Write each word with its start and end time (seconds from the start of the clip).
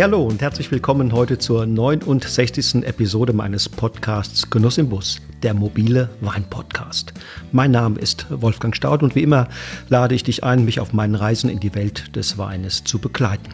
Hallo 0.00 0.22
und 0.22 0.40
herzlich 0.42 0.70
willkommen 0.70 1.12
heute 1.12 1.38
zur 1.38 1.66
69. 1.66 2.84
Episode 2.84 3.32
meines 3.32 3.68
Podcasts 3.68 4.48
Genuss 4.48 4.78
im 4.78 4.90
Bus, 4.90 5.20
der 5.42 5.54
mobile 5.54 6.08
Wein-Podcast. 6.20 7.12
Mein 7.50 7.72
Name 7.72 7.98
ist 7.98 8.26
Wolfgang 8.30 8.76
Staud 8.76 9.02
und 9.02 9.16
wie 9.16 9.24
immer 9.24 9.48
lade 9.88 10.14
ich 10.14 10.22
dich 10.22 10.44
ein, 10.44 10.64
mich 10.64 10.78
auf 10.78 10.92
meinen 10.92 11.16
Reisen 11.16 11.50
in 11.50 11.58
die 11.58 11.74
Welt 11.74 12.14
des 12.14 12.38
Weines 12.38 12.84
zu 12.84 13.00
begleiten. 13.00 13.50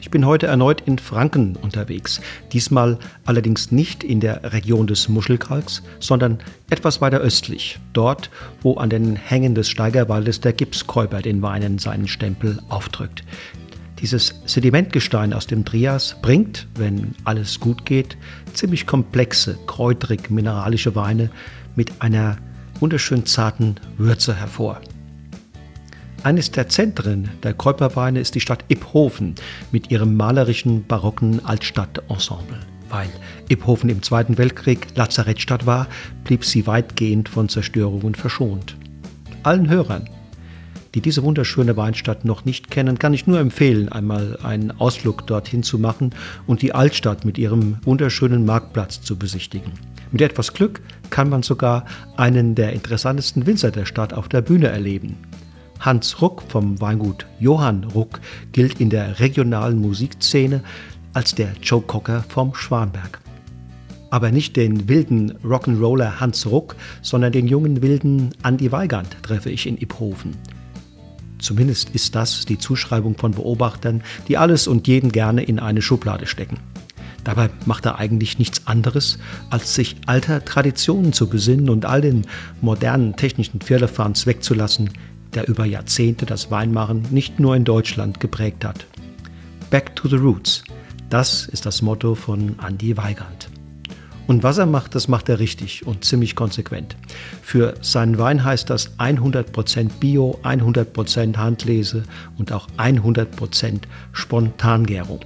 Ich 0.00 0.10
bin 0.10 0.24
heute 0.24 0.46
erneut 0.46 0.80
in 0.86 0.96
Franken 0.96 1.56
unterwegs, 1.56 2.20
diesmal 2.52 2.96
allerdings 3.24 3.72
nicht 3.72 4.04
in 4.04 4.20
der 4.20 4.52
Region 4.52 4.86
des 4.86 5.08
Muschelkalks, 5.08 5.82
sondern 5.98 6.38
etwas 6.70 7.00
weiter 7.00 7.18
östlich, 7.18 7.80
dort, 7.94 8.30
wo 8.62 8.74
an 8.74 8.90
den 8.90 9.16
Hängen 9.16 9.56
des 9.56 9.68
Steigerwaldes 9.68 10.40
der 10.40 10.52
Gipskäuber 10.52 11.20
den 11.20 11.42
Weinen 11.42 11.78
seinen 11.78 12.06
Stempel 12.06 12.60
aufdrückt. 12.68 13.24
Dieses 14.00 14.40
Sedimentgestein 14.46 15.32
aus 15.32 15.46
dem 15.46 15.64
Trias 15.64 16.16
bringt, 16.22 16.68
wenn 16.76 17.14
alles 17.24 17.58
gut 17.58 17.84
geht, 17.84 18.16
ziemlich 18.54 18.86
komplexe, 18.86 19.58
kräutrig 19.66 20.30
mineralische 20.30 20.94
Weine 20.94 21.30
mit 21.74 22.00
einer 22.00 22.36
wunderschön 22.78 23.26
zarten 23.26 23.76
Würze 23.96 24.34
hervor. 24.34 24.80
Eines 26.22 26.50
der 26.50 26.68
Zentren 26.68 27.28
der 27.42 27.54
Kräuperweine 27.54 28.20
ist 28.20 28.34
die 28.34 28.40
Stadt 28.40 28.64
Iphofen 28.68 29.34
mit 29.72 29.90
ihrem 29.90 30.16
malerischen 30.16 30.84
barocken 30.86 31.44
Altstadtensemble. 31.44 32.58
Weil 32.88 33.08
Iphofen 33.48 33.90
im 33.90 34.02
Zweiten 34.02 34.38
Weltkrieg 34.38 34.86
Lazarettstadt 34.96 35.66
war, 35.66 35.86
blieb 36.24 36.44
sie 36.44 36.66
weitgehend 36.66 37.28
von 37.28 37.48
Zerstörungen 37.48 38.14
verschont. 38.14 38.76
Allen 39.42 39.68
Hörern, 39.68 40.08
die 40.94 41.00
diese 41.00 41.22
wunderschöne 41.22 41.76
Weinstadt 41.76 42.24
noch 42.24 42.44
nicht 42.44 42.70
kennen, 42.70 42.98
kann 42.98 43.14
ich 43.14 43.26
nur 43.26 43.38
empfehlen, 43.38 43.88
einmal 43.90 44.38
einen 44.42 44.70
Ausflug 44.70 45.26
dorthin 45.26 45.62
zu 45.62 45.78
machen 45.78 46.14
und 46.46 46.62
die 46.62 46.74
Altstadt 46.74 47.24
mit 47.24 47.38
ihrem 47.38 47.78
wunderschönen 47.82 48.44
Marktplatz 48.44 49.00
zu 49.00 49.16
besichtigen. 49.16 49.72
Mit 50.10 50.22
etwas 50.22 50.54
Glück 50.54 50.80
kann 51.10 51.28
man 51.28 51.42
sogar 51.42 51.84
einen 52.16 52.54
der 52.54 52.72
interessantesten 52.72 53.46
Winzer 53.46 53.70
der 53.70 53.84
Stadt 53.84 54.14
auf 54.14 54.28
der 54.28 54.40
Bühne 54.40 54.68
erleben. 54.68 55.16
Hans 55.80 56.20
Ruck 56.20 56.42
vom 56.48 56.80
Weingut 56.80 57.26
Johann 57.38 57.84
Ruck 57.84 58.20
gilt 58.52 58.80
in 58.80 58.90
der 58.90 59.20
regionalen 59.20 59.80
Musikszene 59.80 60.62
als 61.12 61.34
der 61.34 61.52
Joe 61.62 61.82
Cocker 61.82 62.24
vom 62.28 62.54
Schwanberg. 62.54 63.20
Aber 64.10 64.30
nicht 64.30 64.56
den 64.56 64.88
wilden 64.88 65.32
Rock'n'Roller 65.44 66.18
Hans 66.18 66.46
Ruck, 66.46 66.74
sondern 67.02 67.32
den 67.32 67.46
jungen 67.46 67.82
wilden 67.82 68.30
Andy 68.42 68.72
Weigand 68.72 69.22
treffe 69.22 69.50
ich 69.50 69.66
in 69.66 69.76
Iphofen. 69.76 70.34
Zumindest 71.38 71.90
ist 71.90 72.14
das 72.14 72.44
die 72.44 72.58
Zuschreibung 72.58 73.16
von 73.16 73.32
Beobachtern, 73.32 74.02
die 74.26 74.36
alles 74.36 74.66
und 74.66 74.88
jeden 74.88 75.12
gerne 75.12 75.42
in 75.42 75.58
eine 75.58 75.82
Schublade 75.82 76.26
stecken. 76.26 76.58
Dabei 77.24 77.50
macht 77.66 77.84
er 77.84 77.98
eigentlich 77.98 78.38
nichts 78.38 78.66
anderes, 78.66 79.18
als 79.50 79.74
sich 79.74 79.96
alter 80.06 80.44
Traditionen 80.44 81.12
zu 81.12 81.28
besinnen 81.28 81.68
und 81.68 81.84
all 81.84 82.00
den 82.00 82.26
modernen 82.60 83.16
technischen 83.16 83.60
Pferdefahns 83.60 84.26
wegzulassen, 84.26 84.90
der 85.34 85.48
über 85.48 85.66
Jahrzehnte 85.66 86.26
das 86.26 86.50
Weinmachen 86.50 87.06
nicht 87.10 87.38
nur 87.38 87.54
in 87.54 87.64
Deutschland 87.64 88.20
geprägt 88.20 88.64
hat. 88.64 88.86
Back 89.70 89.94
to 89.94 90.08
the 90.08 90.16
Roots, 90.16 90.64
das 91.10 91.46
ist 91.46 91.66
das 91.66 91.82
Motto 91.82 92.14
von 92.14 92.56
Andy 92.66 92.96
Weigand. 92.96 93.47
Und 94.28 94.42
was 94.42 94.58
er 94.58 94.66
macht, 94.66 94.94
das 94.94 95.08
macht 95.08 95.30
er 95.30 95.38
richtig 95.38 95.86
und 95.86 96.04
ziemlich 96.04 96.36
konsequent. 96.36 96.96
Für 97.40 97.74
seinen 97.80 98.18
Wein 98.18 98.44
heißt 98.44 98.68
das 98.68 98.98
100% 98.98 99.88
Bio, 100.00 100.38
100% 100.42 101.38
Handlese 101.38 102.02
und 102.36 102.52
auch 102.52 102.68
100% 102.76 103.80
Spontangärung. 104.12 105.20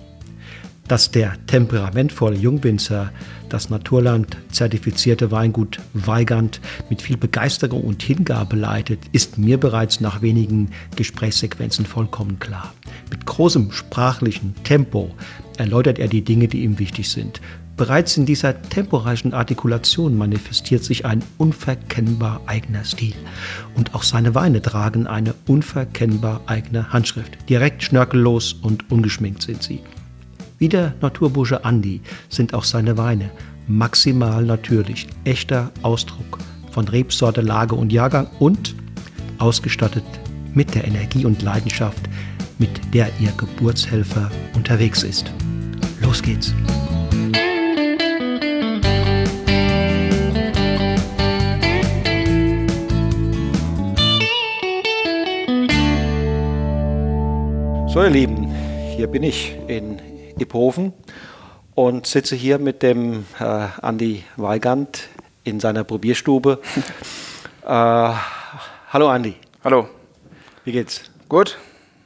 Dass 0.87 1.11
der 1.11 1.35
temperamentvolle 1.49 2.37
Jungwinzer 2.37 3.11
das 3.49 3.71
Naturland 3.71 4.37
zertifizierte 4.53 5.33
Weingut 5.33 5.81
Weigand 5.95 6.61
mit 6.89 7.03
viel 7.03 7.17
Begeisterung 7.17 7.83
und 7.83 8.05
Hingabe 8.05 8.55
leitet, 8.55 9.01
ist 9.11 9.37
mir 9.37 9.59
bereits 9.59 10.01
nach 10.01 10.23
wenigen 10.23 10.71
Gesprächssequenzen 10.95 11.87
vollkommen 11.87 12.39
klar. 12.39 12.73
Mit 13.11 13.27
großem 13.27 13.73
sprachlichen 13.73 14.55
Tempo 14.63 15.11
erläutert 15.59 15.99
er 15.99 16.09
die 16.09 16.23
Dinge, 16.23 16.47
die 16.47 16.63
ihm 16.63 16.79
wichtig 16.79 17.11
sind. 17.11 17.41
Bereits 17.77 18.17
in 18.17 18.27
dieser 18.27 18.61
temporeichen 18.63 19.33
Artikulation 19.33 20.17
manifestiert 20.17 20.85
sich 20.85 21.07
ein 21.07 21.23
unverkennbar 21.39 22.43
eigener 22.47 22.85
Stil. 22.85 23.15
Und 23.75 23.95
auch 23.95 24.03
seine 24.03 24.35
Weine 24.35 24.61
tragen 24.61 25.07
eine 25.07 25.35
unverkennbar 25.47 26.43
eigene 26.47 26.93
Handschrift. 26.93 27.39
Direkt 27.49 27.83
schnörkellos 27.83 28.53
und 28.53 28.91
ungeschminkt 28.91 29.43
sind 29.43 29.63
sie. 29.63 29.81
Wie 30.59 30.69
der 30.69 30.95
Naturbursche 31.01 31.65
Andi 31.65 32.03
sind 32.29 32.55
auch 32.55 32.65
seine 32.65 32.99
Weine 32.99 33.31
maximal 33.67 34.45
natürlich, 34.45 35.07
echter 35.25 35.73
Ausdruck 35.83 36.39
von 36.71 36.87
Rebsorte, 36.89 37.41
Lage 37.41 37.75
und 37.75 37.93
Jahrgang 37.93 38.29
und 38.39 38.75
ausgestattet 39.39 40.05
mit 40.55 40.75
der 40.75 40.85
Energie 40.85 41.25
und 41.25 41.43
Leidenschaft, 41.43 42.03
mit 42.59 42.71
der 42.95 43.09
ihr 43.19 43.33
Geburtshelfer 43.37 44.31
unterwegs 44.55 45.03
ist. 45.03 45.33
Los 46.01 46.23
geht's! 46.23 46.55
So, 57.93 58.03
ihr 58.03 58.09
Lieben, 58.09 58.47
hier 58.97 59.07
bin 59.07 59.23
ich 59.23 59.55
in 59.67 60.01
Iphofen 60.39 60.95
und 61.75 62.07
sitze 62.07 62.35
hier 62.35 62.59
mit 62.59 62.83
dem 62.83 63.27
äh, 63.39 63.43
Andi 63.83 64.25
Weigand 64.37 65.11
in 65.45 65.61
seiner 65.61 65.85
Probierstube. 65.85 66.59
äh, 67.63 67.67
hallo 67.67 69.09
Andi. 69.11 69.35
Hallo. 69.63 69.91
Wie 70.65 70.73
geht's? 70.73 71.03
Gut. 71.29 71.59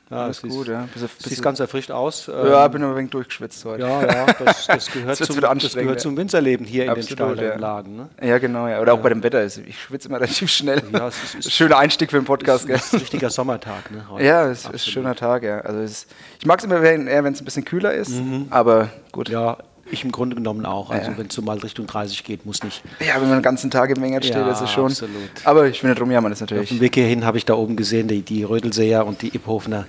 Ja, 0.09 0.23
Alles 0.25 0.37
es 0.37 0.43
gut, 0.43 0.69
ist, 0.69 0.73
ja. 0.73 0.89
Bisschen, 0.93 1.09
Sieht 1.19 1.43
ganz 1.43 1.59
erfrischt 1.59 1.91
aus. 1.91 2.29
ja, 2.29 2.65
Ähm, 2.67 2.71
bin 2.71 2.83
aber 2.85 2.93
ein 2.93 2.97
wenig 2.99 3.11
durchgeschwitzt 3.11 3.65
heute. 3.65 3.83
ja, 3.83 4.03
ja, 4.07 4.27
das, 4.27 4.67
das, 4.69 4.87
gehört, 4.93 5.19
wird's 5.19 5.33
zum, 5.33 5.41
das 5.59 5.75
gehört 5.75 5.97
ja. 5.97 5.97
zum 5.97 6.17
Winzerleben 6.17 6.65
hier 6.65 6.85
in 6.85 6.91
Absolut, 6.91 7.09
den 7.11 7.17
steileren 7.17 7.45
ja. 7.49 7.57
Lagen. 7.57 7.97
Ne? 7.97 8.09
Ja, 8.23 8.39
genau, 8.39 8.69
ja. 8.69 8.81
Oder 8.81 8.93
auch 8.95 9.01
bei 9.01 9.09
dem 9.09 9.23
Wetter. 9.25 9.45
Ich 9.45 9.83
schwitze 9.83 10.09
immer 10.09 10.21
relativ 10.21 10.49
schnell. 10.49 10.81
Ja, 10.93 11.09
es 11.09 11.23
ist- 11.25 11.35
ist- 11.47 11.53
Schöner 11.53 11.79
Einstieg 11.79 12.11
für 12.13 12.21
den 12.21 12.25
Podcast, 12.25 12.69
Das 12.71 12.85
ist 12.87 12.95
ein 12.95 13.01
richtiger 13.01 13.31
Sommertag. 13.31 13.91
Ne, 13.91 14.05
heute. 14.09 14.25
Ja, 14.25 14.49
es 14.49 14.59
ist 14.61 14.67
ein 14.67 14.75
Absolut. 14.75 14.93
schöner 14.95 15.15
Tag, 15.17 15.43
ja. 15.43 15.59
Also 15.63 15.81
es, 15.81 16.07
ich 16.39 16.47
mag 16.47 16.61
es 16.61 16.65
immer 16.65 16.81
eher, 16.81 17.25
wenn 17.25 17.33
es 17.33 17.41
ein 17.41 17.45
bisschen 17.45 17.65
kühler 17.65 17.93
ist, 17.93 18.13
aber 18.51 18.91
gut. 19.11 19.29
Ja. 19.29 19.57
Ja, 19.87 19.93
ich 19.93 20.05
im 20.05 20.13
Grunde 20.13 20.37
genommen 20.37 20.67
auch. 20.67 20.91
Also 20.91 21.11
Ja. 21.11 21.19
wenn 21.19 21.27
es 21.29 21.35
so 21.35 21.43
mal 21.43 21.59
Richtung 21.59 21.87
30 21.87 22.25
geht, 22.25 22.45
muss 22.47 22.63
nicht. 22.63 22.83
wenn 22.99 23.21
man 23.23 23.31
den 23.39 23.43
ganzen 23.43 23.71
Tag 23.71 23.91
im 23.91 24.01
Mengert 24.01 24.25
steht, 24.25 24.37
Ja, 24.37 24.51
ist 24.51 24.61
es 24.61 24.71
schon. 24.71 24.87
absolut. 24.87 25.13
Aber 25.45 25.67
ich 25.67 25.81
finde 25.81 25.95
drum 25.95 26.11
ja, 26.11 26.21
man 26.21 26.33
ist 26.33 26.39
Auf 26.43 26.51
natürlich. 26.51 26.69
dem 26.71 26.81
Weg 26.81 26.95
hierhin 26.95 27.25
habe 27.25 27.39
ich 27.39 27.45
da 27.45 27.55
oben 27.55 27.77
gesehen, 27.77 28.09
die, 28.09 28.23
die 28.23 28.43
Rödelseer 28.45 29.07
und 29.07 29.23
die 29.23 29.35
Iphofener 29.35 29.87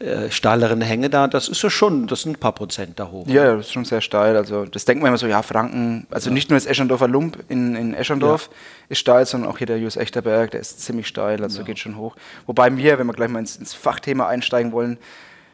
äh, 0.00 0.30
steileren 0.30 0.80
Hänge 0.80 1.10
da. 1.10 1.26
Das 1.28 1.48
ist 1.48 1.62
ja 1.62 1.70
schon, 1.70 2.06
das 2.06 2.22
sind 2.22 2.32
ein 2.36 2.40
paar 2.40 2.52
Prozent 2.52 2.98
da 2.98 3.10
hoch. 3.10 3.26
Ja, 3.26 3.44
ja, 3.44 3.56
das 3.56 3.66
ist 3.66 3.72
schon 3.72 3.84
sehr 3.84 4.00
steil. 4.00 4.36
Also 4.36 4.64
das 4.64 4.84
denkt 4.84 5.02
man 5.02 5.08
immer 5.08 5.18
so, 5.18 5.26
ja, 5.26 5.42
Franken, 5.42 6.06
also 6.10 6.30
nicht 6.30 6.50
nur 6.50 6.56
das 6.56 6.66
Eschendorfer 6.66 7.08
Lump 7.08 7.38
in, 7.48 7.74
in 7.76 7.94
Eschendorf 7.94 8.50
ist 8.88 8.98
steil, 8.98 9.26
sondern 9.26 9.50
auch 9.50 9.58
hier 9.58 9.66
der 9.66 9.78
Jus 9.78 9.96
Echterberg, 9.96 10.50
der 10.50 10.60
ist 10.60 10.80
ziemlich 10.80 11.06
steil, 11.06 11.42
also 11.42 11.62
geht 11.64 11.78
schon 11.78 11.96
hoch. 11.96 12.16
Wobei 12.46 12.74
wir, 12.76 12.98
wenn 12.98 13.06
wir 13.06 13.12
gleich 13.12 13.28
mal 13.28 13.38
ins, 13.40 13.56
ins 13.56 13.74
Fachthema 13.74 14.26
einsteigen 14.28 14.72
wollen, 14.72 14.98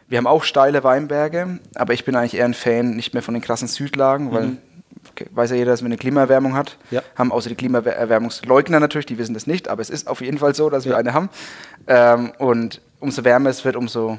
wir 0.09 0.19
haben 0.19 0.27
auch 0.27 0.45
steile 0.45 0.85
Weinberge, 0.85 1.59
aber 1.75 1.93
ich 1.95 2.05
bin 2.05 2.15
eigentlich 2.17 2.35
eher 2.37 2.45
ein 2.45 2.55
Fan 2.55 2.91
nicht 2.97 3.15
mehr 3.15 3.23
von 3.23 3.35
den 3.35 3.43
krassen 3.43 3.69
Südlagen, 3.69 4.33
weil 4.33 4.59
okay, 5.11 5.27
weiß 5.33 5.51
ja 5.51 5.57
jeder, 5.57 5.71
dass 5.73 5.81
wir 5.83 5.87
eine 5.87 5.97
Klimaerwärmung 5.97 6.55
hat, 6.55 6.77
Ja. 6.91 7.03
haben 7.17 7.33
außer 7.33 7.49
die 7.49 7.55
Klimaerwärmungsleugner 7.55 8.81
natürlich, 8.81 9.07
die 9.07 9.19
wissen 9.19 9.35
das 9.35 9.47
nicht, 9.47 9.69
aber 9.69 9.83
es 9.83 9.91
ist 9.91 10.09
auf 10.09 10.21
jeden 10.21 10.39
Fall 10.39 10.55
so, 10.55 10.71
dass 10.71 10.85
wir 10.85 10.93
Ja. 10.93 10.99
eine 10.99 11.15
haben. 11.15 11.29
Ähm, 11.87 12.33
und 12.39 12.81
umso 13.01 13.25
wärmer 13.25 13.51
es 13.51 13.65
wird, 13.65 13.77
umso 13.77 14.19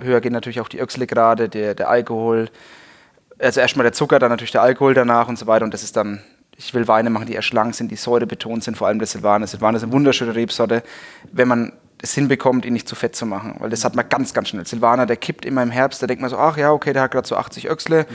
höher 0.00 0.20
gehen 0.20 0.32
natürlich 0.32 0.60
auch 0.60 0.68
die 0.68 0.80
Öchsle-Grade, 0.80 1.48
der, 1.48 1.74
der 1.74 1.88
Alkohol, 1.88 2.48
also 3.38 3.60
erstmal 3.60 3.84
der 3.84 3.92
Zucker, 3.92 4.18
dann 4.18 4.30
natürlich 4.30 4.52
der 4.52 4.62
Alkohol 4.62 4.94
danach 4.94 5.28
und 5.28 5.38
so 5.38 5.46
weiter. 5.46 5.64
Und 5.64 5.74
das 5.74 5.82
ist 5.82 5.96
dann, 5.96 6.20
ich 6.56 6.74
will 6.74 6.88
Weine 6.88 7.10
machen, 7.10 7.26
die 7.26 7.34
eher 7.34 7.42
schlank 7.42 7.74
sind, 7.74 7.90
die 7.90 7.96
säurebetont 7.96 8.64
sind, 8.64 8.76
vor 8.76 8.86
allem 8.88 8.98
der 8.98 9.06
Silvaner. 9.06 9.46
Silvaner 9.46 9.76
ist 9.76 9.82
eine 9.84 9.92
wunderschöne 9.92 10.34
Rebsorte, 10.34 10.82
wenn 11.32 11.48
man 11.48 11.72
es 12.02 12.14
hinbekommt, 12.14 12.64
ihn 12.64 12.72
nicht 12.72 12.88
zu 12.88 12.94
fett 12.94 13.16
zu 13.16 13.26
machen. 13.26 13.56
Weil 13.58 13.70
das 13.70 13.84
hat 13.84 13.96
man 13.96 14.08
ganz, 14.08 14.34
ganz 14.34 14.48
schnell. 14.48 14.66
Silvaner, 14.66 15.06
der 15.06 15.16
kippt 15.16 15.44
immer 15.44 15.62
im 15.62 15.70
Herbst, 15.70 16.02
da 16.02 16.06
denkt 16.06 16.20
man 16.20 16.30
so, 16.30 16.38
ach 16.38 16.56
ja, 16.56 16.72
okay, 16.72 16.92
der 16.92 17.02
hat 17.02 17.10
gerade 17.10 17.26
so 17.26 17.36
80 17.36 17.68
Öchsle, 17.68 18.06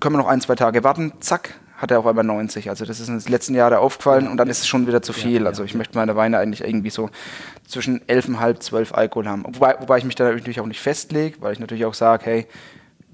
können 0.00 0.14
wir 0.14 0.22
noch 0.22 0.28
ein, 0.28 0.40
zwei 0.40 0.54
Tage 0.54 0.84
warten, 0.84 1.12
zack, 1.20 1.54
hat 1.76 1.90
er 1.90 2.00
auf 2.00 2.06
einmal 2.06 2.24
90. 2.24 2.68
Also 2.70 2.84
das 2.84 3.00
ist 3.00 3.08
uns 3.08 3.24
in 3.24 3.28
den 3.28 3.32
letzten 3.32 3.54
Jahren 3.54 3.74
aufgefallen 3.74 4.28
und 4.28 4.36
dann 4.36 4.48
ist 4.48 4.60
es 4.60 4.66
schon 4.66 4.86
wieder 4.86 5.00
zu 5.00 5.12
viel. 5.12 5.46
also 5.46 5.64
ich 5.64 5.74
möchte 5.74 5.96
meine 5.96 6.16
Weine 6.16 6.38
eigentlich 6.38 6.62
irgendwie 6.62 6.90
so 6.90 7.08
zwischen 7.66 8.00
11,5, 8.00 8.60
12 8.60 8.94
Alkohol 8.94 9.28
haben. 9.28 9.44
Wobei, 9.46 9.76
wobei 9.80 9.98
ich 9.98 10.04
mich 10.04 10.16
da 10.16 10.30
natürlich 10.30 10.60
auch 10.60 10.66
nicht 10.66 10.80
festlege, 10.80 11.40
weil 11.40 11.52
ich 11.52 11.60
natürlich 11.60 11.84
auch 11.84 11.94
sage, 11.94 12.24
hey, 12.26 12.46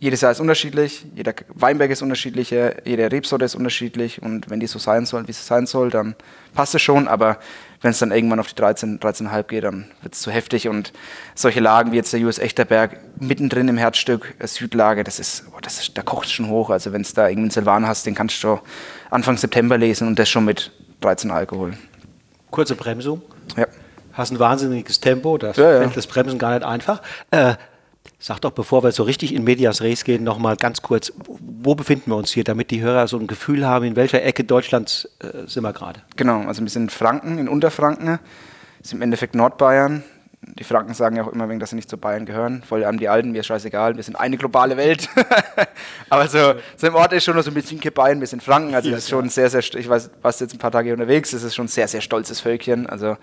jedes 0.00 0.20
Jahr 0.22 0.32
ist 0.32 0.40
unterschiedlich, 0.40 1.06
jeder 1.14 1.34
Weinberg 1.48 1.90
ist 1.90 2.02
unterschiedlich, 2.02 2.50
jede 2.50 3.12
Rebsorte 3.12 3.44
ist 3.44 3.54
unterschiedlich 3.54 4.20
und 4.20 4.50
wenn 4.50 4.60
die 4.60 4.66
so 4.66 4.78
sein 4.78 5.06
soll, 5.06 5.28
wie 5.28 5.32
sie 5.32 5.42
sein 5.42 5.66
soll, 5.66 5.90
dann 5.90 6.14
passt 6.52 6.74
es 6.74 6.82
schon, 6.82 7.06
aber 7.06 7.38
wenn 7.84 7.90
es 7.90 7.98
dann 7.98 8.12
irgendwann 8.12 8.40
auf 8.40 8.48
die 8.48 8.54
13, 8.54 8.98
13,5 8.98 9.42
geht, 9.42 9.64
dann 9.64 9.84
wird 10.00 10.14
es 10.14 10.22
zu 10.22 10.30
heftig. 10.30 10.68
Und 10.68 10.94
solche 11.34 11.60
Lagen 11.60 11.92
wie 11.92 11.96
jetzt 11.96 12.14
der 12.14 12.20
US 12.22 12.38
Echterberg 12.38 12.98
mittendrin 13.20 13.68
im 13.68 13.76
Herzstück, 13.76 14.34
äh, 14.38 14.46
Südlage, 14.46 15.04
das 15.04 15.18
ist, 15.18 15.44
oh, 15.54 15.58
das 15.60 15.78
ist 15.78 15.96
da 15.98 16.00
kocht 16.00 16.24
es 16.26 16.32
schon 16.32 16.48
hoch. 16.48 16.70
Also 16.70 16.94
wenn 16.94 17.02
es 17.02 17.12
da 17.12 17.28
irgendeinen 17.28 17.50
Silvan 17.50 17.86
hast, 17.86 18.06
den 18.06 18.14
kannst 18.14 18.42
du 18.42 18.58
Anfang 19.10 19.36
September 19.36 19.76
lesen 19.76 20.08
und 20.08 20.18
das 20.18 20.30
schon 20.30 20.46
mit 20.46 20.72
13 21.02 21.30
Alkohol. 21.30 21.74
Kurze 22.50 22.74
Bremsung. 22.74 23.20
Ja. 23.54 23.66
Hast 24.14 24.30
ein 24.32 24.38
wahnsinniges 24.38 25.00
Tempo, 25.00 25.36
das 25.36 25.58
Ja, 25.58 25.72
ja. 25.72 25.78
fällt 25.80 25.96
das 25.96 26.06
Bremsen 26.06 26.38
gar 26.38 26.54
nicht 26.54 26.64
einfach. 26.64 27.02
Äh, 27.32 27.54
sag 28.24 28.40
doch, 28.40 28.52
bevor 28.52 28.82
wir 28.82 28.90
so 28.90 29.02
richtig 29.02 29.34
in 29.34 29.44
Medias 29.44 29.82
Res 29.82 30.02
gehen, 30.02 30.24
nochmal 30.24 30.56
ganz 30.56 30.80
kurz, 30.80 31.12
wo 31.28 31.74
befinden 31.74 32.10
wir 32.10 32.16
uns 32.16 32.32
hier, 32.32 32.42
damit 32.42 32.70
die 32.70 32.80
Hörer 32.80 33.06
so 33.06 33.18
ein 33.18 33.26
Gefühl 33.26 33.66
haben, 33.66 33.84
in 33.84 33.96
welcher 33.96 34.22
Ecke 34.22 34.44
Deutschlands 34.44 35.06
äh, 35.18 35.46
sind 35.46 35.62
wir 35.62 35.74
gerade? 35.74 36.00
Genau, 36.16 36.40
also 36.44 36.62
wir 36.62 36.70
sind 36.70 36.84
in 36.84 36.88
Franken, 36.88 37.36
in 37.36 37.48
Unterfranken, 37.50 38.18
ist 38.82 38.94
im 38.94 39.02
Endeffekt 39.02 39.34
Nordbayern. 39.34 40.04
Die 40.40 40.64
Franken 40.64 40.94
sagen 40.94 41.16
ja 41.16 41.24
auch 41.24 41.32
immer, 41.32 41.46
dass 41.58 41.70
sie 41.70 41.76
nicht 41.76 41.90
zu 41.90 41.98
Bayern 41.98 42.24
gehören. 42.24 42.62
Voll 42.66 42.86
haben 42.86 42.98
die 42.98 43.10
Alten, 43.10 43.32
mir 43.32 43.40
ist 43.40 43.46
scheißegal, 43.46 43.96
wir 43.96 44.02
sind 44.02 44.16
eine 44.16 44.38
globale 44.38 44.78
Welt. 44.78 45.06
Aber 46.08 46.26
so, 46.26 46.54
so 46.78 46.86
im 46.86 46.94
Ort 46.94 47.12
ist 47.12 47.24
schon 47.24 47.36
noch 47.36 47.42
so 47.42 47.50
ein 47.50 47.54
bisschen 47.54 47.78
Bayern, 47.92 48.20
wir 48.20 48.26
sind 48.26 48.42
Franken. 48.42 48.74
Also 48.74 48.90
das 48.90 49.00
ist 49.00 49.10
schon 49.10 49.28
sehr, 49.28 49.50
sehr, 49.50 49.60
ich 49.60 49.88
weiß, 49.88 50.10
warst 50.22 50.40
jetzt 50.40 50.54
ein 50.54 50.58
paar 50.58 50.72
Tage 50.72 50.94
unterwegs, 50.94 51.32
das 51.32 51.42
ist 51.42 51.54
schon 51.54 51.66
ein 51.66 51.68
sehr, 51.68 51.88
sehr 51.88 52.00
stolzes 52.00 52.40
Völkchen. 52.40 52.86
Also 52.86 53.18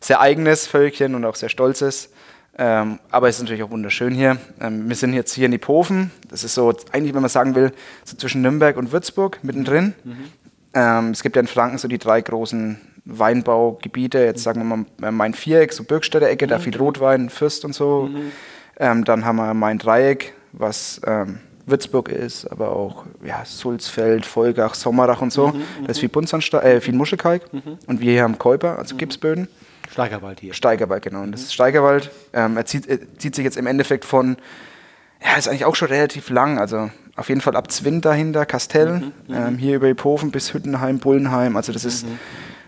sehr 0.00 0.20
eigenes 0.20 0.66
Völkchen 0.66 1.14
und 1.14 1.24
auch 1.24 1.34
sehr 1.34 1.48
stolzes. 1.48 2.10
Ähm, 2.56 3.00
aber 3.10 3.28
es 3.28 3.36
ist 3.36 3.42
natürlich 3.42 3.62
auch 3.64 3.70
wunderschön 3.70 4.14
hier. 4.14 4.36
Ähm, 4.60 4.88
wir 4.88 4.94
sind 4.96 5.12
jetzt 5.12 5.32
hier 5.34 5.46
in 5.46 5.52
Iphofen. 5.52 6.12
Das 6.28 6.44
ist 6.44 6.54
so, 6.54 6.72
eigentlich, 6.92 7.12
wenn 7.14 7.22
man 7.22 7.28
sagen 7.28 7.54
will, 7.54 7.72
so 8.04 8.16
zwischen 8.16 8.42
Nürnberg 8.42 8.76
und 8.76 8.92
Würzburg 8.92 9.40
mittendrin. 9.42 9.94
Ähm, 10.72 11.10
es 11.10 11.22
gibt 11.22 11.34
ja 11.36 11.40
in 11.40 11.48
Franken 11.48 11.78
so 11.78 11.88
die 11.88 11.98
drei 11.98 12.20
großen 12.20 12.78
Weinbaugebiete. 13.04 14.18
Jetzt 14.18 14.42
sagen 14.44 14.60
wir 14.60 14.76
mal 14.76 14.86
äh, 15.02 15.10
Main 15.10 15.34
Viereck, 15.34 15.72
so 15.72 15.84
Birkstädter 15.84 16.28
Ecke, 16.28 16.46
da 16.46 16.58
viel 16.58 16.76
Rotwein, 16.76 17.28
Fürst 17.28 17.64
und 17.64 17.74
so. 17.74 18.08
Ähm, 18.78 19.04
dann 19.04 19.24
haben 19.24 19.36
wir 19.36 19.52
Main 19.54 19.78
Dreieck, 19.78 20.32
was 20.52 21.00
ähm, 21.06 21.40
Würzburg 21.66 22.08
ist, 22.08 22.46
aber 22.50 22.70
auch 22.70 23.04
ja, 23.24 23.44
Sulzfeld, 23.44 24.26
Volgach, 24.26 24.74
Sommerach 24.74 25.22
und 25.22 25.32
so. 25.32 25.52
Da 25.82 25.90
ist 25.90 26.00
viel 26.00 26.08
Buntsandstein, 26.08 26.62
äh, 26.62 26.80
viel 26.80 26.94
Muschelkalk. 26.94 27.42
Und 27.86 28.00
wir 28.00 28.12
hier 28.12 28.22
haben 28.22 28.38
Käuper, 28.38 28.78
also 28.78 28.96
Gipsböden. 28.96 29.48
Steigerwald 29.94 30.40
hier. 30.40 30.54
Steigerwald, 30.54 31.04
genau. 31.04 31.22
Und 31.22 31.30
das 31.30 31.42
ist 31.42 31.54
Steigerwald. 31.54 32.10
Ähm, 32.32 32.56
er 32.56 32.66
zieht, 32.66 32.88
er 32.88 32.98
zieht 33.16 33.36
sich 33.36 33.44
jetzt 33.44 33.56
im 33.56 33.68
Endeffekt 33.68 34.04
von, 34.04 34.36
ja, 35.22 35.36
ist 35.36 35.46
eigentlich 35.46 35.66
auch 35.66 35.76
schon 35.76 35.86
relativ 35.86 36.30
lang. 36.30 36.58
Also 36.58 36.90
auf 37.14 37.28
jeden 37.28 37.40
Fall 37.40 37.54
ab 37.54 37.70
Zwin 37.70 38.00
dahinter, 38.00 38.44
Kastell, 38.44 39.12
ähm, 39.30 39.56
hier 39.56 39.76
über 39.76 39.86
Iphofen 39.86 40.32
bis 40.32 40.52
Hüttenheim, 40.52 40.98
Bullenheim. 40.98 41.56
Also 41.56 41.72
das 41.72 41.84
ist 41.84 42.06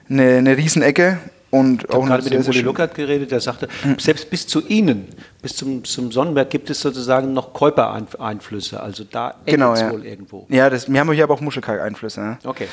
eine, 0.09 0.37
eine 0.37 0.57
Riesenecke. 0.57 1.19
Und 1.51 1.85
Ich 1.85 1.95
habe 1.95 2.07
gerade 2.07 2.25
mit 2.25 2.33
dem 2.33 2.45
Uli 2.45 2.61
Luckert 2.61 2.95
geredet, 2.95 3.31
der 3.31 3.41
sagte, 3.41 3.69
selbst 3.99 4.29
bis 4.31 4.47
zu 4.49 4.67
Ihnen, 4.67 5.07
bis 5.41 5.55
zum, 5.55 5.85
zum 5.85 6.11
Sonnenberg 6.11 6.51
gibt 6.51 6.71
es 6.71 6.81
sozusagen 6.81 7.33
noch 7.33 7.53
Käuper-Einflüsse. 7.53 8.81
Also 8.81 9.05
da 9.05 9.31
endet 9.31 9.47
Genau, 9.47 9.73
es 9.73 9.81
ja. 9.81 9.93
wohl 9.93 10.05
irgendwo. 10.05 10.47
Ja, 10.49 10.69
das, 10.69 10.91
wir 10.93 10.99
haben 10.99 11.13
hier 11.13 11.23
aber 11.25 11.35
auch 11.35 11.41
Muschelkalk-Einflüsse. 11.41 12.21
Ne? 12.21 12.39
Okay. 12.45 12.67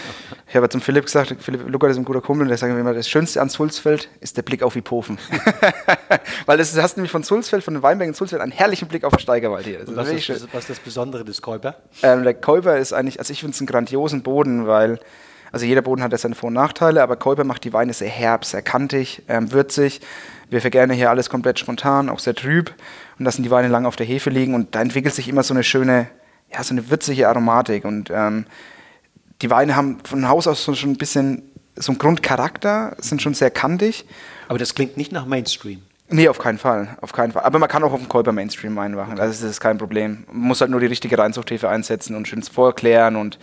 Ich 0.49 0.55
habe 0.55 0.67
zum 0.69 0.81
Philipp 0.81 1.05
gesagt, 1.05 1.35
Philipp 1.39 1.69
Luckert 1.69 1.91
ist 1.91 1.97
ein 1.97 2.05
guter 2.05 2.21
Kumpel, 2.21 2.43
und 2.43 2.49
der 2.49 2.57
sagt 2.57 2.73
mir 2.73 2.79
immer, 2.79 2.93
das 2.93 3.07
Schönste 3.07 3.41
an 3.41 3.49
Sulzfeld 3.49 4.09
ist 4.21 4.37
der 4.37 4.41
Blick 4.41 4.63
auf 4.63 4.75
Iphofen. 4.75 5.19
Weil 6.47 6.57
das, 6.57 6.73
du 6.73 6.81
hast 6.81 6.97
nämlich 6.97 7.11
von 7.11 7.23
Sulzfeld, 7.23 7.63
von 7.63 7.75
den 7.75 7.83
Weinbergen 7.83 8.13
in 8.13 8.17
Sulzfeld, 8.17 8.41
einen 8.41 8.51
herrlichen 8.51 8.87
Blick 8.87 9.03
auf 9.03 9.13
den 9.13 9.19
Steigerwald 9.19 9.65
hier. 9.65 9.79
Das 9.79 9.89
ist 9.89 9.95
Was 9.95 10.09
ist, 10.09 10.29
was 10.51 10.61
ist 10.61 10.69
das 10.71 10.79
Besondere 10.79 11.23
des 11.23 11.41
Käuper? 11.41 11.75
Ähm, 12.01 12.23
der 12.23 12.33
Käuper 12.33 12.77
ist 12.77 12.91
eigentlich, 12.93 13.19
also 13.19 13.31
ich 13.31 13.39
finde 13.41 13.53
es 13.53 13.61
einen 13.61 13.67
grandiosen 13.67 14.23
Boden, 14.23 14.65
weil, 14.67 14.99
also 15.53 15.67
jeder 15.67 15.83
Boden 15.83 16.01
hat 16.01 16.11
ja 16.11 16.17
seine 16.17 16.33
Vor- 16.33 16.47
und 16.47 16.55
Nachteile, 16.55 17.03
aber 17.03 17.15
Käuper 17.15 17.43
macht 17.43 17.63
die 17.63 17.73
Weine 17.73 17.93
sehr 17.93 18.09
herb, 18.09 18.43
sehr 18.43 18.63
kantig, 18.63 19.21
ähm, 19.29 19.51
würzig. 19.51 20.01
Wir 20.49 20.61
vergärnen 20.61 20.97
hier 20.97 21.11
alles 21.11 21.29
komplett 21.29 21.59
spontan, 21.59 22.09
auch 22.09 22.17
sehr 22.17 22.33
trüb 22.33 22.73
und 23.19 23.25
lassen 23.25 23.43
die 23.43 23.51
Weine 23.51 23.67
lang 23.67 23.85
auf 23.85 23.95
der 23.95 24.07
Hefe 24.07 24.31
liegen 24.31 24.55
und 24.55 24.73
da 24.73 24.81
entwickelt 24.81 25.13
sich 25.13 25.29
immer 25.29 25.43
so 25.43 25.53
eine 25.53 25.63
schöne, 25.63 26.07
ja, 26.51 26.63
so 26.63 26.73
eine 26.73 26.89
würzige 26.89 27.29
Aromatik 27.29 27.85
und 27.85 28.09
ähm, 28.11 28.47
die 29.43 29.51
Weine 29.51 29.75
haben 29.75 29.99
von 30.03 30.27
Haus 30.27 30.47
aus 30.47 30.63
so 30.63 30.73
schon 30.73 30.91
ein 30.91 30.97
bisschen 30.97 31.43
so 31.75 31.91
einen 31.91 31.99
Grundcharakter, 31.99 32.95
sind 32.97 33.21
schon 33.21 33.35
sehr 33.35 33.51
kantig. 33.51 34.05
Aber 34.47 34.57
das 34.57 34.73
klingt 34.73 34.97
nicht 34.97 35.11
nach 35.11 35.27
Mainstream. 35.27 35.83
Nee, 36.09 36.29
auf 36.29 36.39
keinen 36.39 36.57
Fall, 36.57 36.97
auf 37.01 37.13
keinen 37.13 37.31
Fall. 37.31 37.43
Aber 37.43 37.59
man 37.59 37.69
kann 37.69 37.83
auch 37.83 37.93
auf 37.93 37.99
dem 37.99 38.09
Käuper 38.09 38.31
Mainstream 38.31 38.75
Wein 38.75 38.95
machen, 38.95 39.19
also 39.19 39.31
das 39.31 39.51
ist 39.51 39.59
kein 39.59 39.77
Problem. 39.77 40.25
Man 40.31 40.47
muss 40.47 40.61
halt 40.61 40.71
nur 40.71 40.79
die 40.79 40.87
richtige 40.87 41.15
Reinzuchthefe 41.15 41.69
einsetzen 41.69 42.15
und 42.15 42.27
schön 42.27 42.41
vorklären 42.41 43.15
und 43.15 43.37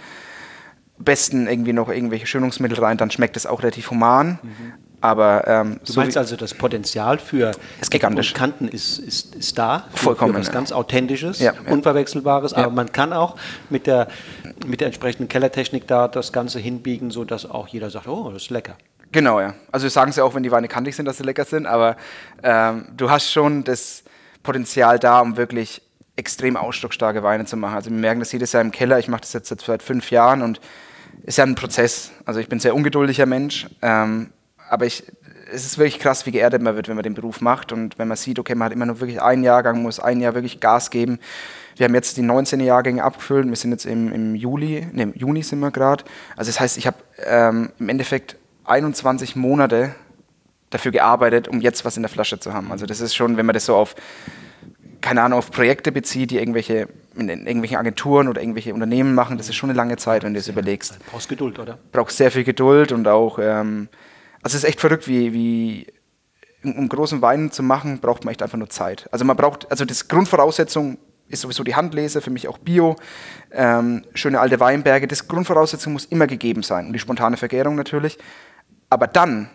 besten 1.00 1.46
irgendwie 1.48 1.72
noch 1.72 1.88
irgendwelche 1.88 2.26
Schönungsmittel 2.26 2.78
rein, 2.78 2.96
dann 2.96 3.10
schmeckt 3.10 3.36
es 3.36 3.46
auch 3.46 3.62
relativ 3.62 3.90
human. 3.90 4.38
Aber 5.02 5.46
ähm, 5.48 5.80
Du 5.84 5.92
so 5.94 6.00
meinst 6.00 6.14
wie- 6.14 6.18
also, 6.18 6.36
das 6.36 6.52
Potenzial 6.52 7.18
für 7.18 7.52
Ist 7.80 7.90
gigantisch. 7.90 8.34
Kanten 8.34 8.68
ist, 8.68 8.98
ist, 8.98 9.34
ist 9.34 9.56
da. 9.58 9.86
Für, 9.94 10.04
Vollkommen, 10.04 10.34
Für 10.34 10.40
was 10.40 10.48
ja. 10.48 10.52
ganz 10.52 10.72
Authentisches, 10.72 11.38
Ja, 11.40 11.54
ja. 11.54 11.72
Unverwechselbares. 11.72 12.52
Aber 12.52 12.70
man 12.70 12.92
kann 12.92 13.14
auch 13.14 13.36
mit 13.70 13.86
der, 13.86 14.08
mit 14.66 14.80
der 14.80 14.88
entsprechenden 14.88 15.28
Kellertechnik 15.28 15.86
da 15.86 16.06
das 16.06 16.32
Ganze 16.34 16.58
hinbiegen, 16.58 17.10
sodass 17.10 17.48
auch 17.48 17.66
jeder 17.68 17.88
sagt, 17.88 18.08
oh, 18.08 18.30
das 18.30 18.42
ist 18.42 18.50
lecker. 18.50 18.76
Genau, 19.10 19.40
ja. 19.40 19.54
Also 19.72 19.88
sagen 19.88 20.12
ja 20.14 20.22
auch, 20.22 20.34
wenn 20.34 20.42
die 20.42 20.52
Weine 20.52 20.68
kantig 20.68 20.94
sind, 20.94 21.06
dass 21.06 21.16
sie 21.16 21.24
lecker 21.24 21.44
sind, 21.46 21.64
aber 21.66 21.96
ähm, 22.42 22.84
du 22.94 23.10
hast 23.10 23.30
schon 23.32 23.64
das 23.64 24.04
Potenzial 24.42 24.98
da, 24.98 25.20
um 25.20 25.38
wirklich 25.38 25.80
extrem 26.16 26.58
ausdrucksstarke 26.58 27.22
Weine 27.22 27.46
zu 27.46 27.56
machen. 27.56 27.74
Also 27.76 27.88
wir 27.90 27.96
merken 27.96 28.20
das 28.20 28.30
jedes 28.32 28.52
Jahr 28.52 28.60
im 28.60 28.70
Keller. 28.70 28.98
Ich 28.98 29.08
mache 29.08 29.22
das 29.22 29.32
jetzt 29.32 29.48
seit 29.64 29.82
fünf 29.82 30.10
Jahren 30.10 30.42
und 30.42 30.60
ist 31.24 31.38
ja 31.38 31.44
ein 31.44 31.54
Prozess. 31.54 32.10
Also 32.24 32.40
ich 32.40 32.48
bin 32.48 32.58
ein 32.58 32.60
sehr 32.60 32.74
ungeduldiger 32.74 33.26
Mensch, 33.26 33.66
ähm, 33.82 34.30
aber 34.68 34.86
ich, 34.86 35.04
es 35.52 35.66
ist 35.66 35.78
wirklich 35.78 35.98
krass, 35.98 36.26
wie 36.26 36.30
geerdet 36.30 36.62
man 36.62 36.76
wird, 36.76 36.88
wenn 36.88 36.96
man 36.96 37.02
den 37.02 37.14
Beruf 37.14 37.40
macht 37.40 37.72
und 37.72 37.98
wenn 37.98 38.08
man 38.08 38.16
sieht, 38.16 38.38
okay, 38.38 38.54
man 38.54 38.66
hat 38.66 38.72
immer 38.72 38.86
nur 38.86 39.00
wirklich 39.00 39.20
einen 39.20 39.42
Jahrgang, 39.42 39.82
muss 39.82 40.00
ein 40.00 40.20
Jahr 40.20 40.34
wirklich 40.34 40.60
Gas 40.60 40.90
geben. 40.90 41.18
Wir 41.76 41.84
haben 41.84 41.94
jetzt 41.94 42.16
die 42.16 42.22
19 42.22 42.60
Jahrgänge 42.60 43.02
abgefüllt. 43.02 43.48
Wir 43.48 43.56
sind 43.56 43.70
jetzt 43.70 43.86
im, 43.86 44.12
im 44.12 44.34
Juli, 44.34 44.86
ne, 44.92 45.04
im 45.04 45.14
Juni 45.14 45.42
sind 45.42 45.60
wir 45.60 45.70
gerade. 45.70 46.04
Also 46.36 46.50
das 46.50 46.60
heißt, 46.60 46.78
ich 46.78 46.86
habe 46.86 46.98
ähm, 47.24 47.70
im 47.78 47.88
Endeffekt 47.88 48.36
21 48.64 49.34
Monate 49.34 49.94
dafür 50.70 50.92
gearbeitet, 50.92 51.48
um 51.48 51.60
jetzt 51.60 51.84
was 51.84 51.96
in 51.96 52.02
der 52.02 52.10
Flasche 52.10 52.38
zu 52.38 52.52
haben. 52.52 52.70
Also 52.70 52.86
das 52.86 53.00
ist 53.00 53.14
schon, 53.14 53.36
wenn 53.36 53.46
man 53.46 53.54
das 53.54 53.66
so 53.66 53.74
auf, 53.74 53.96
keine 55.00 55.22
Ahnung, 55.22 55.38
auf 55.38 55.50
Projekte 55.50 55.90
bezieht, 55.90 56.30
die 56.30 56.38
irgendwelche, 56.38 56.88
in, 57.16 57.28
irgendwelchen 57.28 57.76
Agenturen 57.76 58.28
oder 58.28 58.40
irgendwelche 58.40 58.74
Unternehmen 58.74 59.14
machen, 59.14 59.36
das 59.36 59.48
ist 59.48 59.56
schon 59.56 59.70
eine 59.70 59.76
lange 59.76 59.96
Zeit, 59.96 60.22
wenn 60.22 60.34
du 60.34 60.40
das 60.40 60.48
überlegst. 60.48 60.92
Du 60.94 61.10
brauchst 61.10 61.28
Geduld, 61.28 61.58
oder? 61.58 61.78
Braucht 61.92 62.12
sehr 62.12 62.30
viel 62.30 62.44
Geduld 62.44 62.92
und 62.92 63.08
auch, 63.08 63.38
ähm, 63.38 63.88
also 64.42 64.56
es 64.56 64.62
ist 64.62 64.68
echt 64.68 64.80
verrückt, 64.80 65.08
wie, 65.08 65.32
wie 65.32 65.86
um 66.62 66.76
um 66.76 66.88
großen 66.88 67.22
Wein 67.22 67.50
zu 67.50 67.62
machen, 67.62 67.98
braucht 68.00 68.24
man 68.24 68.32
echt 68.32 68.42
einfach 68.42 68.58
nur 68.58 68.68
Zeit. 68.68 69.08
Also 69.12 69.24
man 69.24 69.36
braucht, 69.36 69.70
also 69.70 69.84
das 69.84 70.08
Grundvoraussetzung 70.08 70.98
ist 71.28 71.42
sowieso 71.42 71.62
die 71.64 71.74
Handlese, 71.74 72.20
für 72.20 72.30
mich 72.30 72.48
auch 72.48 72.58
Bio, 72.58 72.96
ähm, 73.52 74.02
schöne 74.14 74.40
alte 74.40 74.60
Weinberge. 74.60 75.06
Das 75.06 75.28
Grundvoraussetzung 75.28 75.92
muss 75.92 76.04
immer 76.06 76.26
gegeben 76.26 76.62
sein 76.62 76.86
und 76.86 76.92
die 76.92 76.98
spontane 76.98 77.36
Vergärung 77.36 77.76
natürlich. 77.76 78.18
Aber 78.90 79.06
dann, 79.06 79.48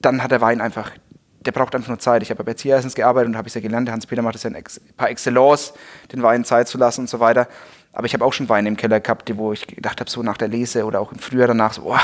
dann 0.00 0.22
hat 0.22 0.30
der 0.30 0.40
Wein 0.40 0.60
einfach, 0.60 0.92
der 1.40 1.52
braucht 1.52 1.74
einfach 1.74 1.88
nur 1.88 1.98
Zeit. 1.98 2.22
Ich 2.22 2.30
habe 2.30 2.44
bei 2.44 2.54
Tierersens 2.54 2.94
gearbeitet 2.94 3.28
und 3.28 3.36
habe 3.36 3.48
ich 3.48 3.54
ja 3.54 3.60
gelernt, 3.60 3.90
Hans-Peter 3.90 4.22
macht 4.22 4.34
das 4.34 4.42
ja 4.42 4.50
in 4.50 4.56
ex, 4.56 4.80
par 4.96 5.08
excellence, 5.08 5.72
den 6.12 6.22
Wein 6.22 6.44
Zeit 6.44 6.68
zu 6.68 6.76
lassen 6.76 7.02
und 7.02 7.08
so 7.08 7.18
weiter. 7.20 7.48
Aber 7.92 8.06
ich 8.06 8.14
habe 8.14 8.24
auch 8.24 8.32
schon 8.32 8.48
Weine 8.48 8.68
im 8.68 8.76
Keller 8.76 9.00
gehabt, 9.00 9.30
wo 9.36 9.52
ich 9.52 9.66
gedacht 9.66 10.00
habe, 10.00 10.10
so 10.10 10.22
nach 10.22 10.36
der 10.36 10.48
Lese 10.48 10.84
oder 10.84 11.00
auch 11.00 11.12
im 11.12 11.18
Frühjahr 11.18 11.48
danach, 11.48 11.72
so, 11.72 11.82
boah, 11.82 12.00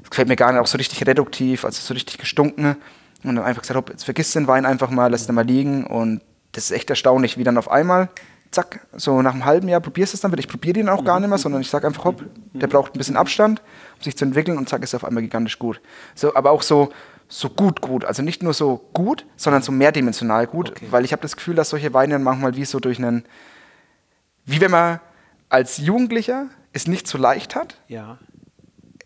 das 0.00 0.10
gefällt 0.10 0.28
mir 0.28 0.36
gar 0.36 0.52
nicht, 0.52 0.60
auch 0.60 0.66
so 0.66 0.76
richtig 0.76 1.06
reduktiv, 1.06 1.64
also 1.64 1.80
so 1.80 1.94
richtig 1.94 2.18
gestunken. 2.18 2.76
Und 3.24 3.36
dann 3.36 3.44
einfach 3.44 3.62
gesagt, 3.62 3.76
hopp, 3.76 3.90
jetzt 3.90 4.04
vergiss 4.04 4.32
den 4.32 4.46
Wein 4.46 4.66
einfach 4.66 4.90
mal, 4.90 5.10
lass 5.10 5.26
den 5.26 5.34
mal 5.34 5.46
liegen. 5.46 5.86
Und 5.86 6.20
das 6.52 6.64
ist 6.64 6.70
echt 6.72 6.90
erstaunlich, 6.90 7.38
wie 7.38 7.44
dann 7.44 7.58
auf 7.58 7.70
einmal, 7.70 8.08
zack, 8.50 8.86
so 8.96 9.22
nach 9.22 9.34
einem 9.34 9.44
halben 9.44 9.68
Jahr 9.68 9.80
probierst 9.80 10.12
du 10.12 10.16
es 10.16 10.20
dann 10.20 10.32
wieder. 10.32 10.40
Ich 10.40 10.48
probiere 10.48 10.74
den 10.74 10.88
auch 10.88 11.04
gar 11.04 11.20
nicht 11.20 11.28
mehr, 11.28 11.38
sondern 11.38 11.60
ich 11.60 11.70
sage 11.70 11.86
einfach, 11.86 12.04
hopp, 12.04 12.24
der 12.52 12.66
braucht 12.66 12.94
ein 12.94 12.98
bisschen 12.98 13.16
Abstand, 13.16 13.62
um 13.96 14.02
sich 14.02 14.16
zu 14.16 14.24
entwickeln 14.24 14.58
und 14.58 14.68
zack, 14.68 14.82
ist 14.82 14.92
er 14.92 14.98
auf 14.98 15.04
einmal 15.04 15.22
gigantisch 15.22 15.58
gut. 15.58 15.80
So, 16.14 16.34
aber 16.34 16.50
auch 16.50 16.62
so, 16.62 16.90
so 17.28 17.50
gut, 17.50 17.80
gut. 17.82 18.04
Also 18.04 18.22
nicht 18.22 18.42
nur 18.42 18.54
so 18.54 18.88
gut, 18.94 19.26
sondern 19.36 19.62
so 19.62 19.70
mehrdimensional 19.72 20.46
gut, 20.46 20.70
Okay. 20.70 20.86
weil 20.90 21.04
ich 21.04 21.12
habe 21.12 21.22
das 21.22 21.36
Gefühl, 21.36 21.54
dass 21.54 21.68
solche 21.70 21.92
Weine 21.94 22.18
manchmal 22.18 22.56
wie 22.56 22.64
so 22.64 22.80
durch 22.80 22.98
einen, 22.98 23.24
wie 24.44 24.60
wenn 24.60 24.70
man 24.70 25.00
als 25.48 25.78
Jugendlicher 25.78 26.46
es 26.72 26.86
nicht 26.86 27.06
so 27.06 27.18
leicht 27.18 27.54
hat, 27.54 27.78
Ja. 27.88 28.18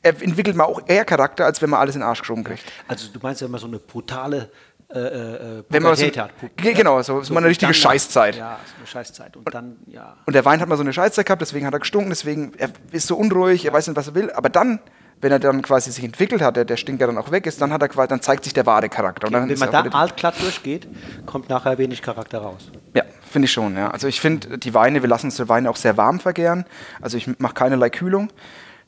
er 0.02 0.20
entwickelt 0.22 0.56
man 0.56 0.66
auch 0.66 0.82
eher 0.86 1.04
Charakter, 1.04 1.44
als 1.44 1.62
wenn 1.62 1.70
man 1.70 1.80
alles 1.80 1.94
in 1.94 2.00
den 2.00 2.08
Arsch 2.08 2.20
geschoben 2.20 2.44
kriegt. 2.44 2.62
Also 2.88 3.08
du 3.12 3.18
meinst, 3.22 3.42
wenn 3.42 3.50
man 3.50 3.60
so 3.60 3.66
eine 3.66 3.78
brutale 3.78 4.50
äh, 4.94 4.98
äh, 4.98 5.64
Wenn 5.70 5.82
man 5.82 5.96
so, 5.96 6.04
hat. 6.04 6.30
Genau, 6.58 7.00
so, 7.00 7.22
so 7.22 7.34
eine 7.34 7.46
richtige 7.46 7.68
dann- 7.72 7.74
Scheißzeit. 7.74 8.36
Ja, 8.36 8.58
so 8.66 8.74
eine 8.76 8.86
Scheißzeit. 8.86 9.38
Und 9.38 9.54
dann, 9.54 9.78
ja. 9.86 10.18
Und 10.26 10.34
der 10.34 10.44
Wein 10.44 10.60
hat 10.60 10.68
mal 10.68 10.76
so 10.76 10.82
eine 10.82 10.92
Scheißzeit 10.92 11.24
gehabt, 11.24 11.40
deswegen 11.40 11.64
hat 11.64 11.72
er 11.72 11.78
gestunken, 11.80 12.10
deswegen 12.10 12.52
er 12.58 12.68
ist 12.90 13.06
so 13.06 13.16
unruhig, 13.16 13.64
er 13.64 13.72
weiß 13.72 13.86
nicht, 13.86 13.96
was 13.96 14.08
er 14.08 14.14
will. 14.14 14.30
Aber 14.32 14.50
dann, 14.50 14.80
wenn 15.22 15.32
er 15.32 15.38
dann 15.38 15.62
quasi 15.62 15.90
sich 15.90 16.04
entwickelt 16.04 16.42
hat, 16.42 16.56
der, 16.56 16.64
der 16.64 16.76
Stinker 16.76 17.06
dann 17.06 17.16
auch 17.16 17.30
weg 17.30 17.46
ist, 17.46 17.62
dann 17.62 17.72
hat 17.72 17.80
er 17.80 17.88
quasi, 17.88 18.08
dann 18.08 18.20
zeigt 18.20 18.44
sich 18.44 18.52
der 18.52 18.66
wahre 18.66 18.88
Charakter. 18.88 19.30
Dann 19.30 19.48
Wenn 19.48 19.58
man 19.58 19.70
da 19.70 19.82
altglatt 19.82 20.40
durchgeht, 20.42 20.88
kommt 21.24 21.48
nachher 21.48 21.78
wenig 21.78 22.02
Charakter 22.02 22.38
raus. 22.38 22.70
Ja, 22.92 23.04
finde 23.30 23.46
ich 23.46 23.52
schon. 23.52 23.76
Ja. 23.76 23.90
Also 23.90 24.08
ich 24.08 24.20
finde 24.20 24.58
die 24.58 24.74
Weine, 24.74 25.00
wir 25.00 25.08
lassen 25.08 25.26
unsere 25.26 25.48
Weine 25.48 25.70
auch 25.70 25.76
sehr 25.76 25.96
warm 25.96 26.20
vergären. 26.20 26.66
Also 27.00 27.16
ich 27.16 27.38
mache 27.38 27.54
keinerlei 27.54 27.88
Kühlung. 27.88 28.28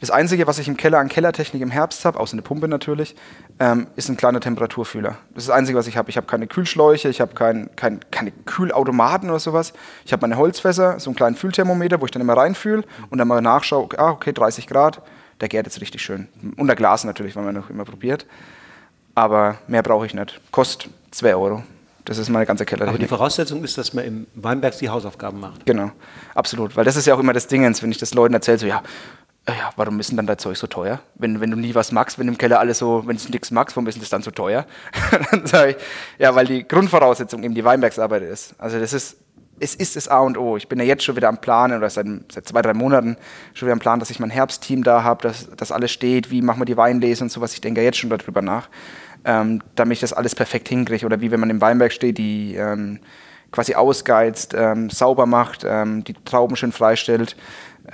Das 0.01 0.11
Einzige, 0.11 0.47
was 0.49 0.59
ich 0.59 0.67
im 0.67 0.77
Keller 0.77 0.99
an 0.99 1.09
Kellertechnik 1.09 1.63
im 1.63 1.71
Herbst 1.71 2.05
habe, 2.05 2.19
außer 2.19 2.35
eine 2.35 2.43
Pumpe 2.43 2.67
natürlich, 2.67 3.15
ähm, 3.61 3.87
ist 3.95 4.09
ein 4.09 4.17
kleiner 4.17 4.41
Temperaturfühler. 4.41 5.17
Das 5.35 5.45
ist 5.45 5.49
das 5.49 5.57
Einzige, 5.57 5.79
was 5.79 5.87
ich 5.87 5.97
habe. 5.97 6.11
Ich 6.11 6.17
habe 6.17 6.27
keine 6.27 6.49
Kühlschläuche, 6.49 7.09
ich 7.09 7.21
habe 7.21 7.35
kein, 7.35 7.71
kein, 7.77 8.01
keine 8.11 8.33
Kühlautomaten 8.33 9.31
oder 9.31 9.39
sowas. 9.39 9.73
Ich 10.05 10.13
habe 10.13 10.23
meine 10.23 10.37
Holzfässer, 10.37 10.99
so 10.99 11.11
einen 11.11 11.17
kleinen 11.17 11.37
Fühlthermometer, 11.37 12.01
wo 12.01 12.07
ich 12.07 12.11
dann 12.11 12.21
immer 12.21 12.37
reinfühle 12.37 12.83
und 13.09 13.19
dann 13.19 13.29
mal 13.29 13.41
nachschaue, 13.41 13.89
ah, 13.97 14.11
okay, 14.11 14.33
30 14.33 14.67
Grad, 14.67 15.01
der 15.41 15.49
gärt 15.49 15.67
jetzt 15.67 15.81
richtig 15.81 16.03
schön. 16.03 16.29
Unter 16.57 16.75
Glas 16.75 17.05
natürlich, 17.05 17.37
weil 17.37 17.45
man 17.45 17.55
noch 17.55 17.71
immer 17.71 17.85
probiert. 17.85 18.27
Aber 19.15 19.59
mehr 19.69 19.83
brauche 19.83 20.07
ich 20.07 20.15
nicht. 20.15 20.41
Kostet 20.51 20.91
2 21.13 21.37
Euro. 21.37 21.63
Das 22.05 22.19
ist 22.19 22.29
meine 22.29 22.45
ganze 22.45 22.67
Keller. 22.67 22.87
Aber 22.89 22.99
die 22.99 23.07
Voraussetzung 23.07 23.65
ist, 23.65 23.79
dass 23.79 23.95
man 23.95 24.05
im 24.05 24.27
Weinberg 24.35 24.77
die 24.79 24.91
Hausaufgaben 24.91 25.41
macht. 25.41 25.65
Genau, 25.65 25.91
absolut. 26.35 26.77
Weil 26.77 26.85
das 26.85 26.97
ist 26.97 27.07
ja 27.07 27.15
auch 27.15 27.19
immer 27.19 27.33
das 27.33 27.47
Ding, 27.47 27.63
wenn 27.63 27.91
ich 27.91 27.99
das 27.99 28.13
Leuten 28.13 28.35
erzähle, 28.35 28.59
so 28.59 28.67
ja, 28.67 28.83
äh, 29.47 29.53
ja, 29.53 29.71
warum 29.77 30.01
ist 30.01 30.11
denn 30.11 30.17
dann 30.17 30.27
dein 30.27 30.39
Zeug 30.39 30.57
so 30.57 30.67
teuer? 30.67 31.01
Wenn, 31.15 31.41
wenn 31.41 31.51
du 31.51 31.57
nie 31.57 31.75
was 31.75 31.93
magst, 31.93 32.19
wenn 32.19 32.27
du 32.27 32.33
im 32.33 32.39
Keller 32.39 32.61
alles 32.61 32.79
so, 32.79 33.07
wenn 33.07 33.17
du 33.17 33.31
nichts 33.31 33.51
magst, 33.51 33.77
warum 33.77 33.87
ist 33.87 34.01
das 34.01 34.11
dann 34.11 34.23
so 34.23 34.31
teuer? 34.31 34.67
dann 35.31 35.47
sage 35.47 35.73
ich, 35.73 35.77
ja, 36.19 36.35
weil 36.35 36.47
die 36.47 36.67
Grundvoraussetzung 36.67 37.43
eben 37.43 37.55
die 37.55 37.65
Weinbergsarbeit 37.65 38.23
ist. 38.23 38.55
Also 38.59 38.79
das 38.79 38.93
ist, 38.93 39.17
es 39.61 39.75
ist 39.75 39.97
das 39.97 40.09
A 40.09 40.21
und 40.21 40.37
O. 40.37 40.57
Ich 40.57 40.69
bin 40.69 40.79
ja 40.79 40.85
jetzt 40.85 41.05
schon 41.05 41.17
wieder 41.17 41.29
am 41.29 41.39
Planen, 41.39 41.79
oder 41.79 41.89
seit, 41.91 42.07
seit 42.33 42.49
zwei, 42.49 42.63
drei 42.63 42.75
Monaten 42.75 43.17
schon 43.55 43.67
wieder 43.67 43.75
am 43.75 43.79
Plan, 43.79 44.01
dass 44.01 44.11
ich 44.11 44.21
mein 44.21 44.31
Herbstteam 44.31 44.83
da 44.83 45.03
habe, 45.03 45.23
dass 45.23 45.49
das 45.57 45.73
alles 45.73 45.91
steht, 45.91 46.31
wie 46.31 46.43
machen 46.43 46.61
wir 46.61 46.67
die 46.67 46.77
Weinlese 46.77 47.25
und 47.25 47.31
sowas. 47.31 47.55
Ich 47.55 47.61
denke 47.61 47.81
ja 47.81 47.85
jetzt 47.85 47.99
schon 47.99 48.11
darüber 48.11 48.43
nach 48.43 48.69
ähm, 49.25 49.63
damit 49.75 49.97
ich 49.97 50.01
das 50.01 50.13
alles 50.13 50.35
perfekt 50.35 50.69
hinkriege. 50.69 51.07
Oder 51.07 51.21
wie 51.21 51.31
wenn 51.31 51.41
man 51.41 51.51
im 51.51 51.61
Weinberg 51.61 51.93
steht, 51.93 52.19
die 52.19 52.55
ähm, 52.55 53.01
quasi 53.51 53.75
ausgeizt, 53.75 54.55
ähm, 54.57 54.91
sauber 54.91 55.27
macht, 55.27 55.65
ähm, 55.67 56.05
die 56.05 56.15
Trauben 56.25 56.57
schön 56.57 56.73
freistellt. 56.73 57.37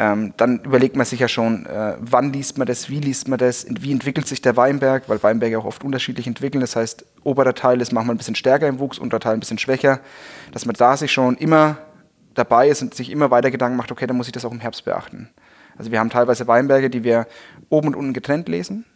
Ähm, 0.01 0.33
dann 0.39 0.61
überlegt 0.61 0.97
man 0.97 1.05
sich 1.05 1.21
ja 1.21 1.29
schon, 1.29 1.67
äh, 1.67 1.95
wann 2.01 2.33
liest 2.33 2.57
man 2.57 2.67
das, 2.67 2.89
wie 2.89 3.01
liest 3.01 3.29
man 3.29 3.39
das, 3.39 3.67
wie 3.69 3.93
entwickelt 3.93 4.27
sich 4.27 4.41
der 4.41 4.57
Weinberg, 4.57 5.11
weil 5.11 5.23
Weinberge 5.23 5.59
auch 5.59 5.67
oft 5.67 5.85
unterschiedlich 5.85 6.27
entwickeln. 6.27 6.63
Das 6.63 6.75
heißt, 6.75 7.05
oberer 7.23 7.55
Teil 7.55 7.83
ist 7.83 7.93
manchmal 7.93 8.15
ein 8.15 8.19
bisschen 8.19 8.35
stärker 8.35 8.67
im 8.67 8.79
Wuchs, 8.79 8.99
unterer 8.99 9.21
Teil 9.21 9.35
ein 9.35 9.41
bisschen 9.41 9.59
schwächer. 9.59 10.01
Dass 10.53 10.65
man 10.65 10.75
da 10.75 10.97
sich 10.97 11.13
schon 11.13 11.37
immer 11.37 11.77
dabei 12.33 12.71
ist 12.71 12.81
und 12.81 12.95
sich 12.95 13.11
immer 13.11 13.31
weiter 13.31 13.51
Gedanken 13.51 13.77
macht, 13.77 13.93
okay, 13.93 14.07
dann 14.07 14.17
muss 14.17 14.27
ich 14.27 14.33
das 14.33 14.47
auch 14.47 14.53
im 14.53 14.61
Herbst 14.61 14.87
beachten. 14.87 15.29
Also 15.77 15.91
wir 15.91 16.01
haben 16.01 16.09
teilweise 16.09 16.47
Weinberge, 16.47 16.89
die 16.89 17.05
wir 17.05 17.27
oben 17.69 17.89
und 17.89 17.95
unten 17.95 18.15
getrennt 18.15 18.49
lesen 18.49 18.87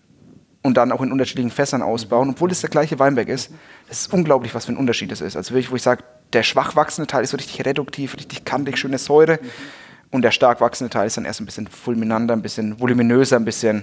und 0.62 0.78
dann 0.78 0.90
auch 0.90 1.02
in 1.02 1.12
unterschiedlichen 1.12 1.50
Fässern 1.50 1.82
ausbauen, 1.82 2.30
obwohl 2.30 2.50
es 2.50 2.62
der 2.62 2.70
gleiche 2.70 2.98
Weinberg 2.98 3.28
ist. 3.28 3.50
Das 3.88 4.00
ist 4.00 4.14
unglaublich, 4.14 4.54
was 4.54 4.64
für 4.64 4.72
ein 4.72 4.78
Unterschied 4.78 5.12
das 5.12 5.20
ist. 5.20 5.36
Also 5.36 5.52
wirklich, 5.52 5.70
wo 5.70 5.76
ich 5.76 5.82
sage, 5.82 6.02
der 6.32 6.44
schwach 6.44 6.76
wachsende 6.76 7.06
Teil 7.06 7.24
ist 7.24 7.30
so 7.30 7.36
richtig 7.36 7.62
reduktiv, 7.66 8.16
richtig 8.16 8.46
kantig, 8.46 8.78
schöne 8.78 8.96
Säure. 8.96 9.38
Und 10.14 10.22
der 10.22 10.30
stark 10.30 10.60
wachsende 10.60 10.90
Teil 10.90 11.08
ist 11.08 11.16
dann 11.16 11.24
erst 11.24 11.40
ein 11.40 11.44
bisschen 11.44 11.66
fulminanter, 11.66 12.34
ein 12.34 12.40
bisschen 12.40 12.78
voluminöser, 12.78 13.34
ein 13.34 13.44
bisschen, 13.44 13.82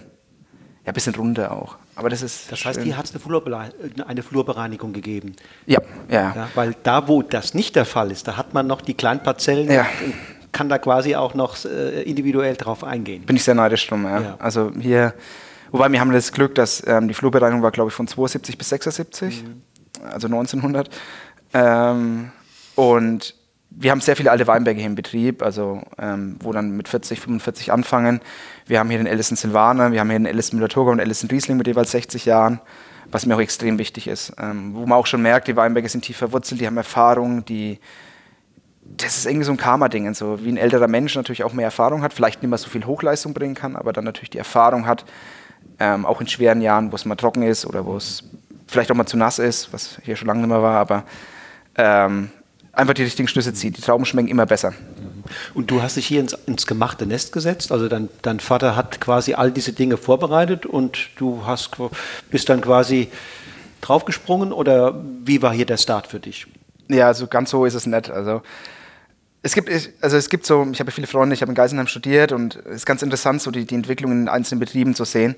ja, 0.85 0.91
ein 0.91 0.93
bisschen 0.93 1.13
runder 1.13 1.51
auch. 1.51 1.75
Aber 1.95 2.09
das 2.09 2.21
ist. 2.21 2.49
Das 2.49 2.63
heißt, 2.63 2.75
schön. 2.77 2.85
hier 2.85 2.95
hat 2.95 3.03
es 3.03 3.13
eine, 3.13 4.07
eine 4.07 4.23
Flurbereinigung 4.23 4.93
gegeben. 4.93 5.35
Ja, 5.65 5.81
ja, 6.09 6.33
ja. 6.33 6.49
Weil 6.55 6.73
da, 6.83 7.09
wo 7.09 7.21
das 7.21 7.53
nicht 7.53 7.75
der 7.75 7.83
Fall 7.83 8.11
ist, 8.11 8.29
da 8.29 8.37
hat 8.37 8.53
man 8.53 8.65
noch 8.65 8.79
die 8.79 8.93
kleinen 8.93 9.21
Parzellen 9.21 9.69
ja. 9.69 9.85
kann 10.53 10.69
da 10.69 10.77
quasi 10.77 11.17
auch 11.17 11.33
noch 11.33 11.65
äh, 11.65 12.03
individuell 12.03 12.55
drauf 12.55 12.85
eingehen. 12.85 13.25
Bin 13.25 13.35
ich 13.35 13.43
sehr 13.43 13.55
neidisch 13.55 13.85
drum, 13.89 14.05
ja. 14.05 14.21
ja. 14.21 14.35
Also 14.39 14.71
hier 14.79 15.13
Wobei 15.71 15.91
wir 15.91 15.99
haben 15.99 16.13
das 16.13 16.31
Glück, 16.31 16.55
dass 16.55 16.81
ähm, 16.87 17.09
die 17.09 17.13
Flurbereinigung 17.13 17.61
war, 17.61 17.71
glaube 17.71 17.89
ich, 17.89 17.93
von 17.93 18.07
72 18.07 18.57
bis 18.57 18.69
76, 18.69 19.43
mhm. 19.43 19.61
also 20.03 20.27
1900. 20.27 20.89
Ähm, 21.53 22.31
und 22.75 23.35
wir 23.73 23.91
haben 23.91 24.01
sehr 24.01 24.17
viele 24.17 24.31
alte 24.31 24.47
Weinberge 24.47 24.79
hier 24.79 24.89
im 24.89 24.95
Betrieb, 24.95 25.41
also 25.41 25.81
ähm, 25.97 26.35
wo 26.41 26.51
dann 26.51 26.71
mit 26.71 26.89
40, 26.89 27.21
45 27.21 27.71
anfangen. 27.71 28.19
Wir 28.67 28.79
haben 28.79 28.89
hier 28.89 28.99
den 28.99 29.07
Ellison 29.07 29.37
Silvaner, 29.37 29.91
wir 29.91 30.01
haben 30.01 30.09
hier 30.09 30.19
den 30.19 30.25
Ellison 30.25 30.59
Müller-Thurgau 30.59 30.91
und 30.91 30.99
Ellison 30.99 31.29
Riesling 31.29 31.57
mit 31.57 31.67
jeweils 31.67 31.91
60 31.91 32.25
Jahren, 32.25 32.59
was 33.11 33.25
mir 33.25 33.35
auch 33.35 33.41
extrem 33.41 33.77
wichtig 33.77 34.07
ist. 34.07 34.33
Ähm, 34.37 34.75
wo 34.75 34.85
man 34.85 34.97
auch 34.97 35.07
schon 35.07 35.21
merkt, 35.21 35.47
die 35.47 35.55
Weinberge 35.55 35.87
sind 35.87 36.03
tief 36.03 36.17
verwurzelt, 36.17 36.59
die 36.59 36.67
haben 36.67 36.77
Erfahrung, 36.77 37.45
die 37.45 37.79
das 38.83 39.17
ist 39.17 39.25
irgendwie 39.25 39.45
so 39.45 39.51
ein 39.51 39.57
Karma-Ding, 39.57 40.13
so 40.13 40.43
wie 40.43 40.49
ein 40.49 40.57
älterer 40.57 40.87
Mensch 40.87 41.15
natürlich 41.15 41.43
auch 41.43 41.53
mehr 41.53 41.65
Erfahrung 41.65 42.01
hat, 42.01 42.13
vielleicht 42.13 42.41
nicht 42.41 42.49
mehr 42.49 42.57
so 42.57 42.69
viel 42.69 42.85
Hochleistung 42.85 43.33
bringen 43.33 43.55
kann, 43.55 43.77
aber 43.77 43.93
dann 43.93 44.03
natürlich 44.03 44.31
die 44.31 44.37
Erfahrung 44.37 44.85
hat, 44.85 45.05
ähm, 45.79 46.05
auch 46.05 46.19
in 46.19 46.27
schweren 46.27 46.61
Jahren, 46.61 46.91
wo 46.91 46.95
es 46.95 47.05
mal 47.05 47.15
trocken 47.15 47.43
ist 47.43 47.65
oder 47.65 47.85
wo 47.85 47.95
es 47.95 48.23
vielleicht 48.67 48.91
auch 48.91 48.95
mal 48.95 49.05
zu 49.05 49.17
nass 49.17 49.39
ist, 49.39 49.71
was 49.71 49.99
hier 50.03 50.15
schon 50.15 50.27
lange 50.27 50.41
nicht 50.41 50.49
mehr 50.49 50.61
war, 50.61 50.79
aber 50.79 51.03
ähm, 51.75 52.31
einfach 52.73 52.93
die 52.93 53.03
richtigen 53.03 53.27
Schlüsse 53.27 53.53
zieht. 53.53 53.77
Die 53.77 53.81
Trauben 53.81 54.05
schmecken 54.05 54.29
immer 54.29 54.45
besser. 54.45 54.73
Und 55.53 55.71
du 55.71 55.81
hast 55.81 55.97
dich 55.97 56.07
hier 56.07 56.19
ins, 56.19 56.33
ins, 56.45 56.67
gemachte 56.67 57.05
Nest 57.05 57.31
gesetzt, 57.31 57.71
also 57.71 57.87
dein, 57.87 58.09
dein 58.21 58.39
Vater 58.39 58.75
hat 58.75 58.99
quasi 58.99 59.33
all 59.33 59.51
diese 59.51 59.73
Dinge 59.73 59.97
vorbereitet 59.97 60.65
und 60.65 61.09
du 61.17 61.45
hast, 61.45 61.71
bist 62.29 62.49
dann 62.49 62.61
quasi 62.61 63.09
draufgesprungen 63.81 64.51
oder 64.51 65.01
wie 65.23 65.41
war 65.41 65.53
hier 65.53 65.65
der 65.65 65.77
Start 65.77 66.07
für 66.07 66.19
dich? 66.19 66.47
Ja, 66.87 67.07
also 67.07 67.27
ganz 67.27 67.49
so 67.49 67.65
ist 67.65 67.73
es 67.73 67.85
nicht. 67.85 68.09
Also 68.09 68.41
es 69.43 69.53
gibt, 69.53 69.69
also 70.01 70.17
es 70.17 70.29
gibt 70.29 70.45
so, 70.45 70.67
ich 70.71 70.79
habe 70.79 70.91
viele 70.91 71.07
Freunde, 71.07 71.33
ich 71.33 71.41
habe 71.41 71.51
in 71.51 71.55
Geisenheim 71.55 71.87
studiert 71.87 72.31
und 72.31 72.57
es 72.65 72.77
ist 72.77 72.85
ganz 72.85 73.01
interessant, 73.01 73.41
so 73.41 73.51
die, 73.51 73.65
die 73.65 73.75
Entwicklung 73.75 74.11
in 74.11 74.27
einzelnen 74.27 74.59
Betrieben 74.59 74.93
zu 74.93 75.05
sehen. 75.05 75.35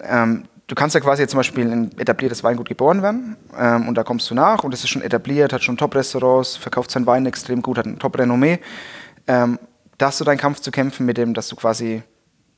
Ähm, 0.00 0.44
du 0.72 0.74
kannst 0.74 0.94
ja 0.94 1.00
quasi 1.00 1.26
zum 1.26 1.36
Beispiel 1.36 1.64
in 1.64 1.72
ein 1.72 1.98
etabliertes 1.98 2.42
Weingut 2.42 2.66
geboren 2.66 3.02
werden 3.02 3.36
ähm, 3.58 3.88
und 3.88 3.94
da 3.94 4.04
kommst 4.04 4.30
du 4.30 4.34
nach 4.34 4.64
und 4.64 4.72
es 4.72 4.82
ist 4.82 4.88
schon 4.88 5.02
etabliert, 5.02 5.52
hat 5.52 5.62
schon 5.62 5.76
Top-Restaurants, 5.76 6.56
verkauft 6.56 6.90
sein 6.90 7.04
Wein 7.04 7.26
extrem 7.26 7.60
gut, 7.60 7.76
hat 7.76 7.84
ein 7.84 7.98
Top-Renommee. 7.98 8.58
Ähm, 9.26 9.58
da 9.98 10.06
hast 10.06 10.18
du 10.18 10.24
deinen 10.24 10.38
Kampf 10.38 10.60
zu 10.60 10.70
kämpfen 10.70 11.04
mit 11.04 11.18
dem, 11.18 11.34
dass 11.34 11.48
du 11.48 11.56
quasi 11.56 12.02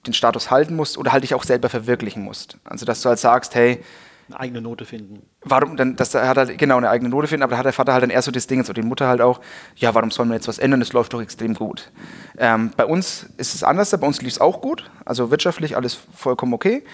den 0.06 0.14
Status 0.14 0.48
halten 0.52 0.76
musst 0.76 0.96
oder 0.96 1.10
halt 1.10 1.24
dich 1.24 1.34
auch 1.34 1.42
selber 1.42 1.68
verwirklichen 1.68 2.22
musst. 2.22 2.56
Also 2.62 2.86
dass 2.86 3.02
du 3.02 3.08
halt 3.08 3.18
sagst, 3.18 3.56
hey, 3.56 3.82
eine 4.28 4.38
eigene 4.38 4.60
Note 4.60 4.84
finden. 4.84 5.22
Warum, 5.42 5.76
dann, 5.76 5.96
das 5.96 6.14
hat 6.14 6.36
halt, 6.36 6.56
genau, 6.56 6.76
eine 6.76 6.88
eigene 6.90 7.10
Note 7.10 7.26
finden, 7.26 7.42
aber 7.42 7.50
da 7.50 7.58
hat 7.58 7.66
der 7.66 7.72
Vater 7.72 7.92
halt 7.94 8.04
dann 8.04 8.10
eher 8.10 8.22
so 8.22 8.30
das 8.30 8.46
Ding, 8.46 8.64
so 8.64 8.72
die 8.72 8.82
Mutter 8.82 9.08
halt 9.08 9.20
auch, 9.20 9.40
ja, 9.74 9.92
warum 9.94 10.12
soll 10.12 10.26
man 10.26 10.36
jetzt 10.36 10.46
was 10.46 10.58
ändern, 10.58 10.80
das 10.80 10.92
läuft 10.92 11.12
doch 11.12 11.20
extrem 11.20 11.54
gut. 11.54 11.90
Ähm, 12.38 12.70
bei 12.76 12.86
uns 12.86 13.26
ist 13.38 13.54
es 13.56 13.64
anders, 13.64 13.90
bei 13.90 14.06
uns 14.06 14.22
lief 14.22 14.34
es 14.34 14.40
auch 14.40 14.60
gut, 14.60 14.88
also 15.04 15.30
wirtschaftlich 15.32 15.76
alles 15.76 15.98
vollkommen 16.14 16.54
okay. 16.54 16.84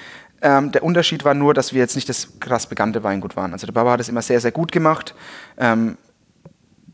Ähm, 0.43 0.73
der 0.73 0.83
Unterschied 0.83 1.25
war 1.25 1.35
nur, 1.35 1.55
dass 1.55 1.73
wir 1.73 1.81
jetzt 1.81 1.97
nicht 1.97 2.09
das 2.09 2.41
krass 2.41 2.67
bekannte 2.67 3.03
Weingut 3.05 3.37
waren. 3.37 3.53
Also 3.53 3.67
der 3.67 3.75
Papa 3.75 3.93
hat 3.93 4.01
es 4.01 4.09
immer 4.09 4.23
sehr, 4.23 4.41
sehr 4.41 4.53
gut 4.53 4.73
gemacht. 4.73 5.15
Ähm, 5.59 5.99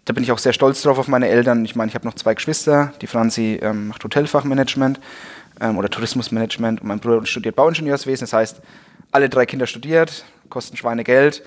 da 0.05 0.13
bin 0.13 0.23
ich 0.23 0.33
auch 0.33 0.39
sehr 0.39 0.53
stolz 0.53 0.83
drauf 0.83 0.99
auf 0.99 1.09
meine 1.09 1.29
Eltern. 1.29 1.65
Ich 1.65 1.77
meine, 1.77 1.89
ich 1.89 1.95
habe 1.95 2.07
noch 2.07 2.15
zwei 2.15 2.35
Geschwister. 2.35 2.93
Die 3.01 3.07
Franzi 3.07 3.59
ähm, 3.63 3.89
macht 3.89 4.03
Hotelfachmanagement 4.05 5.01
ähm, 5.61 5.79
oder 5.79 5.89
Tourismusmanagement 5.89 6.81
und 6.81 6.89
mein 6.89 7.01
Bruder 7.01 7.25
studiert 7.27 7.57
Bauingenieurswesen. 7.57 8.25
Das 8.25 8.33
heißt, 8.33 8.61
alle 9.11 9.29
drei 9.29 9.47
Kinder 9.47 9.67
studiert, 9.67 10.25
kosten 10.49 10.77
Schweinegeld. 10.77 11.43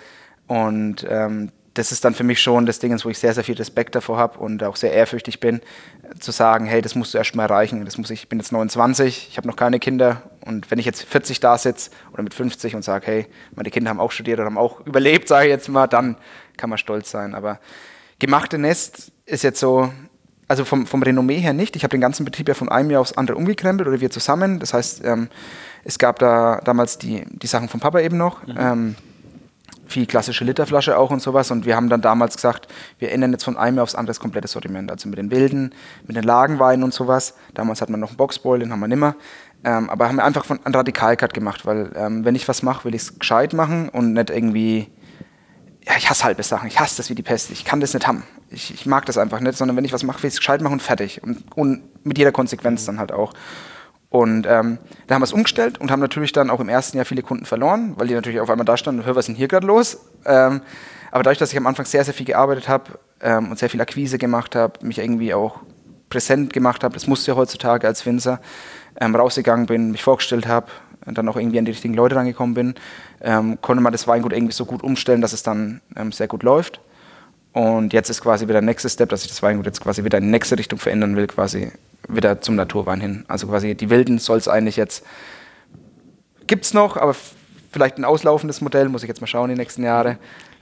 Und 0.48 1.06
ähm, 1.10 1.52
das 1.74 1.92
ist 1.92 2.04
dann 2.04 2.14
für 2.14 2.24
mich 2.24 2.42
schon 2.42 2.66
das 2.66 2.80
Ding, 2.80 2.98
wo 3.04 3.10
ich 3.10 3.20
sehr, 3.20 3.34
sehr 3.34 3.44
viel 3.44 3.56
Respekt 3.56 3.96
davor 3.96 4.18
habe 4.18 4.40
und 4.40 4.64
auch 4.64 4.76
sehr 4.76 4.92
ehrfürchtig 4.92 5.40
bin, 5.40 5.62
zu 6.20 6.32
sagen, 6.32 6.66
hey, 6.66 6.82
das 6.82 6.96
musst 6.96 7.14
du 7.14 7.18
erst 7.18 7.36
mal 7.36 7.44
erreichen. 7.44 7.86
Das 7.86 7.98
muss 7.98 8.10
ich, 8.10 8.24
ich 8.24 8.30
bin 8.30 8.40
jetzt 8.40 8.52
29, 8.52 9.28
ich 9.30 9.38
habe 9.38 9.48
noch 9.48 9.56
keine 9.56 9.80
Kinder. 9.80 10.24
Und 10.46 10.72
wenn 10.72 10.80
ich 10.80 10.86
jetzt 10.86 11.04
40 11.04 11.40
da 11.40 11.58
sitze 11.58 11.92
oder 12.12 12.24
mit 12.24 12.34
50 12.34 12.76
und 12.76 12.84
sage, 12.84 13.06
hey, 13.08 13.28
meine 13.56 13.70
Kinder 13.70 13.90
haben 13.90 14.00
auch 14.00 14.12
studiert 14.12 14.40
oder 14.40 14.48
haben 14.48 14.58
auch 14.58 14.86
überlebt, 14.86 15.28
sage 15.28 15.46
ich 15.46 15.52
jetzt 15.52 15.70
mal, 15.70 15.88
dann 15.88 16.18
kann 16.58 16.70
man 16.70 16.78
stolz 16.78 17.12
sein. 17.12 17.36
Aber 17.36 17.60
gemachte 18.18 18.58
Nest 18.58 19.12
ist 19.26 19.44
jetzt 19.44 19.60
so, 19.60 19.92
also 20.48 20.66
vom, 20.66 20.88
vom 20.88 21.04
Renommee 21.04 21.38
her 21.38 21.54
nicht. 21.54 21.76
Ich 21.76 21.84
habe 21.84 21.92
den 21.92 22.02
ganzen 22.02 22.26
Betrieb 22.26 22.48
ja 22.48 22.56
von 22.56 22.70
einem 22.70 22.90
Jahr 22.90 23.02
aufs 23.02 23.14
andere 23.14 23.38
umgekrempelt 23.38 23.88
oder 23.88 24.02
wir 24.02 24.10
zusammen. 24.10 24.60
Das 24.60 24.74
heißt, 24.74 25.06
ähm, 25.06 25.30
es 25.84 26.00
gab 26.00 26.20
da 26.20 26.60
damals 26.66 26.98
die, 26.98 27.24
die 27.30 27.48
Sachen 27.48 27.70
vom 27.70 27.80
Papa 27.80 28.00
eben 28.00 28.18
noch. 28.18 28.46
Mhm. 28.48 28.56
Ähm, 28.58 28.96
viel 29.90 30.06
klassische 30.06 30.46
Literflasche 30.46 30.98
auch 30.98 31.12
und 31.12 31.22
sowas. 31.22 31.52
Und 31.52 31.66
wir 31.66 31.76
haben 31.76 31.90
dann 31.90 32.02
damals 32.02 32.36
gesagt, 32.36 32.68
wir 33.00 33.12
ändern 33.12 33.32
jetzt 33.32 33.44
von 33.44 33.58
einem 33.58 33.80
aufs 33.80 33.96
andere 33.96 34.10
das 34.10 34.20
komplette 34.20 34.48
Sortiment. 34.48 34.92
Also 34.92 35.10
mit 35.10 35.18
den 35.18 35.32
Wilden, 35.32 35.74
mit 36.06 36.16
den 36.16 36.24
Lagenweinen 36.24 36.84
und 36.84 36.94
sowas. 36.94 37.36
Damals 37.54 37.82
hat 37.82 37.90
man 37.90 38.00
noch 38.00 38.10
einen 38.10 38.18
Boxboil, 38.18 38.60
den 38.60 38.72
haben 38.72 38.80
wir 38.80 38.88
nimmer. 38.88 39.16
Ähm, 39.64 39.90
aber 39.90 40.08
haben 40.08 40.16
wir 40.16 40.24
einfach 40.24 40.46
von, 40.46 40.60
einen 40.64 40.74
Radikalcut 40.74 41.34
gemacht, 41.34 41.66
weil 41.66 41.92
ähm, 41.96 42.24
wenn 42.24 42.36
ich 42.36 42.48
was 42.48 42.64
mache, 42.64 42.86
will 42.86 42.96
ich 42.96 43.02
es 43.02 43.20
gescheit 43.20 43.54
machen 43.54 43.90
und 43.90 44.14
nicht 44.14 44.30
irgendwie. 44.30 44.88
Ja, 45.86 45.94
ich 45.98 46.10
hasse 46.10 46.24
halbe 46.24 46.44
Sachen. 46.44 46.68
Ich 46.68 46.80
hasse 46.80 46.98
das 46.98 47.10
wie 47.10 47.16
die 47.16 47.24
Pest. 47.24 47.52
Ich 47.52 47.66
kann 47.66 47.80
das 47.80 47.94
nicht 47.94 48.06
haben. 48.06 48.24
Ich, 48.50 48.74
ich 48.74 48.86
mag 48.86 49.06
das 49.06 49.18
einfach 49.18 49.40
nicht, 49.40 49.58
sondern 49.58 49.76
wenn 49.76 49.86
ich 49.86 49.94
was 49.94 50.04
mache, 50.04 50.24
will 50.24 50.28
ich 50.28 50.34
es 50.34 50.40
gescheit 50.40 50.62
machen 50.62 50.74
und 50.74 50.82
fertig. 50.82 51.24
Und, 51.24 51.44
und 51.56 52.06
mit 52.06 52.18
jeder 52.18 52.32
Konsequenz 52.32 52.86
dann 52.86 53.00
halt 53.00 53.12
auch. 53.12 53.34
Und 54.10 54.48
ähm, 54.48 54.80
da 55.06 55.16
haben 55.16 55.22
wir 55.22 55.26
es 55.26 55.34
umgestellt 55.34 55.80
und 55.80 55.92
haben 55.92 56.00
natürlich 56.00 56.32
dann 56.32 56.50
auch 56.50 56.60
im 56.60 56.70
ersten 56.70 56.98
Jahr 56.98 57.06
viele 57.06 57.22
Kunden 57.22 57.46
verloren, 57.46 57.94
weil 57.98 58.08
die 58.08 58.16
natürlich 58.16 58.40
auf 58.40 58.50
einmal 58.50 58.66
da 58.66 58.76
standen 58.76 59.02
und 59.02 59.06
hör, 59.06 59.16
was 59.16 59.24
ist 59.24 59.28
denn 59.28 59.36
hier 59.36 59.48
gerade 59.48 59.68
los? 59.68 60.00
Ähm, 60.26 60.62
aber 61.12 61.24
dadurch, 61.24 61.38
dass 61.38 61.52
ich 61.52 61.58
am 61.58 61.68
Anfang 61.68 61.86
sehr, 61.86 62.04
sehr 62.04 62.14
viel 62.14 62.26
gearbeitet 62.26 62.68
habe 62.68 63.00
ähm, 63.22 63.52
und 63.52 63.60
sehr 63.60 63.70
viel 63.70 63.82
Akquise 63.82 64.18
gemacht 64.18 64.56
habe, 64.56 64.84
mich 64.86 64.98
irgendwie 64.98 65.34
auch 65.34 65.60
präsent 66.10 66.54
gemacht 66.54 66.84
habe, 66.84 66.96
das 66.96 67.06
musste 67.06 67.32
ja 67.32 67.38
heutzutage 67.38 67.86
als 67.86 68.04
Winzer, 68.06 68.42
ähm, 69.00 69.16
rausgegangen 69.16 69.68
bin, 69.68 69.92
mich 69.92 70.04
vorgestellt 70.04 70.48
habe, 70.48 70.68
dann 71.06 71.30
auch 71.30 71.38
irgendwie 71.38 71.60
an 71.60 71.66
die 71.66 71.72
richtigen 71.72 71.94
Leute 71.94 72.16
rangekommen 72.16 72.56
bin, 72.56 72.76
ähm, 73.22 73.60
konnte 73.62 73.82
man 73.82 73.92
das 73.92 74.08
Weingut 74.08 74.34
irgendwie 74.34 74.54
so 74.54 74.66
gut 74.66 74.84
umstellen, 74.84 75.22
dass 75.22 75.34
es 75.34 75.44
dann 75.44 75.82
ähm, 75.96 76.12
sehr 76.12 76.28
gut 76.28 76.44
läuft. 76.44 76.82
Und 77.54 77.94
jetzt 77.94 78.10
ist 78.10 78.22
quasi 78.22 78.46
wieder 78.46 78.56
der 78.56 78.62
nächste 78.62 78.90
Step, 78.90 79.10
dass 79.10 79.24
ich 79.24 79.30
das 79.30 79.42
Weingut 79.42 79.66
jetzt 79.66 79.82
quasi 79.82 80.04
wieder 80.04 80.18
in 80.18 80.26
die 80.26 80.30
nächste 80.30 80.58
Richtung 80.58 80.78
verändern 80.78 81.16
will, 81.16 81.28
quasi 81.28 81.72
wieder 82.10 82.42
zum 82.42 82.56
Naturwein 82.56 83.00
hin. 83.00 83.26
Also 83.28 83.48
quasi 83.48 83.76
die 83.76 83.90
Wilden 83.90 84.20
soll 84.20 84.38
es 84.38 84.48
eigentlich 84.48 84.76
jetzt, 84.76 85.06
gibt 86.48 86.66
es 86.66 86.74
noch, 86.74 86.98
aber 86.98 87.16
vielleicht 87.72 87.98
ein 87.98 88.06
auslaufendes 88.06 88.62
Modell, 88.62 88.90
muss 88.90 89.04
ich 89.04 89.08
jetzt 89.08 89.22
mal 89.22 89.28
schauen 89.28 89.50
die 89.50 89.56
nächsten 89.56 89.84
Jahre. 89.84 90.18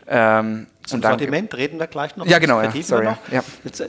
Ähm, 0.08 0.68
Zum 0.86 1.02
Sortiment 1.02 1.54
reden 1.56 1.80
wir 1.80 1.88
gleich 1.88 2.16
noch. 2.16 2.26
Ja, 2.26 2.40
genau. 2.40 2.62
Ja. 2.62 2.72
Sorry, 2.82 3.08
ja. 3.32 3.44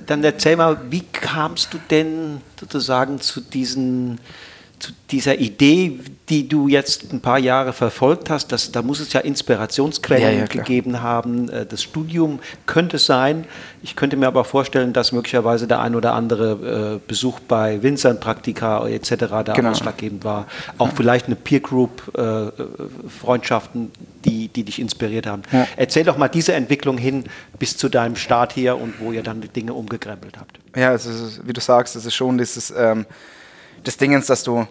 Dann 0.06 0.24
erzähl 0.24 0.56
mal, 0.56 0.78
wie 0.90 1.02
kamst 1.02 1.72
du 1.72 1.78
denn 1.90 2.40
sozusagen 2.58 3.20
zu 3.20 3.40
diesen 3.40 4.18
dieser 5.10 5.38
Idee, 5.38 5.98
die 6.28 6.46
du 6.48 6.68
jetzt 6.68 7.12
ein 7.12 7.20
paar 7.20 7.38
Jahre 7.38 7.72
verfolgt 7.72 8.28
hast, 8.28 8.52
dass, 8.52 8.70
da 8.70 8.82
muss 8.82 9.00
es 9.00 9.12
ja 9.14 9.20
Inspirationsquellen 9.20 10.34
ja, 10.34 10.40
ja, 10.40 10.46
gegeben 10.46 11.02
haben. 11.02 11.48
Äh, 11.48 11.64
das 11.64 11.82
Studium 11.82 12.40
könnte 12.66 12.98
sein. 12.98 13.46
Ich 13.82 13.96
könnte 13.96 14.16
mir 14.16 14.26
aber 14.26 14.44
vorstellen, 14.44 14.92
dass 14.92 15.12
möglicherweise 15.12 15.66
der 15.66 15.80
ein 15.80 15.94
oder 15.94 16.12
andere 16.12 16.98
äh, 17.00 17.08
Besuch 17.08 17.40
bei 17.40 17.82
Winzern, 17.82 18.20
Praktika 18.20 18.86
etc. 18.86 19.14
da 19.16 19.42
genau. 19.54 19.70
ausschlaggebend 19.70 20.24
war. 20.24 20.46
Auch 20.76 20.88
ja. 20.88 20.94
vielleicht 20.94 21.26
eine 21.26 21.36
Peer 21.36 21.60
Group, 21.60 22.02
äh, 22.16 22.50
Freundschaften, 23.08 23.90
die, 24.24 24.48
die 24.48 24.64
dich 24.64 24.78
inspiriert 24.78 25.26
haben. 25.26 25.42
Erzähl 25.76 26.04
doch 26.04 26.18
mal 26.18 26.28
diese 26.28 26.52
Entwicklung 26.52 26.98
hin 26.98 27.24
bis 27.58 27.76
zu 27.76 27.88
deinem 27.88 28.16
Start 28.16 28.52
hier 28.52 28.76
und 28.76 29.00
wo 29.00 29.12
ihr 29.12 29.22
dann 29.22 29.40
die 29.40 29.48
Dinge 29.48 29.72
umgekrempelt 29.72 30.38
habt. 30.38 30.58
Ja, 30.76 30.94
ist, 30.94 31.46
wie 31.46 31.52
du 31.52 31.60
sagst, 31.60 31.96
es 31.96 32.04
ist 32.04 32.14
schon 32.14 32.36
dieses. 32.36 32.72
Ähm 32.76 33.06
des 33.86 33.96
Dingens, 33.96 34.26
dass 34.26 34.44
du, 34.44 34.66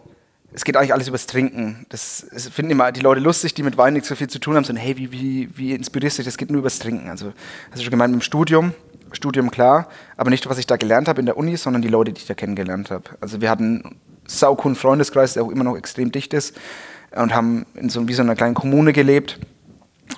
es 0.54 0.64
geht 0.64 0.78
eigentlich 0.78 0.94
alles 0.94 1.08
übers 1.08 1.28
Trinken. 1.28 1.86
Das, 1.90 2.28
das, 2.32 2.48
finden 2.48 2.72
immer 2.72 2.92
die 2.92 3.02
Leute 3.02 3.22
lustig, 3.22 3.54
die 3.54 3.64
mit 3.64 3.78
Wein 3.78 3.94
nicht 3.94 4.06
so 4.06 4.16
viel 4.16 4.30
zu 4.30 4.40
tun 4.40 4.56
haben, 4.56 4.64
so, 4.64 4.74
hey, 4.76 4.98
wie, 4.98 5.12
wie, 5.12 5.50
wie 5.56 5.74
inspirierst 5.74 6.18
du 6.18 6.22
dich? 6.22 6.28
Das 6.28 6.38
geht 6.38 6.50
nur 6.50 6.60
übers 6.60 6.80
Trinken. 6.80 7.10
Also, 7.10 7.34
hast 7.70 7.80
du 7.80 7.84
schon 7.84 7.92
gemeint, 7.92 8.14
mit 8.14 8.22
dem 8.22 8.26
Studium, 8.26 8.74
Studium 9.12 9.52
klar, 9.52 9.90
aber 10.16 10.30
nicht, 10.30 10.50
was 10.50 10.58
ich 10.58 10.68
da 10.68 10.78
gelernt 10.78 11.08
habe 11.08 11.20
in 11.20 11.26
der 11.26 11.38
Uni, 11.38 11.58
sondern 11.58 11.82
die 11.82 11.88
Leute, 11.88 12.14
die 12.14 12.22
ich 12.22 12.28
da 12.28 12.34
kennengelernt 12.34 12.92
habe. 12.92 13.04
Also 13.22 13.42
wir 13.42 13.50
hatten 13.50 13.84
einen 13.84 14.00
saucoolen 14.26 14.76
Freundeskreis, 14.76 15.34
der 15.34 15.44
auch 15.44 15.50
immer 15.50 15.64
noch 15.64 15.78
extrem 15.78 16.12
dicht 16.12 16.34
ist 16.34 16.58
und 17.16 17.34
haben 17.34 17.66
in 17.76 17.90
so, 17.90 18.08
wie 18.08 18.14
so 18.14 18.22
einer 18.22 18.36
kleinen 18.36 18.56
Kommune 18.56 18.94
gelebt 18.94 19.40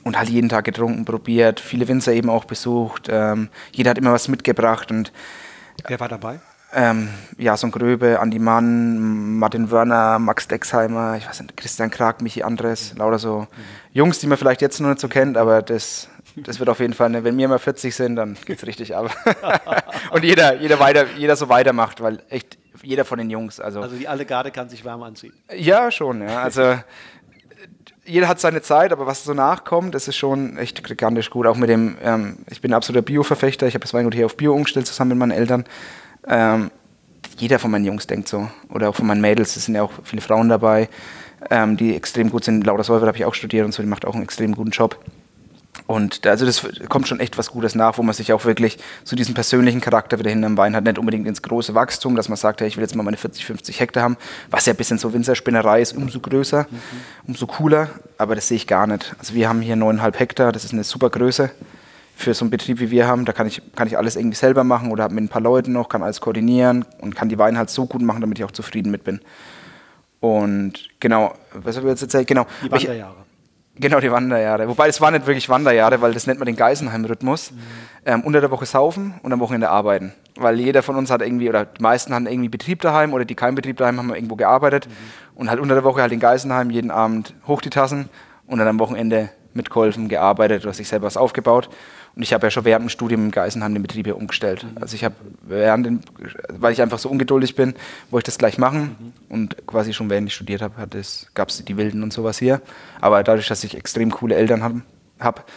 und 0.04 0.18
halt 0.18 0.30
jeden 0.30 0.50
Tag 0.50 0.66
getrunken, 0.66 1.06
probiert, 1.06 1.60
viele 1.60 1.88
Winzer 1.88 2.14
eben 2.14 2.30
auch 2.30 2.46
besucht. 2.46 3.08
Ähm, 3.10 3.50
jeder 3.72 3.92
hat 3.92 3.98
immer 3.98 4.12
was 4.12 4.28
mitgebracht 4.28 4.92
und 4.92 5.12
Wer 5.88 6.00
war 6.00 6.10
dabei? 6.10 6.40
Ähm, 6.74 7.10
Jason 7.38 7.72
Gröbe, 7.72 8.20
Andi 8.20 8.40
Mann, 8.40 9.38
Martin 9.38 9.72
Wörner, 9.72 10.20
Max 10.20 10.48
Dexheimer, 10.48 11.18
ich 11.18 11.28
weiß 11.28 11.42
nicht, 11.42 11.58
Christian 11.58 11.90
Krag, 11.90 12.22
Michi 12.22 12.44
Andres, 12.44 12.94
lauter 12.98 13.20
so 13.20 13.40
mhm. 13.42 13.48
Jungs, 13.94 14.20
die 14.20 14.28
man 14.28 14.38
vielleicht 14.38 14.62
jetzt 14.62 14.80
noch 14.80 14.90
nicht 14.90 15.00
so 15.00 15.08
kennt, 15.08 15.38
aber 15.38 15.62
das, 15.62 16.10
das 16.36 16.60
wird 16.60 16.70
auf 16.70 16.80
jeden 16.80 16.94
Fall, 16.94 17.10
ne, 17.10 17.24
wenn 17.24 17.38
wir 17.38 17.48
mal 17.48 17.60
40 17.60 17.96
sind, 17.96 18.16
dann 18.16 18.38
geht's 18.46 18.66
richtig 18.66 18.96
ab. 18.96 19.10
und 20.12 20.24
jeder, 20.24 20.56
jeder, 20.56 20.80
weiter, 20.80 21.06
jeder 21.18 21.36
so 21.36 21.50
weitermacht, 21.50 22.02
weil 22.02 22.22
echt 22.30 22.58
jeder 22.84 23.06
von 23.06 23.18
den 23.18 23.30
Jungs. 23.30 23.60
Also, 23.60 23.82
also 23.82 23.96
die 23.96 24.08
alle 24.08 24.26
Garde 24.26 24.52
kann 24.52 24.70
sich 24.70 24.86
warm 24.86 25.04
anziehen. 25.04 25.34
Ja, 25.56 25.92
schon, 25.92 26.22
ja. 26.22 26.42
Also 26.42 26.76
jeder 28.06 28.28
hat 28.28 28.40
seine 28.40 28.62
Zeit, 28.62 28.92
aber 28.92 29.06
was 29.06 29.24
so 29.24 29.34
nachkommt, 29.34 29.94
das 29.94 30.08
ist 30.08 30.18
schon 30.18 30.58
echt 30.58 30.84
gigantisch 30.84 31.30
gut. 31.30 31.46
Auch 31.46 31.56
mit 31.56 31.70
dem, 31.70 31.98
ähm, 32.02 32.38
ich 32.50 32.62
bin 32.62 32.74
absoluter 32.74 33.04
Bio-Verfechter, 33.04 33.68
ich 33.68 33.74
habe 33.74 33.84
das 33.84 33.94
Weingut 33.94 34.16
hier 34.16 34.26
auf 34.26 34.38
Bio 34.38 34.54
umgestellt 34.54 34.88
zusammen 34.88 35.10
mit 35.10 35.18
meinen 35.20 35.32
Eltern. 35.32 35.66
Ähm, 36.28 36.72
jeder 37.38 37.60
von 37.60 37.72
meinen 37.72 37.86
Jungs 37.86 38.08
denkt 38.08 38.28
so. 38.28 38.50
Oder 38.70 38.90
auch 38.90 38.96
von 38.96 39.08
meinen 39.08 39.22
Mädels, 39.22 39.56
es 39.56 39.66
sind 39.66 39.76
ja 39.76 39.84
auch 39.84 39.92
viele 40.04 40.22
Frauen 40.22 40.50
dabei, 40.50 40.90
ähm, 41.50 41.78
die 41.78 41.96
extrem 41.96 42.30
gut 42.30 42.44
sind. 42.44 42.66
Laura 42.66 42.84
Säufer 42.84 43.08
habe 43.08 43.18
ich 43.18 43.26
auch 43.26 43.34
studiert 43.34 43.66
und 43.66 43.72
so, 43.72 43.82
die 43.82 43.90
macht 43.90 44.06
auch 44.06 44.14
einen 44.14 44.24
extrem 44.24 44.56
guten 44.56 44.72
Job. 44.72 44.98
Und 45.88 46.28
also 46.28 46.46
das 46.46 46.68
kommt 46.88 47.08
schon 47.08 47.20
echt 47.20 47.38
was 47.38 47.50
Gutes 47.50 47.74
nach, 47.74 47.98
wo 47.98 48.04
man 48.04 48.14
sich 48.14 48.32
auch 48.32 48.46
wirklich 48.46 48.78
so 49.04 49.16
diesen 49.16 49.34
persönlichen 49.34 49.82
Charakter 49.82 50.20
wieder 50.20 50.30
hinterm 50.30 50.56
Wein 50.58 50.76
hat. 50.76 50.84
Nicht 50.84 51.00
unbedingt 51.00 51.28
ins 51.28 51.42
große 51.42 51.74
Wachstum, 51.74 52.16
dass 52.16 52.30
man 52.30 52.36
sagt, 52.36 52.62
hey, 52.62 52.68
ich 52.68 52.78
will 52.78 52.84
jetzt 52.84 52.96
mal 52.96 53.02
meine 53.02 53.18
40, 53.18 53.44
50 53.46 53.80
Hektar 53.80 54.04
haben, 54.04 54.18
was 54.52 54.66
ja 54.66 54.74
ein 54.74 54.78
bisschen 54.78 55.00
so 55.00 55.14
Winzerspinnerei 55.14 55.82
ist, 55.82 55.98
umso 55.98 56.20
größer, 56.20 56.68
mhm. 56.70 56.78
umso 57.28 57.48
cooler. 57.48 57.90
Aber 58.20 58.36
das 58.36 58.50
sehe 58.50 58.58
ich 58.58 58.68
gar 58.68 58.86
nicht. 58.86 59.16
Also 59.18 59.34
wir 59.34 59.50
haben 59.50 59.62
hier 59.62 59.76
9,5 59.76 60.16
Hektar, 60.18 60.52
das 60.52 60.64
ist 60.64 60.74
eine 60.74 60.84
super 60.84 61.10
Größe 61.10 61.50
für 62.20 62.34
so 62.34 62.44
einen 62.44 62.52
Betrieb 62.52 62.82
wie 62.82 62.92
wir 62.92 63.08
haben, 63.08 63.24
da 63.24 63.32
kann 63.32 63.48
ich, 63.48 63.62
kann 63.76 63.88
ich 63.88 63.98
alles 63.98 64.18
irgendwie 64.18 64.36
selber 64.36 64.66
machen 64.66 64.92
oder 64.92 65.04
habe 65.04 65.16
mit 65.16 65.24
ein 65.24 65.30
paar 65.30 65.42
Leuten 65.42 65.72
noch, 65.72 65.88
kann 65.88 66.04
alles 66.04 66.20
koordinieren 66.20 66.84
und 67.00 67.16
kann 67.16 67.30
die 67.30 67.38
Weine 67.38 67.58
halt 67.58 67.70
so 67.70 67.86
gut 67.86 68.02
machen, 68.02 68.20
damit 68.20 68.38
ich 68.38 68.44
auch 68.44 68.52
zufrieden 68.52 68.92
mit 68.92 69.06
bin. 69.06 69.22
Und 70.20 70.90
genau, 71.00 71.34
was 71.54 71.78
habe 71.78 71.88
ich 71.88 71.92
jetzt 71.92 72.02
erzählt? 72.02 72.28
Genau. 72.28 72.46
Die 72.62 72.72
Wanderjahre. 72.72 73.16
genau, 73.76 74.02
die 74.02 74.12
Wanderjahre. 74.12 74.68
Wobei 74.68 74.90
es 74.90 75.00
waren 75.00 75.14
nicht 75.14 75.28
wirklich 75.28 75.48
Wanderjahre, 75.48 76.02
weil 76.02 76.14
das 76.14 76.28
nennt 76.28 76.40
man 76.40 76.46
den 76.46 76.58
Geisenheim-Rhythmus. 76.58 77.52
Mhm. 77.52 77.58
Ähm, 78.06 78.22
unter 78.26 78.42
der 78.42 78.52
Woche 78.52 78.66
saufen 78.66 79.14
und 79.24 79.32
am 79.32 79.40
Wochenende 79.40 79.70
arbeiten. 79.70 80.12
Weil 80.36 80.60
jeder 80.60 80.84
von 80.84 80.98
uns 80.98 81.10
hat 81.12 81.22
irgendwie, 81.22 81.48
oder 81.48 81.66
die 81.66 81.82
meisten 81.82 82.14
hatten 82.14 82.28
irgendwie 82.28 82.50
Betrieb 82.50 82.82
daheim 82.82 83.14
oder 83.14 83.24
die 83.24 83.36
keinen 83.36 83.56
Betrieb 83.56 83.78
daheim 83.78 83.98
haben 83.98 84.14
irgendwo 84.14 84.36
gearbeitet. 84.36 84.88
Mhm. 84.88 85.40
Und 85.40 85.50
halt 85.50 85.62
unter 85.62 85.76
der 85.76 85.86
Woche 85.86 86.02
halt 86.02 86.12
in 86.12 86.20
Geisenheim 86.20 86.70
jeden 86.70 86.92
Abend 86.92 87.34
hoch 87.48 87.62
die 87.62 87.70
Tassen 87.70 88.10
und 88.46 88.60
dann 88.60 88.68
am 88.68 88.80
Wochenende 88.80 89.30
mitgeholfen, 89.54 90.10
gearbeitet 90.10 90.64
oder 90.66 90.74
sich 90.74 90.90
selber 90.90 91.08
was 91.08 91.18
aufgebaut. 91.18 91.70
Und 92.16 92.24
ich 92.24 92.34
habe 92.34 92.46
ja 92.48 92.52
schon 92.52 92.66
während 92.66 92.86
dem 92.86 92.90
Studium 92.90 93.26
in 93.26 93.32
Geisenheim 93.32 93.74
den 93.74 93.82
Betrieb 93.82 94.06
hier 94.06 94.18
umgestellt. 94.18 94.64
Mhm. 94.64 94.82
Also 94.82 94.96
ich 94.96 95.04
habe 95.04 95.16
während 95.42 95.86
den, 95.86 96.02
weil 96.50 96.74
ich 96.74 96.82
einfach 96.82 97.00
so 97.00 97.10
ungeduldig 97.10 97.56
bin, 97.56 97.76
wollte 98.10 98.30
ich 98.30 98.34
das 98.34 98.38
gleich 98.38 98.58
machen. 98.58 98.96
Mhm. 99.00 99.14
Und 99.30 99.68
quasi 99.68 99.94
schon 99.94 100.10
während 100.10 100.28
ich 100.28 100.36
studiert 100.36 100.62
habe, 100.62 100.74
gab 101.34 101.50
es 101.50 101.66
die 101.66 101.78
Wilden 101.78 102.04
und 102.04 102.14
sowas 102.14 102.40
hier. 102.40 102.62
Aber 103.02 103.24
dadurch, 103.24 103.48
dass 103.48 103.64
ich 103.64 103.78
extrem 103.78 104.12
coole 104.12 104.36
Eltern 104.36 104.64
habe, 104.64 104.82
hab, 105.20 105.50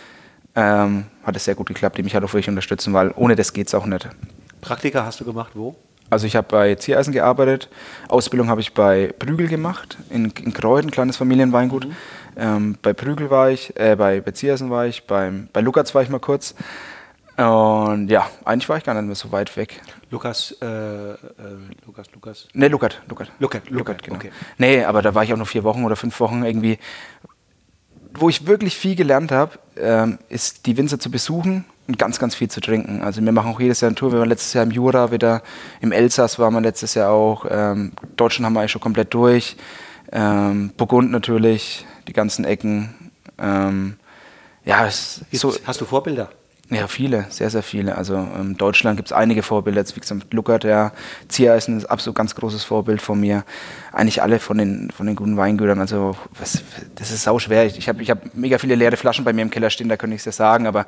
ähm, 0.55 1.05
hat 1.25 1.37
es 1.37 1.45
sehr 1.45 1.55
gut 1.55 1.69
geklappt, 1.69 1.99
die 1.99 2.03
mich 2.03 2.15
halt 2.15 2.25
auch 2.25 2.33
wirklich 2.33 2.49
unterstützen, 2.49 2.93
weil 2.93 3.12
ohne 3.17 3.37
das 3.37 3.53
geht 3.53 3.69
es 3.69 3.75
auch 3.75 3.87
nicht. 3.87 4.09
Praktika 4.61 5.05
hast 5.05 5.21
du 5.21 5.25
gemacht 5.25 5.53
wo? 5.55 5.77
Also 6.12 6.27
ich 6.27 6.37
habe 6.37 6.47
bei 6.47 6.75
Ziereisen 6.75 7.15
gearbeitet, 7.15 7.71
Ausbildung 8.09 8.51
habe 8.51 8.61
ich 8.61 8.75
bei 8.75 9.15
Prügel 9.19 9.49
gemacht, 9.49 9.97
in, 10.11 10.27
in 10.27 10.53
Kreuz, 10.53 10.85
ein 10.85 10.91
kleines 10.91 11.17
Familienweingut. 11.17 11.87
Mhm. 11.88 11.97
Ähm, 12.37 12.77
bei 12.81 12.92
Prügel 12.92 13.31
war 13.31 13.51
ich, 13.51 13.79
äh, 13.79 13.97
bei, 13.97 14.21
bei 14.21 14.33
Ziersen 14.33 14.71
war 14.71 14.87
ich, 14.87 15.07
beim, 15.07 15.49
bei 15.53 15.61
Lukas 15.61 15.95
war 15.95 16.03
ich 16.03 16.09
mal 16.09 16.21
kurz. 16.21 16.55
Und 17.37 18.09
ja, 18.09 18.29
eigentlich 18.45 18.68
war 18.68 18.77
ich 18.77 18.85
gar 18.85 18.95
nicht 18.95 19.07
mehr 19.07 19.14
so 19.14 19.33
weit 19.33 19.57
weg. 19.57 19.81
Lukas, 20.11 20.55
äh, 20.61 20.66
äh, 20.66 21.16
Lukas, 21.87 22.07
Lukas? 22.12 22.49
Ne, 22.53 22.68
Lukat, 22.68 23.01
Lukat. 23.09 23.33
Lukat, 23.38 23.71
Lukat, 23.71 24.03
genau. 24.03 24.16
Okay. 24.16 24.31
Nee, 24.59 24.85
aber 24.85 25.01
da 25.01 25.14
war 25.14 25.25
ich 25.25 25.33
auch 25.33 25.38
nur 25.38 25.47
vier 25.47 25.64
Wochen 25.64 25.85
oder 25.85 25.97
fünf 25.97 26.18
Wochen 26.21 26.45
irgendwie. 26.45 26.79
Wo 28.14 28.29
ich 28.29 28.47
wirklich 28.47 28.77
viel 28.77 28.95
gelernt 28.95 29.33
habe, 29.33 29.59
ähm, 29.77 30.18
ist 30.29 30.66
die 30.66 30.77
Winzer 30.77 31.01
zu 31.01 31.11
besuchen 31.11 31.64
und 31.88 31.99
ganz, 31.99 32.18
ganz 32.18 32.35
viel 32.35 32.51
zu 32.51 32.61
trinken. 32.61 33.01
Also 33.01 33.25
wir 33.25 33.33
machen 33.33 33.51
auch 33.51 33.61
jedes 33.61 33.81
Jahr 33.81 33.88
eine 33.88 33.97
Tour. 33.97 34.12
Wir 34.12 34.18
waren 34.18 34.29
letztes 34.29 34.53
Jahr 34.53 34.64
im 34.64 34.71
Jura 34.71 35.11
wieder, 35.11 35.42
im 35.81 35.92
Elsass 35.92 36.38
waren 36.38 36.53
wir 36.53 36.61
letztes 36.61 36.95
Jahr 36.95 37.11
auch. 37.11 37.47
Ähm, 37.49 37.92
Deutschland 38.16 38.45
haben 38.45 38.53
wir 38.53 38.61
eigentlich 38.61 38.73
schon 38.73 38.83
komplett 38.83 39.14
durch. 39.14 39.57
Ähm, 40.12 40.73
Burgund 40.77 41.11
natürlich, 41.11 41.87
die 42.09 42.12
ganzen 42.12 42.45
Ecken. 42.45 42.95
Ähm, 43.38 43.97
ja, 44.65 44.88
so, 44.91 45.55
hast 45.65 45.81
du 45.81 45.85
Vorbilder? 45.85 46.31
Ja, 46.71 46.87
viele, 46.87 47.27
sehr, 47.29 47.51
sehr 47.51 47.62
viele. 47.62 47.99
Also 47.99 48.15
in 48.15 48.41
ähm, 48.41 48.57
Deutschland 48.57 48.97
gibt 48.97 49.09
es 49.09 49.12
einige 49.12 49.43
Vorbilder. 49.43 49.81
Jetzt, 49.81 49.95
wie 49.95 50.01
gesagt, 50.01 50.33
Luckert, 50.33 50.65
der 50.65 50.93
Ziereisen 51.29 51.77
ist 51.77 51.85
ein 51.85 51.91
absolut 51.91 52.17
ganz 52.17 52.35
großes 52.35 52.65
Vorbild 52.65 53.03
von 53.03 53.21
mir. 53.21 53.45
Eigentlich 53.93 54.23
alle 54.23 54.38
von 54.38 54.57
den, 54.57 54.91
von 54.91 55.07
den 55.07 55.15
guten 55.15 55.37
Weingütern. 55.37 55.81
Also 55.81 56.17
was, 56.38 56.62
das 56.95 57.11
ist 57.11 57.25
sau 57.25 57.38
schwer. 57.38 57.67
Ich, 57.67 57.77
ich 57.77 57.88
habe 57.91 58.03
ich 58.03 58.11
hab 58.11 58.35
mega 58.35 58.57
viele 58.57 58.75
leere 58.75 58.97
Flaschen 58.97 59.23
bei 59.23 59.35
mir 59.35 59.43
im 59.43 59.51
Keller 59.51 59.69
stehen, 59.69 59.91
da 59.91 59.99
könnte 59.99 60.15
ich 60.15 60.23
es 60.23 60.25
ja 60.25 60.33
sagen. 60.33 60.67
Aber 60.67 60.87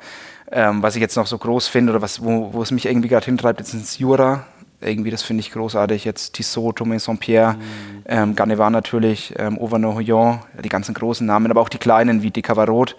ähm, 0.51 0.81
was 0.81 0.95
ich 0.95 1.01
jetzt 1.01 1.17
noch 1.17 1.27
so 1.27 1.37
groß 1.37 1.67
finde 1.67 1.91
oder 1.91 2.01
was, 2.01 2.23
wo, 2.23 2.51
wo 2.51 2.63
es 2.63 2.71
mich 2.71 2.87
irgendwie 2.87 3.09
gerade 3.09 3.25
hintreibt, 3.25 3.59
jetzt 3.59 3.75
ins 3.75 3.99
Jura 3.99 4.43
irgendwie, 4.85 5.11
das 5.11 5.23
finde 5.23 5.41
ich 5.41 5.51
großartig. 5.51 6.05
Jetzt 6.05 6.33
Tissot, 6.33 6.77
Thomas 6.77 7.05
Saint-Pierre, 7.05 7.53
mhm. 7.53 7.59
ähm, 8.05 8.35
Garnevar 8.35 8.69
natürlich, 8.69 9.33
ähm, 9.37 9.57
Auvergne-Hoyon, 9.59 10.39
die 10.63 10.69
ganzen 10.69 10.93
großen 10.93 11.25
Namen, 11.25 11.51
aber 11.51 11.61
auch 11.61 11.69
die 11.69 11.77
kleinen 11.77 12.23
wie 12.23 12.31
Decavarot. 12.31 12.95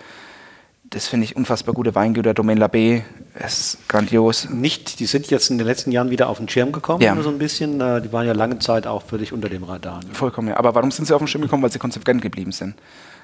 Das 0.90 1.08
finde 1.08 1.24
ich 1.24 1.34
unfassbar 1.34 1.74
gute 1.74 1.96
Weingüter. 1.96 2.32
Domaine 2.32 2.64
Labbé 2.64 3.02
ist 3.44 3.88
grandios. 3.88 4.48
Nicht, 4.50 5.00
die 5.00 5.06
sind 5.06 5.28
jetzt 5.30 5.50
in 5.50 5.58
den 5.58 5.66
letzten 5.66 5.90
Jahren 5.90 6.10
wieder 6.10 6.28
auf 6.28 6.38
den 6.38 6.48
Schirm 6.48 6.70
gekommen, 6.70 7.02
ja. 7.02 7.20
so 7.20 7.28
ein 7.28 7.38
bisschen. 7.38 7.80
Äh, 7.80 8.02
die 8.02 8.12
waren 8.12 8.26
ja 8.26 8.32
lange 8.32 8.60
Zeit 8.60 8.86
auch 8.86 9.02
völlig 9.02 9.32
unter 9.32 9.48
dem 9.48 9.64
Radar. 9.64 9.98
Ne? 9.98 10.10
Vollkommen, 10.12 10.48
ja. 10.48 10.56
Aber 10.56 10.74
warum 10.76 10.92
sind 10.92 11.06
sie 11.06 11.14
auf 11.14 11.20
den 11.20 11.26
Schirm 11.26 11.42
gekommen? 11.42 11.62
Weil 11.64 11.72
sie 11.72 11.80
konsequent 11.80 12.22
geblieben 12.22 12.52
sind 12.52 12.76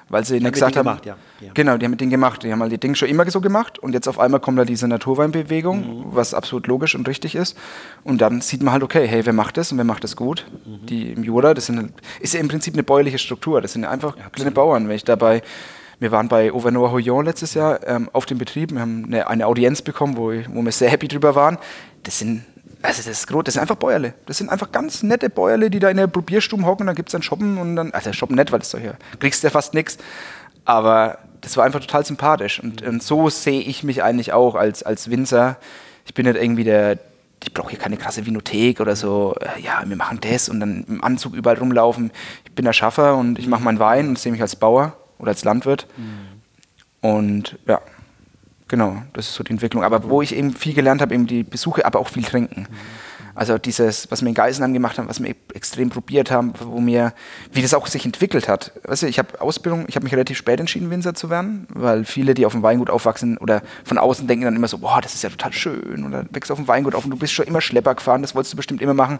weil 0.09 0.25
sie 0.25 0.39
nicht 0.39 0.53
gesagt 0.53 0.75
haben, 0.75 0.85
gemacht, 0.85 1.05
ja. 1.05 1.15
Ja. 1.39 1.51
genau, 1.53 1.77
die 1.77 1.85
haben 1.85 1.91
mit 1.91 2.01
denen 2.01 2.11
gemacht, 2.11 2.43
die 2.43 2.51
haben 2.51 2.61
halt 2.61 2.71
die 2.71 2.77
Dinge 2.77 2.95
schon 2.95 3.09
immer 3.09 3.29
so 3.29 3.41
gemacht 3.41 3.79
und 3.79 3.93
jetzt 3.93 4.07
auf 4.07 4.19
einmal 4.19 4.39
kommt 4.39 4.59
da 4.59 4.65
diese 4.65 4.87
Naturweinbewegung, 4.87 5.79
mhm. 5.79 6.05
was 6.07 6.33
absolut 6.33 6.67
logisch 6.67 6.95
und 6.95 7.07
richtig 7.07 7.35
ist 7.35 7.57
und 8.03 8.21
dann 8.21 8.41
sieht 8.41 8.63
man 8.63 8.73
halt, 8.73 8.83
okay, 8.83 9.07
hey, 9.07 9.25
wer 9.25 9.33
macht 9.33 9.57
das 9.57 9.71
und 9.71 9.77
wer 9.77 9.85
macht 9.85 10.03
das 10.03 10.15
gut? 10.15 10.45
Mhm. 10.65 10.85
Die 10.85 11.11
im 11.11 11.23
Jura, 11.23 11.53
das 11.53 11.67
sind, 11.67 11.93
ist 12.19 12.33
ja 12.33 12.39
im 12.39 12.47
Prinzip 12.47 12.73
eine 12.73 12.83
bäuerliche 12.83 13.17
Struktur, 13.17 13.61
das 13.61 13.73
sind 13.73 13.85
einfach 13.85 14.17
ja, 14.17 14.29
kleine 14.29 14.51
Bauern, 14.51 14.87
wenn 14.87 14.95
ich 14.95 15.05
dabei 15.05 15.41
wir 15.99 16.11
waren 16.11 16.27
bei 16.27 16.51
Auvernois 16.51 16.91
Hoyon 16.91 17.23
letztes 17.23 17.53
Jahr 17.53 17.87
ähm, 17.87 18.09
auf 18.11 18.25
dem 18.25 18.37
Betrieb, 18.37 18.73
wir 18.73 18.81
haben 18.81 19.05
eine, 19.05 19.27
eine 19.27 19.47
Audienz 19.47 19.81
bekommen, 19.81 20.17
wo, 20.17 20.33
wo 20.49 20.61
wir 20.61 20.71
sehr 20.73 20.89
happy 20.89 21.07
drüber 21.07 21.33
waren. 21.33 21.57
Das 22.03 22.19
sind 22.19 22.43
also 22.83 22.97
das 22.97 23.07
ist 23.07 23.27
groß, 23.27 23.45
das 23.45 23.53
sind 23.53 23.61
einfach 23.61 23.77
Bäuerle. 23.77 24.13
Das 24.25 24.37
sind 24.37 24.49
einfach 24.49 24.71
ganz 24.71 25.03
nette 25.03 25.29
Bäuerle, 25.29 25.69
die 25.69 25.79
da 25.79 25.89
in 25.89 25.97
der 25.97 26.07
Probierstube 26.07 26.65
hocken, 26.65 26.85
dann 26.85 26.95
gibt 26.95 27.09
es 27.09 27.13
dann 27.13 27.23
Shoppen 27.23 27.57
und 27.57 27.77
dann, 27.77 27.91
also 27.91 28.11
Shoppen 28.11 28.35
nett, 28.35 28.51
weil 28.51 28.59
das 28.59 28.69
so 28.69 28.77
hier, 28.77 28.95
kriegst 29.19 29.41
du 29.41 29.47
ja 29.47 29.51
fast 29.51 29.73
nichts. 29.73 29.97
Aber 30.65 31.17
das 31.39 31.55
war 31.55 31.63
einfach 31.63 31.79
total 31.79 32.05
sympathisch. 32.05 32.61
Und, 32.61 32.81
und 32.81 33.01
so 33.01 33.29
sehe 33.29 33.61
ich 33.61 33.83
mich 33.83 34.03
eigentlich 34.03 34.33
auch 34.33 34.55
als, 34.55 34.83
als 34.83 35.09
Winzer. 35.09 35.57
Ich 36.05 36.13
bin 36.13 36.25
nicht 36.25 36.35
irgendwie 36.35 36.65
der, 36.65 36.99
ich 37.41 37.53
brauche 37.53 37.69
hier 37.69 37.79
keine 37.79 37.95
krasse 37.95 38.25
Vinothek 38.25 38.81
oder 38.81 38.97
so, 38.97 39.35
äh, 39.39 39.61
ja, 39.61 39.81
wir 39.85 39.95
machen 39.95 40.19
das 40.21 40.49
und 40.49 40.59
dann 40.59 40.83
im 40.87 41.03
Anzug 41.03 41.35
überall 41.35 41.57
rumlaufen. 41.57 42.11
Ich 42.43 42.51
bin 42.51 42.65
der 42.65 42.73
Schaffer 42.73 43.15
und 43.15 43.39
ich 43.39 43.47
mache 43.47 43.63
meinen 43.63 43.79
Wein 43.79 44.09
und 44.09 44.19
sehe 44.19 44.31
mich 44.31 44.41
als 44.41 44.57
Bauer 44.57 44.97
oder 45.19 45.29
als 45.29 45.45
Landwirt. 45.45 45.87
Mhm. 45.95 47.09
Und 47.09 47.57
ja, 47.65 47.81
genau, 48.73 49.03
das 49.13 49.27
ist 49.27 49.35
so 49.35 49.43
die 49.43 49.51
Entwicklung. 49.51 49.83
Aber 49.83 50.09
wo 50.09 50.23
ich 50.23 50.35
eben 50.35 50.51
viel 50.51 50.73
gelernt 50.73 50.99
habe, 50.99 51.13
eben 51.13 51.27
die 51.27 51.43
Besuche, 51.43 51.85
aber 51.85 51.99
auch 51.99 52.07
viel 52.07 52.23
trinken. 52.23 52.61
Mhm. 52.61 52.75
Also 53.35 53.57
dieses, 53.57 54.09
was 54.11 54.21
wir 54.21 54.29
in 54.29 54.35
Geisenheim 54.35 54.73
gemacht 54.73 54.97
haben, 54.97 55.09
was 55.09 55.21
wir 55.21 55.35
extrem 55.53 55.89
probiert 55.89 56.29
haben, 56.29 56.53
wo 56.59 56.79
mir, 56.79 57.13
wie 57.51 57.61
das 57.61 57.73
auch 57.73 57.87
sich 57.87 58.05
entwickelt 58.05 58.47
hat. 58.47 58.71
Weißt 58.83 59.03
du, 59.03 59.07
ich 59.07 59.17
habe 59.17 59.41
Ausbildung, 59.41 59.85
ich 59.87 59.95
habe 59.95 60.03
mich 60.03 60.13
relativ 60.13 60.37
spät 60.37 60.59
entschieden, 60.59 60.89
Winzer 60.91 61.15
zu 61.15 61.29
werden, 61.29 61.67
weil 61.69 62.05
viele, 62.05 62.33
die 62.33 62.45
auf 62.45 62.51
dem 62.51 62.61
Weingut 62.61 62.89
aufwachsen 62.89 63.37
oder 63.37 63.61
von 63.83 63.97
außen 63.97 64.27
denken 64.27 64.45
dann 64.45 64.55
immer 64.55 64.67
so, 64.67 64.77
boah, 64.77 65.01
das 65.01 65.15
ist 65.15 65.23
ja 65.23 65.29
total 65.29 65.53
schön 65.53 66.05
oder 66.05 66.25
wächst 66.31 66.51
auf 66.51 66.57
dem 66.57 66.67
Weingut 66.67 66.95
auf 66.95 67.05
und 67.05 67.11
du 67.11 67.17
bist 67.17 67.33
schon 67.33 67.47
immer 67.47 67.61
Schlepper 67.61 67.95
gefahren, 67.95 68.21
das 68.21 68.35
wolltest 68.35 68.53
du 68.53 68.57
bestimmt 68.57 68.81
immer 68.81 68.93
machen. 68.93 69.19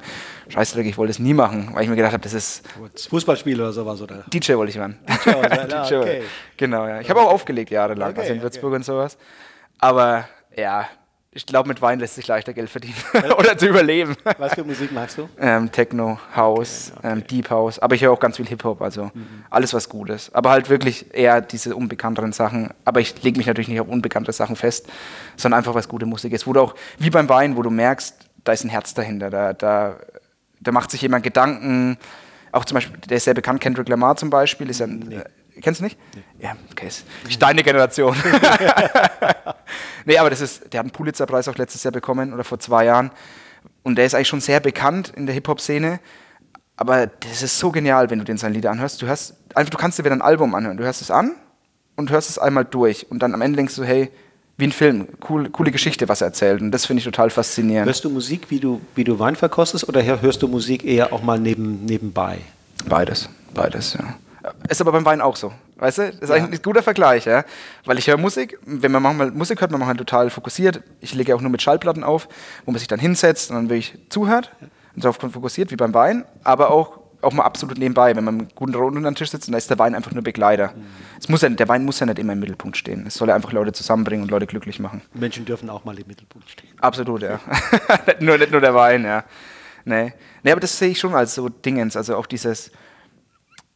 Scheiße, 0.49 0.79
ich 0.81 0.97
wollte 0.97 1.11
es 1.11 1.19
nie 1.19 1.33
machen, 1.33 1.69
weil 1.73 1.83
ich 1.83 1.89
mir 1.89 1.95
gedacht 1.95 2.13
habe, 2.13 2.23
das 2.23 2.33
ist... 2.33 2.63
Fußballspiel 3.09 3.59
oder 3.59 3.73
sowas, 3.73 4.01
oder? 4.01 4.23
DJ 4.31 4.53
wollte 4.53 4.71
ich 4.71 4.77
werden. 4.77 4.97
DJ, 5.25 5.29
DJ 5.31 5.95
okay. 5.95 6.23
Genau, 6.57 6.87
ja. 6.87 7.01
Ich 7.01 7.09
habe 7.09 7.21
auch 7.21 7.31
aufgelegt 7.31 7.71
jahrelang, 7.71 8.11
okay, 8.11 8.21
also 8.21 8.33
in 8.33 8.41
Würzburg 8.41 8.69
okay. 8.69 8.75
und 8.75 8.85
sowas. 8.85 9.17
Aber 9.79 10.27
ja, 10.55 10.87
ich 11.35 11.45
glaube, 11.45 11.67
mit 11.67 11.81
Wein 11.81 11.99
lässt 11.99 12.15
sich 12.15 12.27
leichter 12.27 12.53
Geld 12.53 12.69
verdienen 12.69 12.95
oder 13.37 13.57
zu 13.57 13.67
überleben. 13.67 14.15
Was 14.37 14.53
für 14.53 14.63
Musik 14.63 14.91
magst 14.91 15.17
du? 15.17 15.27
Ähm, 15.39 15.71
Techno, 15.71 16.19
House, 16.35 16.91
okay, 16.91 16.99
okay. 16.99 17.13
Ähm, 17.13 17.27
Deep 17.27 17.49
House, 17.49 17.79
aber 17.79 17.95
ich 17.95 18.03
höre 18.03 18.11
auch 18.11 18.19
ganz 18.19 18.37
viel 18.37 18.45
Hip-Hop, 18.45 18.81
also 18.81 19.05
mhm. 19.13 19.45
alles 19.49 19.73
was 19.73 19.89
gut 19.89 20.09
ist. 20.09 20.35
Aber 20.35 20.51
halt 20.51 20.69
wirklich 20.69 21.13
eher 21.13 21.41
diese 21.41 21.75
unbekannteren 21.75 22.33
Sachen. 22.33 22.69
Aber 22.85 22.99
ich 22.99 23.23
lege 23.23 23.37
mich 23.37 23.47
natürlich 23.47 23.67
nicht 23.67 23.79
auf 23.79 23.87
unbekannte 23.87 24.31
Sachen 24.31 24.55
fest, 24.55 24.87
sondern 25.35 25.57
einfach 25.59 25.73
was 25.73 25.87
gute 25.87 26.05
Musik 26.05 26.33
ist. 26.33 26.45
Wo 26.45 26.53
du 26.53 26.61
auch, 26.61 26.75
wie 26.99 27.09
beim 27.09 27.27
Wein, 27.29 27.57
wo 27.57 27.63
du 27.63 27.69
merkst, 27.69 28.15
da 28.43 28.51
ist 28.51 28.63
ein 28.63 28.69
Herz 28.69 28.93
dahinter, 28.93 29.29
da, 29.29 29.53
da, 29.53 29.97
da 30.59 30.71
macht 30.71 30.91
sich 30.91 31.01
jemand 31.01 31.23
Gedanken. 31.23 31.97
Auch 32.51 32.65
zum 32.65 32.75
Beispiel, 32.75 32.97
der 33.09 33.17
ist 33.17 33.23
sehr 33.23 33.33
bekannt, 33.33 33.61
Kendrick 33.61 33.89
Lamar 33.89 34.15
zum 34.17 34.29
Beispiel, 34.29 34.69
ist 34.69 34.81
ein, 34.81 34.99
nee. 34.99 35.21
Kennst 35.61 35.79
du 35.79 35.85
nicht? 35.85 35.97
Nee. 36.15 36.45
Ja, 36.45 36.55
okay. 36.71 36.87
Ist 36.87 37.05
deine 37.39 37.63
Generation. 37.63 38.15
nee, 40.05 40.17
aber 40.17 40.29
das 40.29 40.41
ist, 40.41 40.73
der 40.73 40.79
hat 40.79 40.85
einen 40.85 40.91
Pulitzer-Preis 40.91 41.47
auch 41.47 41.55
letztes 41.55 41.83
Jahr 41.83 41.91
bekommen 41.91 42.33
oder 42.33 42.43
vor 42.43 42.59
zwei 42.59 42.85
Jahren. 42.85 43.11
Und 43.83 43.95
der 43.95 44.05
ist 44.05 44.15
eigentlich 44.15 44.27
schon 44.27 44.41
sehr 44.41 44.59
bekannt 44.59 45.13
in 45.15 45.25
der 45.25 45.35
Hip-Hop-Szene. 45.35 45.99
Aber 46.75 47.07
das 47.07 47.43
ist 47.43 47.59
so 47.59 47.71
genial, 47.71 48.09
wenn 48.09 48.19
du 48.19 48.25
den 48.25 48.37
seine 48.37 48.55
Lieder 48.55 48.71
anhörst. 48.71 49.01
Du 49.01 49.05
hörst, 49.05 49.35
einfach, 49.53 49.69
du 49.69 49.77
kannst 49.77 49.99
dir 49.99 50.03
wieder 50.03 50.15
ein 50.15 50.21
Album 50.21 50.55
anhören. 50.55 50.77
Du 50.77 50.83
hörst 50.83 51.01
es 51.01 51.11
an 51.11 51.35
und 51.95 52.09
hörst 52.09 52.29
es 52.29 52.39
einmal 52.39 52.65
durch. 52.65 53.09
Und 53.11 53.19
dann 53.19 53.33
am 53.33 53.41
Ende 53.41 53.57
denkst 53.57 53.75
du, 53.75 53.83
hey, 53.83 54.09
wie 54.57 54.65
ein 54.65 54.71
Film, 54.71 55.07
cool, 55.29 55.49
coole 55.49 55.71
Geschichte, 55.71 56.07
was 56.09 56.21
er 56.21 56.27
erzählt. 56.27 56.61
Und 56.61 56.71
das 56.71 56.85
finde 56.85 56.99
ich 56.99 57.05
total 57.05 57.29
faszinierend. 57.29 57.87
Hörst 57.87 58.05
du 58.05 58.09
Musik, 58.09 58.49
wie 58.49 58.59
du, 58.59 58.81
wie 58.95 59.03
du 59.03 59.17
Wein 59.19 59.35
verkostest, 59.35 59.87
oder 59.87 60.03
hörst 60.03 60.41
du 60.41 60.47
Musik 60.47 60.83
eher 60.83 61.11
auch 61.11 61.23
mal 61.23 61.39
neben, 61.39 61.85
nebenbei? 61.85 62.39
Beides, 62.87 63.29
beides, 63.53 63.93
ja. 63.93 64.15
Ist 64.67 64.81
aber 64.81 64.91
beim 64.91 65.05
Wein 65.05 65.21
auch 65.21 65.35
so. 65.35 65.53
Weißt 65.77 65.97
du? 65.99 66.11
Das 66.11 66.15
ist 66.15 66.29
ja. 66.29 66.35
eigentlich 66.35 66.59
ein 66.59 66.63
guter 66.63 66.83
Vergleich, 66.83 67.25
ja. 67.25 67.45
Weil 67.85 67.97
ich 67.97 68.07
höre 68.07 68.17
Musik, 68.17 68.59
wenn 68.65 68.91
man 68.91 69.01
manchmal 69.01 69.31
Musik 69.31 69.61
hört, 69.61 69.71
man 69.71 69.79
macht 69.79 69.89
halt 69.89 69.97
total 69.97 70.29
fokussiert. 70.29 70.81
Ich 70.99 71.13
lege 71.13 71.35
auch 71.35 71.41
nur 71.41 71.49
mit 71.49 71.61
Schallplatten 71.61 72.03
auf, 72.03 72.27
wo 72.65 72.71
man 72.71 72.79
sich 72.79 72.87
dann 72.87 72.99
hinsetzt 72.99 73.49
und 73.49 73.55
dann 73.55 73.69
wirklich 73.69 73.97
zuhört 74.09 74.51
und 74.95 75.03
darauf 75.03 75.17
fokussiert, 75.17 75.71
wie 75.71 75.75
beim 75.75 75.93
Wein, 75.93 76.25
aber 76.43 76.71
auch, 76.71 76.99
auch 77.21 77.33
mal 77.33 77.43
absolut 77.43 77.77
nebenbei, 77.77 78.15
wenn 78.15 78.23
man 78.23 78.35
mit 78.35 78.49
einem 78.49 78.55
guten 78.55 78.75
Rund 78.75 78.97
unter 78.97 79.09
den 79.09 79.15
Tisch 79.15 79.31
sitzt, 79.31 79.47
dann 79.47 79.55
ist 79.55 79.69
der 79.69 79.79
Wein 79.79 79.95
einfach 79.95 80.11
nur 80.11 80.23
Begleiter. 80.23 80.73
Mhm. 80.75 80.83
Es 81.19 81.29
muss 81.29 81.41
ja, 81.41 81.49
der 81.49 81.67
Wein 81.69 81.85
muss 81.85 81.99
ja 81.99 82.05
nicht 82.05 82.19
immer 82.19 82.33
im 82.33 82.39
Mittelpunkt 82.39 82.77
stehen. 82.77 83.05
Es 83.07 83.15
soll 83.15 83.29
ja 83.29 83.35
einfach 83.35 83.53
Leute 83.53 83.71
zusammenbringen 83.71 84.23
und 84.23 84.31
Leute 84.31 84.45
glücklich 84.45 84.79
machen. 84.79 85.01
Menschen 85.13 85.45
dürfen 85.45 85.69
auch 85.69 85.85
mal 85.85 85.97
im 85.97 86.07
Mittelpunkt 86.07 86.49
stehen. 86.49 86.69
Absolut, 86.81 87.21
ja. 87.21 87.39
nicht, 88.07 88.21
nur, 88.21 88.37
nicht 88.37 88.51
nur 88.51 88.61
der 88.61 88.75
Wein, 88.75 89.05
ja. 89.05 89.23
Nee. 89.85 90.13
nee, 90.43 90.51
aber 90.51 90.61
das 90.61 90.77
sehe 90.77 90.89
ich 90.89 90.99
schon 90.99 91.13
als 91.13 91.35
so 91.35 91.49
Dingens, 91.49 91.97
also 91.97 92.15
auch 92.15 92.25
dieses 92.25 92.71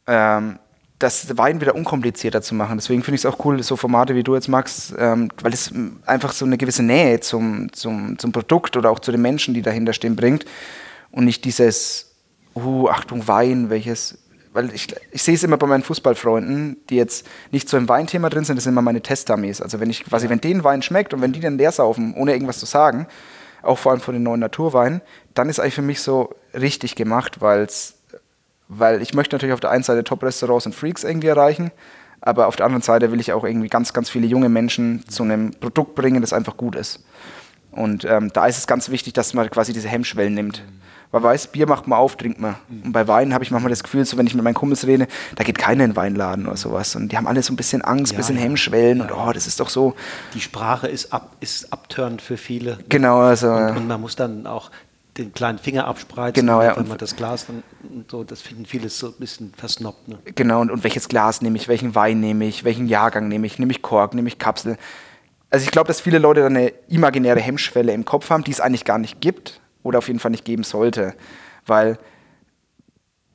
ähm, 0.08 0.58
das 0.98 1.38
Wein 1.38 1.60
wieder 1.60 1.76
unkomplizierter 1.76 2.42
zu 2.42 2.56
machen. 2.56 2.76
Deswegen 2.76 3.04
finde 3.04 3.16
ich 3.16 3.24
es 3.24 3.26
auch 3.26 3.44
cool, 3.44 3.62
so 3.62 3.76
Formate 3.76 4.16
wie 4.16 4.24
du 4.24 4.34
jetzt 4.34 4.48
magst, 4.48 4.94
ähm, 4.98 5.30
weil 5.40 5.52
es 5.52 5.72
einfach 6.06 6.32
so 6.32 6.44
eine 6.44 6.58
gewisse 6.58 6.82
Nähe 6.82 7.20
zum, 7.20 7.72
zum, 7.72 8.18
zum 8.18 8.32
Produkt 8.32 8.76
oder 8.76 8.90
auch 8.90 8.98
zu 8.98 9.12
den 9.12 9.22
Menschen, 9.22 9.54
die 9.54 9.62
dahinter 9.62 9.92
stehen, 9.92 10.16
bringt. 10.16 10.44
Und 11.12 11.24
nicht 11.24 11.44
dieses, 11.44 12.16
uh, 12.56 12.88
Achtung, 12.88 13.28
Wein, 13.28 13.70
welches, 13.70 14.18
weil 14.52 14.74
ich, 14.74 14.88
ich 15.12 15.22
sehe 15.22 15.34
es 15.34 15.44
immer 15.44 15.56
bei 15.56 15.66
meinen 15.66 15.84
Fußballfreunden, 15.84 16.78
die 16.90 16.96
jetzt 16.96 17.26
nicht 17.52 17.68
so 17.68 17.76
im 17.76 17.88
Weinthema 17.88 18.28
drin 18.28 18.44
sind, 18.44 18.56
das 18.56 18.64
sind 18.64 18.72
immer 18.72 18.82
meine 18.82 19.00
Testdummies. 19.00 19.60
Also 19.60 19.78
wenn 19.78 19.90
ich 19.90 20.04
quasi, 20.04 20.26
ja. 20.26 20.30
wenn 20.30 20.40
denen 20.40 20.64
Wein 20.64 20.82
schmeckt 20.82 21.14
und 21.14 21.20
wenn 21.20 21.32
die 21.32 21.40
dann 21.40 21.58
leer 21.58 21.72
saufen, 21.72 22.14
ohne 22.16 22.32
irgendwas 22.32 22.58
zu 22.58 22.66
sagen, 22.66 23.06
auch 23.62 23.78
vor 23.78 23.92
allem 23.92 24.00
von 24.00 24.14
den 24.14 24.22
neuen 24.22 24.40
Naturweinen, 24.40 25.00
dann 25.34 25.48
ist 25.48 25.60
eigentlich 25.60 25.74
für 25.74 25.82
mich 25.82 26.00
so 26.00 26.34
richtig 26.54 26.94
gemacht, 26.96 27.40
weil 27.40 27.62
es 27.62 27.97
weil 28.68 29.02
ich 29.02 29.14
möchte 29.14 29.34
natürlich 29.36 29.54
auf 29.54 29.60
der 29.60 29.70
einen 29.70 29.82
Seite 29.82 30.04
Top-Restaurants 30.04 30.66
und 30.66 30.74
Freaks 30.74 31.04
irgendwie 31.04 31.28
erreichen, 31.28 31.70
aber 32.20 32.46
auf 32.46 32.56
der 32.56 32.66
anderen 32.66 32.82
Seite 32.82 33.12
will 33.12 33.20
ich 33.20 33.32
auch 33.32 33.44
irgendwie 33.44 33.68
ganz, 33.68 33.92
ganz 33.92 34.10
viele 34.10 34.26
junge 34.26 34.48
Menschen 34.48 35.08
zu 35.08 35.22
einem 35.22 35.52
Produkt 35.52 35.94
bringen, 35.94 36.20
das 36.20 36.32
einfach 36.32 36.56
gut 36.56 36.74
ist. 36.76 37.04
Und 37.70 38.04
ähm, 38.04 38.30
da 38.32 38.46
ist 38.46 38.58
es 38.58 38.66
ganz 38.66 38.88
wichtig, 38.88 39.12
dass 39.12 39.34
man 39.34 39.48
quasi 39.50 39.72
diese 39.72 39.88
Hemmschwellen 39.88 40.34
nimmt. 40.34 40.64
Weil 41.10 41.22
weiß, 41.22 41.46
Bier 41.48 41.66
macht 41.66 41.86
man 41.86 41.98
auf, 41.98 42.16
trinkt 42.16 42.38
man. 42.38 42.56
Und 42.68 42.92
bei 42.92 43.08
Wein 43.08 43.32
habe 43.32 43.42
ich 43.42 43.50
manchmal 43.50 43.70
das 43.70 43.82
Gefühl, 43.82 44.04
so 44.04 44.18
wenn 44.18 44.26
ich 44.26 44.34
mit 44.34 44.44
meinen 44.44 44.54
Kumpels 44.54 44.86
rede, 44.86 45.06
da 45.36 45.44
geht 45.44 45.56
keiner 45.56 45.84
in 45.84 45.90
den 45.90 45.96
Weinladen 45.96 46.46
oder 46.46 46.56
sowas. 46.56 46.96
Und 46.96 47.12
die 47.12 47.16
haben 47.16 47.26
alle 47.26 47.42
so 47.42 47.52
ein 47.52 47.56
bisschen 47.56 47.80
Angst, 47.80 48.12
ein 48.12 48.16
ja, 48.16 48.18
bisschen 48.18 48.36
ja. 48.36 48.42
Hemmschwellen. 48.42 49.00
Und 49.00 49.12
oh, 49.12 49.32
das 49.32 49.46
ist 49.46 49.60
doch 49.60 49.70
so. 49.70 49.94
Die 50.34 50.40
Sprache 50.40 50.86
ist, 50.86 51.12
ab, 51.12 51.36
ist 51.40 51.72
abtörend 51.72 52.20
für 52.20 52.36
viele. 52.36 52.78
Genau, 52.90 53.20
also. 53.20 53.50
Und, 53.50 53.76
und 53.76 53.86
man 53.86 54.00
muss 54.00 54.16
dann 54.16 54.46
auch 54.46 54.70
den 55.18 55.32
kleinen 55.32 55.58
Finger 55.58 55.86
abspreizen, 55.86 56.34
genau, 56.34 56.62
ja. 56.62 56.76
wenn 56.76 56.88
man 56.88 56.98
das 56.98 57.16
Glas 57.16 57.46
dann 57.46 57.62
so, 58.10 58.24
das 58.24 58.40
finden 58.40 58.66
viele 58.66 58.88
so 58.88 59.08
ein 59.08 59.14
bisschen 59.18 59.52
versnobbt. 59.56 60.08
Ne? 60.08 60.18
Genau, 60.34 60.60
und, 60.60 60.70
und 60.70 60.84
welches 60.84 61.08
Glas 61.08 61.42
nehme 61.42 61.56
ich, 61.56 61.68
welchen 61.68 61.94
Wein 61.94 62.20
nehme 62.20 62.46
ich, 62.46 62.64
welchen 62.64 62.86
Jahrgang 62.86 63.28
nehme 63.28 63.46
ich, 63.46 63.58
nehme 63.58 63.72
ich 63.72 63.82
Kork, 63.82 64.14
nehme 64.14 64.28
ich 64.28 64.38
Kapsel. 64.38 64.78
Also 65.50 65.64
ich 65.64 65.70
glaube, 65.70 65.88
dass 65.88 66.00
viele 66.00 66.18
Leute 66.18 66.40
dann 66.40 66.56
eine 66.56 66.68
imaginäre 66.88 67.40
Hemmschwelle 67.40 67.92
im 67.92 68.04
Kopf 68.04 68.30
haben, 68.30 68.44
die 68.44 68.50
es 68.50 68.60
eigentlich 68.60 68.84
gar 68.84 68.98
nicht 68.98 69.20
gibt 69.20 69.60
oder 69.82 69.98
auf 69.98 70.08
jeden 70.08 70.20
Fall 70.20 70.30
nicht 70.30 70.44
geben 70.44 70.62
sollte. 70.62 71.14
Weil, 71.66 71.98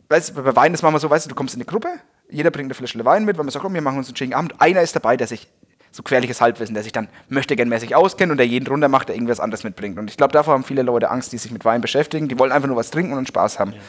weißt 0.10 0.30
du, 0.38 0.44
bei 0.44 0.56
Wein 0.56 0.74
ist 0.74 0.84
manchmal 0.84 1.02
so, 1.02 1.10
weißt 1.10 1.26
du, 1.26 1.30
du 1.30 1.36
kommst 1.36 1.56
in 1.56 1.62
eine 1.62 1.66
Gruppe, 1.66 1.90
jeder 2.30 2.52
bringt 2.52 2.68
eine 2.68 2.76
Flasche 2.76 3.04
Wein 3.04 3.26
mit, 3.26 3.38
weil 3.38 3.44
man 3.44 3.52
sagt, 3.52 3.64
komm, 3.64 3.74
wir 3.74 3.82
machen 3.82 3.98
uns 3.98 4.08
einen 4.08 4.16
schönen 4.16 4.34
Abend. 4.34 4.60
Einer 4.60 4.82
ist 4.82 4.96
dabei, 4.96 5.18
der 5.18 5.28
sich 5.28 5.48
so 5.94 6.02
querliches 6.02 6.42
Halbwissen, 6.42 6.74
der 6.74 6.84
sich 6.84 6.92
dann 6.92 7.08
möchte 7.30 7.56
gern 7.56 7.70
mäßig 7.70 7.96
auskennt 7.96 8.32
und 8.32 8.38
der 8.38 8.48
jeden 8.48 8.66
drunter 8.66 8.90
macht, 8.90 9.10
der 9.10 9.16
irgendwas 9.16 9.40
anderes 9.40 9.64
mitbringt. 9.64 10.00
Und 10.00 10.10
ich 10.10 10.18
glaube, 10.18 10.34
davor 10.34 10.56
haben 10.56 10.64
viele 10.64 10.82
Leute 10.82 11.12
Angst, 11.12 11.32
die 11.32 11.38
sich 11.38 11.52
mit 11.52 11.64
Wein 11.66 11.82
beschäftigen. 11.82 12.28
Die 12.28 12.40
wollen 12.40 12.52
einfach 12.52 12.68
nur 12.68 12.78
was 12.78 12.90
trinken 12.90 13.14
und 13.14 13.28
Spaß 13.28 13.60
haben. 13.60 13.74
Ja. 13.74 13.80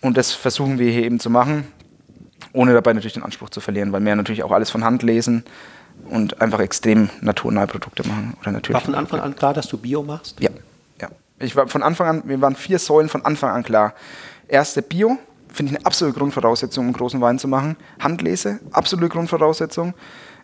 Und 0.00 0.16
das 0.16 0.32
versuchen 0.32 0.78
wir 0.78 0.90
hier 0.90 1.02
eben 1.02 1.20
zu 1.20 1.28
machen, 1.28 1.70
ohne 2.54 2.72
dabei 2.72 2.94
natürlich 2.94 3.12
den 3.12 3.22
Anspruch 3.22 3.50
zu 3.50 3.60
verlieren, 3.60 3.92
weil 3.92 4.02
wir 4.02 4.16
natürlich 4.16 4.42
auch 4.42 4.50
alles 4.50 4.70
von 4.70 4.82
Hand 4.82 5.02
lesen 5.02 5.44
und 6.08 6.40
einfach 6.40 6.60
extrem 6.60 7.10
naturnahe 7.20 7.66
Produkte 7.66 8.08
machen. 8.08 8.34
Oder 8.40 8.52
natürlich 8.52 8.74
war 8.74 8.80
von 8.80 8.94
Anfang 8.94 9.20
an 9.20 9.36
klar, 9.36 9.52
dass 9.52 9.68
du 9.68 9.76
Bio 9.76 10.02
machst? 10.02 10.40
Ja. 10.40 10.48
ja. 11.02 11.08
Ich 11.38 11.54
war 11.54 11.68
von 11.68 11.82
Anfang 11.82 12.08
an, 12.08 12.22
wir 12.24 12.40
waren 12.40 12.56
vier 12.56 12.78
Säulen 12.78 13.10
von 13.10 13.26
Anfang 13.26 13.50
an 13.50 13.62
klar. 13.62 13.92
Erste 14.48 14.80
Bio, 14.80 15.18
finde 15.52 15.72
ich 15.72 15.78
eine 15.78 15.86
absolute 15.86 16.18
Grundvoraussetzung, 16.18 16.86
um 16.86 16.92
großen 16.94 17.20
Wein 17.20 17.38
zu 17.38 17.46
machen. 17.46 17.76
Handlese, 17.98 18.60
absolute 18.72 19.10
Grundvoraussetzung. 19.10 19.92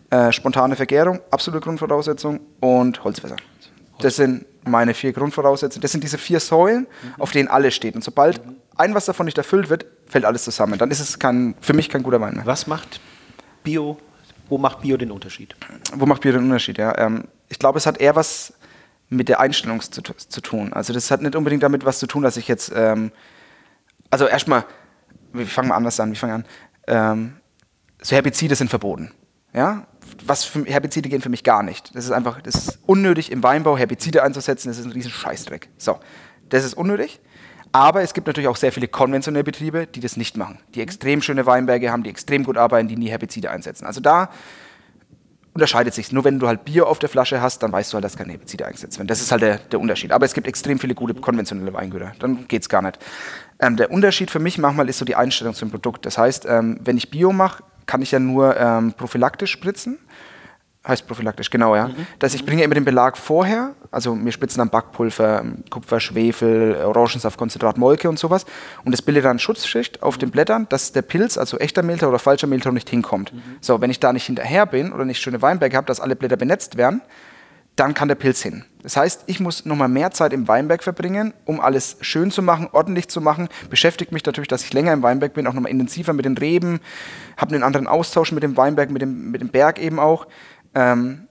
Äh, 0.09 0.31
spontane 0.31 0.75
Vergärung, 0.75 1.19
absolute 1.31 1.61
Grundvoraussetzung 1.61 2.39
und 2.61 3.03
Holzfässer. 3.03 3.35
Das 3.99 4.15
sind 4.15 4.45
meine 4.63 4.93
vier 4.93 5.11
Grundvoraussetzungen. 5.11 5.81
Das 5.81 5.91
sind 5.91 6.03
diese 6.03 6.17
vier 6.17 6.39
Säulen, 6.39 6.81
mhm. 6.81 7.21
auf 7.21 7.31
denen 7.31 7.47
alles 7.47 7.75
steht. 7.75 7.95
Und 7.95 8.03
sobald 8.03 8.45
mhm. 8.45 8.55
ein 8.77 8.93
was 8.93 9.05
davon 9.05 9.25
nicht 9.25 9.37
erfüllt 9.37 9.69
wird, 9.69 9.85
fällt 10.05 10.25
alles 10.25 10.43
zusammen. 10.43 10.77
Dann 10.77 10.91
ist 10.91 10.99
es 10.99 11.19
kein, 11.19 11.55
für 11.59 11.73
mich 11.73 11.89
kein 11.89 12.03
guter 12.03 12.21
Wein 12.21 12.35
mehr. 12.35 12.45
Was 12.45 12.67
macht 12.67 13.01
Bio, 13.63 13.97
wo 14.49 14.57
macht 14.57 14.81
Bio 14.81 14.97
den 14.97 15.11
Unterschied? 15.11 15.55
Wo 15.93 16.05
macht 16.05 16.21
Bio 16.21 16.31
den 16.31 16.43
Unterschied, 16.43 16.77
ja. 16.77 16.97
Ähm, 16.97 17.25
ich 17.49 17.59
glaube, 17.59 17.77
es 17.77 17.85
hat 17.85 17.99
eher 17.99 18.15
was 18.15 18.53
mit 19.09 19.29
der 19.29 19.39
Einstellung 19.39 19.81
zu, 19.81 20.01
zu, 20.01 20.41
tun. 20.41 20.73
Also 20.73 20.93
das 20.93 21.11
hat 21.11 21.21
nicht 21.21 21.35
unbedingt 21.35 21.63
damit 21.63 21.85
was 21.85 21.99
zu 21.99 22.07
tun, 22.07 22.23
dass 22.23 22.37
ich 22.37 22.47
jetzt, 22.47 22.71
ähm, 22.75 23.11
also 24.09 24.27
erstmal, 24.27 24.65
wir 25.31 25.45
fangen 25.47 25.69
mal 25.69 25.75
anders 25.75 25.99
an, 25.99 26.09
wir 26.09 26.17
fangen 26.17 26.33
an, 26.33 26.45
ähm, 26.87 27.37
so 28.01 28.15
Herbizide 28.15 28.55
sind 28.55 28.69
verboten. 28.69 29.11
Ja, 29.53 29.87
was 30.25 30.43
für 30.43 30.65
Herbizide 30.65 31.09
gehen 31.09 31.21
für 31.21 31.29
mich 31.29 31.43
gar 31.43 31.63
nicht. 31.63 31.95
Das 31.95 32.05
ist 32.05 32.11
einfach, 32.11 32.41
das 32.41 32.55
ist 32.55 32.79
unnötig 32.85 33.31
im 33.31 33.43
Weinbau 33.43 33.77
Herbizide 33.77 34.23
einzusetzen, 34.23 34.69
das 34.69 34.77
ist 34.77 34.85
ein 34.85 34.91
riesen 34.91 35.11
Scheißdreck. 35.11 35.69
So, 35.77 35.99
das 36.49 36.63
ist 36.63 36.73
unnötig. 36.73 37.19
Aber 37.71 38.01
es 38.01 38.13
gibt 38.13 38.27
natürlich 38.27 38.47
auch 38.47 38.55
sehr 38.55 38.71
viele 38.71 38.87
konventionelle 38.87 39.43
Betriebe, 39.43 39.87
die 39.87 39.99
das 39.99 40.17
nicht 40.17 40.37
machen, 40.37 40.59
die 40.73 40.81
extrem 40.81 41.21
schöne 41.21 41.45
Weinberge 41.45 41.91
haben, 41.91 42.03
die 42.03 42.09
extrem 42.09 42.43
gut 42.43 42.57
arbeiten, 42.57 42.87
die 42.87 42.95
nie 42.95 43.09
Herbizide 43.09 43.51
einsetzen. 43.51 43.85
Also 43.85 43.99
da 43.99 44.29
unterscheidet 45.57 45.93
sich. 45.95 46.11
Nur 46.11 46.23
wenn 46.23 46.37
du 46.37 46.47
halt 46.47 46.65
Bier 46.65 46.87
auf 46.87 46.99
der 46.99 47.09
Flasche 47.09 47.41
hast, 47.41 47.63
dann 47.63 47.71
weißt 47.71 47.91
du 47.91 47.95
halt, 47.95 48.05
dass 48.05 48.15
keine 48.15 48.31
Herbizide 48.31 48.65
eingesetzt 48.67 48.99
werden. 48.99 49.07
Das 49.07 49.21
ist 49.21 49.31
halt 49.31 49.41
der, 49.41 49.57
der 49.57 49.79
Unterschied. 49.79 50.11
Aber 50.11 50.23
es 50.25 50.33
gibt 50.33 50.47
extrem 50.47 50.77
viele 50.77 50.93
gute 50.93 51.15
konventionelle 51.15 51.73
Weingüter. 51.73 52.13
Dann 52.19 52.47
geht 52.47 52.61
es 52.61 52.69
gar 52.69 52.83
nicht. 52.83 52.99
Ähm, 53.59 53.75
der 53.75 53.89
Unterschied 53.91 54.29
für 54.29 54.39
mich 54.39 54.59
manchmal 54.59 54.87
ist 54.87 54.99
so 54.99 55.05
die 55.05 55.15
Einstellung 55.15 55.55
zum 55.55 55.71
Produkt. 55.71 56.05
Das 56.05 56.17
heißt, 56.17 56.45
ähm, 56.47 56.79
wenn 56.83 56.95
ich 56.95 57.09
Bio 57.09 57.33
mache, 57.33 57.63
kann 57.87 58.03
ich 58.03 58.11
ja 58.11 58.19
nur 58.19 58.55
ähm, 58.55 58.93
prophylaktisch 58.93 59.51
spritzen 59.51 59.97
Heißt 60.85 61.05
prophylaktisch, 61.05 61.49
genau, 61.49 61.75
ja. 61.75 61.89
Mhm. 61.89 62.07
Das, 62.19 62.33
ich 62.33 62.45
bringe 62.45 62.63
immer 62.63 62.75
den 62.75 62.85
Belag 62.85 63.17
vorher, 63.17 63.75
also 63.91 64.17
wir 64.17 64.31
spritzen 64.31 64.59
dann 64.59 64.69
Backpulver, 64.69 65.43
Kupfer, 65.69 65.99
Schwefel, 65.99 66.75
Orangensaftkonzentrat, 66.75 67.77
Molke 67.77 68.07
und 68.07 68.17
sowas. 68.17 68.45
Und 68.85 68.93
das 68.93 69.01
bildet 69.01 69.25
dann 69.25 69.37
Schutzschicht 69.37 70.01
auf 70.01 70.17
den 70.17 70.31
Blättern, 70.31 70.67
dass 70.69 70.93
der 70.93 71.01
Pilz, 71.01 71.37
also 71.37 71.57
echter 71.57 71.83
Mehltau 71.83 72.07
oder 72.07 72.19
falscher 72.19 72.47
Mehltau, 72.47 72.71
nicht 72.71 72.89
hinkommt. 72.89 73.33
Mhm. 73.33 73.41
So, 73.59 73.81
wenn 73.81 73.89
ich 73.89 73.99
da 73.99 74.13
nicht 74.13 74.25
hinterher 74.25 74.65
bin 74.65 74.93
oder 74.93 75.03
nicht 75.03 75.21
schöne 75.21 75.41
Weinberge 75.41 75.75
habe, 75.75 75.87
dass 75.87 75.99
alle 75.99 76.15
Blätter 76.15 76.37
benetzt 76.37 76.77
werden, 76.77 77.01
dann 77.77 77.93
kann 77.93 78.07
der 78.07 78.15
Pilz 78.15 78.41
hin. 78.41 78.65
Das 78.81 78.97
heißt, 78.97 79.25
ich 79.27 79.39
muss 79.39 79.65
nochmal 79.65 79.87
mehr 79.87 80.11
Zeit 80.11 80.33
im 80.33 80.47
Weinberg 80.47 80.81
verbringen, 80.81 81.33
um 81.45 81.59
alles 81.59 81.97
schön 82.01 82.31
zu 82.31 82.41
machen, 82.41 82.69
ordentlich 82.71 83.07
zu 83.07 83.21
machen. 83.21 83.49
Beschäftigt 83.69 84.11
mich 84.11 84.25
natürlich, 84.25 84.47
dass 84.47 84.63
ich 84.63 84.73
länger 84.73 84.93
im 84.93 85.03
Weinberg 85.03 85.33
bin, 85.33 85.45
auch 85.45 85.53
nochmal 85.53 85.71
intensiver 85.71 86.13
mit 86.13 86.25
den 86.25 86.37
Reben, 86.37 86.79
habe 87.37 87.53
einen 87.53 87.63
anderen 87.63 87.87
Austausch 87.87 88.31
mit 88.31 88.41
dem 88.41 88.57
Weinberg, 88.57 88.89
mit 88.89 89.03
dem, 89.03 89.29
mit 89.29 89.41
dem 89.41 89.49
Berg 89.49 89.79
eben 89.79 89.99
auch, 89.99 90.25
ähm, 90.77 91.27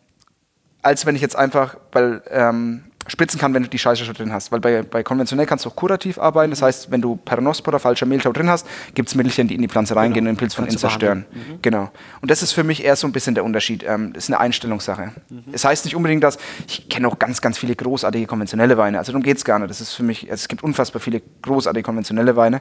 als 0.82 1.06
wenn 1.06 1.14
ich 1.14 1.22
jetzt 1.22 1.36
einfach, 1.36 1.76
weil 1.92 2.22
ähm, 2.30 2.84
spritzen 3.08 3.38
kann, 3.38 3.54
wenn 3.54 3.62
du 3.62 3.68
die 3.68 3.78
Scheiße 3.78 4.04
schon 4.04 4.14
drin 4.14 4.32
hast. 4.32 4.50
Weil 4.50 4.58
bei, 4.58 4.82
bei 4.82 5.04
konventionell 5.04 5.46
kannst 5.46 5.64
du 5.64 5.68
auch 5.70 5.76
kurativ 5.76 6.18
arbeiten. 6.18 6.50
Das 6.50 6.62
heißt, 6.62 6.90
wenn 6.90 7.00
du 7.00 7.14
Peronospora, 7.14 7.78
falscher 7.78 8.06
Mehltau 8.06 8.32
drin 8.32 8.50
hast, 8.50 8.66
gibt 8.94 9.08
es 9.08 9.14
Mittelchen, 9.14 9.46
die 9.46 9.54
in 9.54 9.62
die 9.62 9.68
Pflanze 9.68 9.94
genau. 9.94 10.00
reingehen 10.02 10.24
genau. 10.24 10.30
und 10.30 10.36
den 10.36 10.38
Pilz 10.40 10.54
von 10.54 10.66
innen 10.66 10.76
zerstören. 10.76 11.24
Mhm. 11.30 11.58
Genau. 11.62 11.90
Und 12.20 12.30
das 12.30 12.42
ist 12.42 12.52
für 12.52 12.64
mich 12.64 12.84
eher 12.84 12.96
so 12.96 13.06
ein 13.06 13.12
bisschen 13.12 13.36
der 13.36 13.44
Unterschied. 13.44 13.84
Ähm, 13.86 14.12
das 14.12 14.24
ist 14.24 14.30
eine 14.30 14.40
Einstellungssache. 14.40 15.12
Mhm. 15.28 15.44
Das 15.52 15.64
heißt 15.64 15.84
nicht 15.84 15.94
unbedingt, 15.94 16.24
dass 16.24 16.38
ich 16.66 16.88
kenne 16.88 17.06
auch 17.06 17.20
ganz, 17.20 17.40
ganz 17.40 17.58
viele 17.58 17.76
großartige 17.76 18.26
konventionelle 18.26 18.76
Weine. 18.76 18.98
Also 18.98 19.12
darum 19.12 19.22
geht 19.22 19.36
es 19.36 19.44
gar 19.44 19.60
nicht. 19.60 19.70
Das 19.70 19.80
ist 19.80 19.92
für 19.92 20.02
mich, 20.02 20.28
es 20.28 20.48
gibt 20.48 20.64
unfassbar 20.64 21.00
viele 21.00 21.22
großartige 21.42 21.84
konventionelle 21.84 22.34
Weine. 22.34 22.60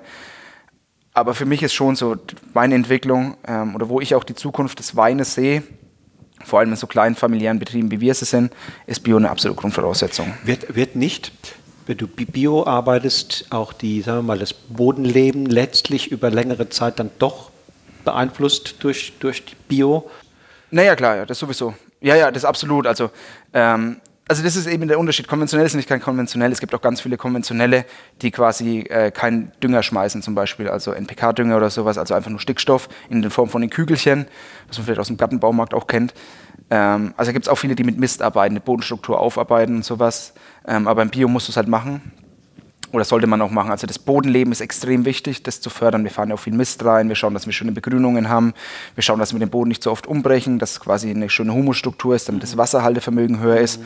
Aber 1.13 1.33
für 1.33 1.45
mich 1.45 1.63
ist 1.63 1.73
schon 1.73 1.95
so 1.95 2.17
meine 2.53 2.75
Entwicklung 2.75 3.37
ähm, 3.47 3.73
oder 3.73 3.89
wo 3.89 4.01
ich 4.01 4.13
auch 4.15 4.23
die 4.23 4.35
Zukunft 4.35 4.79
des 4.79 4.95
Weines 4.95 5.33
sehe, 5.33 5.63
vor 6.45 6.59
allem 6.59 6.69
in 6.69 6.75
so 6.75 6.87
kleinen 6.87 7.15
familiären 7.15 7.59
Betrieben, 7.59 7.91
wie 7.91 7.99
wir 7.99 8.11
es 8.11 8.19
sind, 8.19 8.53
ist 8.85 9.03
Bio 9.03 9.17
eine 9.17 9.29
absolute 9.29 9.59
Grundvoraussetzung. 9.59 10.33
Wird, 10.43 10.75
wird 10.75 10.95
nicht, 10.95 11.31
wenn 11.87 11.97
du 11.97 12.07
Bio 12.07 12.65
arbeitest, 12.65 13.47
auch 13.49 13.73
die, 13.73 14.01
sagen 14.01 14.19
wir 14.19 14.23
mal, 14.23 14.39
das 14.39 14.53
Bodenleben 14.53 15.45
letztlich 15.45 16.11
über 16.11 16.29
längere 16.29 16.69
Zeit 16.69 16.99
dann 16.99 17.11
doch 17.19 17.51
beeinflusst 18.03 18.75
durch, 18.79 19.13
durch 19.19 19.43
Bio? 19.67 20.09
Naja, 20.71 20.95
klar, 20.95 21.17
ja, 21.17 21.25
das 21.25 21.39
sowieso. 21.39 21.73
Ja, 22.01 22.15
ja, 22.15 22.31
das 22.31 22.45
absolut. 22.45 22.87
Also 22.87 23.09
ähm, 23.53 23.97
also 24.27 24.43
das 24.43 24.55
ist 24.55 24.65
eben 24.65 24.87
der 24.87 24.97
Unterschied. 24.97 25.27
Konventionell 25.27 25.67
ist 25.67 25.75
nicht 25.75 25.87
kein 25.87 26.01
konventionell. 26.01 26.51
Es 26.51 26.59
gibt 26.59 26.73
auch 26.73 26.81
ganz 26.81 27.01
viele 27.01 27.15
konventionelle, 27.15 27.85
die 28.21 28.31
quasi 28.31 28.79
äh, 28.79 29.11
keinen 29.11 29.51
Dünger 29.61 29.83
schmeißen, 29.83 30.21
zum 30.23 30.33
Beispiel, 30.33 30.67
also 30.67 30.93
NPK-Dünger 30.93 31.57
oder 31.57 31.69
sowas, 31.69 31.97
also 31.97 32.15
einfach 32.15 32.31
nur 32.31 32.39
Stickstoff 32.39 32.89
in 33.09 33.21
der 33.21 33.29
Form 33.29 33.49
von 33.49 33.61
den 33.61 33.69
Kügelchen, 33.69 34.25
was 34.67 34.77
man 34.77 34.85
vielleicht 34.85 34.99
aus 34.99 35.07
dem 35.07 35.17
Gartenbaumarkt 35.17 35.75
auch 35.75 35.85
kennt. 35.85 36.15
Ähm, 36.71 37.13
also 37.17 37.33
gibt 37.33 37.45
es 37.45 37.49
auch 37.49 37.57
viele, 37.57 37.75
die 37.75 37.83
mit 37.83 37.99
Mist 37.99 38.23
arbeiten, 38.23 38.53
eine 38.53 38.61
Bodenstruktur 38.61 39.19
aufarbeiten 39.19 39.75
und 39.75 39.85
sowas. 39.85 40.33
Ähm, 40.67 40.87
aber 40.87 41.03
im 41.03 41.09
Bio 41.09 41.27
musst 41.27 41.47
du 41.47 41.51
es 41.51 41.57
halt 41.57 41.67
machen. 41.67 42.01
Oder 42.91 43.03
sollte 43.03 43.27
man 43.27 43.41
auch 43.41 43.49
machen. 43.49 43.71
Also 43.71 43.87
das 43.87 43.99
Bodenleben 43.99 44.51
ist 44.51 44.61
extrem 44.61 45.05
wichtig, 45.05 45.43
das 45.43 45.59
zu 45.59 45.69
fördern. 45.69 46.03
Wir 46.03 46.11
fahren 46.11 46.29
ja 46.29 46.35
auch 46.35 46.39
viel 46.39 46.53
Mist 46.53 46.85
rein, 46.85 47.09
wir 47.09 47.15
schauen, 47.15 47.33
dass 47.33 47.45
wir 47.45 47.53
schöne 47.53 47.71
Begrünungen 47.71 48.29
haben, 48.29 48.53
wir 48.93 49.03
schauen, 49.03 49.19
dass 49.19 49.33
wir 49.33 49.39
den 49.39 49.49
Boden 49.49 49.69
nicht 49.69 49.83
so 49.83 49.91
oft 49.91 50.07
umbrechen, 50.07 50.59
dass 50.59 50.79
quasi 50.79 51.09
eine 51.09 51.29
schöne 51.29 51.53
Humusstruktur 51.53 52.15
ist, 52.15 52.29
damit 52.29 52.43
das 52.43 52.57
Wasserhaltevermögen 52.57 53.39
höher 53.39 53.57
ist, 53.57 53.81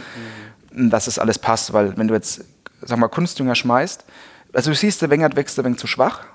mhm. 0.74 0.90
dass 0.90 1.06
das 1.06 1.18
alles 1.18 1.40
passt. 1.40 1.74
Weil 1.74 1.98
wenn 1.98 2.08
du 2.08 2.14
jetzt, 2.14 2.44
sag 2.82 3.00
mal, 3.00 3.08
Kunstdünger 3.08 3.56
schmeißt, 3.56 4.06
also 4.54 4.72
du 4.72 4.76
siehst, 4.76 5.02
der 5.02 5.10
Wengert 5.10 5.36
wächst 5.36 5.58
ein 5.60 5.66
wenig 5.66 5.80
zu 5.80 5.88
schwach, 5.88 6.26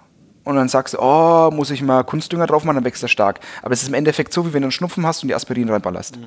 und 0.44 0.57
dann 0.57 0.68
sagst 0.68 0.94
du, 0.94 0.98
oh, 1.00 1.50
muss 1.50 1.70
ich 1.70 1.83
mal 1.83 2.05
Kunstdünger 2.05 2.46
drauf 2.46 2.64
machen, 2.64 2.77
dann 2.77 2.85
wächst 2.85 3.03
er 3.03 3.09
stark. 3.09 3.40
Aber 3.62 3.72
es 3.72 3.83
ist 3.83 3.88
im 3.88 3.94
Endeffekt 3.94 4.33
so, 4.33 4.46
wie 4.46 4.53
wenn 4.53 4.61
du 4.61 4.66
einen 4.66 4.72
Schnupfen 4.72 5.07
hast 5.07 5.22
und 5.22 5.29
die 5.29 5.35
Aspirin 5.35 5.70
reinballerst. 5.70 6.18
Mhm. 6.18 6.27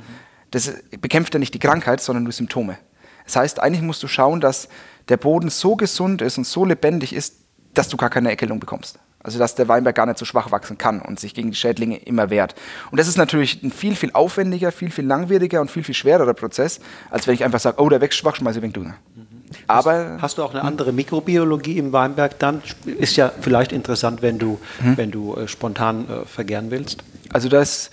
Das 0.52 0.73
bekämpft 1.00 1.34
ja 1.34 1.39
nicht 1.39 1.54
die 1.54 1.60
Krankheit, 1.60 2.02
sondern 2.02 2.23
nur 2.23 2.34
Symptome. 2.34 2.78
Das 3.26 3.36
heißt, 3.36 3.60
eigentlich 3.60 3.84
musst 3.84 4.02
du 4.02 4.08
schauen, 4.08 4.41
dass 4.41 4.69
der 5.10 5.17
Boden 5.17 5.50
so 5.50 5.76
gesund 5.76 6.22
ist 6.22 6.38
und 6.38 6.46
so 6.46 6.65
lebendig 6.65 7.13
ist, 7.13 7.36
dass 7.74 7.89
du 7.89 7.98
gar 7.98 8.10
keine 8.10 8.30
Erkältung 8.30 8.60
bekommst. 8.60 9.00
Also 9.20 9.39
dass 9.39 9.56
der 9.56 9.67
Weinberg 9.67 9.96
gar 9.96 10.06
nicht 10.06 10.17
so 10.17 10.26
schwach 10.26 10.52
wachsen 10.52 10.78
kann 10.78 11.02
und 11.02 11.20
sich 11.20 11.34
gegen 11.34 11.52
die 11.52 11.58
Schädlinge 11.58 11.98
immer 11.98 12.30
wehrt. 12.30 12.56
Und 12.91 13.00
das 13.00 13.08
ist 13.08 13.17
natürlich 13.17 13.62
ein 13.62 13.72
viel, 13.72 13.96
viel 13.96 14.12
aufwendiger, 14.13 14.72
viel, 14.72 14.89
viel 14.89 15.06
langwieriger 15.06 15.60
und 15.60 15.70
viel, 15.70 15.84
viel 15.84 15.96
schwererer 15.96 16.34
Prozess, 16.34 16.80
als 17.10 17.28
wenn 17.28 17.34
ich 17.34 17.43
einfach 17.43 17.60
sage, 17.60 17.82
oh, 17.82 17.89
der 17.89 18.00
wächst 18.00 18.20
schwach, 18.20 18.36
schmeiße 18.36 18.60
ich 18.60 18.63
wenig 18.63 18.76
Dünger. 18.76 18.96
Mhm. 19.15 19.28
Aber 19.67 20.17
hast 20.22 20.38
du 20.38 20.43
auch 20.43 20.54
eine 20.54 20.63
andere 20.63 20.93
Mikrobiologie 20.93 21.78
im 21.78 21.93
Weinberg 21.93 22.39
dann? 22.39 22.62
Ist 22.86 23.15
ja 23.15 23.32
vielleicht 23.41 23.72
interessant, 23.72 24.22
wenn 24.22 24.38
du, 24.38 24.60
mhm. 24.82 24.98
wenn 24.98 25.12
du 25.12 25.36
äh, 25.36 25.48
spontan 25.48 26.08
äh, 26.10 26.26
vergären 26.26 26.72
willst. 26.72 27.04
Also 27.32 27.50
das 27.50 27.89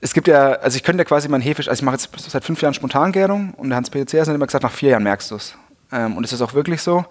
es 0.00 0.14
gibt 0.14 0.28
ja, 0.28 0.52
also 0.52 0.76
ich 0.76 0.84
könnte 0.84 1.00
ja 1.00 1.04
quasi 1.04 1.28
mein 1.28 1.40
Hefe, 1.40 1.58
also 1.68 1.72
ich 1.72 1.82
mache 1.82 1.96
jetzt 1.96 2.30
seit 2.30 2.44
fünf 2.44 2.62
Jahren 2.62 2.74
Spontangärung 2.74 3.54
und 3.54 3.68
der 3.70 3.76
Hans-Peter 3.76 4.06
Zeers 4.06 4.28
hat 4.28 4.34
immer 4.34 4.46
gesagt, 4.46 4.62
nach 4.62 4.72
vier 4.72 4.90
Jahren 4.90 5.02
merkst 5.02 5.30
du 5.30 5.36
es. 5.36 5.54
Ähm, 5.92 6.16
und 6.16 6.24
es 6.24 6.32
ist 6.32 6.42
auch 6.42 6.54
wirklich 6.54 6.82
so. 6.82 7.04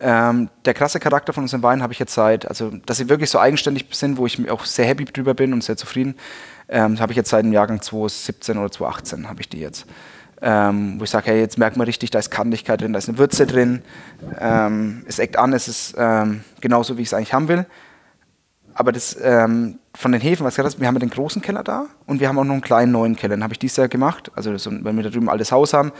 Ähm, 0.00 0.48
der 0.64 0.74
krasse 0.74 1.00
Charakter 1.00 1.32
von 1.32 1.42
unseren 1.44 1.62
Weinen 1.62 1.82
habe 1.82 1.92
ich 1.92 1.98
jetzt 1.98 2.14
seit, 2.14 2.46
also 2.46 2.70
dass 2.86 2.98
sie 2.98 3.08
wirklich 3.08 3.30
so 3.30 3.40
eigenständig 3.40 3.86
sind, 3.90 4.16
wo 4.16 4.26
ich 4.26 4.48
auch 4.48 4.64
sehr 4.64 4.86
happy 4.86 5.04
drüber 5.04 5.34
bin 5.34 5.52
und 5.52 5.64
sehr 5.64 5.76
zufrieden, 5.76 6.14
ähm, 6.68 7.00
habe 7.00 7.12
ich 7.12 7.16
jetzt 7.16 7.30
seit 7.30 7.44
dem 7.44 7.52
Jahrgang 7.52 7.82
2017 7.82 8.58
oder 8.58 8.70
2018 8.70 9.28
habe 9.28 9.40
ich 9.40 9.48
die 9.48 9.60
jetzt. 9.60 9.86
Ähm, 10.40 11.00
wo 11.00 11.04
ich 11.04 11.10
sage, 11.10 11.32
hey, 11.32 11.40
jetzt 11.40 11.58
merkt 11.58 11.76
man 11.76 11.86
richtig, 11.86 12.10
da 12.10 12.20
ist 12.20 12.30
Kantigkeit 12.30 12.80
drin, 12.80 12.92
da 12.92 12.98
ist 13.00 13.08
eine 13.08 13.18
Würze 13.18 13.44
drin, 13.44 13.82
ähm, 14.38 15.04
es 15.08 15.18
eckt 15.18 15.36
an, 15.36 15.52
es 15.52 15.66
ist 15.66 15.96
ähm, 15.98 16.44
genauso, 16.60 16.96
wie 16.96 17.02
ich 17.02 17.08
es 17.08 17.14
eigentlich 17.14 17.32
haben 17.32 17.48
will. 17.48 17.66
Aber 18.78 18.92
das, 18.92 19.16
ähm, 19.20 19.80
von 19.92 20.12
den 20.12 20.20
Häfen, 20.20 20.46
was 20.46 20.56
hast, 20.56 20.78
wir 20.78 20.86
haben 20.86 20.94
ja 20.94 21.00
den 21.00 21.10
großen 21.10 21.42
Keller 21.42 21.64
da 21.64 21.86
und 22.06 22.20
wir 22.20 22.28
haben 22.28 22.38
auch 22.38 22.44
noch 22.44 22.52
einen 22.52 22.62
kleinen 22.62 22.92
neuen 22.92 23.16
Keller. 23.16 23.34
Den 23.34 23.42
habe 23.42 23.52
ich 23.52 23.58
dieses 23.58 23.76
Jahr 23.76 23.88
gemacht. 23.88 24.30
Also, 24.36 24.52
das, 24.52 24.70
wenn 24.70 24.96
wir 24.96 25.02
da 25.02 25.10
drüben 25.10 25.26
ein 25.26 25.32
altes 25.32 25.50
Haus 25.50 25.74
haben, 25.74 25.90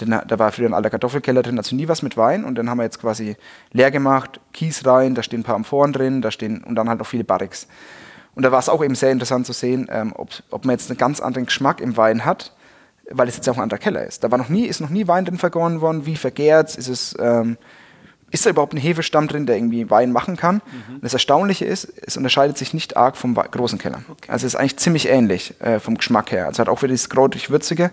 denn, 0.00 0.10
da 0.10 0.38
war 0.40 0.50
früher 0.50 0.66
ein 0.66 0.74
alter 0.74 0.90
Kartoffelkeller 0.90 1.42
drin, 1.42 1.58
also 1.58 1.76
nie 1.76 1.86
was 1.86 2.02
mit 2.02 2.16
Wein. 2.16 2.44
Und 2.44 2.56
dann 2.56 2.68
haben 2.68 2.78
wir 2.78 2.82
jetzt 2.82 3.00
quasi 3.00 3.36
leer 3.70 3.92
gemacht, 3.92 4.40
Kies 4.52 4.84
rein, 4.84 5.14
da 5.14 5.22
stehen 5.22 5.40
ein 5.40 5.42
paar 5.44 5.54
Amphoren 5.54 5.92
drin, 5.92 6.22
da 6.22 6.32
stehen 6.32 6.64
und 6.64 6.74
dann 6.74 6.88
halt 6.88 6.98
noch 6.98 7.06
viele 7.06 7.22
Barricks. 7.22 7.68
Und 8.34 8.42
da 8.42 8.50
war 8.50 8.58
es 8.58 8.68
auch 8.68 8.82
eben 8.82 8.96
sehr 8.96 9.12
interessant 9.12 9.46
zu 9.46 9.52
sehen, 9.52 9.86
ähm, 9.92 10.12
ob, 10.16 10.30
ob 10.50 10.64
man 10.64 10.72
jetzt 10.74 10.90
einen 10.90 10.98
ganz 10.98 11.20
anderen 11.20 11.46
Geschmack 11.46 11.80
im 11.80 11.96
Wein 11.96 12.24
hat, 12.24 12.52
weil 13.12 13.28
es 13.28 13.36
jetzt 13.36 13.48
auch 13.48 13.58
ein 13.58 13.62
anderer 13.62 13.78
Keller 13.78 14.04
ist. 14.04 14.24
Da 14.24 14.32
war 14.32 14.38
noch 14.38 14.48
nie, 14.48 14.64
ist 14.64 14.80
noch 14.80 14.90
nie 14.90 15.06
Wein 15.06 15.24
drin 15.24 15.38
vergoren 15.38 15.80
worden. 15.80 16.04
Wie 16.04 16.16
vergärt 16.16 16.74
Ist 16.74 16.88
es. 16.88 17.14
Ähm, 17.20 17.58
ist 18.34 18.44
da 18.44 18.50
überhaupt 18.50 18.74
ein 18.74 18.78
Hefestamm 18.78 19.28
drin, 19.28 19.46
der 19.46 19.56
irgendwie 19.56 19.88
Wein 19.90 20.10
machen 20.10 20.36
kann? 20.36 20.56
Mhm. 20.56 21.00
das 21.02 21.12
Erstaunliche 21.12 21.64
ist, 21.64 21.84
es 22.04 22.16
unterscheidet 22.16 22.58
sich 22.58 22.74
nicht 22.74 22.96
arg 22.96 23.16
vom 23.16 23.34
großen 23.34 23.78
Keller. 23.78 24.02
Okay. 24.10 24.30
Also 24.30 24.44
es 24.46 24.54
ist 24.54 24.60
eigentlich 24.60 24.76
ziemlich 24.76 25.08
ähnlich 25.08 25.54
äh, 25.60 25.78
vom 25.78 25.96
Geschmack 25.96 26.32
her. 26.32 26.46
Also 26.46 26.60
hat 26.60 26.68
auch 26.68 26.82
wieder 26.82 26.92
dieses 26.92 27.08
kräutig-würzige. 27.08 27.92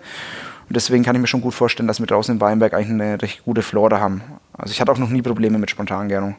Und 0.68 0.76
deswegen 0.76 1.04
kann 1.04 1.14
ich 1.14 1.20
mir 1.20 1.28
schon 1.28 1.42
gut 1.42 1.54
vorstellen, 1.54 1.86
dass 1.86 2.00
wir 2.00 2.06
draußen 2.06 2.34
in 2.34 2.40
Weinberg 2.40 2.74
eigentlich 2.74 2.90
eine 2.90 3.22
recht 3.22 3.44
gute 3.44 3.62
Flora 3.62 4.00
haben. 4.00 4.22
Also 4.52 4.72
ich 4.72 4.80
hatte 4.80 4.90
auch 4.90 4.98
noch 4.98 5.10
nie 5.10 5.22
Probleme 5.22 5.58
mit 5.58 5.70
Spontangärung. 5.70 6.34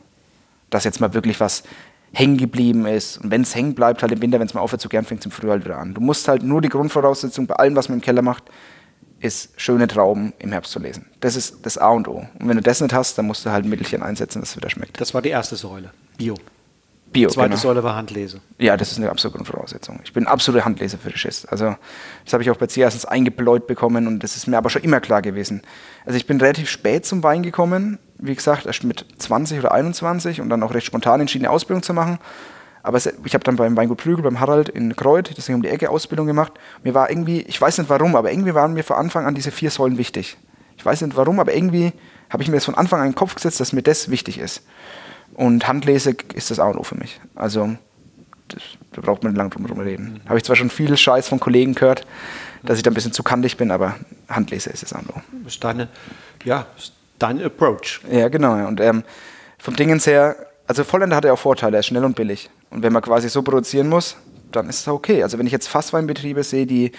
Dass 0.69 0.83
jetzt 0.83 0.99
mal 0.99 1.13
wirklich 1.13 1.39
was 1.39 1.63
hängen 2.11 2.37
geblieben 2.37 2.85
ist. 2.85 3.19
Und 3.19 3.31
wenn 3.31 3.43
es 3.43 3.55
hängen 3.55 3.73
bleibt, 3.73 4.01
halt 4.01 4.11
im 4.11 4.21
Winter, 4.21 4.37
wenn 4.39 4.47
es 4.47 4.53
mal 4.53 4.61
aufhört 4.61 4.81
zu 4.81 4.89
gern, 4.89 5.05
fängt 5.05 5.21
es 5.21 5.25
im 5.25 5.31
Frühjahr 5.31 5.53
halt 5.53 5.63
wieder 5.63 5.77
an. 5.77 5.93
Du 5.93 6.01
musst 6.01 6.27
halt 6.27 6.43
nur 6.43 6.61
die 6.61 6.69
Grundvoraussetzung 6.69 7.47
bei 7.47 7.55
allem, 7.55 7.75
was 7.77 7.87
man 7.87 7.99
im 7.99 8.01
Keller 8.01 8.21
macht, 8.21 8.43
ist, 9.23 9.49
schöne 9.57 9.87
Trauben 9.87 10.33
im 10.39 10.51
Herbst 10.51 10.71
zu 10.71 10.79
lesen. 10.79 11.05
Das 11.21 11.35
ist 11.35 11.65
das 11.65 11.77
A 11.77 11.89
und 11.89 12.07
O. 12.07 12.25
Und 12.39 12.47
wenn 12.47 12.57
du 12.57 12.63
das 12.63 12.81
nicht 12.81 12.93
hast, 12.93 13.17
dann 13.17 13.25
musst 13.25 13.45
du 13.45 13.51
halt 13.51 13.65
ein 13.65 13.69
Mittelchen 13.69 14.03
einsetzen, 14.03 14.41
dass 14.41 14.51
es 14.51 14.57
wieder 14.57 14.69
schmeckt. 14.69 14.99
Das 14.99 15.13
war 15.13 15.21
die 15.21 15.29
erste 15.29 15.55
Säule, 15.55 15.91
Bio. 16.17 16.35
Bio, 17.13 17.29
die 17.29 17.35
zweite 17.35 17.49
genau. 17.49 17.61
Säule 17.61 17.83
war 17.83 17.95
Handlese. 17.95 18.41
Ja, 18.57 18.75
das 18.75 18.91
ist 18.91 18.97
eine 18.97 19.09
absolute 19.09 19.45
Voraussetzung. 19.45 19.99
Ich 20.03 20.13
bin 20.13 20.25
absolute 20.25 20.65
Handleser-Fetischist. 20.65 21.49
Also 21.51 21.75
das 22.25 22.33
habe 22.33 22.43
ich 22.43 22.49
auch 22.49 22.57
bei 22.57 22.67
erstens 22.75 23.05
eingebläut 23.05 23.67
bekommen 23.67 24.07
und 24.07 24.19
das 24.23 24.35
ist 24.35 24.47
mir 24.47 24.57
aber 24.57 24.71
schon 24.71 24.81
immer 24.81 24.99
klar 24.99 25.21
gewesen. 25.21 25.61
Also 26.05 26.17
ich 26.17 26.25
bin 26.25 26.41
relativ 26.41 26.69
spät 26.69 27.05
zum 27.05 27.21
Wein 27.23 27.43
gekommen, 27.43 27.99
wie 28.17 28.33
gesagt, 28.33 28.65
erst 28.65 28.83
mit 28.83 29.05
20 29.19 29.59
oder 29.59 29.71
21 29.71 30.41
und 30.41 30.49
dann 30.49 30.63
auch 30.63 30.73
recht 30.73 30.87
spontan 30.87 31.21
entschieden, 31.21 31.45
eine 31.45 31.53
Ausbildung 31.53 31.83
zu 31.83 31.93
machen. 31.93 32.17
Aber 32.83 32.97
ich 32.97 33.33
habe 33.33 33.43
dann 33.45 33.55
beim 33.55 33.77
Weingut 33.77 33.97
Prügel, 33.97 34.23
beim 34.23 34.41
Harald 34.41 34.67
in 34.67 34.95
Kreuth, 34.95 35.31
deswegen 35.37 35.55
um 35.55 35.61
die 35.61 35.69
Ecke 35.69 35.89
Ausbildung 35.89 36.27
gemacht. 36.27 36.51
Mir 36.83 36.93
war 36.93 37.09
irgendwie, 37.09 37.41
ich 37.41 37.59
weiß 37.59 37.77
nicht 37.77 37.89
warum, 37.89 38.15
aber 38.15 38.31
irgendwie 38.31 38.53
waren 38.53 38.73
mir 38.73 38.83
von 38.83 38.97
Anfang 38.97 39.25
an 39.25 39.35
diese 39.35 39.51
vier 39.51 39.71
Säulen 39.71 39.97
wichtig. 39.97 40.37
Ich 40.77 40.85
weiß 40.85 41.01
nicht 41.01 41.15
warum, 41.15 41.39
aber 41.39 41.55
irgendwie 41.55 41.93
habe 42.29 42.43
ich 42.43 42.49
mir 42.49 42.55
das 42.55 42.65
von 42.65 42.75
Anfang 42.75 42.99
an 42.99 43.05
in 43.05 43.11
den 43.13 43.17
Kopf 43.17 43.35
gesetzt, 43.35 43.61
dass 43.61 43.71
mir 43.71 43.83
das 43.83 44.09
wichtig 44.09 44.37
ist. 44.37 44.63
Und 45.33 45.65
Handlese 45.65 46.15
ist 46.35 46.51
das 46.51 46.59
auch 46.59 46.73
noch 46.73 46.85
für 46.85 46.95
mich. 46.95 47.21
Also 47.35 47.75
das, 48.49 48.61
da 48.91 49.01
braucht 49.01 49.23
man 49.23 49.31
nicht 49.31 49.37
lange 49.37 49.49
drum 49.51 49.65
herum 49.65 49.79
reden. 49.79 50.19
Mhm. 50.21 50.29
Habe 50.29 50.37
ich 50.37 50.43
zwar 50.43 50.57
schon 50.57 50.69
viel 50.69 50.95
Scheiß 50.95 51.29
von 51.29 51.39
Kollegen 51.39 51.73
gehört, 51.75 52.05
dass 52.63 52.77
ich 52.77 52.83
da 52.83 52.91
ein 52.91 52.93
bisschen 52.93 53.13
zu 53.13 53.23
kantig 53.23 53.55
bin, 53.55 53.71
aber 53.71 53.95
Handlese 54.27 54.69
ist 54.69 54.83
es 54.83 54.93
auch 54.93 55.03
noch. 55.03 55.21
Das 55.43 55.53
ist 55.53 55.63
deine, 55.63 55.87
ja, 56.43 56.65
dein 57.19 57.41
Approach. 57.41 58.01
Ja, 58.11 58.27
genau. 58.27 58.67
Und 58.67 58.79
ähm, 58.81 59.03
vom 59.57 59.75
Dingens 59.75 60.05
her, 60.05 60.35
also 60.67 60.83
Vollender 60.83 61.15
hat 61.15 61.25
ja 61.25 61.33
auch 61.33 61.39
Vorteile, 61.39 61.77
er 61.77 61.79
ist 61.79 61.87
schnell 61.87 62.03
und 62.03 62.15
billig. 62.15 62.49
Und 62.73 62.83
wenn 62.83 62.93
man 62.93 63.01
quasi 63.01 63.29
so 63.29 63.41
produzieren 63.41 63.87
muss, 63.87 64.15
dann 64.51 64.69
ist 64.69 64.81
es 64.81 64.87
okay. 64.87 65.23
Also 65.23 65.37
wenn 65.37 65.45
ich 65.45 65.53
jetzt 65.53 65.67
Fassweinbetriebe 65.67 66.43
sehe, 66.43 66.65
die, 66.65 66.91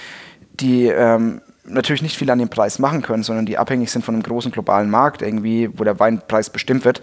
die 0.60 0.86
ähm, 0.86 1.40
natürlich 1.64 2.02
nicht 2.02 2.16
viel 2.16 2.30
an 2.30 2.38
dem 2.38 2.48
Preis 2.48 2.78
machen 2.78 3.02
können, 3.02 3.22
sondern 3.22 3.46
die 3.46 3.58
abhängig 3.58 3.90
sind 3.90 4.04
von 4.04 4.14
einem 4.14 4.22
großen 4.22 4.52
globalen 4.52 4.90
Markt 4.90 5.22
irgendwie, 5.22 5.70
wo 5.72 5.84
der 5.84 5.98
Weinpreis 5.98 6.50
bestimmt 6.50 6.84
wird, 6.84 7.00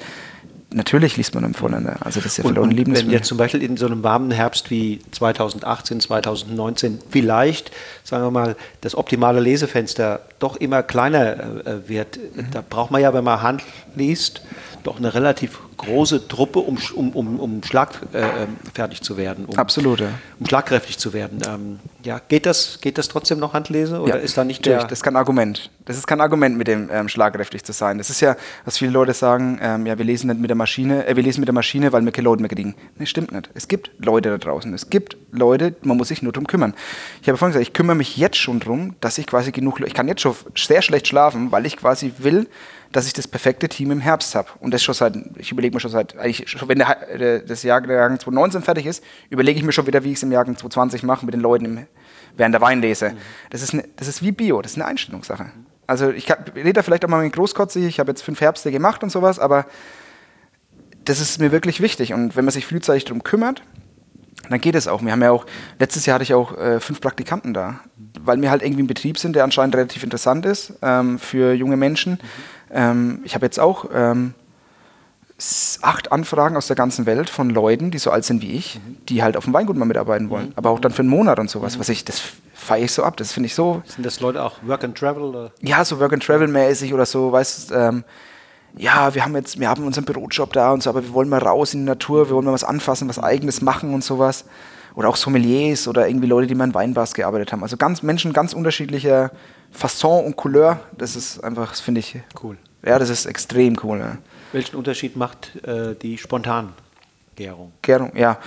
natürlich 0.73 1.17
liest 1.17 1.35
man 1.35 1.43
im 1.43 1.53
Vorländer. 1.53 1.97
Also 2.01 2.19
das 2.19 2.33
ist 2.33 2.37
ja 2.37 2.43
verloren 2.43 2.69
und 2.69 2.95
wenn 2.95 3.09
jetzt 3.09 3.27
zum 3.27 3.37
Beispiel 3.37 3.61
in 3.61 3.77
so 3.77 3.85
einem 3.85 4.03
warmen 4.03 4.31
Herbst 4.31 4.69
wie 4.69 4.99
2018, 5.21 6.01
2019 6.01 6.99
vielleicht, 7.09 7.71
sagen 8.03 8.23
wir 8.23 8.31
mal, 8.31 8.55
das 8.81 8.95
optimale 8.95 9.39
Lesefenster 9.39 10.21
doch 10.39 10.55
immer 10.55 10.81
kleiner 10.81 11.65
äh, 11.65 11.87
wird, 11.87 12.19
da 12.51 12.63
braucht 12.67 12.89
man 12.89 13.01
ja, 13.01 13.13
wenn 13.13 13.23
man 13.23 13.43
Hand 13.43 13.61
liest, 13.95 14.41
doch 14.83 14.97
eine 14.97 15.13
relativ 15.13 15.59
große 15.77 16.27
Truppe, 16.27 16.59
um, 16.59 16.77
um, 16.95 17.11
um, 17.11 17.39
um 17.39 17.63
schlagfertig 17.63 18.99
äh, 18.99 19.01
zu 19.01 19.17
werden. 19.17 19.45
Um, 19.45 19.57
Absolut, 19.57 19.99
ja. 19.99 20.09
Um 20.39 20.47
schlagkräftig 20.47 20.97
zu 20.97 21.13
werden. 21.13 21.39
Ähm, 21.47 21.79
ja, 22.03 22.19
geht 22.27 22.47
das, 22.47 22.79
geht 22.81 22.97
das 22.97 23.07
trotzdem 23.07 23.39
noch 23.39 23.53
Handlese? 23.53 23.99
Oder 23.99 24.15
ja, 24.15 24.21
ist 24.21 24.37
da 24.37 24.43
nicht 24.43 24.65
der 24.65 24.71
der... 24.79 24.83
Das 24.87 24.99
ist 24.99 25.03
kein 25.03 25.15
Argument. 25.15 25.69
Das 25.85 25.97
ist 25.97 26.07
kein 26.07 26.21
Argument, 26.21 26.57
mit 26.57 26.67
dem 26.67 26.89
ähm, 26.91 27.09
schlagkräftig 27.09 27.63
zu 27.63 27.73
sein. 27.73 27.97
Das 27.97 28.09
ist 28.09 28.21
ja, 28.21 28.35
was 28.65 28.77
viele 28.77 28.91
Leute 28.91 29.13
sagen, 29.13 29.59
ähm, 29.61 29.85
ja, 29.85 29.97
wir 29.97 30.05
lesen 30.05 30.27
nicht 30.27 30.39
mit 30.39 30.49
der 30.49 30.55
Maschine, 30.55 31.05
äh, 31.07 31.15
wir 31.15 31.23
lesen 31.23 31.41
mit 31.41 31.47
der 31.47 31.53
Maschine, 31.53 31.91
weil 31.91 32.03
wir 32.03 32.11
keine 32.11 32.25
Leute 32.25 32.41
mehr 32.41 32.49
kriegen. 32.49 32.75
Nee, 32.97 33.05
stimmt 33.05 33.31
nicht. 33.31 33.49
Es 33.53 33.67
gibt 33.67 33.91
Leute 33.99 34.29
da 34.29 34.37
draußen. 34.37 34.73
Es 34.73 34.89
gibt 34.89 35.10
Leute, 35.31 35.75
man 35.81 35.97
muss 35.97 36.09
sich 36.09 36.21
nur 36.21 36.33
darum 36.33 36.47
kümmern. 36.47 36.73
Ich 37.21 37.27
habe 37.27 37.37
vorhin 37.37 37.53
gesagt, 37.53 37.67
ich 37.67 37.73
kümmere 37.73 37.95
mich 37.95 38.17
jetzt 38.17 38.37
schon 38.37 38.59
darum, 38.59 38.95
dass 38.99 39.17
ich 39.17 39.27
quasi 39.27 39.51
genug, 39.51 39.79
ich 39.81 39.93
kann 39.93 40.07
jetzt 40.07 40.21
schon 40.21 40.35
sehr 40.55 40.81
schlecht 40.81 41.07
schlafen, 41.07 41.51
weil 41.51 41.65
ich 41.65 41.77
quasi 41.77 42.13
will, 42.17 42.47
dass 42.91 43.07
ich 43.07 43.13
das 43.13 43.27
perfekte 43.27 43.69
Team 43.69 43.91
im 43.91 44.01
Herbst 44.01 44.35
habe. 44.35 44.49
Und 44.59 44.73
das 44.73 44.83
schon 44.83 44.93
seit, 44.93 45.15
ich 45.37 45.51
überlege 45.51 45.75
mir 45.75 45.79
schon 45.79 45.91
seit, 45.91 46.17
eigentlich 46.17 46.49
schon, 46.49 46.67
wenn 46.67 46.79
der, 46.79 47.17
der, 47.17 47.39
das 47.39 47.63
Jahr, 47.63 47.81
der 47.81 47.95
Jahrgang 47.95 48.19
2019 48.19 48.61
fertig 48.61 48.85
ist, 48.85 49.03
überlege 49.29 49.57
ich 49.59 49.65
mir 49.65 49.71
schon 49.71 49.87
wieder, 49.87 50.03
wie 50.03 50.09
ich 50.09 50.17
es 50.17 50.23
im 50.23 50.31
Jahrgang 50.31 50.57
2020 50.57 51.03
mache 51.03 51.25
mit 51.25 51.33
den 51.33 51.41
Leuten 51.41 51.65
im, 51.65 51.87
während 52.35 52.53
der 52.53 52.61
Weinlese. 52.61 53.11
Mhm. 53.11 53.17
Das, 53.49 53.61
ist 53.61 53.73
eine, 53.73 53.83
das 53.95 54.07
ist 54.07 54.21
wie 54.21 54.31
Bio, 54.31 54.61
das 54.61 54.73
ist 54.73 54.77
eine 54.77 54.85
Einstellungssache. 54.85 55.51
Also 55.87 56.11
ich 56.11 56.29
rede 56.55 56.73
da 56.73 56.83
vielleicht 56.83 57.03
auch 57.05 57.09
mal 57.09 57.23
mit 57.23 57.33
Großkotze, 57.33 57.79
ich 57.79 57.99
habe 57.99 58.11
jetzt 58.11 58.21
fünf 58.21 58.39
Herbste 58.41 58.71
gemacht 58.71 59.03
und 59.03 59.09
sowas, 59.09 59.39
aber 59.39 59.65
das 61.05 61.19
ist 61.19 61.39
mir 61.39 61.51
wirklich 61.51 61.81
wichtig. 61.81 62.13
Und 62.13 62.35
wenn 62.35 62.45
man 62.45 62.51
sich 62.51 62.65
frühzeitig 62.65 63.05
darum 63.05 63.23
kümmert, 63.23 63.63
dann 64.49 64.59
geht 64.59 64.75
es 64.75 64.87
auch. 64.87 65.01
Wir 65.03 65.11
haben 65.11 65.21
ja 65.21 65.31
auch, 65.31 65.45
letztes 65.79 66.05
Jahr 66.05 66.15
hatte 66.15 66.23
ich 66.23 66.33
auch 66.33 66.57
äh, 66.57 66.79
fünf 66.79 67.01
Praktikanten 67.01 67.53
da, 67.53 67.79
weil 68.19 68.41
wir 68.41 68.51
halt 68.51 68.61
irgendwie 68.63 68.83
ein 68.83 68.87
Betrieb 68.87 69.17
sind, 69.17 69.35
der 69.35 69.43
anscheinend 69.43 69.75
relativ 69.75 70.03
interessant 70.03 70.45
ist 70.45 70.73
ähm, 70.81 71.19
für 71.19 71.53
junge 71.53 71.77
Menschen. 71.77 72.13
Mhm. 72.13 72.17
Ähm, 72.71 73.19
ich 73.23 73.35
habe 73.35 73.45
jetzt 73.45 73.59
auch 73.59 73.85
ähm, 73.93 74.33
acht 75.81 76.11
Anfragen 76.11 76.55
aus 76.55 76.67
der 76.67 76.75
ganzen 76.75 77.05
Welt 77.05 77.29
von 77.29 77.49
Leuten, 77.49 77.91
die 77.91 77.97
so 77.97 78.11
alt 78.11 78.25
sind 78.25 78.41
wie 78.41 78.51
ich, 78.51 78.75
mhm. 78.75 78.97
die 79.07 79.23
halt 79.23 79.37
auf 79.37 79.45
dem 79.45 79.53
Weingut 79.53 79.77
mal 79.77 79.85
mitarbeiten 79.85 80.29
wollen. 80.29 80.47
Mhm. 80.47 80.53
Aber 80.55 80.69
auch 80.69 80.79
dann 80.79 80.91
für 80.91 81.01
einen 81.01 81.09
Monat 81.09 81.39
und 81.39 81.49
sowas. 81.49 81.75
Mhm. 81.75 81.79
Was 81.79 81.89
ich, 81.89 82.05
das 82.05 82.21
feiere 82.53 82.85
ich 82.85 82.91
so 82.91 83.03
ab. 83.03 83.17
Das 83.17 83.31
finde 83.31 83.47
ich 83.47 83.55
so. 83.55 83.81
Sind 83.85 84.05
das 84.05 84.19
Leute 84.19 84.43
auch 84.43 84.57
Work 84.63 84.83
and 84.83 84.97
Travel? 84.97 85.23
Oder? 85.23 85.51
Ja, 85.61 85.83
so 85.83 85.99
Work 85.99 86.13
and 86.13 86.23
Travel 86.23 86.47
mäßig 86.47 86.93
oder 86.93 87.05
so, 87.05 87.31
weißt 87.31 87.71
ähm, 87.75 88.03
ja, 88.77 89.13
wir 89.13 89.23
haben 89.23 89.35
jetzt, 89.35 89.59
wir 89.59 89.69
haben 89.69 89.85
unseren 89.85 90.05
Bürojob 90.05 90.53
da 90.53 90.71
und 90.71 90.83
so, 90.83 90.89
aber 90.89 91.03
wir 91.03 91.13
wollen 91.13 91.29
mal 91.29 91.39
raus 91.39 91.73
in 91.73 91.81
die 91.81 91.85
Natur, 91.85 92.29
wir 92.29 92.35
wollen 92.35 92.45
mal 92.45 92.53
was 92.53 92.63
anfassen, 92.63 93.09
was 93.09 93.19
eigenes 93.19 93.61
machen 93.61 93.93
und 93.93 94.03
sowas. 94.03 94.45
Oder 94.93 95.07
auch 95.07 95.15
Sommeliers 95.15 95.87
oder 95.87 96.07
irgendwie 96.07 96.27
Leute, 96.27 96.47
die 96.47 96.55
mal 96.55 96.65
in 96.65 96.73
Weinbars 96.73 97.13
gearbeitet 97.13 97.53
haben. 97.53 97.63
Also 97.63 97.77
ganz 97.77 98.03
Menschen 98.03 98.33
ganz 98.33 98.51
unterschiedlicher 98.51 99.31
Fasson 99.71 100.25
und 100.25 100.35
Couleur. 100.35 100.81
Das 100.97 101.15
ist 101.15 101.41
einfach, 101.41 101.69
das 101.69 101.79
finde 101.79 101.99
ich 101.99 102.19
cool. 102.43 102.57
Ja, 102.85 102.99
das 102.99 103.09
ist 103.09 103.25
extrem 103.25 103.77
cool. 103.83 103.99
Ja. 103.99 104.17
Welchen 104.51 104.75
Unterschied 104.75 105.15
macht 105.15 105.55
äh, 105.65 105.95
die 105.95 106.17
Spontangärung? 106.17 107.71
Gärung, 107.81 108.11
ja. 108.15 108.37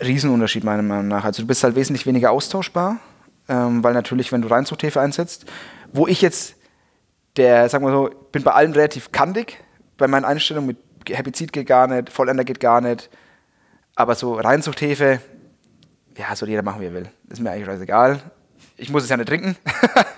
Riesenunterschied 0.00 0.64
meiner 0.64 0.82
Meinung 0.82 1.08
nach. 1.08 1.24
Also 1.24 1.42
du 1.42 1.46
bist 1.46 1.62
halt 1.62 1.76
wesentlich 1.76 2.06
weniger 2.06 2.32
austauschbar, 2.32 2.98
ähm, 3.48 3.84
weil 3.84 3.94
natürlich, 3.94 4.32
wenn 4.32 4.42
du 4.42 4.48
Reinzuchthefe 4.48 5.00
einsetzt, 5.00 5.44
wo 5.92 6.06
ich 6.06 6.20
jetzt 6.20 6.56
der, 7.36 7.68
sagen 7.68 7.84
wir 7.84 7.92
so, 7.92 8.10
bin 8.32 8.42
bei 8.42 8.52
allem 8.52 8.72
relativ 8.72 9.12
kantig, 9.12 9.62
bei 9.96 10.08
meinen 10.08 10.24
Einstellungen 10.24 10.68
mit 10.68 10.78
Herbizid 11.08 11.52
geht 11.52 11.66
gar 11.66 11.86
nicht, 11.86 12.10
Vollender 12.10 12.44
geht 12.44 12.60
gar 12.60 12.80
nicht, 12.80 13.10
aber 13.94 14.14
so 14.14 14.34
Reinzuchthefe, 14.34 15.20
ja, 16.16 16.34
soll 16.34 16.48
jeder 16.48 16.62
machen, 16.62 16.80
wie 16.80 16.86
er 16.86 16.94
will. 16.94 17.08
Ist 17.28 17.40
mir 17.40 17.50
eigentlich 17.50 17.66
scheißegal. 17.66 18.20
Ich 18.76 18.90
muss 18.90 19.04
es 19.04 19.08
ja 19.08 19.16
nicht 19.16 19.28
trinken. 19.28 19.56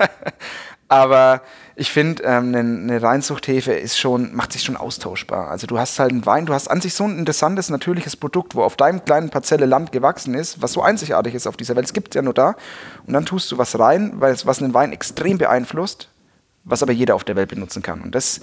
aber 0.89 1.43
ich 1.75 1.91
finde, 1.91 2.23
ähm, 2.25 2.55
eine, 2.55 3.03
Reinzuchthefe 3.03 3.73
ist 3.73 3.99
schon, 3.99 4.35
macht 4.35 4.53
sich 4.53 4.63
schon 4.63 4.77
austauschbar. 4.77 5.49
Also 5.49 5.67
du 5.67 5.79
hast 5.79 5.99
halt 5.99 6.13
einen 6.13 6.27
Wein, 6.27 6.47
du 6.47 6.55
hast 6.55 6.69
an 6.69 6.81
sich 6.81 6.95
so 6.95 7.05
ein 7.05 7.19
interessantes, 7.19 7.71
natürliches 7.71 8.17
Produkt, 8.17 8.55
wo 8.55 8.63
auf 8.63 8.77
deinem 8.77 9.05
kleinen 9.05 9.31
Parzelle 9.31 9.67
Land 9.67 9.91
gewachsen 9.91 10.35
ist, 10.35 10.61
was 10.61 10.73
so 10.73 10.83
einzigartig 10.83 11.35
ist 11.35 11.47
auf 11.47 11.57
dieser 11.57 11.77
Welt. 11.77 11.87
Es 11.87 11.93
gibt 11.93 12.09
es 12.09 12.15
ja 12.15 12.23
nur 12.23 12.35
da. 12.35 12.57
Und 13.07 13.15
dann 13.15 13.25
tust 13.25 13.51
du 13.51 13.59
was 13.59 13.79
rein, 13.79 14.13
was 14.17 14.63
einen 14.63 14.75
Wein 14.75 14.93
extrem 14.93 15.39
beeinflusst, 15.39 16.09
was 16.65 16.83
aber 16.83 16.93
jeder 16.93 17.15
auf 17.15 17.25
der 17.25 17.37
Welt 17.37 17.49
benutzen 17.49 17.83
kann. 17.83 18.01
Und 18.01 18.15
das 18.15 18.41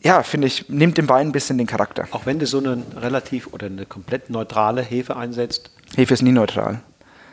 ja, 0.00 0.22
finde 0.22 0.46
ich, 0.46 0.68
nimmt 0.68 0.98
dem 0.98 1.08
Wein 1.08 1.28
ein 1.28 1.32
bisschen 1.32 1.58
den 1.58 1.66
Charakter. 1.66 2.06
Auch 2.10 2.26
wenn 2.26 2.38
du 2.38 2.46
so 2.46 2.58
eine 2.58 2.82
relativ 2.96 3.48
oder 3.48 3.66
eine 3.66 3.86
komplett 3.86 4.30
neutrale 4.30 4.82
Hefe 4.82 5.16
einsetzt? 5.16 5.70
Hefe 5.96 6.14
ist 6.14 6.22
nie 6.22 6.32
neutral. 6.32 6.80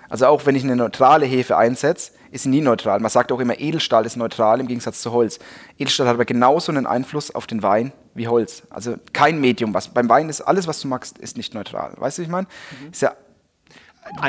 Also 0.10 0.28
auch 0.28 0.46
wenn 0.46 0.56
ich 0.56 0.64
eine 0.64 0.76
neutrale 0.76 1.26
Hefe 1.26 1.58
einsetze, 1.58 2.12
ist 2.32 2.44
sie 2.44 2.50
nie 2.50 2.62
neutral. 2.62 3.00
Man 3.00 3.10
sagt 3.10 3.32
auch 3.32 3.40
immer, 3.40 3.60
Edelstahl 3.60 4.06
ist 4.06 4.18
neutral 4.18 4.60
im 4.60 4.68
Gegensatz 4.68 5.02
zu 5.02 5.12
Holz. 5.12 5.40
Edelstahl 5.78 6.08
hat 6.08 6.16
aber 6.16 6.26
genauso 6.26 6.72
einen 6.72 6.86
Einfluss 6.86 7.34
auf 7.34 7.48
den 7.48 7.64
Wein 7.64 7.92
wie 8.14 8.28
Holz. 8.28 8.64
Also 8.70 8.96
kein 9.14 9.40
Medium. 9.40 9.74
Was, 9.74 9.90
beim 9.90 10.10
Wein 10.10 10.30
ist 10.30 10.42
alles, 10.42 10.68
was 10.68 10.80
du 10.82 10.88
magst, 10.88 11.18
ist 11.18 11.38
nicht 11.38 11.54
neutral. 11.54 11.94
Weißt 11.98 12.18
du, 12.18 12.22
was 12.22 12.26
ich 12.26 12.32
meine? 12.32 12.48
Mhm. 12.82 12.92
Ist 12.92 13.02
ja 13.02 13.14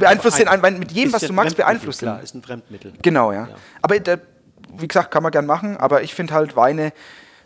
beeinflusst 0.01 0.38
den 0.38 0.47
Wein 0.47 0.79
mit 0.79 0.92
jedem, 0.92 1.12
was 1.12 1.23
du 1.23 1.33
magst, 1.33 1.57
beeinflusst 1.57 2.03
ihn. 2.03 2.07
Klar, 2.07 2.23
ist 2.23 2.35
ein 2.35 2.42
Fremdmittel. 2.42 2.92
Genau, 3.03 3.33
ja. 3.33 3.49
ja. 3.49 3.55
Aber 3.83 3.99
der, 3.99 4.21
wie 4.69 4.89
gesagt, 4.89 5.11
kann 5.11 5.23
man 5.23 5.33
gern 5.33 5.47
machen, 5.47 5.77
aber 5.77 6.03
ich 6.03 6.15
finde 6.15 6.35
halt 6.35 6.57
Weine, 6.57 6.93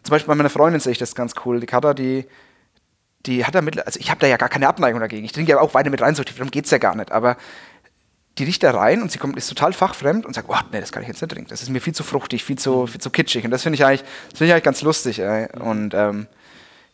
zum 0.02 0.12
Beispiel 0.12 0.28
bei 0.28 0.34
meiner 0.34 0.50
Freundin 0.50 0.80
sehe 0.80 0.92
ich 0.92 0.98
das 0.98 1.14
ganz 1.14 1.34
cool. 1.44 1.60
Die 1.60 1.66
Kata, 1.66 1.94
die, 1.94 2.26
die 3.26 3.44
hat 3.44 3.54
da 3.54 3.60
mit, 3.60 3.84
also 3.86 4.00
ich 4.00 4.10
habe 4.10 4.20
da 4.20 4.26
ja 4.26 4.36
gar 4.36 4.48
keine 4.48 4.68
Abneigung 4.68 5.00
dagegen. 5.00 5.24
Ich 5.24 5.32
trinke 5.32 5.52
ja 5.52 5.60
auch 5.60 5.74
Weine 5.74 5.90
mit 5.90 6.00
rein, 6.00 6.14
so 6.14 6.24
darum 6.24 6.50
geht 6.50 6.64
es 6.64 6.70
ja 6.70 6.78
gar 6.78 6.94
nicht. 6.94 7.12
Aber 7.12 7.36
die 8.38 8.44
riecht 8.44 8.62
da 8.62 8.70
rein 8.70 9.02
und 9.02 9.12
sie 9.12 9.18
kommt, 9.18 9.36
ist 9.36 9.48
total 9.48 9.72
fachfremd 9.72 10.24
und 10.24 10.34
sagt, 10.34 10.48
oh, 10.48 10.56
nee, 10.72 10.80
das 10.80 10.92
kann 10.92 11.02
ich 11.02 11.08
jetzt 11.08 11.20
nicht 11.20 11.30
trinken. 11.30 11.50
Das 11.50 11.62
ist 11.62 11.68
mir 11.68 11.80
viel 11.80 11.94
zu 11.94 12.02
fruchtig, 12.02 12.44
viel 12.44 12.58
zu, 12.58 12.86
viel 12.86 13.00
zu 13.00 13.10
kitschig. 13.10 13.44
Und 13.44 13.50
das 13.50 13.62
finde 13.62 13.74
ich 13.74 13.84
eigentlich, 13.84 14.04
ich 14.32 14.40
eigentlich 14.40 14.62
ganz 14.62 14.80
lustig. 14.82 15.18
Ey. 15.18 15.48
Und 15.58 15.92
ähm, 15.94 16.26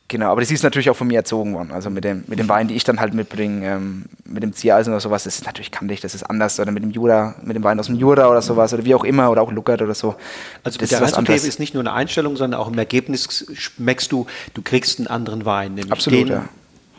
Genau, 0.08 0.30
aber 0.30 0.44
sie 0.44 0.54
ist 0.54 0.62
natürlich 0.62 0.88
auch 0.88 0.96
von 0.96 1.08
mir 1.08 1.16
erzogen 1.16 1.54
worden. 1.54 1.72
Also 1.72 1.90
mit 1.90 2.04
dem, 2.04 2.22
mit 2.28 2.38
dem 2.38 2.48
Wein, 2.48 2.68
die 2.68 2.74
ich 2.74 2.84
dann 2.84 3.00
halt 3.00 3.12
mitbringe, 3.12 3.66
ähm, 3.66 4.04
mit 4.24 4.42
dem 4.42 4.52
Ziereisen 4.52 4.92
oder 4.92 5.00
sowas, 5.00 5.24
das 5.24 5.36
ist 5.36 5.46
natürlich 5.46 5.72
kantig, 5.72 6.00
das 6.00 6.14
ist 6.14 6.22
anders. 6.22 6.60
Oder 6.60 6.70
mit 6.70 6.84
dem 6.84 6.90
Jura, 6.90 7.34
mit 7.42 7.56
dem 7.56 7.64
Wein 7.64 7.80
aus 7.80 7.86
dem 7.86 7.96
Jura 7.96 8.28
oder 8.28 8.40
sowas, 8.40 8.72
oder 8.72 8.84
wie 8.84 8.94
auch 8.94 9.02
immer, 9.02 9.30
oder 9.30 9.42
auch 9.42 9.50
Luckert 9.50 9.82
oder 9.82 9.94
so. 9.94 10.14
Also 10.62 10.78
das 10.78 10.90
der 10.90 11.02
Reinzughebe 11.02 11.46
ist 11.46 11.58
nicht 11.58 11.74
nur 11.74 11.82
eine 11.82 11.92
Einstellung, 11.92 12.36
sondern 12.36 12.60
auch 12.60 12.68
im 12.68 12.78
Ergebnis 12.78 13.46
schmeckst 13.54 14.12
du, 14.12 14.26
du 14.54 14.62
kriegst 14.62 15.00
einen 15.00 15.08
anderen 15.08 15.44
Wein. 15.44 15.74
Nämlich 15.74 15.92
Absolut, 15.92 16.20
den, 16.20 16.28
ja. 16.28 16.48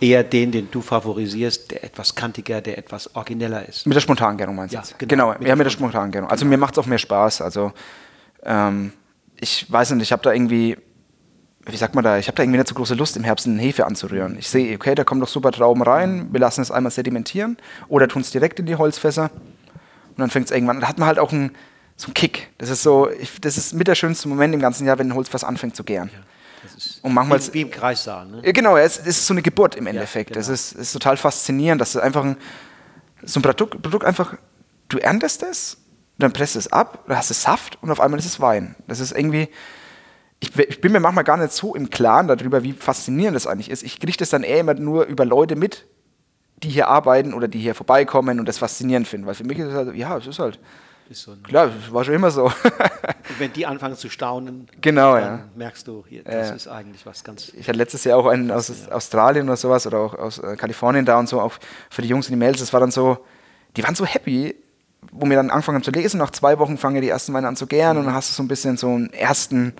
Eher 0.01 0.23
den, 0.23 0.51
den 0.51 0.69
du 0.69 0.81
favorisierst, 0.81 1.71
der 1.71 1.85
etwas 1.85 2.13
kantiger, 2.13 2.61
der 2.61 2.77
etwas 2.77 3.15
origineller 3.15 3.67
ist. 3.67 3.87
Mit 3.87 3.95
der 3.95 4.01
Spontangärung 4.01 4.55
meinst 4.55 4.73
du 4.73 4.75
ja, 4.75 4.81
jetzt? 4.81 4.99
Genau, 4.99 5.27
genau 5.29 5.39
mit 5.39 5.47
ja, 5.47 5.55
mit 5.55 5.65
der 5.65 5.71
Spontangärung. 5.71 6.29
Also 6.29 6.45
mir 6.45 6.57
macht 6.57 6.73
es 6.73 6.79
auch 6.79 6.85
mehr 6.85 6.99
Spaß. 6.99 7.41
Also 7.41 7.71
ähm, 8.43 8.91
ich 9.39 9.71
weiß 9.71 9.91
nicht, 9.91 10.03
ich 10.03 10.11
habe 10.11 10.21
da 10.21 10.33
irgendwie 10.33 10.77
wie 11.67 11.77
sagt 11.77 11.95
man 11.95 12.03
da, 12.03 12.17
ich 12.17 12.27
habe 12.27 12.35
da 12.35 12.43
irgendwie 12.43 12.57
nicht 12.57 12.69
so 12.69 12.75
große 12.75 12.95
Lust, 12.95 13.17
im 13.17 13.23
Herbst 13.23 13.45
eine 13.45 13.61
Hefe 13.61 13.85
anzurühren. 13.85 14.37
Ich 14.37 14.49
sehe, 14.49 14.75
okay, 14.75 14.95
da 14.95 15.03
kommen 15.03 15.21
doch 15.21 15.27
super 15.27 15.51
Trauben 15.51 15.81
rein, 15.83 16.29
wir 16.31 16.39
lassen 16.39 16.61
es 16.61 16.71
einmal 16.71 16.91
sedimentieren 16.91 17.57
oder 17.87 18.07
tun 18.07 18.21
es 18.21 18.31
direkt 18.31 18.59
in 18.59 18.65
die 18.65 18.75
Holzfässer 18.75 19.29
und 19.31 20.19
dann 20.19 20.29
fängt 20.29 20.45
es 20.45 20.51
irgendwann, 20.51 20.79
da 20.79 20.87
hat 20.87 20.97
man 20.97 21.07
halt 21.07 21.19
auch 21.19 21.31
einen, 21.31 21.51
so 21.95 22.07
einen 22.07 22.13
Kick. 22.13 22.49
Das 22.57 22.69
ist 22.69 22.83
so, 22.83 23.09
ich, 23.09 23.41
das 23.41 23.57
ist 23.57 23.73
mit 23.73 23.87
der 23.87 23.95
schönste 23.95 24.27
Moment 24.27 24.53
im 24.53 24.59
ganzen 24.59 24.85
Jahr, 24.87 24.97
wenn 24.97 25.09
ein 25.09 25.15
Holzfass 25.15 25.43
anfängt 25.43 25.75
zu 25.75 25.83
gären. 25.83 26.09
Ja, 26.13 26.19
und 27.01 27.13
manchmal 27.13 27.39
wie, 27.47 27.53
wie 27.53 27.61
im 27.61 27.71
Kreissaal. 27.71 28.27
Ne? 28.27 28.41
Genau, 28.53 28.77
es, 28.77 28.97
es, 28.99 29.07
ist 29.07 29.27
so 29.27 29.33
eine 29.33 29.41
Geburt 29.41 29.75
im 29.75 29.87
Endeffekt. 29.87 30.31
Ja, 30.31 30.33
genau. 30.35 30.47
Das 30.47 30.49
ist, 30.49 30.73
ist 30.73 30.91
total 30.91 31.17
faszinierend, 31.17 31.81
dass 31.81 31.93
du 31.93 31.99
einfach 31.99 32.23
ein, 32.23 32.37
so 33.23 33.39
ein 33.39 33.43
Produkt, 33.43 33.81
Produkt 33.81 34.05
einfach, 34.05 34.35
du 34.89 34.97
erntest 34.97 35.43
es, 35.43 35.77
dann 36.17 36.33
presst 36.33 36.55
es 36.55 36.71
ab, 36.71 37.03
du 37.07 37.15
hast 37.15 37.29
es 37.29 37.43
Saft 37.43 37.77
und 37.81 37.91
auf 37.91 37.99
einmal 37.99 38.19
ist 38.19 38.25
es 38.25 38.39
Wein. 38.39 38.75
Das 38.87 38.99
ist 38.99 39.11
irgendwie, 39.11 39.49
ich, 40.39 40.57
ich, 40.57 40.81
bin 40.81 40.91
mir 40.91 40.99
manchmal 40.99 41.23
gar 41.23 41.37
nicht 41.37 41.51
so 41.51 41.75
im 41.75 41.89
Klaren 41.89 42.27
darüber, 42.27 42.63
wie 42.63 42.73
faszinierend 42.73 43.35
das 43.35 43.47
eigentlich 43.47 43.71
ist. 43.71 43.83
Ich 43.83 43.99
kriege 43.99 44.17
das 44.17 44.29
dann 44.29 44.43
eher 44.43 44.59
immer 44.59 44.75
nur 44.75 45.05
über 45.05 45.25
Leute 45.25 45.55
mit, 45.55 45.87
die 46.63 46.69
hier 46.69 46.87
arbeiten 46.87 47.33
oder 47.33 47.47
die 47.47 47.59
hier 47.59 47.75
vorbeikommen 47.75 48.39
und 48.39 48.47
das 48.47 48.59
faszinierend 48.59 49.07
finden. 49.07 49.25
Weil 49.25 49.35
für 49.35 49.43
mich 49.43 49.57
ist 49.57 49.69
es 49.69 49.73
halt, 49.73 49.95
ja, 49.95 50.17
es 50.17 50.27
ist 50.27 50.39
halt. 50.39 50.59
Ist 51.09 51.21
so 51.21 51.35
klar, 51.41 51.67
das 51.67 51.93
war 51.93 52.03
schon 52.03 52.15
immer 52.15 52.31
so. 52.31 52.45
und 52.45 53.39
wenn 53.39 53.53
die 53.53 53.65
anfangen 53.65 53.95
zu 53.95 54.09
staunen, 54.09 54.67
genau, 54.81 55.15
dann 55.15 55.23
ja. 55.23 55.43
merkst 55.55 55.87
du, 55.87 56.03
hier, 56.07 56.23
das 56.23 56.51
äh, 56.51 56.55
ist 56.55 56.67
eigentlich 56.67 57.05
was 57.05 57.23
ganz. 57.23 57.49
Ich 57.49 57.67
hatte 57.67 57.77
letztes 57.77 58.03
Jahr 58.03 58.17
auch 58.17 58.25
einen 58.25 58.51
aus 58.51 58.67
ja. 58.67 58.91
Australien 58.91 59.47
oder 59.47 59.55
sowas 59.55 59.87
oder 59.87 59.99
auch 59.99 60.13
aus 60.13 60.39
äh, 60.39 60.57
Kalifornien 60.57 61.05
da 61.05 61.17
und 61.17 61.29
so, 61.29 61.39
auch 61.39 61.53
für 61.89 62.01
die 62.01 62.09
Jungs 62.09 62.27
und 62.27 62.31
die 62.31 62.37
Mädels, 62.37 62.59
das 62.59 62.73
war 62.73 62.81
dann 62.81 62.91
so, 62.91 63.25
die 63.77 63.83
waren 63.83 63.95
so 63.95 64.05
happy, 64.05 64.53
wo 65.13 65.25
wir 65.29 65.37
dann 65.37 65.49
angefangen 65.49 65.77
haben 65.77 65.83
zu 65.83 65.91
lesen. 65.91 66.17
Nach 66.17 66.31
zwei 66.31 66.59
Wochen 66.59 66.77
fangen 66.77 67.01
die 67.01 67.07
ersten 67.07 67.31
Weine 67.33 67.47
an 67.47 67.55
zu 67.55 67.67
gären 67.67 67.95
mhm. 67.95 68.01
und 68.01 68.05
dann 68.07 68.15
hast 68.15 68.29
du 68.29 68.33
so 68.33 68.43
ein 68.43 68.49
bisschen 68.49 68.75
so 68.75 68.87
einen 68.87 69.13
ersten 69.13 69.73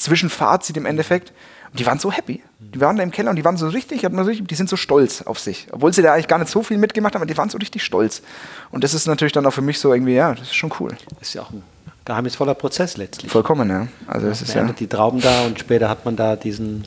Zwischenfazit 0.00 0.76
im 0.76 0.86
Endeffekt. 0.86 1.32
Und 1.70 1.78
die 1.78 1.86
waren 1.86 1.98
so 1.98 2.10
happy. 2.10 2.42
Die 2.58 2.80
waren 2.80 2.96
da 2.96 3.02
im 3.02 3.12
Keller 3.12 3.30
und 3.30 3.36
die 3.36 3.44
waren 3.44 3.56
so 3.56 3.68
richtig, 3.68 4.00
die 4.02 4.54
sind 4.54 4.68
so 4.68 4.76
stolz 4.76 5.22
auf 5.22 5.38
sich. 5.38 5.68
Obwohl 5.70 5.92
sie 5.92 6.02
da 6.02 6.14
eigentlich 6.14 6.26
gar 6.26 6.38
nicht 6.38 6.50
so 6.50 6.62
viel 6.62 6.78
mitgemacht 6.78 7.14
haben, 7.14 7.22
aber 7.22 7.30
die 7.30 7.36
waren 7.36 7.48
so 7.48 7.58
richtig 7.58 7.84
stolz. 7.84 8.22
Und 8.70 8.82
das 8.82 8.94
ist 8.94 9.06
natürlich 9.06 9.32
dann 9.32 9.46
auch 9.46 9.52
für 9.52 9.62
mich 9.62 9.78
so 9.78 9.92
irgendwie, 9.92 10.14
ja, 10.14 10.34
das 10.34 10.48
ist 10.48 10.56
schon 10.56 10.72
cool. 10.80 10.96
Das 11.18 11.28
ist 11.28 11.34
ja 11.34 11.42
auch 11.42 11.50
ein 11.50 11.62
geheimnisvoller 12.04 12.54
Prozess 12.54 12.96
letztlich. 12.96 13.30
Vollkommen, 13.30 13.70
ja. 13.70 13.86
Also 14.08 14.26
ja, 14.26 14.32
es 14.32 14.42
ist 14.42 14.54
ja. 14.54 14.64
die 14.64 14.88
Trauben 14.88 15.20
da 15.20 15.44
und 15.44 15.60
später 15.60 15.88
hat 15.88 16.04
man 16.04 16.16
da 16.16 16.34
diesen 16.34 16.84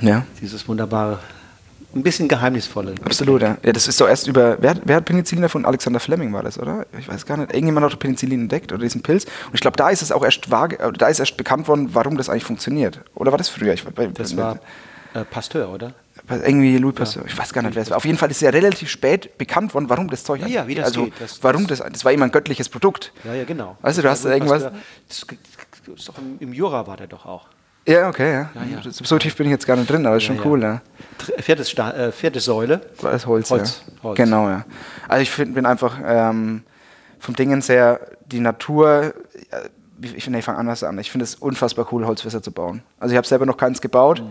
Ja. 0.00 0.24
Dieses 0.40 0.68
wunderbare, 0.68 1.18
ein 1.98 2.02
bisschen 2.02 2.28
geheimnisvolle. 2.28 2.94
Absolut, 3.04 3.42
ja. 3.42 3.56
ja. 3.62 3.72
Das 3.72 3.88
ist 3.88 4.00
doch 4.00 4.08
erst 4.08 4.26
über, 4.26 4.56
wer, 4.60 4.76
wer 4.84 4.96
hat 4.96 5.04
Penicillin 5.04 5.42
davon? 5.42 5.64
Alexander 5.64 6.00
Fleming 6.00 6.32
war 6.32 6.42
das, 6.42 6.58
oder? 6.58 6.86
Ich 6.98 7.08
weiß 7.08 7.26
gar 7.26 7.36
nicht. 7.36 7.52
Irgendjemand 7.52 7.90
hat 7.90 7.98
Penicillin 7.98 8.42
entdeckt 8.42 8.72
oder 8.72 8.82
diesen 8.82 9.02
Pilz. 9.02 9.24
Und 9.24 9.54
ich 9.54 9.60
glaube, 9.60 9.76
da 9.76 9.90
ist 9.90 10.02
es 10.02 10.12
auch 10.12 10.24
erst 10.24 10.50
vage, 10.50 10.78
da 10.96 11.08
ist 11.08 11.18
erst 11.18 11.36
bekannt 11.36 11.68
worden, 11.68 11.90
warum 11.92 12.16
das 12.16 12.28
eigentlich 12.28 12.44
funktioniert. 12.44 13.00
Oder 13.14 13.30
war 13.30 13.38
das 13.38 13.48
früher? 13.48 13.74
Ich, 13.74 13.84
das 14.14 14.36
war 14.36 14.58
äh, 15.14 15.24
Pasteur, 15.24 15.70
oder? 15.70 15.94
irgendwie 16.30 16.76
Louis 16.76 16.94
Pasteur, 16.94 17.22
ja. 17.22 17.28
ich 17.28 17.38
weiß 17.38 17.52
gar 17.52 17.62
nicht, 17.62 17.74
wer 17.74 17.82
es 17.82 17.90
war. 17.90 17.96
Auf 17.96 18.04
jeden 18.04 18.18
Fall 18.18 18.30
ist 18.30 18.40
ja 18.40 18.50
relativ 18.50 18.90
spät 18.90 19.38
bekannt 19.38 19.72
worden, 19.74 19.88
warum 19.88 20.10
das 20.10 20.24
Zeug 20.24 20.40
ja, 20.42 20.46
ja, 20.46 20.66
wie 20.66 20.74
das 20.74 20.86
also, 20.86 21.04
geht. 21.04 21.14
Das, 21.18 21.42
warum 21.42 21.66
das, 21.66 21.78
das 21.78 22.04
war 22.04 22.12
immer 22.12 22.26
ein 22.26 22.30
göttliches 22.30 22.68
Produkt. 22.68 23.12
Ja, 23.24 23.34
ja, 23.34 23.44
genau. 23.44 23.78
Weißt 23.80 23.98
du, 23.98 24.02
du 24.02 24.10
hast 24.10 24.24
irgendwas. 24.24 24.64
Das, 25.08 25.26
ist 25.96 26.08
doch 26.08 26.18
im, 26.18 26.36
im, 26.40 26.52
Jura 26.52 26.86
war 26.86 26.96
der 26.96 27.06
doch 27.06 27.24
auch. 27.24 27.46
Ja, 27.86 28.08
okay, 28.08 28.30
ja. 28.30 28.50
ja, 28.54 28.82
ja. 28.82 28.90
So 28.90 29.18
tief 29.18 29.36
bin 29.36 29.46
ich 29.46 29.52
jetzt 29.52 29.66
gar 29.66 29.76
nicht 29.76 29.88
drin, 29.88 30.04
aber 30.04 30.18
ist 30.18 30.24
schon 30.24 30.38
cool, 30.44 30.62
ja. 30.62 30.82
Viertes, 31.38 31.74
äh, 31.74 32.12
vierte 32.12 32.40
Säule. 32.40 32.80
Das 33.00 33.26
Holz, 33.26 33.50
Holz, 33.50 33.82
Holz. 34.02 34.16
Genau, 34.16 34.48
ja. 34.48 34.64
Also 35.08 35.22
ich 35.22 35.30
find, 35.30 35.54
bin 35.54 35.66
einfach 35.66 35.98
ähm, 36.04 36.62
vom 37.18 37.34
Dingen 37.34 37.60
her, 37.62 38.00
die 38.26 38.40
Natur, 38.40 39.14
ich 40.00 40.24
finde, 40.24 40.38
ich 40.38 40.44
fange 40.44 40.58
anders 40.58 40.82
an. 40.82 40.98
Ich 40.98 41.10
finde 41.10 41.24
es 41.24 41.34
unfassbar 41.34 41.88
cool, 41.92 42.06
Holzfässer 42.06 42.42
zu 42.42 42.52
bauen. 42.52 42.82
Also 43.00 43.12
ich 43.12 43.16
habe 43.16 43.26
selber 43.26 43.46
noch 43.46 43.56
keins 43.56 43.80
gebaut. 43.80 44.22
Mhm 44.22 44.30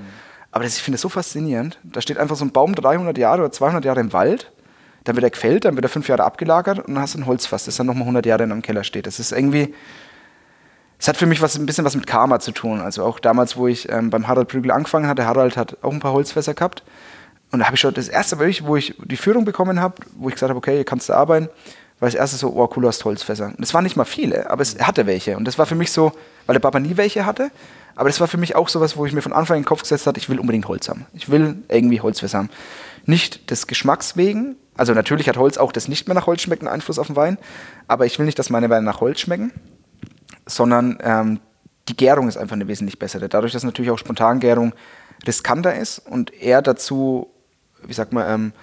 aber 0.51 0.63
das, 0.63 0.77
ich 0.77 0.81
finde 0.81 0.95
es 0.95 1.01
so 1.01 1.09
faszinierend. 1.09 1.79
Da 1.83 2.01
steht 2.01 2.17
einfach 2.17 2.35
so 2.35 2.45
ein 2.45 2.51
Baum 2.51 2.73
300 2.73 3.17
Jahre 3.17 3.43
oder 3.43 3.51
200 3.51 3.85
Jahre 3.85 3.99
im 3.99 4.13
Wald, 4.13 4.51
dann 5.03 5.15
wird 5.15 5.23
er 5.23 5.29
gefällt, 5.29 5.65
dann 5.65 5.75
wird 5.75 5.85
er 5.85 5.89
fünf 5.89 6.07
Jahre 6.07 6.23
abgelagert 6.23 6.79
und 6.79 6.95
dann 6.95 6.99
hast 6.99 7.13
du 7.13 7.19
ein 7.19 7.25
Holzfass, 7.25 7.65
das 7.65 7.77
dann 7.77 7.85
nochmal 7.85 8.03
100 8.03 8.25
Jahre 8.25 8.43
in 8.43 8.51
einem 8.51 8.61
Keller 8.61 8.83
steht. 8.83 9.07
Das 9.07 9.19
ist 9.19 9.31
irgendwie, 9.31 9.73
es 10.99 11.07
hat 11.07 11.17
für 11.17 11.25
mich 11.25 11.41
was, 11.41 11.57
ein 11.57 11.65
bisschen 11.65 11.85
was 11.85 11.95
mit 11.95 12.07
Karma 12.07 12.39
zu 12.39 12.51
tun. 12.51 12.81
Also 12.81 13.03
auch 13.03 13.19
damals, 13.19 13.55
wo 13.55 13.67
ich 13.67 13.89
ähm, 13.89 14.09
beim 14.09 14.27
Harald 14.27 14.47
Prügel 14.47 14.71
angefangen 14.71 15.07
hatte, 15.07 15.25
Harald 15.25 15.57
hat 15.57 15.77
auch 15.83 15.93
ein 15.93 15.99
paar 15.99 16.13
Holzfässer 16.13 16.53
gehabt. 16.53 16.83
Und 17.51 17.59
da 17.59 17.65
habe 17.65 17.75
ich 17.75 17.81
schon 17.81 17.93
das 17.93 18.09
erste, 18.09 18.39
wo 18.39 18.75
ich 18.75 18.95
die 19.03 19.17
Führung 19.17 19.45
bekommen 19.45 19.79
habe, 19.79 19.95
wo 20.17 20.27
ich 20.27 20.35
gesagt 20.35 20.49
habe, 20.49 20.57
okay, 20.57 20.75
hier 20.75 20.85
kannst 20.85 21.07
du 21.07 21.13
arbeiten, 21.13 21.49
war 21.99 22.07
das 22.07 22.15
erste 22.15 22.37
so, 22.37 22.53
oh, 22.53 22.69
cool, 22.75 22.87
hast 22.87 23.05
Holzfässer. 23.05 23.47
Und 23.47 23.59
das 23.59 23.73
waren 23.73 23.83
nicht 23.83 23.95
mal 23.95 24.05
viele, 24.05 24.49
aber 24.49 24.61
es 24.61 24.77
hatte 24.79 25.05
welche. 25.05 25.37
Und 25.37 25.45
das 25.45 25.57
war 25.57 25.65
für 25.65 25.75
mich 25.75 25.91
so, 25.91 26.11
weil 26.45 26.53
der 26.53 26.59
Papa 26.59 26.79
nie 26.79 26.97
welche 26.97 27.25
hatte, 27.25 27.51
aber 27.95 28.09
das 28.09 28.19
war 28.19 28.27
für 28.27 28.37
mich 28.37 28.55
auch 28.55 28.69
sowas, 28.69 28.97
wo 28.97 29.05
ich 29.05 29.13
mir 29.13 29.21
von 29.21 29.33
Anfang 29.33 29.55
an 29.55 29.57
in 29.59 29.63
den 29.63 29.67
Kopf 29.67 29.81
gesetzt 29.81 30.05
habe, 30.05 30.19
ich 30.19 30.29
will 30.29 30.39
unbedingt 30.39 30.67
Holz 30.67 30.87
haben. 30.89 31.05
Ich 31.13 31.29
will 31.31 31.55
irgendwie 31.69 32.01
Holzfässer 32.01 32.37
haben. 32.37 32.49
Nicht 33.05 33.49
des 33.49 33.65
Geschmacks 33.65 34.17
wegen, 34.17 34.55
also 34.75 34.93
natürlich 34.93 35.27
hat 35.27 35.37
Holz 35.37 35.57
auch 35.57 35.71
das 35.71 35.87
nicht 35.87 36.07
mehr 36.07 36.13
nach 36.13 36.27
Holz 36.27 36.41
schmecken 36.41 36.67
Einfluss 36.67 36.99
auf 36.99 37.07
den 37.07 37.15
Wein, 37.15 37.37
aber 37.87 38.05
ich 38.05 38.19
will 38.19 38.25
nicht, 38.25 38.37
dass 38.37 38.49
meine 38.49 38.69
Weine 38.69 38.85
nach 38.85 39.01
Holz 39.01 39.21
schmecken, 39.21 39.51
sondern 40.47 40.97
ähm, 41.01 41.39
die 41.87 41.95
Gärung 41.95 42.27
ist 42.27 42.37
einfach 42.37 42.55
eine 42.55 42.67
wesentlich 42.67 42.99
bessere. 42.99 43.29
Dadurch, 43.29 43.53
dass 43.53 43.63
natürlich 43.63 43.91
auch 43.91 43.97
Spontangärung 43.97 44.73
riskanter 45.25 45.75
ist 45.75 45.99
und 45.99 46.33
er 46.33 46.61
dazu, 46.61 47.29
wie 47.83 47.93
sagt 47.93 48.13
man, 48.13 48.27
ähm, 48.27 48.53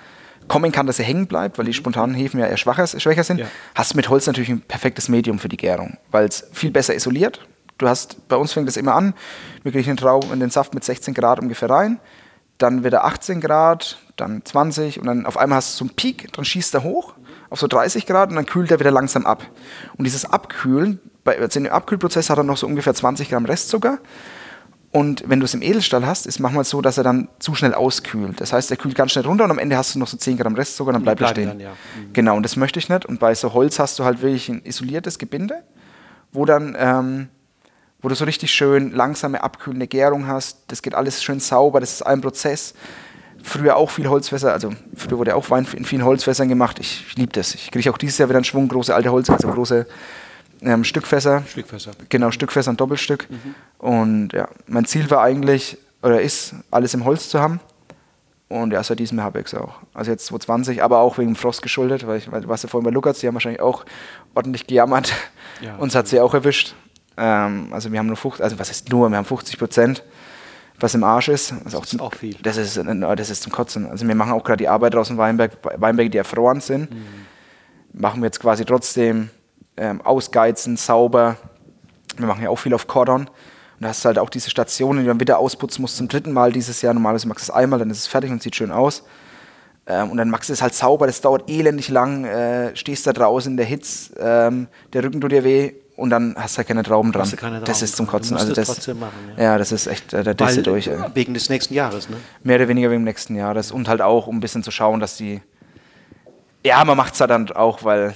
kommen 0.47 0.73
kann, 0.73 0.87
dass 0.87 0.99
er 0.99 1.07
hängen 1.07 1.27
bleibt, 1.27 1.57
weil 1.57 1.65
die 1.65 1.73
spontanen 1.73 2.15
Hefen 2.15 2.39
ja 2.39 2.47
eher 2.47 2.59
schwacher, 2.59 2.87
schwächer 2.87 3.25
sind, 3.25 3.41
ja. 3.41 3.47
hast 3.75 3.93
du 3.93 3.97
mit 3.97 4.09
Holz 4.11 4.27
natürlich 4.27 4.51
ein 4.51 4.61
perfektes 4.61 5.09
Medium 5.09 5.39
für 5.39 5.49
die 5.49 5.57
Gärung, 5.57 5.97
weil 6.11 6.27
es 6.27 6.47
viel 6.53 6.71
besser 6.71 6.95
isoliert, 6.95 7.47
Du 7.79 7.89
hast, 7.89 8.29
bei 8.29 8.37
uns 8.37 8.53
fängt 8.53 8.69
das 8.69 8.77
immer 8.77 8.95
an, 8.95 9.15
wir 9.63 9.73
kriegen 9.73 9.97
den 9.97 10.33
in 10.33 10.41
den 10.41 10.51
Saft 10.51 10.75
mit 10.75 10.85
16 10.85 11.13
Grad 11.13 11.41
ungefähr 11.41 11.69
rein, 11.69 11.99
dann 12.59 12.85
wieder 12.85 13.05
18 13.05 13.41
Grad, 13.41 13.99
dann 14.17 14.45
20 14.45 15.01
und 15.01 15.07
dann 15.07 15.27
auf 15.27 15.37
einmal 15.37 15.57
hast 15.57 15.75
du 15.75 15.79
so 15.79 15.85
einen 15.85 15.97
Peak, 15.97 16.33
dann 16.33 16.45
schießt 16.45 16.75
er 16.75 16.85
hoch 16.85 17.15
auf 17.51 17.59
so 17.59 17.67
30 17.67 18.07
Grad 18.07 18.31
und 18.31 18.37
dann 18.37 18.47
kühlt 18.47 18.71
er 18.71 18.79
wieder 18.79 18.93
langsam 18.93 19.27
ab. 19.27 19.45
Und 19.97 20.05
dieses 20.05 20.25
Abkühlen, 20.25 21.01
bei, 21.25 21.39
also 21.39 21.59
in 21.59 21.65
dem 21.65 21.73
Abkühlprozess 21.73 22.31
hat 22.31 22.39
er 22.39 22.45
noch 22.45 22.57
so 22.57 22.67
ungefähr 22.67 22.95
20 22.95 23.31
Gramm 23.31 23.45
Restzucker. 23.47 23.99
Und 24.93 25.25
wenn 25.27 25.41
du 25.41 25.45
es 25.45 25.55
im 25.55 25.63
Edelstahl 25.63 26.07
hast, 26.07 26.25
ist 26.25 26.39
manchmal 26.39 26.63
so, 26.63 26.81
dass 26.81 26.99
er 26.99 27.05
dann 27.05 27.29
zu 27.41 27.57
schnell 27.57 27.75
auskühlt. 27.75 28.41
Das 28.41 28.53
heißt, 28.53 28.71
er 28.71 28.77
kühlt 28.77 28.95
ganz 28.95 29.11
schnell 29.11 29.27
runter 29.27 29.43
und 29.43 29.51
am 29.51 29.59
Ende 29.59 29.77
hast 29.77 29.95
du 29.95 29.99
noch 29.99 30.07
so 30.07 30.17
10 30.17 30.37
Gramm 30.37 30.55
Restzucker 30.55 30.89
und 30.89 30.95
dann 30.95 31.03
bleibt 31.03 31.21
er 31.21 31.29
stehen. 31.29 31.49
Dann, 31.49 31.61
ja. 31.61 31.71
mhm. 31.71 32.13
Genau, 32.13 32.37
und 32.37 32.45
das 32.45 32.55
möchte 32.55 32.79
ich 32.79 32.89
nicht. 32.89 33.05
Und 33.05 33.19
bei 33.19 33.35
so 33.35 33.53
Holz 33.55 33.81
hast 33.81 33.99
du 33.99 34.05
halt 34.05 34.23
wirklich 34.23 34.49
ein 34.49 34.63
isoliertes 34.65 35.19
Gebinde, 35.19 35.65
wo 36.31 36.45
dann 36.45 36.77
ähm, 36.79 37.29
wo 38.05 38.09
du 38.09 38.15
so 38.15 38.27
richtig 38.27 38.53
schön 38.53 38.93
langsame, 38.93 39.43
abkühlende 39.43 39.87
Gärung 39.87 40.27
hast. 40.27 40.65
Das 40.69 40.83
geht 40.83 40.95
alles 40.95 41.23
schön 41.25 41.41
sauber, 41.41 41.81
das 41.81 41.91
ist 41.91 42.03
ein 42.03 42.21
Prozess. 42.21 42.75
Früher 43.43 43.77
auch 43.77 43.91
viel 43.91 44.09
Holzfässer, 44.09 44.53
also 44.53 44.73
früher 44.95 45.19
wurde 45.19 45.35
auch 45.35 45.49
Wein 45.49 45.67
in 45.75 45.87
vielen 45.87 46.05
Holzfässern 46.05 46.49
gemacht. 46.49 46.79
Ich, 46.79 47.05
ich 47.09 47.17
liebe 47.17 47.33
das. 47.33 47.55
Ich 47.55 47.71
kriege 47.71 47.91
auch 47.91 47.97
dieses 47.97 48.19
Jahr 48.19 48.29
wieder 48.29 48.37
einen 48.37 48.45
Schwung 48.45 48.69
große 48.69 48.95
alte 48.95 49.11
Holzfässer, 49.11 49.51
große 49.51 49.87
ähm, 50.63 50.85
Stückfässer. 50.85 51.43
Stückfässer. 51.47 51.93
Genau, 52.09 52.31
Stückfässer 52.31 52.71
und 52.71 52.81
Doppelstück. 52.81 53.29
Mhm. 53.31 53.55
Und 53.79 54.33
ja, 54.33 54.49
mein 54.67 54.85
Ziel 54.85 55.11
war 55.11 55.23
eigentlich, 55.23 55.79
oder 56.03 56.21
ist, 56.21 56.55
alles 56.71 56.95
im 56.95 57.05
Holz 57.05 57.29
zu 57.29 57.41
haben. 57.41 57.61
Und 58.49 58.73
ja, 58.73 58.83
seit 58.83 58.99
diesem 58.99 59.21
habe 59.23 59.41
ich 59.41 59.47
es 59.47 59.55
auch. 59.55 59.77
Also 59.95 60.11
jetzt 60.11 60.27
2020, 60.27 60.83
aber 60.83 60.99
auch 60.99 61.19
wegen 61.19 61.35
Frost 61.35 61.63
geschuldet, 61.63 62.07
weil 62.07 62.19
ich, 62.19 62.31
weil, 62.31 62.47
warst 62.47 62.63
ja 62.63 62.69
vorhin 62.69 62.85
bei 62.85 62.91
Lukas, 62.91 63.19
die 63.19 63.27
haben 63.27 63.35
wahrscheinlich 63.35 63.63
auch 63.63 63.85
ordentlich 64.35 64.67
gejammert. 64.67 65.13
Ja, 65.61 65.77
Uns 65.79 65.95
hat 65.95 66.09
sie 66.09 66.21
auch 66.21 66.35
erwischt. 66.35 66.75
Ähm, 67.17 67.69
also 67.73 67.91
wir 67.91 67.99
haben 67.99 68.07
nur 68.07 68.17
50, 68.17 68.45
also 68.45 68.59
was 68.59 68.71
ist 68.71 68.91
nur, 68.91 69.09
wir 69.09 69.17
haben 69.17 69.25
50 69.25 69.59
Prozent, 69.59 70.03
was 70.79 70.95
im 70.95 71.05
Arsch 71.05 71.29
ist. 71.29 71.53
Also 71.65 71.81
das 71.81 71.95
ist 71.95 72.01
auch 72.01 72.15
viel. 72.15 72.37
Das 72.43 72.57
ist, 72.57 72.77
das 72.77 73.31
ist 73.31 73.43
zum 73.43 73.53
Kotzen. 73.53 73.87
Also 73.87 74.07
wir 74.07 74.15
machen 74.15 74.33
auch 74.33 74.45
gerade 74.45 74.59
die 74.59 74.69
Arbeit 74.69 74.95
draußen 74.95 75.17
Weinberg, 75.17 75.53
Weinberge, 75.77 76.11
die 76.11 76.19
erfroren 76.19 76.61
sind. 76.61 76.91
Mhm. 76.91 77.07
Machen 77.93 78.21
wir 78.21 78.27
jetzt 78.27 78.41
quasi 78.41 78.65
trotzdem 78.65 79.31
ähm, 79.77 80.01
ausgeizen, 80.03 80.77
sauber. 80.77 81.37
Wir 82.17 82.27
machen 82.27 82.43
ja 82.43 82.51
auch 82.51 82.59
viel 82.59 82.75
auf 82.75 82.87
Cordon. 82.87 83.23
Und 83.23 83.31
da 83.81 83.89
hast 83.89 84.05
du 84.05 84.07
halt 84.07 84.19
auch 84.19 84.31
diese 84.31 84.51
Stationen, 84.51 85.01
die 85.01 85.05
du 85.05 85.11
dann 85.11 85.21
wieder 85.21 85.39
ausputzen 85.39 85.83
musst 85.83 85.97
zum 85.97 86.09
dritten 86.09 86.33
Mal 86.33 86.53
dieses 86.53 86.81
Jahr. 86.83 86.95
Normalerweise 86.95 87.29
machst 87.29 87.49
du 87.49 87.53
es 87.53 87.57
einmal, 87.57 87.79
dann 87.79 87.91
ist 87.91 87.99
es 87.99 88.07
fertig 88.07 88.31
und 88.31 88.43
sieht 88.43 88.55
schön 88.55 88.71
aus. 88.71 89.05
Ähm, 89.87 90.11
und 90.11 90.17
dann 90.17 90.31
machst 90.31 90.49
du 90.49 90.53
es 90.53 90.63
halt 90.63 90.75
sauber, 90.75 91.07
das 91.07 91.21
dauert 91.21 91.51
elendig 91.51 91.89
lang, 91.91 92.25
äh, 92.25 92.75
stehst 92.75 93.07
da 93.07 93.13
draußen 93.13 93.53
in 93.53 93.57
der 93.57 93.67
Hitze, 93.67 94.15
ähm, 94.19 94.69
der 94.95 95.05
Rücken 95.05 95.21
tut 95.21 95.31
dir 95.31 95.45
weh 95.45 95.75
und 95.97 96.11
dann 96.11 96.35
hast 96.39 96.55
du 96.55 96.59
halt 96.59 96.69
keine 96.69 96.83
Trauben 96.83 97.13
dran. 97.13 97.31
Keine 97.37 97.61
das 97.61 97.83
ist 97.83 97.95
zum 97.97 98.07
Kotzen. 98.07 98.37
also 98.37 98.53
das, 98.55 98.67
trotzdem 98.67 99.01
machen, 99.01 99.13
ja. 99.37 99.43
ja. 99.43 99.59
das 99.59 99.73
ist 99.73 99.87
echt 99.87 100.15
äh, 100.15 100.25
der 100.25 100.35
Disse 100.35 100.63
durch. 100.63 100.87
Ey. 100.89 100.99
Wegen 101.13 101.35
des 101.35 101.51
nächsten 101.51 101.75
Jahres, 101.75 102.09
ne? 102.09 102.17
Mehr 102.43 102.57
oder 102.57 102.69
weniger 102.69 102.91
wegen 102.91 103.05
des 103.05 103.13
nächsten 103.13 103.37
Jahres. 103.37 103.71
Und 103.71 103.87
halt 103.89 104.01
auch, 104.01 104.27
um 104.27 104.39
ein 104.39 104.41
bisschen 104.41 104.63
zu 104.63 104.71
schauen, 104.71 105.01
dass 105.01 105.17
die. 105.17 105.43
Ja, 106.65 106.83
man 106.85 106.97
macht 106.97 107.15
es 107.15 107.21
halt 107.21 107.31
dann 107.31 107.53
auch, 107.53 107.85
weil 107.85 108.15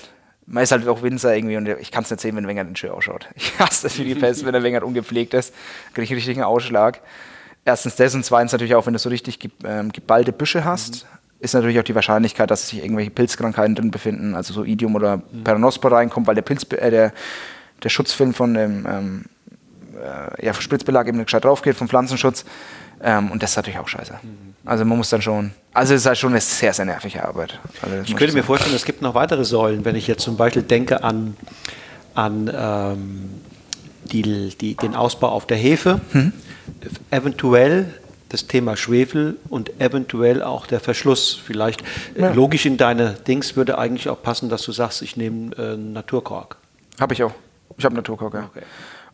man 0.51 0.63
ist 0.63 0.73
halt 0.73 0.87
auch 0.89 1.03
Winzer 1.03 1.37
irgendwie 1.37 1.57
und 1.57 1.69
ich 1.69 1.91
kann 1.91 2.05
es 2.05 2.11
nicht 2.11 2.21
sehen, 2.21 2.35
wenn 2.37 2.47
Wenger 2.47 2.65
den 2.65 2.77
schön 2.77 2.91
ausschaut. 2.91 3.29
Ich 3.37 3.59
hasse 3.59 3.83
das 3.83 3.99
wie 3.99 4.05
die 4.05 4.15
Pest, 4.15 4.45
wenn 4.45 4.53
der 4.53 4.63
Wenger 4.63 4.83
ungepflegt 4.83 5.35
ist. 5.35 5.55
Kriege 5.93 6.05
ich 6.05 6.13
richtig 6.13 6.37
einen 6.37 6.45
Ausschlag. 6.45 7.01
Erstens 7.65 7.97
das 7.97 8.15
und 8.15 8.25
zweitens 8.25 8.53
natürlich 8.53 8.75
auch, 8.75 8.87
wenn 8.87 8.95
du 8.95 8.99
so 8.99 9.11
richtig 9.11 9.39
ähm, 9.65 9.93
geballte 9.93 10.33
Büsche 10.33 10.65
hast, 10.65 11.05
mhm. 11.05 11.19
ist 11.41 11.55
natürlich 11.55 11.79
auch 11.79 11.85
die 11.85 11.95
Wahrscheinlichkeit, 11.95 12.51
dass 12.51 12.69
sich 12.69 12.83
irgendwelche 12.83 13.11
Pilzkrankheiten 13.11 13.75
drin 13.75 13.91
befinden, 13.91 14.35
also 14.35 14.55
so 14.55 14.65
Idiom 14.65 14.95
oder 14.95 15.19
mhm. 15.19 15.45
Peronospora 15.45 15.97
reinkommt, 15.97 16.27
weil 16.27 16.35
der 16.35 16.43
Pilz, 16.43 16.65
äh, 16.73 16.91
der, 16.91 17.13
der 17.83 17.89
Schutzfilm 17.91 18.33
von 18.33 18.55
dem 18.55 18.87
ähm, 18.89 19.25
äh, 20.03 20.47
ja, 20.47 20.55
Spritzbelag 20.55 21.09
eben 21.09 21.19
nicht 21.19 21.27
gescheit 21.27 21.45
drauf 21.45 21.61
geht, 21.61 21.77
vom 21.77 21.89
Pflanzenschutz. 21.89 22.45
Ähm, 23.03 23.31
und 23.31 23.43
das 23.43 23.51
ist 23.51 23.57
natürlich 23.57 23.79
auch 23.79 23.89
scheiße. 23.89 24.15
Mhm. 24.23 24.55
Also 24.69 24.85
man 24.85 24.99
muss 24.99 25.09
dann 25.09 25.23
schon, 25.23 25.53
also 25.73 25.95
es 25.95 26.03
ist 26.03 26.07
halt 26.07 26.19
schon 26.19 26.33
eine 26.33 26.43
sehr, 26.43 26.75
sehr 26.75 26.85
nervige 26.85 27.27
Arbeit. 27.27 27.59
Also 27.81 28.03
ich 28.05 28.15
könnte 28.15 28.35
mir 28.35 28.43
vorstellen, 28.43 28.77
es 28.77 28.85
gibt 28.85 29.01
noch 29.01 29.15
weitere 29.15 29.43
Säulen, 29.43 29.87
wenn 29.87 29.97
ich 29.97 30.07
jetzt 30.07 30.23
zum 30.23 30.37
Beispiel 30.37 30.61
denke 30.61 31.03
an, 31.03 31.39
an 32.15 32.51
ähm, 32.55 33.31
die, 34.05 34.51
die, 34.55 34.75
den 34.75 34.95
Ausbau 34.95 35.31
auf 35.31 35.47
der 35.47 35.57
Hefe, 35.57 36.03
mhm. 36.13 36.35
eventuell 37.11 37.95
das 38.29 38.47
Thema 38.47 38.77
Schwefel 38.77 39.39
und 39.49 39.81
eventuell 39.81 40.43
auch 40.43 40.67
der 40.67 40.81
Verschluss. 40.81 41.41
Vielleicht 41.43 41.83
ja. 42.15 42.31
logisch 42.35 42.67
in 42.67 42.77
deine 42.77 43.15
Dings 43.27 43.57
würde 43.57 43.79
eigentlich 43.79 44.11
auch 44.11 44.23
passen, 44.23 44.51
dass 44.51 44.61
du 44.65 44.73
sagst, 44.73 45.01
ich 45.01 45.17
nehme 45.17 45.57
äh, 45.57 45.79
Naturkork. 45.79 46.59
Habe 47.01 47.15
ich 47.15 47.23
auch. 47.23 47.33
Ich 47.79 47.87
habe 47.87 47.95
Naturkork, 47.95 48.35
ja. 48.35 48.51
Okay. 48.55 48.67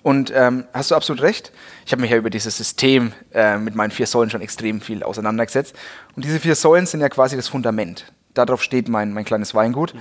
Und 0.02 0.32
ähm, 0.34 0.64
hast 0.72 0.90
du 0.90 0.96
absolut 0.96 1.22
recht. 1.22 1.52
Ich 1.86 1.92
habe 1.92 2.02
mich 2.02 2.10
ja 2.10 2.16
über 2.16 2.30
dieses 2.30 2.56
System 2.56 3.12
äh, 3.32 3.58
mit 3.58 3.74
meinen 3.74 3.90
vier 3.90 4.06
Säulen 4.06 4.30
schon 4.30 4.40
extrem 4.40 4.80
viel 4.80 5.02
auseinandergesetzt. 5.02 5.74
Und 6.16 6.24
diese 6.24 6.40
vier 6.40 6.54
Säulen 6.54 6.86
sind 6.86 7.00
ja 7.00 7.08
quasi 7.08 7.36
das 7.36 7.48
Fundament. 7.48 8.12
Darauf 8.32 8.62
steht 8.62 8.88
mein, 8.88 9.12
mein 9.12 9.24
kleines 9.24 9.54
Weingut. 9.54 9.94
Mhm. 9.94 10.00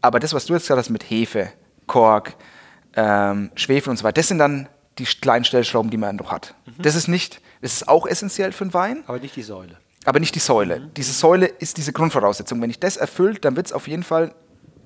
Aber 0.00 0.20
das, 0.20 0.34
was 0.34 0.46
du 0.46 0.54
jetzt 0.54 0.62
gesagt 0.62 0.78
hast 0.78 0.90
mit 0.90 1.08
Hefe, 1.08 1.52
Kork, 1.86 2.34
ähm, 2.96 3.50
Schwefel 3.54 3.90
und 3.90 3.96
so 3.98 4.04
weiter, 4.04 4.14
das 4.14 4.28
sind 4.28 4.38
dann 4.38 4.68
die 4.98 5.04
kleinen 5.04 5.44
Stellschrauben, 5.44 5.90
die 5.90 5.96
man 5.96 6.16
noch 6.16 6.32
hat. 6.32 6.54
Mhm. 6.66 6.82
Das 6.82 6.94
ist 6.94 7.08
nicht, 7.08 7.40
das 7.60 7.74
ist 7.74 7.88
auch 7.88 8.06
essentiell 8.06 8.52
für 8.52 8.64
einen 8.64 8.74
Wein. 8.74 9.04
Aber 9.06 9.18
nicht 9.18 9.36
die 9.36 9.42
Säule. 9.42 9.76
Aber 10.04 10.18
nicht 10.18 10.34
die 10.34 10.40
Säule. 10.40 10.80
Mhm. 10.80 10.94
Diese 10.94 11.12
Säule 11.12 11.46
ist 11.46 11.76
diese 11.76 11.92
Grundvoraussetzung. 11.92 12.60
Wenn 12.60 12.70
ich 12.70 12.80
das 12.80 12.96
erfüllt, 12.96 13.44
dann 13.44 13.56
wird 13.56 13.66
es 13.66 13.72
auf 13.72 13.86
jeden 13.86 14.02
Fall 14.02 14.34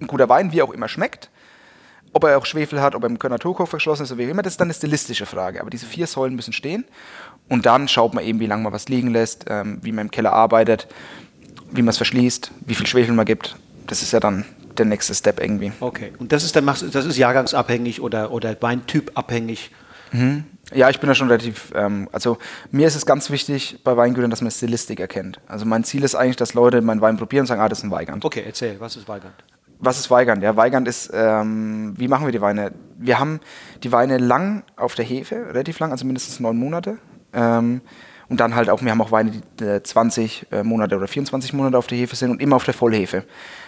ein 0.01 0.07
guter 0.07 0.29
Wein, 0.29 0.53
wie 0.53 0.63
auch 0.63 0.73
immer 0.73 0.89
schmeckt. 0.89 1.31
Ob 2.17 2.25
er 2.25 2.39
auch 2.39 2.47
Schwefel 2.47 2.81
hat, 2.81 2.95
ob 2.95 3.03
er 3.03 3.11
im 3.11 3.19
Körnerturkow 3.19 3.69
verschlossen 3.69 4.05
ist 4.05 4.11
oder 4.11 4.21
wie 4.21 4.31
immer, 4.31 4.41
das 4.41 4.55
ist 4.55 4.61
dann 4.63 4.69
eine 4.69 4.73
stilistische 4.73 5.27
Frage. 5.27 5.61
Aber 5.61 5.69
diese 5.69 5.85
vier 5.85 6.07
Säulen 6.07 6.35
müssen 6.35 6.55
stehen. 6.55 6.87
Und 7.47 7.67
dann 7.67 7.89
schaut 7.89 8.15
man 8.15 8.25
eben, 8.25 8.41
wie 8.41 8.47
lange 8.47 8.63
man 8.63 8.73
was 8.73 8.89
liegen 8.89 9.11
lässt, 9.11 9.45
ähm, 9.51 9.81
wie 9.83 9.93
man 9.93 10.07
im 10.07 10.11
Keller 10.11 10.33
arbeitet, 10.33 10.89
wie 11.71 11.83
man 11.83 11.91
es 11.91 11.99
verschließt, 11.99 12.53
wie 12.65 12.75
viel 12.75 12.87
Schwefel 12.87 13.15
man 13.15 13.27
gibt. 13.27 13.57
Das 13.87 14.01
ist 14.01 14.15
ja 14.15 14.21
dann 14.21 14.47
der 14.79 14.87
nächste 14.87 15.15
Step 15.15 15.43
irgendwie. 15.43 15.73
Okay. 15.81 16.15
Und 16.19 16.33
das 16.33 16.43
ist 16.43 16.57
dann 16.57 16.65
das 16.65 16.81
ist 16.83 17.19
jahrgangsabhängig 17.19 18.01
oder, 18.01 18.31
oder 18.31 18.57
Weintyp 18.63 19.11
abhängig. 19.13 19.71
Mhm. 20.11 20.45
Ja, 20.73 20.89
ich 20.89 21.01
bin 21.01 21.09
da 21.09 21.15
schon 21.15 21.29
relativ, 21.29 21.71
ähm, 21.75 22.09
also 22.13 22.39
mir 22.71 22.87
ist 22.87 22.97
es 22.97 23.05
ganz 23.05 23.29
wichtig 23.29 23.81
bei 23.85 23.95
Weingütern, 23.95 24.31
dass 24.31 24.41
man 24.41 24.51
Stilistik 24.51 25.01
erkennt. 25.01 25.39
Also 25.49 25.67
mein 25.67 25.85
Ziel 25.85 26.03
ist 26.03 26.15
eigentlich, 26.15 26.37
dass 26.37 26.55
Leute 26.55 26.81
meinen 26.81 27.03
Wein 27.03 27.19
probieren 27.19 27.43
und 27.43 27.47
sagen, 27.47 27.61
ah, 27.61 27.69
das 27.69 27.81
ist 27.81 27.85
ein 27.85 27.91
Weigand. 27.91 28.25
Okay, 28.25 28.43
erzähl, 28.47 28.81
was 28.81 28.97
ist 28.97 29.07
Weigand? 29.07 29.35
Was 29.79 29.99
ist 29.99 30.11
Weigand? 30.11 30.43
Ja, 30.43 30.57
Weigand 30.57 30.89
ist, 30.89 31.11
ähm, 31.13 31.95
wie 31.97 32.09
machen 32.09 32.27
wir 32.27 32.33
die 32.33 32.41
Weine? 32.41 32.73
Wir 32.97 33.19
haben 33.19 33.41
die 33.83 33.93
Weine 33.93 34.19
lang 34.19 34.63
auf 34.77 34.95
der 34.95 35.05
Hefe, 35.05 35.49
relativ 35.49 35.79
lang, 35.79 35.91
also 35.93 36.07
mindestens 36.07 36.41
neun 36.41 36.57
Monate. 36.57 36.99
Ähm, 37.33 37.83
und 38.29 38.41
dann 38.41 38.55
halt 38.55 38.71
auch, 38.71 38.83
wir 38.83 38.91
haben 38.91 39.01
auch 39.01 39.13
Weine, 39.13 39.31
die 39.31 39.65
äh, 39.65 39.83
20 39.83 40.47
äh, 40.51 40.63
Monate 40.63 40.97
oder 40.97 41.07
24 41.07 41.53
Monate 41.53 41.79
auf 41.79 41.87
der 41.87 41.99
Hefe 41.99 42.17
sind 42.17 42.31
und 42.31 42.43
immer 42.43 42.57
auf 42.57 42.65
der 42.65 42.75
Vollhefe. 42.75 43.25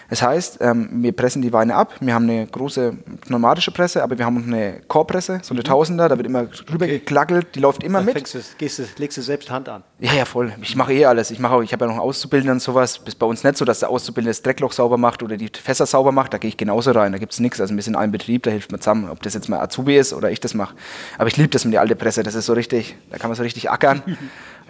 Das 0.09 0.21
heißt, 0.21 0.57
ähm, 0.61 0.89
wir 0.91 1.11
pressen 1.11 1.41
die 1.41 1.53
Weine 1.53 1.75
ab. 1.75 1.93
Wir 1.99 2.13
haben 2.13 2.27
eine 2.27 2.47
große 2.47 2.93
pneumatische 3.21 3.71
Presse, 3.71 4.03
aber 4.03 4.17
wir 4.17 4.25
haben 4.25 4.41
auch 4.41 4.47
eine 4.47 4.81
Chorpresse, 4.87 5.39
so 5.43 5.53
eine 5.53 5.61
mhm. 5.61 5.65
Tausender, 5.65 6.09
da 6.09 6.17
wird 6.17 6.27
immer 6.27 6.47
rüber 6.71 6.85
okay. 6.85 6.99
geklackelt, 6.99 7.55
die 7.55 7.59
läuft 7.59 7.83
immer 7.83 7.99
da 7.99 8.05
mit. 8.05 8.33
Du, 8.33 8.39
gehst 8.57 8.79
du, 8.79 8.83
legst 8.97 9.17
du 9.17 9.21
selbst 9.21 9.51
Hand 9.51 9.69
an? 9.69 9.83
Ja, 9.99 10.13
ja, 10.13 10.25
voll. 10.25 10.51
Ich 10.61 10.75
mache 10.75 10.93
eh 10.93 11.05
alles. 11.05 11.29
Ich, 11.29 11.37
ich 11.37 11.43
habe 11.43 11.63
ja 11.63 11.63
noch 11.63 11.79
einen 11.79 11.99
Auszubildenden 11.99 12.55
und 12.55 12.59
sowas. 12.61 12.99
Ist 13.05 13.19
bei 13.19 13.25
uns 13.25 13.43
nicht 13.43 13.57
so, 13.57 13.65
dass 13.65 13.79
der 13.79 13.89
Auszubildende 13.89 14.31
das 14.31 14.41
Dreckloch 14.41 14.71
sauber 14.71 14.97
macht 14.97 15.21
oder 15.21 15.37
die 15.37 15.49
Fässer 15.53 15.85
sauber 15.85 16.11
macht. 16.11 16.33
Da 16.33 16.37
gehe 16.37 16.49
ich 16.49 16.57
genauso 16.57 16.91
rein. 16.91 17.11
Da 17.11 17.17
gibt 17.17 17.33
es 17.33 17.39
nichts. 17.39 17.61
Also 17.61 17.75
wir 17.75 17.83
sind 17.83 17.93
in 17.93 17.99
einem 17.99 18.11
Betrieb, 18.11 18.43
da 18.43 18.51
hilft 18.51 18.71
man 18.71 18.81
zusammen. 18.81 19.09
Ob 19.09 19.21
das 19.21 19.33
jetzt 19.33 19.49
mal 19.49 19.59
Azubi 19.59 19.97
ist 19.97 20.13
oder 20.13 20.31
ich 20.31 20.39
das 20.39 20.53
mache. 20.53 20.75
Aber 21.17 21.27
ich 21.27 21.37
liebe 21.37 21.49
das 21.49 21.65
mit 21.65 21.73
der 21.73 21.81
alte 21.81 21.95
Presse. 21.95 22.23
Das 22.23 22.33
ist 22.33 22.45
so 22.45 22.53
richtig, 22.53 22.95
da 23.11 23.17
kann 23.17 23.29
man 23.29 23.35
so 23.35 23.43
richtig 23.43 23.69
ackern. 23.69 24.01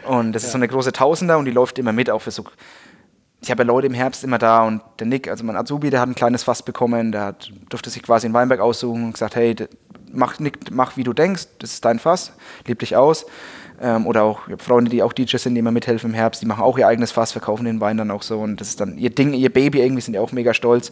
Und 0.06 0.34
das 0.34 0.44
ja. 0.44 0.48
ist 0.48 0.52
so 0.54 0.58
eine 0.58 0.68
große 0.68 0.92
Tausender 0.92 1.38
und 1.38 1.46
die 1.46 1.52
läuft 1.52 1.78
immer 1.78 1.92
mit, 1.92 2.10
auch 2.10 2.20
für 2.22 2.32
so 2.32 2.46
ich 3.42 3.50
habe 3.52 3.64
ja 3.64 3.68
Leute 3.68 3.88
im 3.88 3.94
Herbst 3.94 4.24
immer 4.24 4.38
da 4.38 4.64
und 4.64 4.82
der 5.00 5.08
Nick, 5.08 5.30
also 5.30 5.44
mein 5.44 5.56
Azubi, 5.56 5.90
der 5.90 6.02
hat 6.02 6.10
ein 6.10 6.16
kleines 6.16 6.44
Fass 6.44 6.62
bekommen, 6.62 7.12
der 7.12 7.26
hat, 7.26 7.52
durfte 7.70 7.90
sich 7.90 8.04
quasi 8.04 8.28
in 8.28 8.34
Weinberg 8.34 8.60
aussuchen 8.60 9.06
und 9.06 9.14
gesagt, 9.14 9.36
hey, 9.36 9.56
mach, 10.12 10.40
Nick, 10.40 10.72
mach 10.72 10.98
wie 10.98 11.04
du 11.04 11.14
denkst, 11.14 11.48
das 11.60 11.74
ist 11.74 11.86
dein 11.86 12.00
Fass, 12.00 12.34
leb 12.68 12.80
dich 12.80 12.96
aus. 12.96 13.26
Ähm, 13.82 14.08
oder 14.08 14.24
auch 14.24 14.42
Freunde, 14.58 14.92
die 14.92 15.02
auch 15.04 15.14
DJs 15.14 15.42
sind, 15.42 15.56
die 15.56 15.60
immer 15.60 15.72
mithelfen 15.72 16.10
im 16.10 16.14
Herbst, 16.14 16.42
die 16.42 16.46
machen 16.46 16.64
auch 16.64 16.78
ihr 16.78 16.88
eigenes 16.88 17.14
Fass, 17.14 17.32
verkaufen 17.32 17.64
den 17.64 17.80
Wein 17.80 17.96
dann 17.96 18.12
auch 18.12 18.24
so 18.24 18.40
und 18.40 18.60
das 18.60 18.70
ist 18.70 18.82
dann 18.82 18.98
ihr 18.98 19.10
Ding, 19.10 19.34
ihr 19.34 19.54
Baby 19.54 19.82
irgendwie, 19.82 20.02
sind 20.02 20.14
die 20.14 20.20
auch 20.20 20.34
mega 20.34 20.54
stolz. 20.54 20.92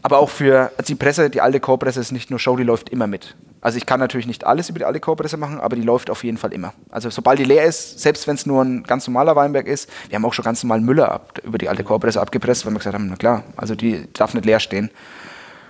Aber 0.00 0.18
auch 0.18 0.30
für 0.30 0.70
also 0.78 0.86
die 0.86 0.94
Presse, 0.94 1.28
die 1.28 1.40
alte 1.40 1.60
Core-Presse 1.60 2.00
ist 2.00 2.12
nicht 2.12 2.30
nur 2.30 2.38
Show, 2.38 2.56
die 2.56 2.62
läuft 2.62 2.88
immer 2.88 3.06
mit. 3.06 3.34
Also 3.60 3.76
ich 3.76 3.86
kann 3.86 3.98
natürlich 3.98 4.26
nicht 4.26 4.44
alles 4.44 4.68
über 4.68 4.78
die 4.78 4.84
alte 4.84 5.00
Core-Presse 5.00 5.36
machen, 5.36 5.60
aber 5.60 5.74
die 5.74 5.82
läuft 5.82 6.10
auf 6.10 6.22
jeden 6.22 6.38
Fall 6.38 6.52
immer. 6.52 6.74
Also 6.90 7.10
sobald 7.10 7.38
die 7.38 7.44
leer 7.44 7.64
ist, 7.64 7.98
selbst 7.98 8.26
wenn 8.28 8.36
es 8.36 8.46
nur 8.46 8.62
ein 8.62 8.84
ganz 8.84 9.06
normaler 9.06 9.34
Weinberg 9.34 9.66
ist, 9.66 9.90
wir 10.08 10.16
haben 10.16 10.24
auch 10.24 10.32
schon 10.32 10.44
ganz 10.44 10.62
normal 10.62 10.80
Müller 10.80 11.10
ab, 11.10 11.40
über 11.42 11.58
die 11.58 11.68
alte 11.68 11.82
Core-Presse 11.82 12.20
abgepresst, 12.20 12.64
weil 12.64 12.72
wir 12.72 12.78
gesagt 12.78 12.94
haben, 12.94 13.08
na 13.08 13.16
klar, 13.16 13.42
also 13.56 13.74
die 13.74 14.06
darf 14.12 14.34
nicht 14.34 14.46
leer 14.46 14.60
stehen. 14.60 14.90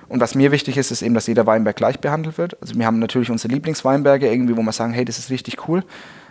Und 0.08 0.20
was 0.20 0.34
mir 0.34 0.52
wichtig 0.52 0.76
ist, 0.76 0.90
ist 0.90 1.02
eben, 1.02 1.14
dass 1.14 1.26
jeder 1.26 1.46
Weinberg 1.46 1.76
gleich 1.76 2.00
behandelt 2.00 2.38
wird. 2.38 2.60
Also 2.62 2.74
wir 2.74 2.86
haben 2.86 2.98
natürlich 2.98 3.30
unsere 3.30 3.52
Lieblingsweinberge 3.52 4.30
irgendwie, 4.30 4.56
wo 4.56 4.62
wir 4.62 4.72
sagen, 4.72 4.92
hey, 4.92 5.04
das 5.04 5.18
ist 5.18 5.30
richtig 5.30 5.68
cool. 5.68 5.84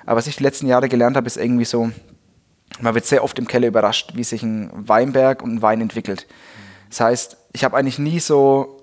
Aber 0.05 0.17
was 0.17 0.27
ich 0.27 0.37
die 0.37 0.43
letzten 0.43 0.67
Jahre 0.67 0.89
gelernt 0.89 1.15
habe, 1.15 1.27
ist 1.27 1.37
irgendwie 1.37 1.65
so, 1.65 1.91
man 2.79 2.95
wird 2.95 3.05
sehr 3.05 3.23
oft 3.23 3.37
im 3.39 3.47
Keller 3.47 3.67
überrascht, 3.67 4.11
wie 4.15 4.23
sich 4.23 4.43
ein 4.43 4.69
Weinberg 4.73 5.43
und 5.43 5.55
ein 5.55 5.61
Wein 5.61 5.81
entwickelt. 5.81 6.27
Das 6.89 7.01
heißt, 7.01 7.37
ich 7.53 7.63
habe 7.63 7.77
eigentlich 7.77 7.99
nie 7.99 8.19
so, 8.19 8.76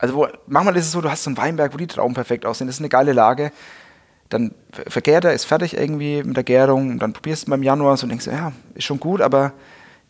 also 0.00 0.14
wo, 0.14 0.28
manchmal 0.46 0.76
ist 0.76 0.86
es 0.86 0.92
so, 0.92 1.00
du 1.00 1.10
hast 1.10 1.22
so 1.22 1.30
einen 1.30 1.36
Weinberg, 1.36 1.72
wo 1.72 1.76
die 1.76 1.86
Trauben 1.86 2.14
perfekt 2.14 2.46
aussehen, 2.46 2.66
das 2.66 2.76
ist 2.76 2.80
eine 2.80 2.88
geile 2.88 3.12
Lage. 3.12 3.52
Dann 4.30 4.54
vergärt 4.70 5.24
er, 5.24 5.32
ist 5.32 5.44
fertig 5.44 5.76
irgendwie 5.76 6.22
mit 6.22 6.36
der 6.36 6.44
Gärung, 6.44 6.90
und 6.90 6.98
dann 7.00 7.12
probierst 7.12 7.46
du 7.46 7.50
mal 7.50 7.56
im 7.56 7.62
Januar 7.62 7.96
so 7.96 8.04
und 8.04 8.10
denkst, 8.10 8.26
ja, 8.26 8.52
ist 8.74 8.84
schon 8.84 9.00
gut, 9.00 9.20
aber 9.20 9.52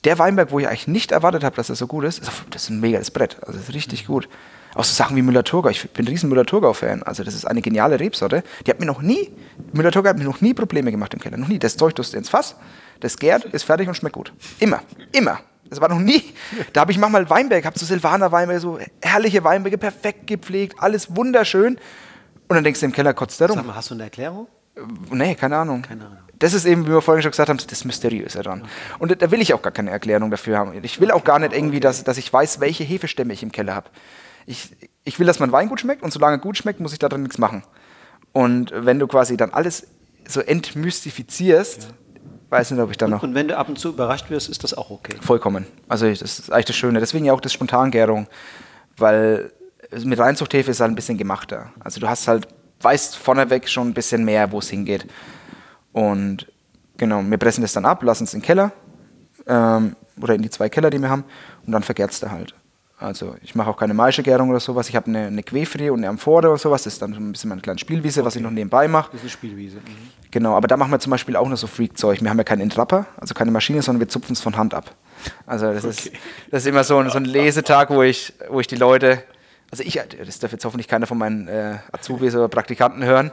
der 0.04 0.18
Weinberg, 0.18 0.52
wo 0.52 0.58
ich 0.58 0.68
eigentlich 0.68 0.88
nicht 0.88 1.12
erwartet 1.12 1.42
habe, 1.44 1.56
dass 1.56 1.68
er 1.68 1.74
so 1.74 1.86
gut 1.86 2.04
ist, 2.04 2.22
das 2.50 2.62
ist 2.64 2.70
ein 2.70 2.80
megas 2.80 3.10
Brett, 3.10 3.36
also 3.42 3.58
das 3.58 3.68
ist 3.68 3.74
richtig 3.74 4.06
gut. 4.06 4.28
Auch 4.74 4.84
so 4.84 4.94
Sachen 4.94 5.16
wie 5.16 5.22
Müller-Thurgau. 5.22 5.68
Ich 5.68 5.90
bin 5.90 6.04
ein 6.04 6.08
riesen 6.08 6.28
Müller-Thurgau-Fan. 6.28 7.02
Also 7.02 7.24
das 7.24 7.34
ist 7.34 7.44
eine 7.44 7.60
geniale 7.60 7.98
Rebsorte. 7.98 8.44
Die 8.64 8.70
hat 8.70 8.78
mir 8.78 8.86
noch 8.86 9.02
nie, 9.02 9.28
Müller-Thurgau 9.72 10.10
hat 10.10 10.16
mir 10.16 10.24
noch 10.24 10.40
nie 10.40 10.54
Probleme 10.54 10.92
gemacht 10.92 11.12
im 11.12 11.18
Keller. 11.20 11.36
Noch 11.38 11.48
nie. 11.48 11.58
Das 11.58 11.76
Zeug 11.76 11.96
tust 11.96 12.12
du 12.12 12.18
ins 12.18 12.28
Fass, 12.28 12.54
das 13.00 13.18
gärt, 13.18 13.46
ist 13.46 13.64
fertig 13.64 13.88
und 13.88 13.96
schmeckt 13.96 14.14
gut. 14.14 14.32
Immer. 14.60 14.80
Immer. 15.10 15.40
Das 15.70 15.80
war 15.80 15.88
noch 15.88 16.00
nie. 16.00 16.22
Da 16.72 16.80
habe 16.82 16.92
ich 16.92 16.98
manchmal 16.98 17.30
Weinberg, 17.30 17.64
habe 17.64 17.78
so 17.78 17.86
Silvaner 17.86 18.32
Weinberge, 18.32 18.60
so 18.60 18.78
herrliche 19.00 19.42
Weinberge, 19.44 19.78
perfekt 19.78 20.26
gepflegt, 20.26 20.76
alles 20.78 21.16
wunderschön. 21.16 21.76
Und 22.48 22.56
dann 22.56 22.64
denkst 22.64 22.80
du 22.80 22.86
im 22.86 22.92
Keller, 22.92 23.14
kotzt 23.14 23.40
der 23.40 23.48
rum. 23.48 23.56
Sag 23.56 23.66
mal, 23.66 23.76
hast 23.76 23.90
du 23.90 23.94
eine 23.94 24.02
Erklärung? 24.04 24.48
Äh, 24.74 24.80
nee, 25.12 25.34
keine 25.36 25.56
Ahnung. 25.56 25.82
Keine 25.82 26.06
Ahnung. 26.06 26.18
Das 26.40 26.54
ist 26.54 26.64
eben, 26.64 26.86
wie 26.86 26.90
wir 26.90 27.02
vorhin 27.02 27.22
schon 27.22 27.30
gesagt 27.30 27.48
haben, 27.48 27.60
das 27.64 27.84
Mysteriöse 27.84 28.42
daran. 28.42 28.62
Okay. 28.62 28.70
Und 28.98 29.22
da 29.22 29.30
will 29.30 29.40
ich 29.40 29.54
auch 29.54 29.62
gar 29.62 29.72
keine 29.72 29.90
Erklärung 29.90 30.30
dafür 30.30 30.58
haben. 30.58 30.72
Ich 30.82 31.00
will 31.00 31.10
auch 31.12 31.22
gar 31.22 31.38
nicht 31.38 31.52
irgendwie, 31.52 31.80
dass, 31.80 32.02
dass 32.02 32.18
ich 32.18 32.32
weiß, 32.32 32.60
welche 32.60 32.82
Hefestämme 32.82 33.32
ich 33.32 33.42
im 33.42 33.52
Keller 33.52 33.74
habe. 33.74 33.90
Ich, 34.46 34.74
ich 35.04 35.18
will, 35.20 35.26
dass 35.26 35.38
mein 35.38 35.52
Wein 35.52 35.68
gut 35.68 35.80
schmeckt 35.80 36.02
und 36.02 36.12
solange 36.12 36.38
gut 36.38 36.56
schmeckt, 36.56 36.80
muss 36.80 36.92
ich 36.92 36.98
daran 36.98 37.22
nichts 37.22 37.38
machen. 37.38 37.62
Und 38.32 38.72
wenn 38.74 38.98
du 38.98 39.06
quasi 39.06 39.36
dann 39.36 39.50
alles 39.50 39.86
so 40.26 40.40
entmystifizierst, 40.40 41.82
ja 41.82 41.88
weiß 42.50 42.72
nicht, 42.72 42.80
ob 42.80 42.90
ich 42.90 42.98
da 42.98 43.08
noch. 43.08 43.22
Und 43.22 43.34
wenn 43.34 43.48
du 43.48 43.56
ab 43.56 43.68
und 43.68 43.78
zu 43.78 43.90
überrascht 43.90 44.28
wirst, 44.30 44.48
ist 44.48 44.64
das 44.64 44.74
auch 44.74 44.90
okay. 44.90 45.16
Vollkommen. 45.20 45.66
Also 45.88 46.08
das 46.08 46.20
ist 46.20 46.52
eigentlich 46.52 46.66
das 46.66 46.76
Schöne. 46.76 47.00
Deswegen 47.00 47.24
ja 47.24 47.32
auch 47.32 47.40
das 47.40 47.52
Spontangärung, 47.52 48.26
weil 48.96 49.52
mit 50.04 50.18
Reinzuchthefe 50.18 50.70
ist 50.70 50.80
halt 50.80 50.92
ein 50.92 50.94
bisschen 50.96 51.18
gemachter. 51.18 51.72
Also 51.80 52.00
du 52.00 52.08
hast 52.08 52.28
halt, 52.28 52.48
weißt 52.80 53.16
vorneweg 53.16 53.68
schon 53.68 53.88
ein 53.88 53.94
bisschen 53.94 54.24
mehr, 54.24 54.52
wo 54.52 54.58
es 54.58 54.68
hingeht. 54.68 55.06
Und 55.92 56.46
genau, 56.96 57.22
wir 57.22 57.38
pressen 57.38 57.62
das 57.62 57.72
dann 57.72 57.84
ab, 57.84 58.02
lassen 58.02 58.24
es 58.24 58.34
in 58.34 58.40
den 58.40 58.46
Keller 58.46 58.72
ähm, 59.46 59.96
oder 60.20 60.34
in 60.34 60.42
die 60.42 60.50
zwei 60.50 60.68
Keller, 60.68 60.90
die 60.90 60.98
wir 60.98 61.10
haben, 61.10 61.24
und 61.66 61.72
dann 61.72 61.82
vergärt 61.82 62.10
es 62.12 62.22
halt. 62.22 62.54
Also 63.00 63.34
ich 63.42 63.54
mache 63.54 63.70
auch 63.70 63.78
keine 63.78 63.94
Maischegärung 63.94 64.50
oder 64.50 64.60
sowas. 64.60 64.90
Ich 64.90 64.94
habe 64.94 65.06
eine, 65.06 65.26
eine 65.26 65.42
Quefri 65.42 65.88
und 65.88 66.00
eine 66.00 66.08
Amphore 66.08 66.48
oder 66.48 66.58
sowas. 66.58 66.82
Das 66.82 66.92
ist 66.92 67.02
dann 67.02 67.14
so 67.14 67.18
ein 67.18 67.32
bisschen 67.32 67.48
meine 67.48 67.62
kleine 67.62 67.78
Spielwiese, 67.78 68.20
okay. 68.20 68.26
was 68.26 68.36
ich 68.36 68.42
noch 68.42 68.50
nebenbei 68.50 68.88
mache. 68.88 69.10
Das 69.12 69.24
ist 69.24 69.32
Spielwiese. 69.32 69.78
Mhm. 69.78 70.10
Genau, 70.30 70.54
aber 70.54 70.68
da 70.68 70.76
machen 70.76 70.90
wir 70.90 70.98
zum 70.98 71.10
Beispiel 71.10 71.34
auch 71.34 71.48
noch 71.48 71.56
so 71.56 71.66
Freak-Zeug. 71.66 72.20
Wir 72.20 72.28
haben 72.28 72.36
ja 72.36 72.44
keinen 72.44 72.60
Entrapper, 72.60 73.06
also 73.16 73.32
keine 73.32 73.50
Maschine, 73.50 73.80
sondern 73.80 74.00
wir 74.00 74.08
zupfen 74.08 74.34
es 74.34 74.42
von 74.42 74.56
Hand 74.56 74.74
ab. 74.74 74.94
Also 75.46 75.72
das, 75.72 75.84
okay. 75.84 75.90
ist, 75.90 76.12
das 76.50 76.62
ist 76.62 76.66
immer 76.66 76.84
so 76.84 76.98
ein, 76.98 77.08
so 77.08 77.16
ein 77.16 77.24
Lesetag, 77.24 77.88
wo 77.88 78.02
ich, 78.02 78.34
wo 78.50 78.60
ich 78.60 78.66
die 78.66 78.76
Leute, 78.76 79.22
also 79.70 79.82
ich, 79.82 79.94
das 79.94 80.38
darf 80.38 80.52
jetzt 80.52 80.64
hoffentlich 80.66 80.86
keiner 80.86 81.06
von 81.06 81.16
meinen 81.16 81.48
äh, 81.48 81.78
Azubis 81.92 82.34
oder 82.34 82.48
Praktikanten 82.48 83.02
hören, 83.02 83.30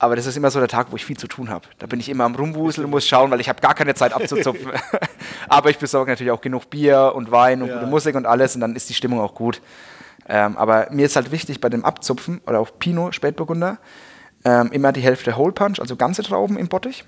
aber 0.00 0.16
das 0.16 0.24
ist 0.24 0.34
immer 0.38 0.50
so 0.50 0.58
der 0.58 0.68
Tag, 0.68 0.90
wo 0.90 0.96
ich 0.96 1.04
viel 1.04 1.18
zu 1.18 1.28
tun 1.28 1.50
habe. 1.50 1.68
Da 1.78 1.86
bin 1.86 2.00
ich 2.00 2.08
immer 2.08 2.24
am 2.24 2.34
Rumwuseln 2.34 2.86
und 2.86 2.90
muss 2.90 3.06
schauen, 3.06 3.30
weil 3.30 3.38
ich 3.38 3.50
habe 3.50 3.60
gar 3.60 3.74
keine 3.74 3.94
Zeit 3.94 4.14
abzuzupfen. 4.14 4.72
aber 5.48 5.68
ich 5.68 5.78
besorge 5.78 6.10
natürlich 6.10 6.30
auch 6.30 6.40
genug 6.40 6.70
Bier 6.70 7.12
und 7.14 7.30
Wein 7.30 7.60
und 7.60 7.68
ja. 7.68 7.74
gute 7.74 7.86
Musik 7.86 8.16
und 8.16 8.24
alles 8.24 8.54
und 8.54 8.62
dann 8.62 8.74
ist 8.74 8.88
die 8.88 8.94
Stimmung 8.94 9.20
auch 9.20 9.34
gut. 9.34 9.60
Ähm, 10.26 10.56
aber 10.56 10.88
mir 10.90 11.04
ist 11.04 11.16
halt 11.16 11.32
wichtig 11.32 11.60
bei 11.60 11.68
dem 11.68 11.84
Abzupfen 11.84 12.40
oder 12.46 12.60
auch 12.60 12.70
Pinot, 12.78 13.14
Spätburgunder, 13.14 13.76
ähm, 14.46 14.72
immer 14.72 14.90
die 14.92 15.02
Hälfte 15.02 15.36
Whole 15.36 15.52
Punch, 15.52 15.80
also 15.80 15.96
ganze 15.96 16.22
Trauben 16.22 16.56
im 16.56 16.68
Bottich, 16.68 17.04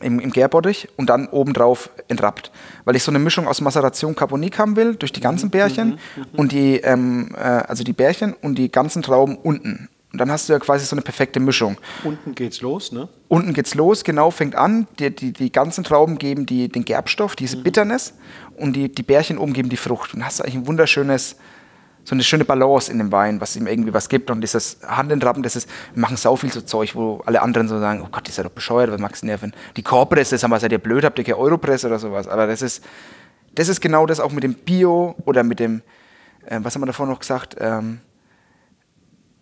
im, 0.00 0.18
im 0.18 0.32
Gärbottich 0.32 0.88
und 0.96 1.08
dann 1.08 1.28
obendrauf 1.28 1.90
entrappt. 2.08 2.50
Weil 2.84 2.96
ich 2.96 3.04
so 3.04 3.12
eine 3.12 3.20
Mischung 3.20 3.46
aus 3.46 3.60
Maceration 3.60 4.16
Carbonique 4.16 4.58
haben 4.58 4.74
will, 4.74 4.96
durch 4.96 5.12
die 5.12 5.20
ganzen 5.20 5.50
Bärchen 5.50 5.90
mhm, 5.90 5.94
mhm, 5.94 6.22
mhm. 6.32 6.38
und 6.40 6.50
die, 6.50 6.78
ähm, 6.78 7.32
äh, 7.36 7.42
also 7.42 7.84
die 7.84 7.92
Bärchen 7.92 8.32
und 8.32 8.56
die 8.56 8.72
ganzen 8.72 9.02
Trauben 9.02 9.36
unten. 9.36 9.88
Und 10.12 10.20
dann 10.20 10.30
hast 10.30 10.48
du 10.48 10.52
ja 10.52 10.58
quasi 10.58 10.84
so 10.84 10.94
eine 10.94 11.02
perfekte 11.02 11.40
Mischung. 11.40 11.78
Unten 12.04 12.34
geht's 12.34 12.60
los, 12.60 12.92
ne? 12.92 13.08
Unten 13.28 13.54
geht's 13.54 13.74
los, 13.74 14.04
genau, 14.04 14.30
fängt 14.30 14.54
an. 14.54 14.86
Die, 14.98 15.14
die, 15.14 15.32
die 15.32 15.50
ganzen 15.50 15.84
Trauben 15.84 16.18
geben 16.18 16.44
die, 16.44 16.68
den 16.68 16.84
Gerbstoff, 16.84 17.34
diese 17.34 17.56
mhm. 17.56 17.62
Bitterness. 17.62 18.14
Und 18.56 18.74
die, 18.74 18.90
die 18.90 19.02
Bärchen 19.02 19.38
oben 19.38 19.54
geben 19.54 19.70
die 19.70 19.78
Frucht. 19.78 20.12
Und 20.12 20.20
dann 20.20 20.26
hast 20.26 20.38
du 20.38 20.44
eigentlich 20.44 20.56
ein 20.56 20.66
wunderschönes, 20.66 21.36
so 22.04 22.14
eine 22.14 22.22
schöne 22.24 22.44
Balance 22.44 22.92
in 22.92 22.98
dem 22.98 23.10
Wein, 23.10 23.40
was 23.40 23.56
ihm 23.56 23.66
irgendwie 23.66 23.94
was 23.94 24.10
gibt. 24.10 24.30
Und 24.30 24.42
dieses 24.42 24.80
Handentrappen, 24.86 25.42
das 25.42 25.56
ist, 25.56 25.68
wir 25.94 26.02
machen 26.02 26.18
sau 26.18 26.36
viel 26.36 26.52
so 26.52 26.60
Zeug, 26.60 26.94
wo 26.94 27.22
alle 27.24 27.40
anderen 27.40 27.66
so 27.66 27.78
sagen, 27.80 28.02
oh 28.04 28.08
Gott, 28.12 28.28
ist 28.28 28.36
ja 28.36 28.44
doch 28.44 28.50
bescheuert, 28.50 28.90
was 28.90 29.00
magst 29.00 29.22
du 29.22 29.26
nerven? 29.26 29.54
Die 29.76 29.82
Korpresse, 29.82 30.36
sag 30.36 30.50
mal, 30.50 30.60
seid 30.60 30.72
ihr 30.72 30.78
blöd, 30.78 31.04
habt 31.04 31.18
ihr 31.18 31.24
keine 31.24 31.38
Europresse 31.38 31.86
oder 31.86 31.98
sowas. 31.98 32.28
Aber 32.28 32.46
das 32.46 32.60
ist, 32.60 32.84
das 33.54 33.68
ist 33.68 33.80
genau 33.80 34.04
das 34.04 34.20
auch 34.20 34.32
mit 34.32 34.44
dem 34.44 34.54
Bio 34.54 35.14
oder 35.24 35.42
mit 35.42 35.58
dem, 35.58 35.80
äh, 36.44 36.58
was 36.62 36.74
haben 36.74 36.82
wir 36.82 36.86
davor 36.86 37.06
noch 37.06 37.20
gesagt, 37.20 37.56
ähm, 37.58 38.00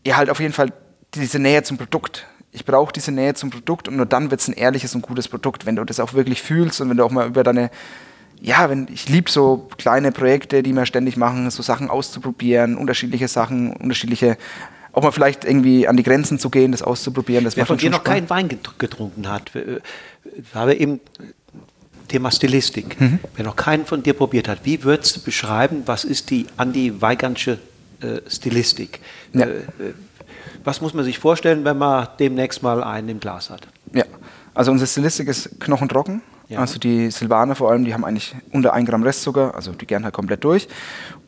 ja, 0.07 0.17
halt 0.17 0.31
auf 0.31 0.41
jeden 0.41 0.53
Fall 0.53 0.73
diese 1.15 1.39
Nähe 1.39 1.63
zum 1.63 1.79
Produkt. 1.79 2.27
Ich 2.53 2.65
brauche 2.65 2.93
diese 2.93 3.13
Nähe 3.13 3.35
zum 3.35 3.51
Produkt 3.51 3.89
und 3.89 3.97
nur 3.97 4.07
dann 4.07 4.31
wird 4.31 4.41
es 4.41 4.49
ein 4.49 4.55
ehrliches 4.55 4.95
und 4.95 5.03
gutes 5.03 5.29
Produkt, 5.29 5.67
wenn 5.67 5.77
du 5.77 5.85
das 5.85 6.01
auch 6.01 6.15
wirklich 6.15 6.43
fühlst 6.43 6.81
und 6.81 6.91
wenn 6.91 6.97
du 6.97 7.05
auch 7.05 7.11
mal 7.11 7.29
über 7.29 7.45
deine, 7.45 7.71
ja, 8.41 8.69
wenn 8.69 8.89
ich 8.93 9.09
liebe 9.09 9.31
so 9.31 9.69
kleine 9.77 10.11
Projekte, 10.11 10.63
die 10.63 10.73
wir 10.73 10.87
ständig 10.87 11.17
machen, 11.17 11.49
so 11.51 11.63
Sachen 11.63 11.91
auszuprobieren, 11.91 12.77
unterschiedliche 12.77 13.29
Sachen, 13.29 13.73
unterschiedliche 13.77 14.37
auch 14.93 15.03
mal 15.03 15.13
vielleicht 15.13 15.45
irgendwie 15.45 15.87
an 15.87 15.97
die 15.97 16.03
Grenzen 16.03 16.41
zu 16.41 16.51
gehen, 16.51 16.73
das 16.73 16.83
auszuprobieren. 16.83 17.45
Das 17.45 17.57
Wer 17.57 17.67
von 17.67 17.79
dir 17.79 17.91
noch 17.91 18.03
keinen 18.03 18.29
Wein 18.29 18.49
getrunken 18.49 19.29
hat, 19.29 19.53
habe 20.53 20.75
eben 20.75 21.01
Thema 22.09 22.33
Stilistik. 22.33 23.01
Mhm. 23.01 23.21
Wer 23.37 23.45
noch 23.45 23.55
keinen 23.55 23.87
von 23.87 24.03
dir 24.03 24.15
probiert 24.15 24.49
hat, 24.49 24.61
wie 24.65 24.83
würdest 24.83 25.17
du 25.17 25.21
beschreiben, 25.23 25.83
was 25.87 26.05
ist 26.05 26.31
die 26.31 26.47
Andi 26.57 27.01
Weigantsche 27.01 27.53
äh, 27.53 27.57
Stilistik. 28.29 29.01
Ja. 29.33 29.47
Äh, 29.47 29.59
äh, 29.59 29.63
was 30.65 30.81
muss 30.81 30.95
man 30.95 31.05
sich 31.05 31.19
vorstellen, 31.19 31.65
wenn 31.65 31.79
man 31.79 32.09
demnächst 32.19 32.63
mal 32.63 32.83
einen 32.83 33.09
im 33.09 33.21
Glas 33.21 33.51
hat? 33.51 33.67
Ja, 33.93 34.05
also 34.55 34.71
unsere 34.73 34.89
Stilistik 34.89 35.29
ist 35.29 35.61
knochentrocken. 35.61 36.23
Ja. 36.49 36.59
Also 36.59 36.79
die 36.79 37.11
Silvaner 37.11 37.55
vor 37.55 37.71
allem, 37.71 37.85
die 37.85 37.95
haben 37.95 38.05
eigentlich 38.05 38.35
unter 38.53 38.73
1 38.73 38.89
Gramm 38.89 39.03
Restzucker, 39.03 39.55
also 39.55 39.73
die 39.73 39.87
gern 39.87 40.05
halt 40.05 40.15
komplett 40.15 40.45
durch. 40.45 40.69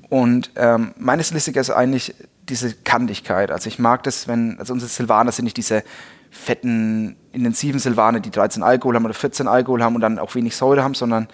Und 0.08 0.50
ähm, 0.56 0.92
meine 0.98 1.22
Stilistik 1.24 1.56
ist 1.56 1.70
eigentlich 1.70 2.14
diese 2.48 2.74
Kantigkeit. 2.74 3.50
Also 3.50 3.68
ich 3.68 3.78
mag 3.78 4.02
das, 4.02 4.28
wenn, 4.28 4.58
also 4.58 4.72
unsere 4.72 4.90
Silvaner 4.90 5.32
sind 5.32 5.44
nicht 5.44 5.56
diese 5.56 5.84
fetten, 6.30 7.16
intensiven 7.32 7.78
Silvaner, 7.78 8.20
die 8.20 8.30
13 8.30 8.62
Alkohol 8.62 8.96
haben 8.96 9.04
oder 9.04 9.14
14 9.14 9.46
Alkohol 9.46 9.82
haben 9.82 9.94
und 9.94 10.00
dann 10.00 10.18
auch 10.18 10.34
wenig 10.34 10.56
Säure 10.56 10.82
haben, 10.82 10.94
sondern 10.94 11.28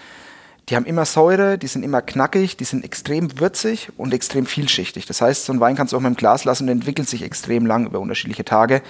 die 0.68 0.76
haben 0.76 0.84
immer 0.84 1.04
Säure, 1.04 1.56
die 1.56 1.66
sind 1.66 1.82
immer 1.82 2.02
knackig, 2.02 2.56
die 2.56 2.64
sind 2.64 2.84
extrem 2.84 3.40
würzig 3.40 3.88
und 3.96 4.12
extrem 4.12 4.44
vielschichtig. 4.44 5.06
Das 5.06 5.20
heißt, 5.20 5.46
so 5.46 5.52
ein 5.52 5.60
Wein 5.60 5.76
kannst 5.76 5.92
du 5.92 5.96
auch 5.96 6.00
mal 6.00 6.08
im 6.08 6.16
Glas 6.16 6.44
lassen 6.44 6.64
und 6.64 6.70
entwickelt 6.70 7.08
sich 7.08 7.22
extrem 7.22 7.64
lang 7.64 7.86
über 7.86 8.00
unterschiedliche 8.00 8.44
Tage. 8.44 8.82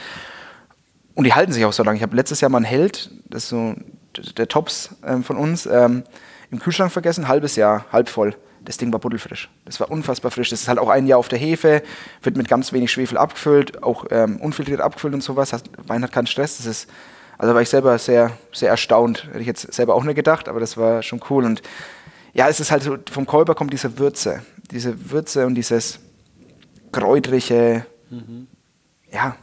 Und 1.14 1.24
die 1.24 1.34
halten 1.34 1.52
sich 1.52 1.64
auch 1.64 1.72
so 1.72 1.82
lange. 1.84 1.96
Ich 1.96 2.02
habe 2.02 2.16
letztes 2.16 2.40
Jahr 2.40 2.50
mal 2.50 2.58
einen 2.58 2.64
Held, 2.64 3.10
das 3.28 3.44
ist 3.44 3.48
so 3.50 3.74
der 4.36 4.48
Tops 4.48 4.96
ähm, 5.06 5.22
von 5.22 5.36
uns, 5.36 5.66
ähm, 5.66 6.02
im 6.50 6.58
Kühlschrank 6.58 6.90
vergessen, 6.90 7.28
halbes 7.28 7.56
Jahr, 7.56 7.86
halb 7.92 8.08
voll. 8.08 8.34
Das 8.64 8.76
Ding 8.76 8.92
war 8.92 8.98
buddelfrisch. 8.98 9.48
Das 9.64 9.78
war 9.78 9.90
unfassbar 9.90 10.30
frisch. 10.30 10.50
Das 10.50 10.60
ist 10.60 10.68
halt 10.68 10.78
auch 10.78 10.88
ein 10.88 11.06
Jahr 11.06 11.18
auf 11.18 11.28
der 11.28 11.38
Hefe, 11.38 11.82
wird 12.22 12.36
mit 12.36 12.48
ganz 12.48 12.72
wenig 12.72 12.90
Schwefel 12.90 13.16
abgefüllt, 13.16 13.82
auch 13.82 14.06
ähm, 14.10 14.36
unfiltriert 14.40 14.80
abgefüllt 14.80 15.14
und 15.14 15.22
sowas. 15.22 15.52
Wein 15.86 16.02
hat 16.02 16.12
keinen 16.12 16.26
Stress. 16.26 16.56
Das 16.56 16.66
ist 16.66 16.88
also 17.38 17.54
war 17.54 17.62
ich 17.62 17.68
selber 17.68 17.96
sehr, 17.98 18.32
sehr 18.52 18.70
erstaunt. 18.70 19.28
Hätte 19.28 19.38
ich 19.38 19.46
jetzt 19.46 19.72
selber 19.72 19.94
auch 19.94 20.02
nicht 20.02 20.16
gedacht, 20.16 20.48
aber 20.48 20.58
das 20.58 20.76
war 20.76 21.02
schon 21.02 21.20
cool. 21.30 21.44
Und 21.44 21.62
ja, 22.34 22.48
es 22.48 22.58
ist 22.58 22.72
halt 22.72 22.82
so, 22.82 22.98
vom 23.10 23.26
Kolber 23.26 23.54
kommt 23.54 23.72
diese 23.72 23.98
Würze. 23.98 24.42
Diese 24.70 25.10
Würze 25.10 25.46
und 25.46 25.54
dieses 25.54 26.00
kräutrige, 26.92 27.86
mhm. 28.10 28.48
ja. 29.10 29.36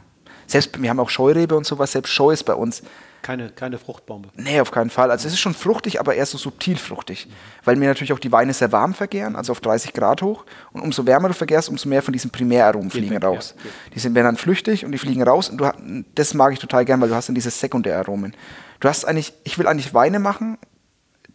Selbst, 0.46 0.80
wir 0.80 0.90
haben 0.90 1.00
auch 1.00 1.10
Scheurebe 1.10 1.56
und 1.56 1.66
sowas, 1.66 1.90
selbst 1.90 2.12
Scheu 2.12 2.30
ist 2.30 2.44
bei 2.44 2.54
uns 2.54 2.82
keine, 3.26 3.50
keine 3.50 3.76
Fruchtbombe. 3.76 4.28
Nee, 4.36 4.60
auf 4.60 4.70
keinen 4.70 4.88
Fall. 4.88 5.10
Also 5.10 5.26
es 5.26 5.34
ist 5.34 5.40
schon 5.40 5.52
fruchtig, 5.52 5.98
aber 5.98 6.14
eher 6.14 6.26
so 6.26 6.38
subtil 6.38 6.76
fruchtig. 6.76 7.26
Mhm. 7.26 7.32
Weil 7.64 7.74
mir 7.74 7.88
natürlich 7.88 8.12
auch 8.12 8.20
die 8.20 8.30
Weine 8.30 8.54
sehr 8.54 8.70
warm 8.70 8.94
vergären, 8.94 9.34
also 9.34 9.50
auf 9.50 9.60
30 9.60 9.92
Grad 9.92 10.22
hoch. 10.22 10.44
Und 10.72 10.80
umso 10.80 11.06
wärmer 11.06 11.26
du 11.26 11.34
vergärst, 11.34 11.68
umso 11.68 11.88
mehr 11.88 12.02
von 12.02 12.12
diesen 12.12 12.30
Primäraromen 12.30 12.88
fliegen 12.88 13.16
weg, 13.16 13.24
raus. 13.24 13.56
Ja, 13.58 13.70
die 13.94 13.98
sind, 13.98 14.14
werden 14.14 14.26
dann 14.26 14.36
flüchtig 14.36 14.84
und 14.84 14.92
die 14.92 14.98
fliegen 14.98 15.24
raus. 15.24 15.50
Und 15.50 15.58
du, 15.58 15.72
das 16.14 16.34
mag 16.34 16.52
ich 16.52 16.60
total 16.60 16.84
gern, 16.84 17.00
weil 17.00 17.08
du 17.08 17.16
hast 17.16 17.28
dann 17.28 17.34
diese 17.34 17.50
Sekundäraromen. 17.50 18.32
Du 18.78 18.88
hast 18.88 19.04
eigentlich, 19.04 19.32
ich 19.42 19.58
will 19.58 19.66
eigentlich 19.66 19.92
Weine 19.92 20.20
machen, 20.20 20.56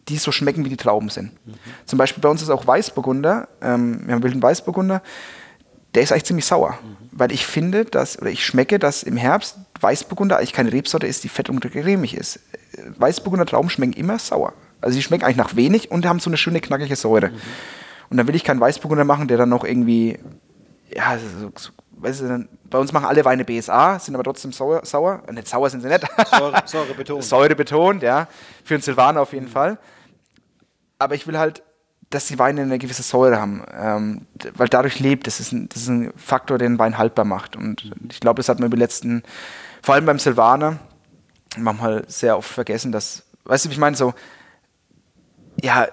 die 0.08 0.16
so 0.16 0.32
schmecken, 0.32 0.64
wie 0.64 0.70
die 0.70 0.78
Trauben 0.78 1.10
sind. 1.10 1.32
Mhm. 1.46 1.54
Zum 1.84 1.98
Beispiel 1.98 2.22
bei 2.22 2.30
uns 2.30 2.40
ist 2.40 2.48
auch 2.48 2.66
Weißburgunder, 2.66 3.48
ähm, 3.60 4.00
wir 4.06 4.14
haben 4.14 4.22
wilden 4.22 4.42
Weißburgunder, 4.42 5.02
der 5.94 6.02
ist 6.02 6.12
eigentlich 6.12 6.24
ziemlich 6.24 6.46
sauer. 6.46 6.78
Mhm. 6.82 6.96
Weil 7.12 7.32
ich 7.32 7.46
finde, 7.46 7.84
dass, 7.84 8.18
oder 8.18 8.30
ich 8.30 8.44
schmecke, 8.44 8.78
dass 8.78 9.02
im 9.02 9.16
Herbst 9.16 9.58
Weißburgunder 9.80 10.38
eigentlich 10.38 10.52
keine 10.52 10.72
Rebsorte 10.72 11.06
ist, 11.06 11.24
die 11.24 11.28
fett 11.28 11.50
und 11.50 11.60
cremig 11.60 12.14
ist. 12.14 12.40
Weißburgunder 12.96 13.46
Trauben 13.46 13.68
schmecken 13.68 13.92
immer 13.92 14.18
sauer. 14.18 14.54
Also 14.80 14.96
die 14.96 15.02
schmecken 15.02 15.24
eigentlich 15.24 15.36
nach 15.36 15.56
wenig 15.56 15.90
und 15.90 16.06
haben 16.06 16.20
so 16.20 16.30
eine 16.30 16.36
schöne 16.36 16.60
knackige 16.60 16.96
Säure. 16.96 17.28
Mhm. 17.28 17.40
Und 18.10 18.16
dann 18.16 18.26
will 18.26 18.34
ich 18.34 18.44
keinen 18.44 18.60
Weißburgunder 18.60 19.04
machen, 19.04 19.28
der 19.28 19.38
dann 19.38 19.48
noch 19.48 19.64
irgendwie, 19.64 20.18
ja, 20.94 21.18
so, 21.18 21.50
so, 21.56 21.70
weißt 21.92 22.22
du, 22.22 22.28
dann, 22.28 22.48
bei 22.64 22.78
uns 22.78 22.92
machen 22.92 23.06
alle 23.06 23.24
Weine 23.24 23.44
BSA, 23.44 23.98
sind 23.98 24.14
aber 24.14 24.24
trotzdem 24.24 24.52
sauer. 24.52 24.84
sauer. 24.84 25.22
Nicht 25.30 25.48
sauer 25.48 25.70
sind 25.70 25.82
sie 25.82 25.88
nicht. 25.88 26.06
Säure, 26.30 26.62
Säure 26.64 26.94
betont. 26.94 27.24
Säure 27.24 27.54
betont, 27.54 28.02
ja. 28.02 28.28
Für 28.64 28.74
einen 28.74 28.82
Silvaner 28.82 29.20
auf 29.20 29.32
jeden 29.32 29.46
mhm. 29.46 29.50
Fall. 29.50 29.78
Aber 30.98 31.14
ich 31.14 31.26
will 31.26 31.38
halt 31.38 31.62
dass 32.14 32.26
die 32.26 32.38
Weine 32.38 32.62
eine 32.62 32.78
gewisse 32.78 33.02
Säure 33.02 33.40
haben, 33.40 33.62
ähm, 33.74 34.26
weil 34.54 34.68
dadurch 34.68 35.00
lebt. 35.00 35.26
Das 35.26 35.40
ist, 35.40 35.52
ein, 35.52 35.68
das 35.68 35.82
ist 35.82 35.88
ein 35.88 36.12
Faktor, 36.16 36.58
der 36.58 36.68
den 36.68 36.78
Wein 36.78 36.98
haltbar 36.98 37.24
macht. 37.24 37.56
Und 37.56 37.90
ich 38.10 38.20
glaube, 38.20 38.38
das 38.38 38.48
hat 38.48 38.58
man 38.60 38.66
über 38.66 38.76
die 38.76 38.82
letzten, 38.82 39.22
vor 39.82 39.94
allem 39.94 40.06
beim 40.06 40.18
Silvaner, 40.18 40.78
manchmal 41.56 42.04
sehr 42.08 42.36
oft 42.36 42.50
vergessen, 42.50 42.92
dass, 42.92 43.24
weißt 43.44 43.64
du, 43.64 43.70
ich 43.70 43.78
meine, 43.78 43.96
so, 43.96 44.14
ja, 45.60 45.88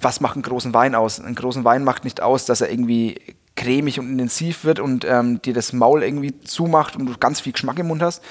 was 0.00 0.20
macht 0.20 0.34
einen 0.34 0.42
großen 0.42 0.72
Wein 0.72 0.94
aus? 0.94 1.20
Einen 1.20 1.34
großen 1.34 1.64
Wein 1.64 1.84
macht 1.84 2.04
nicht 2.04 2.20
aus, 2.20 2.46
dass 2.46 2.60
er 2.60 2.70
irgendwie 2.70 3.20
cremig 3.56 4.00
und 4.00 4.10
intensiv 4.10 4.64
wird 4.64 4.80
und 4.80 5.04
ähm, 5.04 5.42
dir 5.42 5.54
das 5.54 5.72
Maul 5.72 6.02
irgendwie 6.02 6.40
zumacht 6.40 6.96
und 6.96 7.06
du 7.06 7.16
ganz 7.18 7.40
viel 7.40 7.52
Geschmack 7.52 7.78
im 7.78 7.88
Mund 7.88 8.02
hast. 8.02 8.22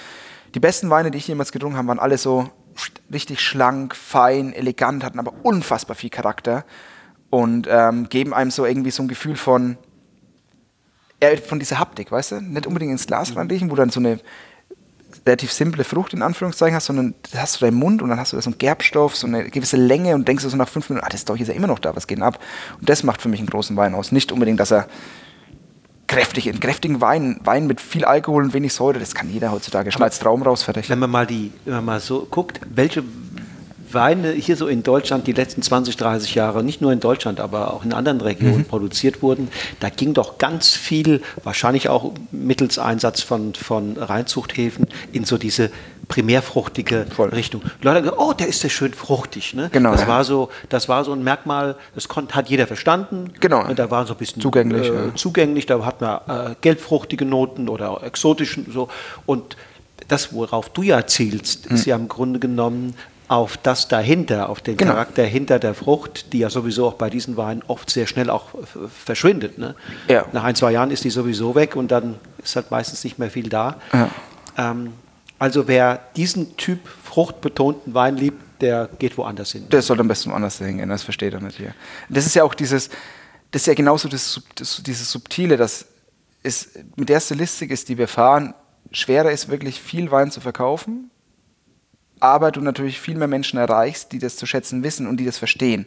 Die 0.55 0.59
besten 0.59 0.89
Weine, 0.89 1.11
die 1.11 1.17
ich 1.17 1.27
jemals 1.27 1.51
getrunken 1.51 1.77
habe, 1.77 1.87
waren 1.87 1.99
alle 1.99 2.17
so 2.17 2.49
richtig 3.11 3.41
schlank, 3.41 3.95
fein, 3.95 4.53
elegant, 4.53 5.03
hatten 5.03 5.19
aber 5.19 5.33
unfassbar 5.43 5.95
viel 5.95 6.09
Charakter 6.09 6.65
und 7.33 7.67
ähm, 7.67 8.09
geben 8.09 8.31
einem 8.31 8.51
so 8.51 8.63
irgendwie 8.63 8.91
so 8.91 9.01
ein 9.01 9.07
Gefühl 9.07 9.35
von, 9.35 9.75
äh, 11.19 11.35
von 11.37 11.57
dieser 11.57 11.79
Haptik, 11.79 12.11
weißt 12.11 12.33
du? 12.33 12.41
Nicht 12.41 12.67
unbedingt 12.67 12.91
ins 12.91 13.07
Glas 13.07 13.31
mhm. 13.31 13.37
reinlegen, 13.37 13.71
wo 13.71 13.75
dann 13.75 13.89
so 13.89 13.99
eine 13.99 14.19
relativ 15.25 15.51
simple 15.51 15.83
Frucht 15.83 16.13
in 16.13 16.21
Anführungszeichen 16.21 16.75
hast, 16.75 16.85
sondern 16.85 17.15
da 17.31 17.39
hast 17.39 17.55
du 17.55 17.65
deinen 17.65 17.77
Mund 17.77 18.03
und 18.03 18.09
dann 18.09 18.19
hast 18.19 18.33
du 18.33 18.35
da 18.35 18.41
so 18.43 18.51
einen 18.51 18.59
Gerbstoff, 18.59 19.15
so 19.15 19.25
eine 19.25 19.49
gewisse 19.49 19.77
Länge 19.77 20.13
und 20.13 20.27
denkst 20.27 20.43
du 20.43 20.49
so 20.49 20.57
nach 20.57 20.69
fünf 20.69 20.89
Minuten, 20.89 21.07
ah, 21.07 21.09
das 21.09 21.25
Zeug 21.25 21.41
ist 21.41 21.47
ja 21.47 21.55
immer 21.55 21.65
noch 21.65 21.79
da, 21.79 21.95
was 21.95 22.05
geht 22.05 22.19
denn 22.19 22.23
ab? 22.23 22.37
Und 22.79 22.87
das 22.87 23.01
macht 23.01 23.19
für 23.19 23.29
mich 23.29 23.39
einen 23.39 23.49
großen 23.49 23.75
Wein 23.77 23.95
aus. 23.95 24.11
Nicht 24.11 24.31
unbedingt, 24.31 24.59
dass 24.59 24.71
er 24.71 24.87
kräftig, 26.05 26.47
einen 26.47 26.59
kräftigen 26.59 27.01
Wein, 27.01 27.39
Wein 27.43 27.65
mit 27.65 27.81
viel 27.81 28.05
Alkohol 28.05 28.43
und 28.43 28.53
wenig 28.53 28.75
Säure, 28.75 28.99
das 28.99 29.15
kann 29.15 29.31
jeder 29.31 29.51
heutzutage 29.51 29.91
schon 29.91 30.03
als 30.03 30.19
Traum 30.19 30.43
raus 30.43 30.61
fertig. 30.61 30.87
Wenn 30.87 30.99
man 30.99 31.09
mal 31.09 31.25
die, 31.25 31.51
wenn 31.65 31.73
man 31.77 31.85
mal 31.85 31.99
so 31.99 32.27
guckt, 32.29 32.59
welche 32.69 33.03
Weine 33.93 34.31
hier 34.31 34.55
so 34.55 34.67
in 34.67 34.83
Deutschland 34.83 35.27
die 35.27 35.33
letzten 35.33 35.61
20, 35.61 35.97
30 35.97 36.35
Jahre, 36.35 36.63
nicht 36.63 36.81
nur 36.81 36.91
in 36.91 36.99
Deutschland, 36.99 37.39
aber 37.39 37.73
auch 37.73 37.83
in 37.85 37.93
anderen 37.93 38.21
Regionen 38.21 38.59
mhm. 38.59 38.65
produziert 38.65 39.21
wurden, 39.21 39.49
da 39.79 39.89
ging 39.89 40.13
doch 40.13 40.37
ganz 40.37 40.69
viel, 40.69 41.21
wahrscheinlich 41.43 41.89
auch 41.89 42.13
mittels 42.31 42.79
Einsatz 42.79 43.21
von, 43.21 43.53
von 43.53 43.97
Reinzuchthäfen, 43.97 44.87
in 45.11 45.25
so 45.25 45.37
diese 45.37 45.71
primärfruchtige 46.07 47.05
Voll. 47.15 47.29
Richtung. 47.29 47.61
Die 47.61 47.85
Leute 47.85 47.97
haben 47.97 48.03
gesagt, 48.03 48.21
oh, 48.21 48.33
der 48.33 48.47
ist 48.47 48.61
ja 48.63 48.69
schön 48.69 48.93
fruchtig. 48.93 49.53
Ne? 49.53 49.69
Genau. 49.71 49.91
Das, 49.91 50.01
ja. 50.01 50.07
war 50.07 50.23
so, 50.23 50.49
das 50.69 50.89
war 50.89 51.03
so 51.05 51.13
ein 51.13 51.23
Merkmal, 51.23 51.75
das 51.95 52.07
konnt, 52.07 52.35
hat 52.35 52.49
jeder 52.49 52.67
verstanden. 52.67 53.31
Genau. 53.39 53.67
Und 53.67 53.79
da 53.79 53.89
war 53.89 54.05
so 54.05 54.13
ein 54.13 54.17
bisschen 54.17 54.41
zugänglich. 54.41 54.89
Äh, 54.89 54.93
ja. 54.93 55.15
zugänglich. 55.15 55.65
Da 55.65 55.83
hat 55.85 56.01
man 56.01 56.19
äh, 56.27 56.55
gelbfruchtige 56.61 57.25
Noten 57.25 57.69
oder 57.69 58.01
exotischen 58.03 58.71
so. 58.71 58.89
Und 59.25 59.55
das, 60.07 60.33
worauf 60.33 60.69
du 60.69 60.83
ja 60.83 61.05
zielst, 61.07 61.67
ist 61.67 61.85
hm. 61.85 61.89
ja 61.89 61.95
im 61.95 62.07
Grunde 62.07 62.39
genommen 62.39 62.95
auf 63.27 63.57
das 63.57 63.87
dahinter, 63.87 64.49
auf 64.49 64.61
den 64.61 64.77
genau. 64.77 64.91
Charakter 64.91 65.23
hinter 65.23 65.59
der 65.59 65.73
Frucht, 65.73 66.33
die 66.33 66.39
ja 66.39 66.49
sowieso 66.49 66.87
auch 66.87 66.93
bei 66.93 67.09
diesen 67.09 67.37
Weinen 67.37 67.63
oft 67.67 67.89
sehr 67.89 68.07
schnell 68.07 68.29
auch 68.29 68.49
verschwindet. 69.05 69.57
Ne? 69.57 69.75
Ja. 70.07 70.25
Nach 70.33 70.43
ein, 70.43 70.55
zwei 70.55 70.71
Jahren 70.71 70.91
ist 70.91 71.03
die 71.03 71.09
sowieso 71.09 71.55
weg 71.55 71.75
und 71.75 71.91
dann 71.91 72.15
ist 72.43 72.55
halt 72.55 72.71
meistens 72.71 73.03
nicht 73.03 73.19
mehr 73.19 73.29
viel 73.29 73.49
da. 73.49 73.77
Ja. 73.93 74.09
Ähm, 74.57 74.93
also 75.39 75.67
wer 75.67 75.99
diesen 76.15 76.57
Typ 76.57 76.79
fruchtbetonten 77.03 77.93
Wein 77.93 78.17
liebt, 78.17 78.61
der 78.61 78.89
geht 78.99 79.17
woanders 79.17 79.51
hin. 79.51 79.67
Der 79.69 79.81
soll 79.81 79.99
am 79.99 80.07
besten 80.07 80.31
woanders 80.31 80.57
hingehen, 80.57 80.89
das 80.89 81.03
versteht 81.03 81.33
er 81.33 81.41
nicht 81.41 81.57
hier. 81.57 81.73
Das 82.09 82.25
ist 82.25 82.35
ja 82.35 82.43
auch 82.43 82.53
dieses, 82.53 82.89
das 83.51 83.63
ist 83.63 83.65
ja 83.67 83.73
genauso 83.73 84.07
das, 84.07 84.41
das, 84.55 84.81
dieses 84.83 85.11
Subtile, 85.11 85.57
dass 85.57 85.85
es 86.43 86.69
mit 86.95 87.09
der 87.09 87.19
Stilistik 87.19 87.71
ist, 87.71 87.89
die 87.89 87.97
wir 87.97 88.07
fahren, 88.07 88.53
schwerer 88.91 89.31
ist, 89.31 89.49
wirklich 89.49 89.81
viel 89.81 90.11
Wein 90.11 90.31
zu 90.31 90.39
verkaufen, 90.39 91.09
aber 92.23 92.51
du 92.51 92.61
natürlich 92.61 93.01
viel 93.01 93.17
mehr 93.17 93.27
Menschen 93.27 93.59
erreichst, 93.59 94.13
die 94.13 94.19
das 94.19 94.37
zu 94.37 94.45
schätzen 94.45 94.81
wissen 94.81 95.07
und 95.07 95.17
die 95.17 95.25
das 95.25 95.37
verstehen. 95.37 95.85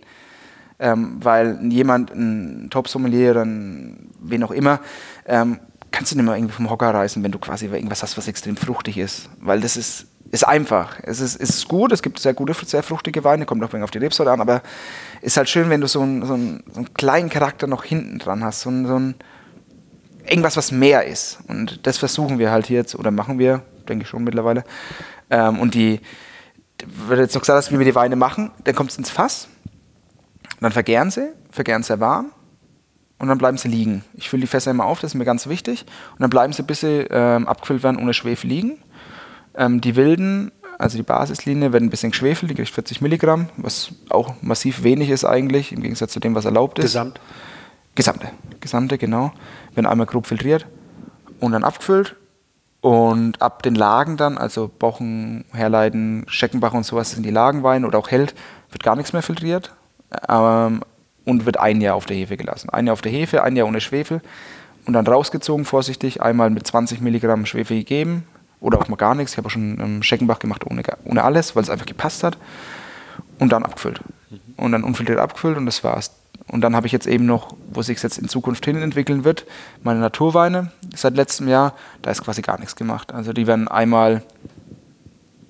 Ähm, 0.79 1.17
weil 1.23 1.59
jemand, 1.73 2.15
ein 2.15 2.69
Top-Sommelier 2.69 3.31
oder 3.31 3.47
ein, 3.47 4.11
wen 4.21 4.43
auch 4.43 4.51
immer, 4.51 4.81
ähm, 5.25 5.61
kannst 5.91 6.13
du 6.13 6.17
nicht 6.17 6.27
mehr 6.27 6.37
irgendwie 6.37 6.53
vom 6.53 6.69
Hocker 6.69 6.93
reißen, 6.93 7.23
wenn 7.23 7.33
du 7.33 7.39
quasi 7.39 7.65
irgendwas 7.65 8.03
hast, 8.03 8.19
was 8.19 8.29
extrem 8.29 8.59
fruchtig 8.59 8.99
ist. 8.99 9.31
Weil 9.41 9.63
das 9.63 9.79
ist, 9.79 10.09
ist 10.31 10.47
einfach. 10.47 10.99
Es 11.03 11.21
ist, 11.21 11.37
ist 11.37 11.67
gut, 11.69 11.91
es 11.93 12.03
gibt 12.03 12.19
sehr 12.19 12.35
gute, 12.35 12.53
sehr 12.67 12.83
fruchtige 12.83 13.25
Weine, 13.25 13.47
kommt 13.47 13.65
auch 13.65 13.73
auf 13.73 13.91
die 13.91 13.99
Rebsorte 13.99 14.31
an, 14.31 14.43
aber 14.43 14.61
ist 15.23 15.39
halt 15.39 15.49
schön, 15.49 15.71
wenn 15.71 15.81
du 15.81 15.87
so 15.87 16.03
einen, 16.03 16.27
so 16.27 16.35
einen, 16.35 16.63
so 16.71 16.81
einen 16.81 16.93
kleinen 16.93 17.31
Charakter 17.31 17.67
noch 17.67 17.83
hinten 17.83 18.19
dran 18.19 18.45
hast, 18.45 18.61
so, 18.61 18.69
ein, 18.69 18.87
so 18.87 18.99
ein 18.99 19.15
irgendwas, 20.27 20.59
was 20.59 20.71
mehr 20.71 21.07
ist. 21.07 21.39
Und 21.49 21.87
das 21.87 21.97
versuchen 21.97 22.39
wir 22.39 22.51
halt 22.51 22.69
jetzt, 22.69 22.95
oder 22.95 23.11
machen 23.11 23.39
wir, 23.39 23.63
denke 23.89 24.03
ich 24.03 24.09
schon 24.11 24.23
mittlerweile. 24.23 24.65
Ähm, 25.31 25.59
und 25.59 25.75
die, 25.75 26.01
wenn 26.85 27.17
du 27.17 27.23
jetzt 27.23 27.35
noch 27.35 27.43
gesagt 27.43 27.57
hast, 27.57 27.73
wie 27.73 27.79
wir 27.79 27.87
die 27.87 27.95
Weine 27.95 28.17
machen, 28.17 28.51
dann 28.65 28.75
kommt 28.75 28.91
es 28.91 28.99
ins 28.99 29.11
Fass, 29.11 29.49
dann 30.61 30.73
vergären 30.73 31.11
sie, 31.11 31.33
vergären 31.51 31.83
sehr 31.83 32.01
warm 32.01 32.33
und 33.19 33.29
dann 33.29 33.39
bleiben 33.39 33.57
sie 33.57 33.69
liegen. 33.69 34.05
Ich 34.15 34.29
fülle 34.29 34.43
die 34.43 34.47
Fässer 34.47 34.71
immer 34.71 34.85
auf, 34.85 35.01
das 35.01 35.13
ist 35.13 35.15
mir 35.15 35.25
ganz 35.25 35.47
wichtig. 35.47 35.87
Und 36.13 36.21
dann 36.21 36.31
bleiben 36.31 36.53
sie, 36.53 36.63
bis 36.63 36.81
sie 36.81 37.07
ähm, 37.11 37.49
abgefüllt 37.49 37.83
werden, 37.83 37.99
ohne 37.99 38.13
Schwefel 38.13 38.49
liegen. 38.49 38.79
Ähm, 39.55 39.81
die 39.81 39.97
wilden, 39.97 40.53
also 40.79 40.99
die 40.99 41.03
Basislinie, 41.03 41.73
werden 41.73 41.87
ein 41.87 41.91
bisschen 41.91 42.11
geschwefelt, 42.11 42.51
die 42.51 42.55
kriegt 42.55 42.71
40 42.71 43.01
Milligramm, 43.01 43.49
was 43.57 43.93
auch 44.11 44.35
massiv 44.43 44.83
wenig 44.83 45.09
ist 45.09 45.25
eigentlich, 45.25 45.73
im 45.73 45.83
Gegensatz 45.83 46.13
zu 46.13 46.21
dem, 46.21 46.35
was 46.35 46.45
erlaubt 46.45 46.79
ist. 46.79 46.85
Gesamt? 46.85 47.21
Gesamte. 47.95 48.29
Gesamte, 48.61 48.99
genau. 48.99 49.33
Werden 49.75 49.87
einmal 49.87 50.07
grob 50.07 50.27
filtriert 50.27 50.67
und 51.41 51.53
dann 51.53 51.65
abgefüllt 51.65 52.17
und 52.81 53.43
ab 53.43 53.63
den 53.63 53.75
Lagen 53.75 54.17
dann, 54.17 54.39
also 54.39 54.69
Bochen, 54.69 55.45
Herleiden, 55.53 56.25
Scheckenbach 56.29 56.73
und 56.73 56.85
sowas 56.85 57.11
sind 57.13 57.25
die 57.25 57.31
Lagenweine 57.31 57.87
oder 57.87 57.99
auch 57.99 58.11
Held, 58.11 58.35
wird 58.71 58.83
gar 58.83 58.97
nichts 58.97 59.13
mehr 59.13 59.23
filtriert 59.23 59.75
ähm, 60.29 60.83
und 61.25 61.47
wird 61.47 61.59
ein 61.59 61.81
Jahr 61.81 61.97
auf 61.97 62.07
der 62.07 62.17
Hefe 62.17 62.37
gelassen. 62.37 62.71
Ein 62.71 62.87
Jahr 62.87 62.93
auf 62.93 63.03
der 63.03 63.13
Hefe, 63.13 63.43
ein 63.43 63.57
Jahr 63.57 63.67
ohne 63.67 63.81
Schwefel 63.81 64.21
und 64.87 64.93
dann 64.93 65.07
rausgezogen, 65.07 65.65
vorsichtig, 65.65 66.23
einmal 66.23 66.51
mit 66.51 66.67
20 66.67 67.01
Milligramm 67.01 67.47
Schwefel 67.47 67.79
gegeben 67.79 68.25
oder 68.61 68.79
auch 68.79 68.89
mal 68.89 68.97
gar 68.97 69.15
nichts. 69.15 69.33
Ich 69.33 69.39
habe 69.39 69.47
auch 69.47 69.51
schon 69.53 69.81
ähm, 69.81 70.03
Scheckenbach 70.03 70.39
gemacht 70.39 70.65
ohne, 70.69 70.83
ohne 71.05 71.25
alles, 71.25 71.57
weil 71.57 71.63
es 71.63 71.71
einfach 71.71 71.87
gepasst 71.87 72.23
hat 72.23 72.39
und 73.39 73.51
dann 73.53 73.65
abgefüllt. 73.65 74.01
Mhm. 74.31 74.41
Und 74.57 74.73
dann 74.73 74.85
unfiltriert 74.85 75.19
abgefüllt 75.19 75.57
und 75.57 75.67
das 75.67 75.83
war's. 75.83 76.13
Und 76.49 76.61
dann 76.61 76.77
habe 76.77 76.87
ich 76.87 76.93
jetzt 76.93 77.07
eben 77.07 77.27
noch, 77.27 77.55
wo 77.73 77.83
sich 77.83 78.03
jetzt 78.03 78.19
in 78.19 78.29
Zukunft 78.29 78.65
hin 78.65 78.77
entwickeln 78.81 79.25
wird, 79.25 79.47
meine 79.83 80.01
Naturweine 80.01 80.71
seit 80.95 81.17
letztem 81.17 81.49
Jahr. 81.49 81.75
Da 82.03 82.11
ist 82.11 82.23
quasi 82.23 82.43
gar 82.43 82.59
nichts 82.59 82.77
gemacht. 82.77 83.13
Also 83.13 83.33
die 83.33 83.47
werden 83.47 83.69
einmal, 83.69 84.23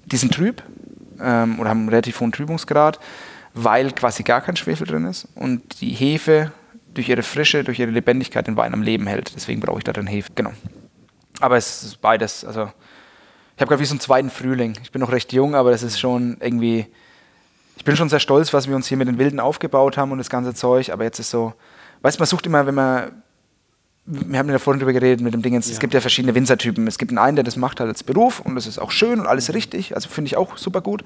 die 0.06 0.16
sind 0.16 0.34
trüb 0.34 0.62
ähm, 1.20 1.60
oder 1.60 1.70
haben 1.70 1.80
einen 1.80 1.88
relativ 1.88 2.20
hohen 2.20 2.32
Trübungsgrad, 2.32 2.98
weil 3.54 3.92
quasi 3.92 4.22
gar 4.22 4.40
kein 4.40 4.56
Schwefel 4.56 4.86
drin 4.86 5.04
ist. 5.04 5.28
Und 5.34 5.80
die 5.80 5.90
Hefe 5.90 6.52
durch 6.94 7.08
ihre 7.08 7.22
Frische, 7.22 7.62
durch 7.62 7.78
ihre 7.78 7.90
Lebendigkeit 7.90 8.46
den 8.46 8.56
Wein 8.56 8.72
am 8.72 8.82
Leben 8.82 9.06
hält. 9.06 9.34
Deswegen 9.34 9.60
brauche 9.60 9.78
ich 9.78 9.84
da 9.84 9.92
dann 9.92 10.06
Hefe. 10.06 10.32
Genau. 10.34 10.52
Aber 11.40 11.56
es 11.56 11.82
ist 11.82 12.00
beides. 12.00 12.44
Also 12.44 12.70
ich 13.56 13.60
habe 13.60 13.68
gerade 13.68 13.80
wie 13.80 13.86
so 13.86 13.92
einen 13.92 14.00
zweiten 14.00 14.30
Frühling. 14.30 14.78
Ich 14.82 14.92
bin 14.92 15.00
noch 15.00 15.12
recht 15.12 15.32
jung, 15.32 15.54
aber 15.54 15.70
das 15.70 15.82
ist 15.82 16.00
schon 16.00 16.38
irgendwie 16.40 16.86
ich 17.76 17.84
bin 17.84 17.94
schon 17.94 18.08
sehr 18.08 18.20
stolz, 18.20 18.52
was 18.52 18.68
wir 18.68 18.74
uns 18.74 18.88
hier 18.88 18.96
mit 18.96 19.06
den 19.06 19.18
Wilden 19.18 19.38
aufgebaut 19.38 19.96
haben 19.96 20.10
und 20.10 20.18
das 20.18 20.30
ganze 20.30 20.54
Zeug, 20.54 20.90
aber 20.90 21.04
jetzt 21.04 21.18
ist 21.18 21.30
so, 21.30 21.52
weißt 22.02 22.18
du, 22.18 22.22
man 22.22 22.26
sucht 22.26 22.46
immer, 22.46 22.66
wenn 22.66 22.74
man, 22.74 23.22
wir 24.06 24.38
haben 24.38 24.48
ja 24.48 24.58
vorhin 24.58 24.80
drüber 24.80 24.94
geredet 24.94 25.20
mit 25.20 25.34
dem 25.34 25.42
Ding, 25.42 25.54
es 25.54 25.70
ja. 25.70 25.78
gibt 25.78 25.92
ja 25.92 26.00
verschiedene 26.00 26.34
Winzertypen. 26.34 26.86
Es 26.86 26.96
gibt 26.96 27.16
einen, 27.16 27.36
der 27.36 27.44
das 27.44 27.56
macht 27.56 27.80
halt 27.80 27.88
als 27.88 28.02
Beruf 28.02 28.40
und 28.40 28.54
das 28.54 28.66
ist 28.66 28.78
auch 28.78 28.90
schön 28.90 29.20
und 29.20 29.26
alles 29.26 29.52
richtig, 29.52 29.94
also 29.94 30.08
finde 30.08 30.28
ich 30.28 30.36
auch 30.36 30.56
super 30.56 30.80
gut. 30.80 31.04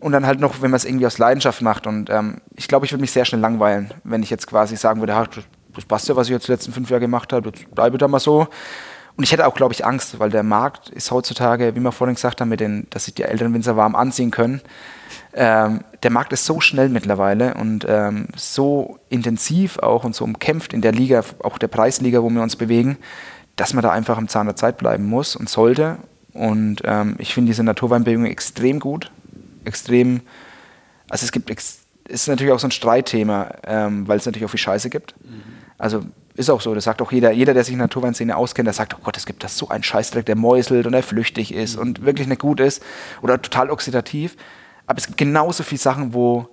Und 0.00 0.12
dann 0.12 0.26
halt 0.26 0.40
noch, 0.40 0.60
wenn 0.60 0.70
man 0.70 0.76
es 0.76 0.84
irgendwie 0.84 1.06
aus 1.06 1.18
Leidenschaft 1.18 1.62
macht 1.62 1.86
und 1.86 2.10
ähm, 2.10 2.40
ich 2.56 2.66
glaube, 2.66 2.84
ich 2.86 2.92
würde 2.92 3.00
mich 3.00 3.12
sehr 3.12 3.24
schnell 3.24 3.40
langweilen, 3.40 3.92
wenn 4.02 4.22
ich 4.22 4.30
jetzt 4.30 4.48
quasi 4.48 4.76
sagen 4.76 5.00
würde, 5.00 5.14
ach, 5.14 5.28
das 5.74 5.84
passt 5.84 6.08
ja, 6.08 6.16
was 6.16 6.26
ich 6.26 6.32
jetzt 6.32 6.48
die 6.48 6.52
letzten 6.52 6.72
fünf 6.72 6.90
Jahre 6.90 7.00
gemacht 7.00 7.32
habe, 7.32 7.50
jetzt 7.50 7.72
bleibe 7.74 7.98
da 7.98 8.08
mal 8.08 8.20
so. 8.20 8.48
Und 9.16 9.22
ich 9.22 9.32
hätte 9.32 9.46
auch, 9.46 9.54
glaube 9.54 9.72
ich, 9.72 9.86
Angst, 9.86 10.18
weil 10.18 10.30
der 10.30 10.42
Markt 10.42 10.88
ist 10.88 11.12
heutzutage, 11.12 11.76
wie 11.76 11.80
wir 11.80 11.92
vorhin 11.92 12.16
gesagt 12.16 12.40
haben, 12.40 12.48
mit 12.48 12.58
den, 12.58 12.88
dass 12.90 13.04
sich 13.04 13.14
die 13.14 13.22
älteren 13.22 13.54
Winzer 13.54 13.76
warm 13.76 13.94
anziehen 13.94 14.32
können. 14.32 14.60
Ähm, 15.36 15.80
der 16.02 16.10
Markt 16.10 16.32
ist 16.32 16.46
so 16.46 16.60
schnell 16.60 16.88
mittlerweile 16.88 17.54
und 17.54 17.84
ähm, 17.88 18.28
so 18.36 18.98
intensiv 19.08 19.78
auch 19.78 20.04
und 20.04 20.14
so 20.14 20.24
umkämpft 20.24 20.72
in 20.72 20.80
der 20.80 20.92
Liga, 20.92 21.24
auch 21.42 21.58
der 21.58 21.68
Preisliga, 21.68 22.22
wo 22.22 22.30
wir 22.30 22.42
uns 22.42 22.56
bewegen, 22.56 22.98
dass 23.56 23.74
man 23.74 23.82
da 23.82 23.90
einfach 23.90 24.16
am 24.16 24.28
Zahn 24.28 24.46
der 24.46 24.56
Zeit 24.56 24.78
bleiben 24.78 25.06
muss 25.06 25.34
und 25.34 25.48
sollte. 25.48 25.98
Und 26.32 26.82
ähm, 26.84 27.16
ich 27.18 27.34
finde 27.34 27.50
diese 27.50 27.64
Naturweinbewegung 27.64 28.26
extrem 28.26 28.80
gut, 28.80 29.10
extrem. 29.64 30.20
Also 31.08 31.24
es 31.24 31.32
gibt, 31.32 31.50
es 31.50 31.80
ist 32.08 32.28
natürlich 32.28 32.52
auch 32.52 32.58
so 32.58 32.68
ein 32.68 32.72
Streitthema, 32.72 33.50
ähm, 33.66 34.06
weil 34.06 34.18
es 34.18 34.26
natürlich 34.26 34.46
auch 34.46 34.50
viel 34.50 34.60
Scheiße 34.60 34.90
gibt. 34.90 35.14
Mhm. 35.24 35.42
Also 35.78 36.04
ist 36.36 36.50
auch 36.50 36.60
so, 36.60 36.74
das 36.74 36.84
sagt 36.84 37.00
auch 37.02 37.12
jeder, 37.12 37.30
jeder, 37.30 37.54
der 37.54 37.64
sich 37.64 37.72
in 37.72 37.78
der 37.78 37.86
Naturweinszene 37.86 38.36
auskennt, 38.36 38.66
der 38.66 38.72
sagt, 38.72 38.94
oh 38.94 39.00
Gott, 39.02 39.16
es 39.16 39.26
gibt 39.26 39.44
da 39.44 39.48
so 39.48 39.68
einen 39.68 39.84
Scheißdreck, 39.84 40.26
der 40.26 40.36
mäuselt 40.36 40.86
und 40.86 40.92
der 40.92 41.02
flüchtig 41.02 41.54
ist 41.54 41.76
mhm. 41.76 41.82
und 41.82 42.04
wirklich 42.04 42.26
nicht 42.28 42.40
gut 42.40 42.60
ist 42.60 42.82
oder 43.22 43.40
total 43.40 43.70
oxidativ. 43.70 44.36
Aber 44.86 44.98
es 44.98 45.06
gibt 45.06 45.18
genauso 45.18 45.62
viele 45.62 45.80
Sachen, 45.80 46.14
wo. 46.14 46.48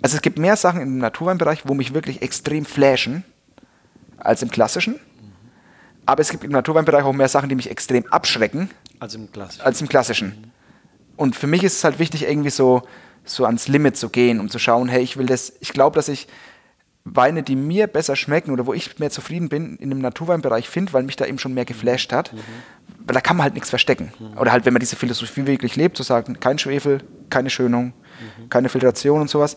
Also 0.00 0.16
es 0.16 0.22
gibt 0.22 0.38
mehr 0.38 0.56
Sachen 0.56 0.80
im 0.80 0.98
Naturweinbereich, 0.98 1.62
wo 1.64 1.74
mich 1.74 1.94
wirklich 1.94 2.22
extrem 2.22 2.64
flashen, 2.64 3.24
als 4.16 4.42
im 4.42 4.50
klassischen. 4.50 4.98
Aber 6.06 6.20
es 6.22 6.30
gibt 6.30 6.42
im 6.42 6.50
Naturweinbereich 6.50 7.04
auch 7.04 7.12
mehr 7.12 7.28
Sachen, 7.28 7.48
die 7.48 7.54
mich 7.54 7.70
extrem 7.70 8.04
abschrecken. 8.06 8.70
Als 8.98 9.14
im 9.14 9.30
klassischen. 9.30 9.62
Als 9.62 9.80
im 9.80 9.88
klassischen. 9.88 10.52
Und 11.16 11.36
für 11.36 11.46
mich 11.46 11.62
ist 11.62 11.76
es 11.76 11.84
halt 11.84 11.98
wichtig, 11.98 12.24
irgendwie 12.24 12.50
so, 12.50 12.82
so 13.24 13.44
ans 13.44 13.68
Limit 13.68 13.96
zu 13.96 14.08
gehen, 14.08 14.40
um 14.40 14.50
zu 14.50 14.58
schauen, 14.58 14.88
hey, 14.88 15.02
ich 15.02 15.16
will 15.16 15.26
das, 15.26 15.52
ich 15.60 15.72
glaube, 15.72 15.94
dass 15.94 16.08
ich 16.08 16.26
Weine, 17.04 17.42
die 17.42 17.56
mir 17.56 17.88
besser 17.88 18.14
schmecken 18.14 18.52
oder 18.52 18.66
wo 18.66 18.72
ich 18.72 18.98
mehr 18.98 19.10
zufrieden 19.10 19.48
bin, 19.48 19.76
in 19.76 19.90
dem 19.90 19.98
Naturweinbereich 19.98 20.68
finde, 20.68 20.92
weil 20.92 21.02
mich 21.02 21.16
da 21.16 21.26
eben 21.26 21.38
schon 21.38 21.52
mehr 21.54 21.64
geflasht 21.64 22.12
hat. 22.12 22.32
Mhm. 22.32 22.38
Weil 23.06 23.14
da 23.14 23.20
kann 23.20 23.36
man 23.36 23.44
halt 23.44 23.54
nichts 23.54 23.70
verstecken. 23.70 24.12
Mhm. 24.18 24.38
Oder 24.38 24.52
halt, 24.52 24.64
wenn 24.64 24.72
man 24.72 24.80
diese 24.80 24.96
Philosophie 24.96 25.46
wirklich 25.46 25.76
lebt, 25.76 25.96
zu 25.96 26.02
sagen, 26.02 26.38
kein 26.38 26.58
Schwefel, 26.58 27.00
keine 27.30 27.50
Schönung, 27.50 27.86
mhm. 27.86 28.48
keine 28.48 28.68
Filtration 28.68 29.20
und 29.20 29.30
sowas, 29.30 29.56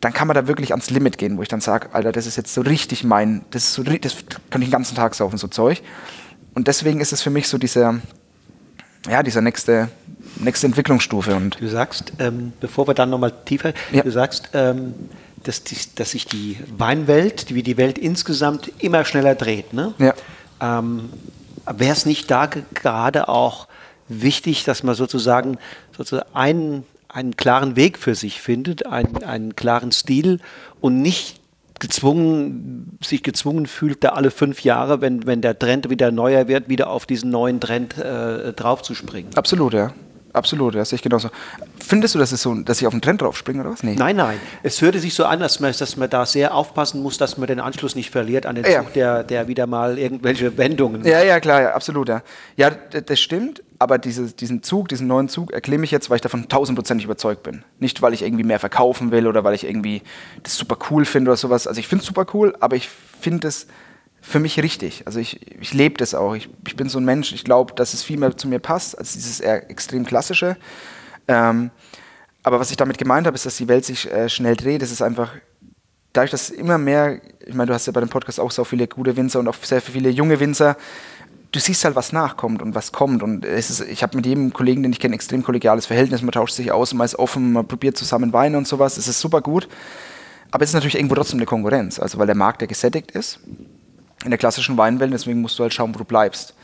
dann 0.00 0.12
kann 0.12 0.26
man 0.26 0.34
da 0.34 0.46
wirklich 0.46 0.72
ans 0.72 0.90
Limit 0.90 1.18
gehen, 1.18 1.38
wo 1.38 1.42
ich 1.42 1.48
dann 1.48 1.60
sage, 1.60 1.88
Alter, 1.92 2.12
das 2.12 2.26
ist 2.26 2.36
jetzt 2.36 2.52
so 2.52 2.60
richtig 2.60 3.02
mein, 3.04 3.44
das 3.50 3.64
ist 3.64 3.74
so, 3.74 3.82
das 3.82 4.16
kann 4.50 4.60
ich 4.62 4.68
den 4.68 4.72
ganzen 4.72 4.94
Tag 4.94 5.14
saufen, 5.14 5.38
so 5.38 5.48
Zeug. 5.48 5.82
Und 6.54 6.68
deswegen 6.68 7.00
ist 7.00 7.12
es 7.12 7.22
für 7.22 7.30
mich 7.30 7.48
so 7.48 7.58
dieser, 7.58 8.00
ja, 9.08 9.22
dieser 9.22 9.40
nächste, 9.40 9.88
nächste 10.36 10.66
Entwicklungsstufe. 10.66 11.34
Und 11.34 11.60
du 11.60 11.68
sagst, 11.68 12.12
ähm, 12.18 12.52
bevor 12.60 12.86
wir 12.88 12.94
dann 12.94 13.10
nochmal 13.10 13.32
tiefer, 13.44 13.72
ja. 13.92 14.02
du 14.02 14.10
sagst, 14.10 14.50
ähm, 14.52 14.94
dass, 15.42 15.62
die, 15.62 15.76
dass 15.94 16.10
sich 16.10 16.26
die 16.26 16.58
Weinwelt, 16.76 17.54
wie 17.54 17.62
die 17.62 17.76
Welt 17.76 17.98
insgesamt 17.98 18.70
immer 18.78 19.04
schneller 19.04 19.34
dreht. 19.34 19.72
Ne? 19.72 19.94
Ja. 19.98 20.14
Ähm, 20.60 21.10
Wäre 21.70 21.92
es 21.92 22.06
nicht 22.06 22.30
da 22.30 22.46
gerade 22.46 23.28
auch 23.28 23.68
wichtig, 24.08 24.64
dass 24.64 24.82
man 24.82 24.94
sozusagen, 24.94 25.58
sozusagen 25.96 26.28
einen, 26.34 26.84
einen 27.08 27.36
klaren 27.36 27.76
Weg 27.76 27.98
für 27.98 28.14
sich 28.14 28.40
findet, 28.40 28.86
einen, 28.86 29.22
einen 29.24 29.56
klaren 29.56 29.92
Stil 29.92 30.40
und 30.80 31.02
nicht 31.02 31.40
gezwungen, 31.78 32.98
sich 33.02 33.22
gezwungen 33.22 33.66
fühlt, 33.66 34.02
da 34.02 34.10
alle 34.10 34.30
fünf 34.30 34.62
Jahre, 34.62 35.00
wenn, 35.00 35.26
wenn 35.26 35.42
der 35.42 35.58
Trend 35.58 35.90
wieder 35.90 36.10
neuer 36.10 36.48
wird, 36.48 36.68
wieder 36.68 36.88
auf 36.88 37.06
diesen 37.06 37.30
neuen 37.30 37.60
Trend 37.60 37.98
äh, 37.98 38.52
draufzuspringen. 38.52 39.34
Absolut, 39.34 39.74
ja. 39.74 39.92
Absolut, 40.36 40.74
das 40.74 40.90
sehe 40.90 40.96
ich 40.96 41.02
genauso. 41.02 41.30
Findest 41.82 42.14
du, 42.14 42.18
dass, 42.18 42.30
es 42.30 42.42
so, 42.42 42.54
dass 42.54 42.78
ich 42.78 42.86
auf 42.86 42.92
den 42.92 43.00
Trend 43.00 43.22
draufspringe 43.22 43.62
oder 43.62 43.70
was? 43.70 43.82
Nee. 43.82 43.94
Nein, 43.96 44.16
nein. 44.16 44.38
Es 44.62 44.82
hörte 44.82 44.98
sich 44.98 45.14
so 45.14 45.24
an, 45.24 45.40
dass 45.40 45.60
man, 45.60 45.72
dass 45.72 45.96
man 45.96 46.10
da 46.10 46.26
sehr 46.26 46.54
aufpassen 46.54 47.02
muss, 47.02 47.16
dass 47.16 47.38
man 47.38 47.46
den 47.46 47.58
Anschluss 47.58 47.94
nicht 47.94 48.10
verliert 48.10 48.44
an 48.44 48.54
den 48.54 48.64
Zug, 48.64 48.74
ja. 48.74 48.82
der, 48.82 49.24
der 49.24 49.48
wieder 49.48 49.66
mal 49.66 49.98
irgendwelche 49.98 50.58
Wendungen 50.58 51.06
Ja, 51.06 51.22
ja, 51.22 51.40
klar, 51.40 51.62
ja, 51.62 51.70
absolut. 51.72 52.10
Ja, 52.10 52.22
ja 52.56 52.68
das 52.70 53.18
stimmt, 53.18 53.62
aber 53.78 53.96
diese, 53.96 54.30
diesen 54.30 54.62
Zug, 54.62 54.90
diesen 54.90 55.06
neuen 55.06 55.30
Zug 55.30 55.52
erklimme 55.54 55.84
ich 55.84 55.90
jetzt, 55.90 56.10
weil 56.10 56.16
ich 56.16 56.22
davon 56.22 56.50
tausendprozentig 56.50 57.06
überzeugt 57.06 57.42
bin. 57.42 57.64
Nicht, 57.78 58.02
weil 58.02 58.12
ich 58.12 58.20
irgendwie 58.20 58.44
mehr 58.44 58.60
verkaufen 58.60 59.12
will 59.12 59.26
oder 59.26 59.42
weil 59.42 59.54
ich 59.54 59.64
irgendwie 59.64 60.02
das 60.42 60.58
super 60.58 60.76
cool 60.90 61.06
finde 61.06 61.30
oder 61.30 61.38
sowas. 61.38 61.66
Also 61.66 61.80
ich 61.80 61.88
finde 61.88 62.02
es 62.02 62.06
super 62.06 62.26
cool, 62.34 62.54
aber 62.60 62.76
ich 62.76 62.90
finde 63.20 63.48
es 63.48 63.68
für 64.26 64.40
mich 64.40 64.60
richtig. 64.60 65.04
Also 65.06 65.20
ich, 65.20 65.40
ich 65.60 65.72
lebe 65.72 65.98
das 65.98 66.12
auch. 66.12 66.34
Ich, 66.34 66.48
ich 66.66 66.74
bin 66.74 66.88
so 66.88 66.98
ein 66.98 67.04
Mensch, 67.04 67.32
ich 67.32 67.44
glaube, 67.44 67.74
dass 67.74 67.94
es 67.94 68.02
viel 68.02 68.18
mehr 68.18 68.36
zu 68.36 68.48
mir 68.48 68.58
passt 68.58 68.98
als 68.98 69.12
dieses 69.12 69.38
eher 69.38 69.70
extrem 69.70 70.04
klassische. 70.04 70.56
Ähm, 71.28 71.70
aber 72.42 72.58
was 72.58 72.72
ich 72.72 72.76
damit 72.76 72.98
gemeint 72.98 73.28
habe, 73.28 73.36
ist, 73.36 73.46
dass 73.46 73.56
die 73.56 73.68
Welt 73.68 73.84
sich 73.84 74.10
äh, 74.10 74.28
schnell 74.28 74.56
dreht. 74.56 74.82
Das 74.82 74.90
ist 74.90 75.00
einfach, 75.00 75.30
dadurch, 76.12 76.32
dass 76.32 76.50
immer 76.50 76.76
mehr, 76.76 77.20
ich 77.46 77.54
meine, 77.54 77.68
du 77.68 77.74
hast 77.74 77.86
ja 77.86 77.92
bei 77.92 78.00
dem 78.00 78.08
Podcast 78.08 78.40
auch 78.40 78.50
so 78.50 78.64
viele 78.64 78.88
gute 78.88 79.16
Winzer 79.16 79.38
und 79.38 79.46
auch 79.46 79.54
sehr 79.62 79.80
viele 79.80 80.10
junge 80.10 80.40
Winzer, 80.40 80.76
du 81.52 81.60
siehst 81.60 81.84
halt, 81.84 81.94
was 81.94 82.12
nachkommt 82.12 82.62
und 82.62 82.74
was 82.74 82.90
kommt. 82.90 83.22
Und 83.22 83.44
es 83.44 83.70
ist, 83.70 83.80
ich 83.82 84.02
habe 84.02 84.16
mit 84.16 84.26
jedem 84.26 84.52
Kollegen, 84.52 84.82
den 84.82 84.90
ich 84.90 84.98
kenne, 84.98 85.14
extrem 85.14 85.44
kollegiales 85.44 85.86
Verhältnis. 85.86 86.22
Man 86.22 86.32
tauscht 86.32 86.56
sich 86.56 86.72
aus, 86.72 86.92
man 86.94 87.04
ist 87.04 87.16
offen, 87.16 87.52
man 87.52 87.68
probiert 87.68 87.96
zusammen 87.96 88.32
Weine 88.32 88.58
und 88.58 88.66
sowas. 88.66 88.96
Es 88.96 89.06
ist 89.06 89.20
super 89.20 89.40
gut. 89.40 89.68
Aber 90.50 90.64
es 90.64 90.70
ist 90.70 90.74
natürlich 90.74 90.96
irgendwo 90.96 91.14
trotzdem 91.14 91.38
eine 91.38 91.46
Konkurrenz. 91.46 92.00
Also, 92.00 92.18
weil 92.18 92.26
der 92.26 92.34
Markt 92.34 92.60
ja 92.60 92.66
gesättigt 92.66 93.12
ist 93.12 93.38
in 94.26 94.30
der 94.30 94.38
klassischen 94.38 94.76
Weinwelt, 94.76 95.12
deswegen 95.12 95.40
musst 95.40 95.58
du 95.58 95.62
halt 95.62 95.72
schauen, 95.72 95.94
wo 95.94 95.98
du 95.98 96.04
bleibst. 96.04 96.54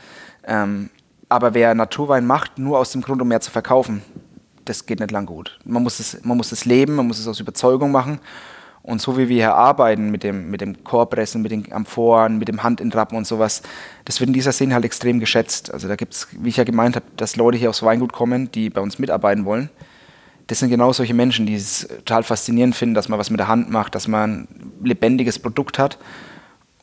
Ähm, 0.45 0.89
aber 1.29 1.53
wer 1.53 1.73
Naturwein 1.73 2.27
macht, 2.27 2.59
nur 2.59 2.77
aus 2.77 2.91
dem 2.91 3.01
Grund, 3.01 3.21
um 3.21 3.27
mehr 3.27 3.41
zu 3.41 3.49
verkaufen, 3.49 4.03
das 4.65 4.85
geht 4.85 4.99
nicht 4.99 5.11
lang 5.11 5.25
gut. 5.25 5.59
Man 5.65 5.81
muss 5.81 5.99
es, 5.99 6.23
man 6.23 6.37
muss 6.37 6.51
es 6.51 6.65
leben, 6.65 6.95
man 6.95 7.07
muss 7.07 7.19
es 7.19 7.27
aus 7.27 7.39
Überzeugung 7.39 7.91
machen. 7.91 8.19
Und 8.83 9.01
so 9.01 9.17
wie 9.17 9.29
wir 9.29 9.37
hier 9.37 9.55
arbeiten 9.55 10.11
mit 10.11 10.23
dem, 10.23 10.51
mit 10.51 10.59
dem 10.59 10.83
Chorpressen, 10.83 11.41
mit 11.41 11.53
den 11.53 11.71
Amphoren, 11.71 12.37
mit 12.37 12.49
dem 12.49 12.63
Handintrappen 12.63 13.17
und 13.17 13.25
sowas, 13.25 13.61
das 14.03 14.19
wird 14.19 14.27
in 14.27 14.33
dieser 14.33 14.51
Szene 14.51 14.73
halt 14.73 14.83
extrem 14.83 15.21
geschätzt. 15.21 15.73
Also 15.73 15.87
da 15.87 15.95
gibt 15.95 16.13
es, 16.13 16.27
wie 16.33 16.49
ich 16.49 16.57
ja 16.57 16.65
gemeint 16.65 16.97
habe, 16.97 17.05
dass 17.15 17.37
Leute 17.37 17.57
hier 17.57 17.69
aufs 17.69 17.81
Weingut 17.81 18.11
kommen, 18.11 18.51
die 18.51 18.69
bei 18.69 18.81
uns 18.81 18.99
mitarbeiten 18.99 19.45
wollen. 19.45 19.69
Das 20.47 20.59
sind 20.59 20.69
genau 20.69 20.91
solche 20.91 21.13
Menschen, 21.13 21.45
die 21.45 21.55
es 21.55 21.87
total 21.87 22.23
faszinierend 22.23 22.75
finden, 22.75 22.93
dass 22.93 23.07
man 23.07 23.17
was 23.17 23.29
mit 23.29 23.39
der 23.39 23.47
Hand 23.47 23.69
macht, 23.69 23.95
dass 23.95 24.09
man 24.09 24.41
ein 24.41 24.47
lebendiges 24.83 25.39
Produkt 25.39 25.79
hat 25.79 25.97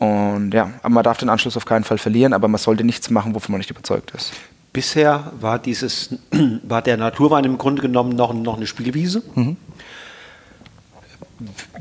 und 0.00 0.52
ja, 0.54 0.70
aber 0.82 0.94
man 0.94 1.04
darf 1.04 1.18
den 1.18 1.28
Anschluss 1.28 1.58
auf 1.58 1.66
keinen 1.66 1.84
Fall 1.84 1.98
verlieren, 1.98 2.32
aber 2.32 2.48
man 2.48 2.58
sollte 2.58 2.84
nichts 2.84 3.10
machen, 3.10 3.34
wovon 3.34 3.52
man 3.52 3.58
nicht 3.58 3.70
überzeugt 3.70 4.12
ist. 4.12 4.32
Bisher 4.72 5.30
war 5.38 5.58
dieses, 5.58 6.14
war 6.62 6.80
der 6.80 6.96
Naturwein 6.96 7.44
im 7.44 7.58
Grunde 7.58 7.82
genommen 7.82 8.16
noch, 8.16 8.32
noch 8.32 8.56
eine 8.56 8.66
Spielwiese. 8.66 9.22
Mhm. 9.34 9.58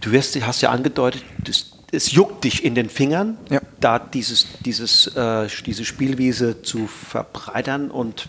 Du 0.01 0.11
wirst, 0.11 0.35
hast 0.45 0.59
ja 0.61 0.69
angedeutet, 0.69 1.23
das, 1.37 1.71
es 1.93 2.11
juckt 2.11 2.43
dich 2.43 2.65
in 2.65 2.75
den 2.75 2.89
Fingern, 2.89 3.37
ja. 3.49 3.61
da 3.79 3.99
dieses, 3.99 4.47
dieses, 4.65 5.07
äh, 5.15 5.47
diese 5.65 5.85
Spielwiese 5.85 6.61
zu 6.61 6.87
verbreitern. 6.87 7.89
Und 7.89 8.27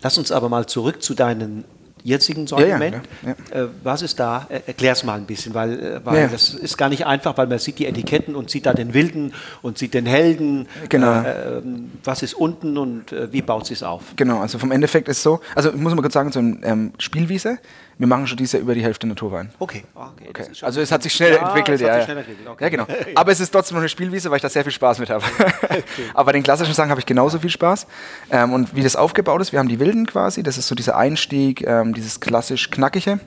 lass 0.00 0.16
uns 0.16 0.32
aber 0.32 0.48
mal 0.48 0.66
zurück 0.66 1.02
zu 1.02 1.12
deinen 1.12 1.64
jetzigen 2.06 2.46
Sortiment. 2.46 3.02
Ja, 3.24 3.34
ja, 3.52 3.64
äh, 3.64 3.68
was 3.82 4.02
ist 4.02 4.20
da? 4.20 4.46
Erklär 4.48 4.92
es 4.92 5.02
mal 5.02 5.18
ein 5.18 5.26
bisschen, 5.26 5.54
weil, 5.54 5.78
äh, 5.78 6.00
weil 6.04 6.28
das 6.28 6.54
ist 6.54 6.76
gar 6.78 6.88
nicht 6.88 7.04
einfach, 7.04 7.36
weil 7.36 7.48
man 7.48 7.58
sieht 7.58 7.78
die 7.78 7.86
Etiketten 7.86 8.36
und 8.36 8.48
sieht 8.48 8.66
da 8.66 8.72
den 8.72 8.94
Wilden 8.94 9.34
und 9.62 9.76
sieht 9.76 9.92
den 9.92 10.06
Helden. 10.06 10.68
Genau. 10.88 11.20
Äh, 11.22 11.62
was 12.04 12.22
ist 12.22 12.34
unten 12.34 12.78
und 12.78 13.12
äh, 13.12 13.32
wie 13.32 13.42
baut 13.42 13.70
es 13.70 13.82
auf? 13.82 14.02
Genau, 14.14 14.40
also 14.40 14.58
vom 14.58 14.70
Endeffekt 14.70 15.08
ist 15.08 15.22
so, 15.22 15.40
also 15.54 15.70
ich 15.70 15.80
muss 15.80 15.94
mal 15.94 16.02
kurz 16.02 16.14
sagen, 16.14 16.30
so 16.30 16.38
ein 16.38 16.60
ähm, 16.62 16.92
Spielwiese 16.98 17.58
wir 17.98 18.06
machen 18.06 18.26
schon 18.26 18.36
dieses 18.36 18.52
Jahr 18.52 18.62
über 18.62 18.74
die 18.74 18.82
Hälfte 18.82 19.06
Naturwein. 19.06 19.50
Okay. 19.58 19.84
okay. 19.94 20.26
okay. 20.28 20.44
Also 20.60 20.80
es 20.80 20.92
hat 20.92 21.02
sich 21.02 21.12
schnell 21.14 21.32
ja, 21.32 21.46
entwickelt. 21.46 21.80
ja, 21.80 22.02
schnell 22.02 22.18
entwickelt. 22.18 22.46
Okay. 22.46 22.64
ja, 22.64 22.68
genau. 22.68 22.86
Aber 23.14 23.32
es 23.32 23.40
ist 23.40 23.50
trotzdem 23.50 23.76
noch 23.76 23.82
eine 23.82 23.88
Spielwiese, 23.88 24.30
weil 24.30 24.36
ich 24.36 24.42
da 24.42 24.50
sehr 24.50 24.64
viel 24.64 24.72
Spaß 24.72 24.98
mit 24.98 25.08
habe. 25.08 25.24
okay. 25.62 25.82
Aber 26.14 26.26
bei 26.26 26.32
den 26.32 26.42
klassischen 26.42 26.74
Sachen 26.74 26.90
habe 26.90 27.00
ich 27.00 27.06
genauso 27.06 27.38
viel 27.38 27.50
Spaß. 27.50 27.86
Ähm, 28.30 28.52
und 28.52 28.76
wie 28.76 28.82
das 28.82 28.96
aufgebaut 28.96 29.40
ist, 29.40 29.52
wir 29.52 29.58
haben 29.58 29.68
die 29.68 29.80
Wilden 29.80 30.06
quasi, 30.06 30.42
das 30.42 30.58
ist 30.58 30.68
so 30.68 30.74
dieser 30.74 30.96
Einstieg, 30.96 31.66
ähm, 31.66 31.94
dieses 31.94 32.20
klassisch 32.20 32.70
Knackige. 32.70 33.18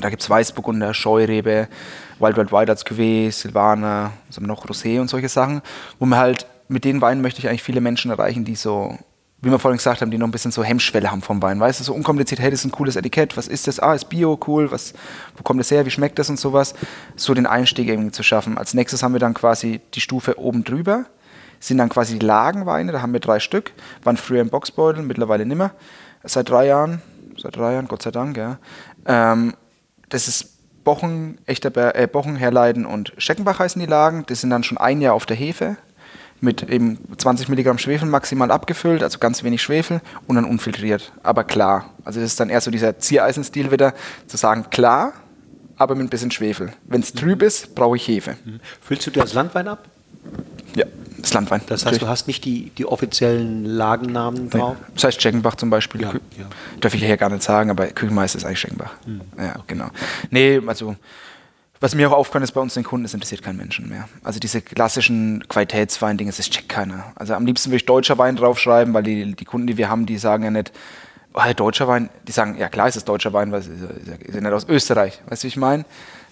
Da 0.00 0.08
gibt 0.08 0.22
es 0.22 0.30
Weißburgunder, 0.30 0.94
Scheurebe, 0.94 1.68
Wild 2.18 2.36
Wild 2.38 2.50
Wild 2.50 2.70
als 2.70 2.86
Cuvée, 2.86 3.30
Silvaner, 3.30 4.12
wir 4.30 4.46
noch, 4.46 4.64
Rosé 4.64 5.00
und 5.00 5.08
solche 5.08 5.28
Sachen, 5.28 5.60
wo 5.98 6.06
man 6.06 6.18
halt, 6.18 6.46
mit 6.68 6.86
den 6.86 7.02
Weinen 7.02 7.20
möchte 7.20 7.40
ich 7.40 7.48
eigentlich 7.48 7.62
viele 7.62 7.82
Menschen 7.82 8.10
erreichen, 8.10 8.46
die 8.46 8.54
so, 8.54 8.96
wie 9.42 9.50
wir 9.50 9.58
vorhin 9.58 9.76
gesagt 9.76 10.00
haben, 10.00 10.10
die 10.12 10.18
noch 10.18 10.28
ein 10.28 10.30
bisschen 10.30 10.52
so 10.52 10.62
Hemmschwelle 10.62 11.10
haben 11.10 11.20
vom 11.20 11.42
Wein. 11.42 11.58
Weißt 11.58 11.80
du, 11.80 11.84
so 11.84 11.92
unkompliziert, 11.92 12.40
hey, 12.40 12.50
das 12.50 12.60
ist 12.60 12.66
ein 12.66 12.70
cooles 12.70 12.94
Etikett, 12.94 13.36
was 13.36 13.48
ist 13.48 13.66
das? 13.66 13.80
Ah, 13.80 13.92
ist 13.92 14.08
Bio, 14.08 14.38
cool, 14.46 14.70
was, 14.70 14.94
wo 15.36 15.42
kommt 15.42 15.58
das 15.58 15.70
her, 15.72 15.84
wie 15.84 15.90
schmeckt 15.90 16.18
das 16.20 16.30
und 16.30 16.38
sowas. 16.38 16.74
So 17.16 17.34
den 17.34 17.46
Einstieg 17.46 17.88
irgendwie 17.88 18.12
zu 18.12 18.22
schaffen. 18.22 18.56
Als 18.56 18.72
nächstes 18.72 19.02
haben 19.02 19.12
wir 19.12 19.18
dann 19.18 19.34
quasi 19.34 19.80
die 19.94 20.00
Stufe 20.00 20.38
oben 20.38 20.62
drüber, 20.62 21.06
sind 21.58 21.78
dann 21.78 21.88
quasi 21.88 22.20
die 22.20 22.24
Lagenweine, 22.24 22.92
da 22.92 23.02
haben 23.02 23.12
wir 23.12 23.20
drei 23.20 23.40
Stück, 23.40 23.72
waren 24.04 24.16
früher 24.16 24.40
im 24.40 24.48
Boxbeutel, 24.48 25.02
mittlerweile 25.02 25.44
nimmer, 25.44 25.72
seit 26.22 26.48
drei 26.48 26.66
Jahren, 26.66 27.02
seit 27.36 27.56
drei 27.56 27.72
Jahren, 27.72 27.88
Gott 27.88 28.02
sei 28.02 28.12
Dank, 28.12 28.36
ja. 28.36 28.58
Ähm, 29.06 29.54
das 30.08 30.28
ist 30.28 30.52
Bochen, 30.84 31.38
echter 31.46 31.96
äh, 31.96 32.06
Bochen, 32.06 32.36
Herleiden 32.36 32.86
und 32.86 33.12
Scheckenbach 33.18 33.58
heißen 33.58 33.80
die 33.80 33.86
Lagen. 33.86 34.24
Die 34.28 34.34
sind 34.34 34.50
dann 34.50 34.64
schon 34.64 34.78
ein 34.78 35.00
Jahr 35.00 35.14
auf 35.14 35.26
der 35.26 35.36
Hefe 35.36 35.76
mit 36.42 36.68
eben 36.68 36.98
20 37.16 37.48
Milligramm 37.48 37.78
Schwefel 37.78 38.08
maximal 38.08 38.50
abgefüllt, 38.50 39.02
also 39.02 39.18
ganz 39.18 39.44
wenig 39.44 39.62
Schwefel 39.62 40.00
und 40.26 40.36
dann 40.36 40.44
unfiltriert, 40.44 41.12
aber 41.22 41.44
klar. 41.44 41.90
Also 42.04 42.20
das 42.20 42.30
ist 42.30 42.40
dann 42.40 42.50
eher 42.50 42.60
so 42.60 42.70
dieser 42.70 42.98
Ziereisenstil 42.98 43.70
wieder, 43.70 43.94
zu 44.26 44.36
sagen 44.36 44.66
klar, 44.70 45.12
aber 45.76 45.94
mit 45.94 46.06
ein 46.06 46.10
bisschen 46.10 46.32
Schwefel. 46.32 46.72
Wenn 46.84 47.00
es 47.00 47.12
trüb 47.12 47.42
ist, 47.42 47.76
brauche 47.76 47.96
ich 47.96 48.06
Hefe. 48.08 48.36
Mhm. 48.44 48.60
Füllst 48.80 49.06
du 49.06 49.12
dir 49.12 49.20
das 49.20 49.34
Landwein 49.34 49.68
ab? 49.68 49.84
Ja, 50.74 50.84
das 51.16 51.32
Landwein. 51.32 51.60
Das 51.66 51.70
heißt, 51.70 51.84
natürlich. 51.84 52.02
du 52.02 52.08
hast 52.08 52.26
nicht 52.26 52.44
die, 52.44 52.70
die 52.70 52.86
offiziellen 52.86 53.64
Lagennamen 53.64 54.50
drauf? 54.50 54.76
Nee. 54.80 54.86
Das 54.94 55.04
heißt 55.04 55.22
Scheckenbach 55.22 55.54
zum 55.54 55.70
Beispiel. 55.70 56.02
Ja, 56.02 56.12
ja. 56.12 56.46
Darf 56.80 56.92
ich 56.94 57.04
hier 57.04 57.16
gar 57.16 57.30
nicht 57.30 57.44
sagen, 57.44 57.70
aber 57.70 57.86
Küchenmeister 57.86 58.38
ist 58.38 58.44
eigentlich 58.44 58.58
Scheckenbach. 58.58 58.94
Mhm. 59.06 59.20
Ja, 59.38 59.50
okay. 59.50 59.62
genau. 59.68 59.90
Nee, 60.30 60.60
also 60.66 60.96
was 61.82 61.96
mir 61.96 62.08
auch 62.08 62.16
aufgefallen 62.16 62.44
ist 62.44 62.52
bei 62.52 62.60
uns 62.60 62.74
den 62.74 62.84
Kunden, 62.84 63.04
es 63.04 63.12
interessiert 63.12 63.42
keinen 63.42 63.56
Menschen 63.56 63.88
mehr. 63.88 64.08
Also 64.22 64.38
diese 64.38 64.62
klassischen 64.62 65.42
Qualitätswein-Dinge, 65.48 66.30
das 66.30 66.48
checkt 66.48 66.68
keiner. 66.68 67.12
Also 67.16 67.34
am 67.34 67.44
liebsten 67.44 67.70
würde 67.70 67.78
ich 67.78 67.86
deutscher 67.86 68.16
Wein 68.18 68.36
draufschreiben, 68.36 68.94
weil 68.94 69.02
die, 69.02 69.34
die 69.34 69.44
Kunden, 69.44 69.66
die 69.66 69.76
wir 69.76 69.90
haben, 69.90 70.06
die 70.06 70.16
sagen 70.16 70.44
ja 70.44 70.52
nicht, 70.52 70.70
oh, 71.34 71.40
deutscher 71.56 71.88
Wein, 71.88 72.08
die 72.28 72.30
sagen, 72.30 72.56
ja 72.56 72.68
klar 72.68 72.86
ist 72.86 72.94
es 72.94 73.04
deutscher 73.04 73.32
Wein, 73.32 73.50
weil 73.50 73.60
ist, 73.60 73.68
ist 73.68 74.34
ja 74.34 74.40
nicht 74.40 74.52
aus 74.52 74.68
Österreich. 74.68 75.20
Weißt 75.26 75.42
du, 75.42 75.46
wie 75.46 75.48
ich 75.48 75.56
meine? 75.56 75.84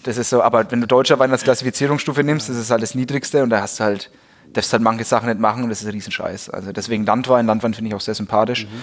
Das 0.04 0.18
ist 0.18 0.30
so, 0.30 0.40
aber 0.40 0.70
wenn 0.70 0.80
du 0.80 0.86
deutscher 0.86 1.18
Wein 1.18 1.32
als 1.32 1.42
Klassifizierungsstufe 1.42 2.22
nimmst, 2.22 2.48
das 2.48 2.56
ist 2.56 2.70
halt 2.70 2.82
das 2.82 2.94
Niedrigste 2.94 3.42
und 3.42 3.50
da 3.50 3.60
hast 3.60 3.80
du 3.80 3.84
halt, 3.84 4.08
darfst 4.52 4.72
halt 4.72 4.84
manche 4.84 5.02
Sachen 5.02 5.28
nicht 5.28 5.40
machen 5.40 5.64
und 5.64 5.70
das 5.70 5.80
ist 5.80 5.88
ein 5.88 5.92
Riesenscheiß. 5.92 6.50
Also 6.50 6.70
deswegen 6.70 7.04
Landwein, 7.04 7.46
Landwein 7.46 7.74
finde 7.74 7.88
ich 7.88 7.94
auch 7.96 8.00
sehr 8.00 8.14
sympathisch. 8.14 8.66
Mhm. 8.66 8.82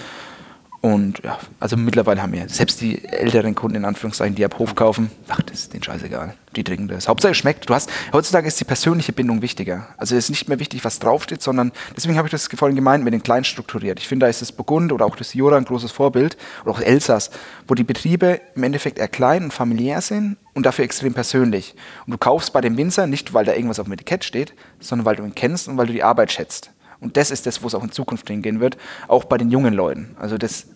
Und 0.80 1.24
ja, 1.24 1.38
also 1.58 1.76
mittlerweile 1.76 2.22
haben 2.22 2.32
wir 2.32 2.48
selbst 2.48 2.80
die 2.80 3.04
älteren 3.04 3.56
Kunden 3.56 3.78
in 3.78 3.84
Anführungszeichen, 3.84 4.36
die 4.36 4.44
ab 4.44 4.58
Hof 4.60 4.76
kaufen, 4.76 5.10
ach, 5.26 5.42
das 5.42 5.60
ist 5.60 5.72
denen 5.72 5.82
scheißegal. 5.82 6.34
Die 6.54 6.62
trinken 6.62 6.86
das. 6.86 7.08
Hauptsache 7.08 7.32
es 7.32 7.36
schmeckt. 7.36 7.68
Du 7.68 7.74
hast, 7.74 7.90
heutzutage 8.12 8.46
ist 8.46 8.60
die 8.60 8.64
persönliche 8.64 9.12
Bindung 9.12 9.42
wichtiger. 9.42 9.88
Also 9.96 10.14
es 10.14 10.24
ist 10.24 10.30
nicht 10.30 10.48
mehr 10.48 10.60
wichtig, 10.60 10.84
was 10.84 11.00
draufsteht, 11.00 11.42
sondern 11.42 11.72
deswegen 11.96 12.16
habe 12.16 12.28
ich 12.28 12.32
das 12.32 12.46
vorhin 12.46 12.76
gemeint 12.76 13.02
mit 13.02 13.12
den 13.12 13.24
kleinen 13.24 13.44
strukturiert. 13.44 13.98
Ich 13.98 14.06
finde, 14.06 14.24
da 14.26 14.30
ist 14.30 14.40
das 14.40 14.52
Burgund 14.52 14.92
oder 14.92 15.04
auch 15.04 15.16
das 15.16 15.34
Jura 15.34 15.56
ein 15.56 15.64
großes 15.64 15.90
Vorbild 15.90 16.36
oder 16.64 16.72
auch 16.72 16.80
Elsass, 16.80 17.30
wo 17.66 17.74
die 17.74 17.84
Betriebe 17.84 18.40
im 18.54 18.62
Endeffekt 18.62 18.98
eher 18.98 19.08
klein 19.08 19.44
und 19.44 19.52
familiär 19.52 20.00
sind 20.00 20.36
und 20.54 20.64
dafür 20.64 20.84
extrem 20.84 21.12
persönlich. 21.12 21.74
Und 22.06 22.12
du 22.12 22.18
kaufst 22.18 22.52
bei 22.52 22.60
dem 22.60 22.76
Winzer 22.76 23.08
nicht, 23.08 23.34
weil 23.34 23.44
da 23.44 23.52
irgendwas 23.52 23.80
auf 23.80 23.86
dem 23.86 23.92
Etikett 23.94 24.22
steht, 24.24 24.54
sondern 24.78 25.06
weil 25.06 25.16
du 25.16 25.24
ihn 25.24 25.34
kennst 25.34 25.66
und 25.66 25.76
weil 25.76 25.86
du 25.86 25.92
die 25.92 26.04
Arbeit 26.04 26.30
schätzt. 26.30 26.70
Und 27.00 27.16
das 27.16 27.30
ist 27.30 27.46
das, 27.46 27.62
wo 27.62 27.66
es 27.68 27.74
auch 27.74 27.84
in 27.84 27.92
Zukunft 27.92 28.28
hingehen 28.28 28.60
wird, 28.60 28.76
auch 29.06 29.24
bei 29.24 29.38
den 29.38 29.50
jungen 29.50 29.74
Leuten. 29.74 30.16
Also 30.18 30.36
das, 30.36 30.66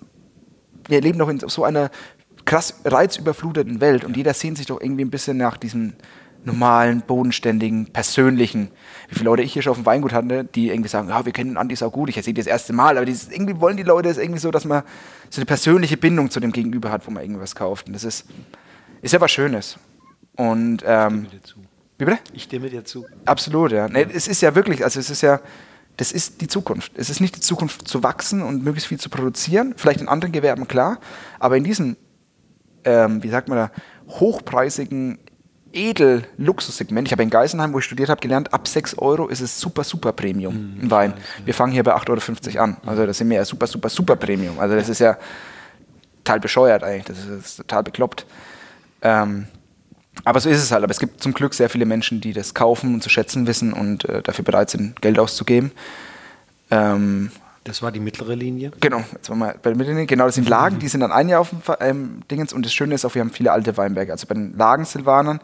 wir 0.89 1.01
leben 1.01 1.18
doch 1.18 1.29
in 1.29 1.41
so 1.41 1.64
einer 1.64 1.91
krass 2.45 2.81
reizüberfluteten 2.85 3.81
Welt 3.81 4.05
und 4.05 4.16
jeder 4.16 4.35
sehnt 4.35 4.59
sich 4.59 4.66
doch 4.66 4.81
irgendwie 4.81 5.05
ein 5.05 5.11
bisschen 5.11 5.37
nach 5.37 5.57
diesem 5.57 5.95
normalen, 6.45 7.03
bodenständigen, 7.03 7.87
persönlichen. 7.87 8.68
Wie 9.09 9.14
viele 9.14 9.27
Leute 9.27 9.43
ich 9.43 9.53
hier 9.53 9.62
schon 9.62 9.73
auf 9.73 9.77
dem 9.79 9.87
Weingut 9.87 10.12
hatte, 10.12 10.45
die 10.45 10.70
irgendwie 10.70 10.89
sagen, 10.89 11.09
ja, 11.09 11.25
wir 11.25 11.33
kennen 11.33 11.57
Andi 11.57 11.77
auch 11.83 11.93
gut, 11.93 12.09
ich 12.09 12.16
erzähle 12.16 12.35
das 12.35 12.47
erste 12.47 12.73
Mal, 12.73 12.97
aber 12.97 13.07
dieses, 13.07 13.31
irgendwie 13.31 13.61
wollen 13.61 13.77
die 13.77 13.83
Leute 13.85 14.09
es 14.09 14.18
irgendwie 14.18 14.41
so, 14.41 14.51
dass 14.51 14.64
man 14.64 14.83
so 15.31 15.41
eine 15.41 15.47
persönliche 15.47 15.97
Bindung 15.97 16.31
zu 16.31 16.41
dem 16.41 16.53
Gegenüber 16.53 16.91
hat, 16.91 17.07
wo 17.07 17.11
man 17.11 17.23
irgendwas 17.23 17.55
kauft. 17.55 17.87
Und 17.87 17.93
das 17.93 18.05
ist, 18.05 18.27
ist 19.03 19.12
ja 19.12 19.20
was 19.20 19.31
Schönes. 19.31 19.79
Und 20.37 20.83
ähm, 20.85 21.27
ich 21.27 21.29
stimme 21.29 21.29
dir 21.29 21.43
zu. 21.43 21.57
Wie 21.99 22.05
bitte? 22.05 22.18
Ich 22.33 22.43
stimme 22.43 22.70
dir 22.70 22.85
zu. 22.85 23.07
Absolut, 23.25 23.73
ja. 23.73 23.89
Nee, 23.89 24.07
es 24.12 24.27
ist 24.27 24.43
ja 24.43 24.55
wirklich, 24.55 24.83
also 24.83 24.99
es 24.99 25.11
ist 25.11 25.20
ja, 25.20 25.41
das 25.97 26.12
ist 26.12 26.40
die 26.40 26.49
Zukunft. 26.49 26.93
Es 26.97 27.11
ist 27.11 27.20
nicht 27.20 27.36
die 27.36 27.40
Zukunft 27.40 27.86
zu 27.86 28.03
wachsen 28.03 28.43
und 28.43 28.64
möglichst 28.64 28.88
viel 28.88 28.99
zu 28.99 29.11
produzieren, 29.11 29.74
vielleicht 29.76 30.01
in 30.01 30.09
anderen 30.09 30.32
Gewerben 30.32 30.66
klar, 30.66 30.99
aber 31.38 31.57
in 31.57 31.64
diesem, 31.64 31.97
ähm, 32.84 33.22
wie 33.22 33.28
sagt 33.28 33.49
man 33.49 33.59
da, 33.59 33.70
hochpreisigen 34.09 35.18
Edel-Luxussegment. 35.72 37.09
Ich 37.09 37.12
habe 37.12 37.22
in 37.22 37.30
Geisenheim, 37.30 37.72
wo 37.72 37.78
ich 37.78 37.84
studiert 37.84 38.09
habe, 38.09 38.20
gelernt, 38.20 38.53
ab 38.53 38.68
6 38.68 38.99
Euro 38.99 39.28
ist 39.28 39.40
es 39.40 39.59
super, 39.59 39.84
super 39.84 40.12
Premium 40.12 40.76
mhm, 40.80 40.90
Wein. 40.90 41.14
Wir 41.45 41.55
fangen 41.55 41.72
hier 41.72 41.82
bei 41.82 41.95
8,50 41.95 42.55
Euro 42.55 42.64
an. 42.64 42.76
Also 42.84 43.07
das 43.07 43.18
sind 43.18 43.30
wir 43.30 43.36
ja 43.36 43.45
super, 43.45 43.66
super, 43.66 43.88
super 43.88 44.16
Premium. 44.16 44.59
Also 44.59 44.74
das 44.74 44.88
ist 44.88 44.99
ja 44.99 45.16
total 46.24 46.40
bescheuert 46.40 46.84
eigentlich. 46.84 47.05
Das 47.05 47.18
ist, 47.18 47.30
das 47.30 47.47
ist 47.47 47.57
total 47.57 47.82
bekloppt. 47.84 48.26
Ähm, 49.03 49.47
aber 50.25 50.41
so 50.41 50.49
ist 50.49 50.63
es 50.63 50.71
halt. 50.73 50.85
Aber 50.85 50.91
es 50.91 50.99
gibt 50.99 51.23
zum 51.23 51.33
Glück 51.33 51.55
sehr 51.55 51.69
viele 51.69 51.87
Menschen, 51.87 52.21
die 52.21 52.33
das 52.33 52.55
kaufen 52.55 52.95
und 52.95 53.03
zu 53.03 53.09
schätzen 53.09 53.47
wissen 53.47 53.73
und 53.73 54.05
äh, 54.09 54.23
dafür 54.23 54.45
bereit 54.45 54.71
sind, 54.71 55.01
Geld 55.03 55.19
auszugeben. 55.19 55.73
Ähm, 56.71 57.31
das 57.65 57.81
war 57.81 57.93
die 57.93 58.01
mittlere 58.01 58.35
Linie? 58.35 58.73
Genau, 58.81 59.05
jetzt 59.13 59.31
waren 59.31 59.39
wir 59.39 59.55
bei 59.55 59.71
der 59.71 59.77
mittleren 59.77 59.97
Linie. 59.97 60.07
Genau, 60.07 60.27
das 60.27 60.35
sind 60.35 60.49
Lagen, 60.49 60.81
die 60.81 60.89
sind 60.89 61.01
dann 61.01 61.13
ein 61.13 61.29
Jahr 61.29 61.41
auf 61.41 61.51
dem 61.51 61.63
ähm, 61.81 62.21
Dingens. 62.31 62.53
Und 62.53 62.67
das 62.67 62.73
Schöne 62.75 62.95
ist 62.95 63.05
auch, 63.05 63.15
wir 63.15 63.21
haben 63.21 63.31
viele 63.31 63.53
alte 63.53 63.77
Weinberge. 63.77 64.11
Also 64.11 64.27
bei 64.27 64.35
den 64.35 64.57
Lagen-Silvanern, 64.57 65.41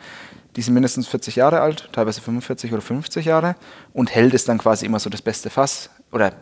die 0.56 0.62
sind 0.62 0.74
mindestens 0.74 1.06
40 1.06 1.36
Jahre 1.36 1.60
alt, 1.60 1.88
teilweise 1.92 2.20
45 2.20 2.72
oder 2.72 2.82
50 2.82 3.24
Jahre. 3.24 3.54
Und 3.92 4.12
Held 4.12 4.34
ist 4.34 4.48
dann 4.48 4.58
quasi 4.58 4.84
immer 4.84 4.98
so 4.98 5.10
das 5.10 5.22
beste 5.22 5.48
Fass. 5.48 5.90
Oder 6.10 6.32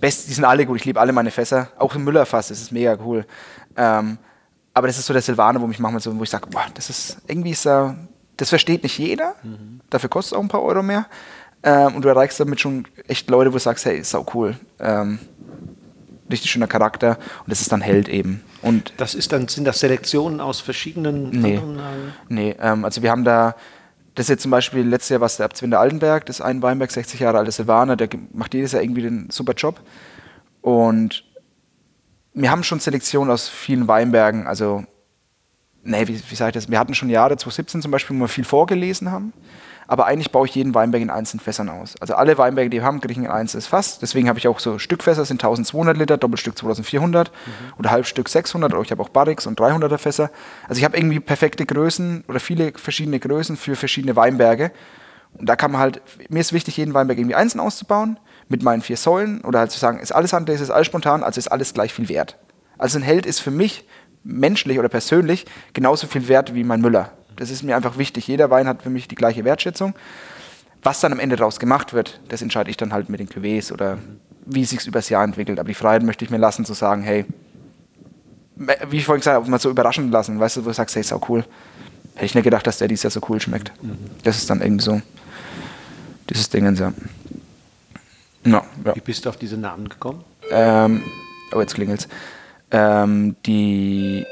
best, 0.00 0.28
die 0.28 0.32
sind 0.32 0.44
alle 0.44 0.64
gut, 0.64 0.76
ich 0.78 0.84
liebe 0.86 1.00
alle 1.00 1.12
meine 1.12 1.30
Fässer. 1.30 1.68
Auch 1.78 1.94
im 1.94 2.04
Müller-Fass, 2.04 2.48
das 2.48 2.60
ist 2.60 2.72
mega 2.72 2.96
cool. 3.04 3.26
Ähm, 3.76 4.16
aber 4.76 4.88
das 4.88 4.98
ist 4.98 5.06
so 5.06 5.14
der 5.14 5.22
Silvaner, 5.22 5.62
wo 5.62 5.66
mich 5.66 5.78
manchmal 5.78 6.02
so, 6.02 6.14
wo 6.18 6.22
ich 6.22 6.28
sage, 6.28 6.48
boah, 6.50 6.66
das 6.74 6.90
ist 6.90 7.16
irgendwie 7.26 7.52
ist 7.52 7.64
uh, 7.64 7.94
das 8.36 8.50
versteht 8.50 8.82
nicht 8.82 8.98
jeder. 8.98 9.34
Mhm. 9.42 9.80
Dafür 9.88 10.10
kostet 10.10 10.34
es 10.34 10.38
auch 10.38 10.42
ein 10.42 10.48
paar 10.48 10.62
Euro 10.62 10.82
mehr. 10.82 11.06
Ähm, 11.62 11.94
und 11.94 12.04
du 12.04 12.10
erreichst 12.10 12.38
damit 12.40 12.60
schon 12.60 12.86
echt 13.08 13.30
Leute, 13.30 13.48
wo 13.52 13.54
du 13.54 13.58
sagst, 13.58 13.86
hey, 13.86 14.00
ist 14.00 14.10
sau 14.10 14.26
cool. 14.34 14.54
Ähm, 14.78 15.18
richtig 16.30 16.50
schöner 16.50 16.66
Charakter 16.66 17.16
und 17.16 17.50
das 17.50 17.62
ist 17.62 17.72
dann 17.72 17.80
Held 17.80 18.10
eben. 18.10 18.42
Und 18.60 18.92
das 18.98 19.14
ist 19.14 19.32
dann, 19.32 19.48
sind 19.48 19.64
das 19.64 19.80
Selektionen 19.80 20.42
aus 20.42 20.60
verschiedenen 20.60 21.30
nee, 21.30 21.56
anderen? 21.56 22.12
Nee, 22.28 22.54
ähm, 22.60 22.84
also 22.84 23.02
wir 23.02 23.10
haben 23.10 23.24
da, 23.24 23.54
das 24.14 24.26
ist 24.26 24.28
jetzt 24.28 24.42
zum 24.42 24.50
Beispiel 24.50 24.86
letztes 24.86 25.08
Jahr 25.08 25.22
was 25.22 25.38
der 25.38 25.46
Abzwinder 25.46 25.80
Altenberg, 25.80 26.26
das 26.26 26.40
ist 26.40 26.44
ein 26.44 26.60
Weinberg, 26.60 26.90
60 26.90 27.20
Jahre 27.20 27.38
alter 27.38 27.52
Silvaner, 27.52 27.96
der 27.96 28.10
macht 28.34 28.52
jedes 28.52 28.72
Jahr 28.72 28.82
irgendwie 28.82 29.02
den 29.02 29.30
super 29.30 29.54
Job. 29.54 29.80
Und 30.60 31.24
wir 32.36 32.50
haben 32.50 32.62
schon 32.62 32.80
Selektionen 32.80 33.32
aus 33.32 33.48
vielen 33.48 33.88
Weinbergen, 33.88 34.46
also, 34.46 34.84
nee, 35.82 36.06
wie, 36.06 36.20
wie 36.28 36.34
sage 36.34 36.50
ich 36.50 36.54
das? 36.54 36.70
Wir 36.70 36.78
hatten 36.78 36.94
schon 36.94 37.08
Jahre, 37.08 37.36
2017 37.36 37.80
zum 37.80 37.90
Beispiel, 37.90 38.14
wo 38.16 38.20
wir 38.20 38.28
viel 38.28 38.44
vorgelesen 38.44 39.10
haben, 39.10 39.32
aber 39.88 40.04
eigentlich 40.04 40.32
baue 40.32 40.46
ich 40.46 40.54
jeden 40.54 40.74
Weinberg 40.74 41.02
in 41.02 41.08
einzelnen 41.08 41.40
Fässern 41.40 41.70
aus. 41.70 41.94
Also 41.98 42.14
alle 42.14 42.36
Weinberge, 42.36 42.68
die 42.68 42.78
wir 42.78 42.84
haben, 42.84 43.00
kriegen 43.00 43.26
ein 43.26 43.32
einzelnes 43.32 43.66
Fass. 43.66 44.00
Deswegen 44.00 44.28
habe 44.28 44.38
ich 44.38 44.48
auch 44.48 44.58
so 44.58 44.78
Stückfässer, 44.78 45.24
sind 45.24 45.42
1200 45.42 45.96
Liter, 45.96 46.18
Doppelstück 46.18 46.58
2400 46.58 47.30
mhm. 47.30 47.52
oder 47.78 47.90
Halbstück 47.90 48.28
600 48.28 48.74
oder 48.74 48.82
ich 48.82 48.90
habe 48.90 49.02
auch 49.02 49.08
Barrix 49.08 49.46
und 49.46 49.58
300er 49.58 49.96
Fässer. 49.96 50.30
Also 50.68 50.78
ich 50.78 50.84
habe 50.84 50.96
irgendwie 50.96 51.20
perfekte 51.20 51.64
Größen 51.64 52.24
oder 52.28 52.40
viele 52.40 52.72
verschiedene 52.72 53.18
Größen 53.18 53.56
für 53.56 53.76
verschiedene 53.76 54.14
Weinberge. 54.14 54.72
Und 55.38 55.48
da 55.48 55.56
kann 55.56 55.70
man 55.72 55.80
halt, 55.80 56.02
mir 56.28 56.40
ist 56.40 56.52
wichtig, 56.52 56.76
jeden 56.76 56.92
Weinberg 56.92 57.18
irgendwie 57.18 57.36
einzeln 57.36 57.60
auszubauen 57.60 58.18
mit 58.48 58.62
meinen 58.62 58.82
vier 58.82 58.96
Säulen 58.96 59.40
oder 59.42 59.58
halt 59.58 59.70
zu 59.70 59.78
sagen, 59.78 59.98
ist 59.98 60.12
alles 60.12 60.32
anders, 60.34 60.60
ist 60.60 60.70
alles 60.70 60.86
spontan, 60.86 61.22
also 61.22 61.38
ist 61.38 61.48
alles 61.48 61.74
gleich 61.74 61.92
viel 61.92 62.08
wert. 62.08 62.36
Also 62.78 62.98
ein 62.98 63.02
Held 63.02 63.26
ist 63.26 63.40
für 63.40 63.50
mich 63.50 63.84
menschlich 64.22 64.78
oder 64.78 64.88
persönlich 64.88 65.46
genauso 65.72 66.06
viel 66.06 66.28
wert 66.28 66.54
wie 66.54 66.64
mein 66.64 66.80
Müller. 66.80 67.12
Das 67.36 67.50
ist 67.50 67.62
mir 67.62 67.76
einfach 67.76 67.98
wichtig. 67.98 68.26
Jeder 68.28 68.50
Wein 68.50 68.66
hat 68.66 68.82
für 68.82 68.90
mich 68.90 69.08
die 69.08 69.14
gleiche 69.14 69.44
Wertschätzung. 69.44 69.94
Was 70.82 71.00
dann 71.00 71.12
am 71.12 71.18
Ende 71.18 71.36
daraus 71.36 71.58
gemacht 71.58 71.92
wird, 71.92 72.20
das 72.28 72.42
entscheide 72.42 72.70
ich 72.70 72.76
dann 72.76 72.92
halt 72.92 73.08
mit 73.08 73.20
den 73.20 73.28
Cuvées 73.28 73.72
oder 73.72 73.98
wie 74.44 74.62
es 74.62 74.70
sich 74.70 74.86
übers 74.86 75.08
Jahr 75.08 75.24
entwickelt. 75.24 75.58
Aber 75.58 75.68
die 75.68 75.74
Freiheit 75.74 76.02
möchte 76.02 76.24
ich 76.24 76.30
mir 76.30 76.38
lassen, 76.38 76.64
zu 76.64 76.74
sagen, 76.74 77.02
hey, 77.02 77.24
wie 78.56 78.96
ich 78.96 79.04
vorhin 79.04 79.20
gesagt 79.20 79.36
habe, 79.36 79.50
mal 79.50 79.58
so 79.58 79.68
überraschen 79.68 80.10
lassen, 80.10 80.40
weißt 80.40 80.58
du, 80.58 80.64
wo 80.64 80.68
du 80.68 80.74
sagst, 80.74 80.94
hey, 80.94 81.00
ist 81.00 81.12
auch 81.12 81.28
cool. 81.28 81.44
Hätte 82.14 82.26
ich 82.26 82.34
nicht 82.34 82.44
gedacht, 82.44 82.66
dass 82.66 82.78
der 82.78 82.88
dieses 82.88 83.02
Jahr 83.02 83.10
so 83.10 83.20
cool 83.28 83.40
schmeckt. 83.40 83.72
Mhm. 83.82 83.98
Das 84.22 84.38
ist 84.38 84.48
dann 84.48 84.62
irgendwie 84.62 84.84
so 84.84 85.02
dieses 86.30 86.48
Ding, 86.48 86.74
ja. 86.74 86.92
No, 88.46 88.62
ja. 88.84 88.94
Wie 88.94 89.00
bist 89.00 89.24
du 89.24 89.28
auf 89.28 89.36
diese 89.36 89.56
Namen 89.56 89.88
gekommen? 89.88 90.24
Ähm, 90.50 91.02
oh, 91.52 91.60
jetzt 91.60 91.74
klingelt's. 91.74 92.08
Ähm, 92.70 93.36
die 93.44 94.24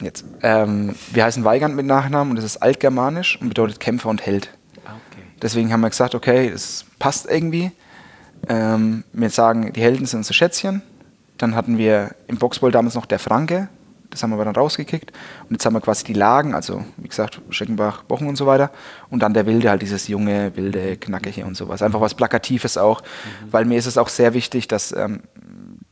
jetzt, 0.00 0.24
ähm, 0.42 0.94
wir 1.12 1.24
heißen 1.24 1.44
Weigand 1.44 1.76
mit 1.76 1.86
Nachnamen 1.86 2.30
und 2.30 2.36
das 2.36 2.44
ist 2.44 2.58
altgermanisch 2.58 3.40
und 3.40 3.48
bedeutet 3.48 3.80
Kämpfer 3.80 4.08
und 4.08 4.24
Held. 4.24 4.50
Ah, 4.84 4.92
okay. 5.10 5.22
Deswegen 5.42 5.72
haben 5.72 5.80
wir 5.80 5.90
gesagt, 5.90 6.14
okay, 6.14 6.48
es 6.48 6.86
passt 6.98 7.26
irgendwie. 7.26 7.72
Ähm, 8.48 9.04
wir 9.12 9.30
sagen, 9.30 9.72
die 9.72 9.80
Helden 9.80 10.06
sind 10.06 10.18
unsere 10.18 10.34
Schätzchen. 10.34 10.82
Dann 11.36 11.54
hatten 11.54 11.78
wir 11.78 12.14
im 12.26 12.38
Boxball 12.38 12.70
damals 12.70 12.94
noch 12.94 13.06
der 13.06 13.18
Franke. 13.18 13.68
Das 14.10 14.22
haben 14.22 14.30
wir 14.30 14.44
dann 14.44 14.54
rausgekickt. 14.54 15.12
Und 15.48 15.52
jetzt 15.52 15.64
haben 15.64 15.74
wir 15.74 15.80
quasi 15.80 16.04
die 16.04 16.14
Lagen, 16.14 16.54
also 16.54 16.84
wie 16.96 17.08
gesagt, 17.08 17.40
Scheckenbach, 17.50 18.02
Bochen 18.02 18.28
und 18.28 18.36
so 18.36 18.46
weiter. 18.46 18.70
Und 19.08 19.22
dann 19.22 19.34
der 19.34 19.46
Wilde, 19.46 19.70
halt 19.70 19.82
dieses 19.82 20.08
junge, 20.08 20.56
wilde, 20.56 20.96
knackige 20.96 21.44
und 21.44 21.56
sowas. 21.56 21.82
Einfach 21.82 22.00
was 22.00 22.14
Plakatives 22.14 22.76
auch, 22.76 23.02
mhm. 23.02 23.52
weil 23.52 23.64
mir 23.64 23.78
ist 23.78 23.86
es 23.86 23.98
auch 23.98 24.08
sehr 24.08 24.34
wichtig, 24.34 24.68
dass 24.68 24.92
ähm, 24.92 25.22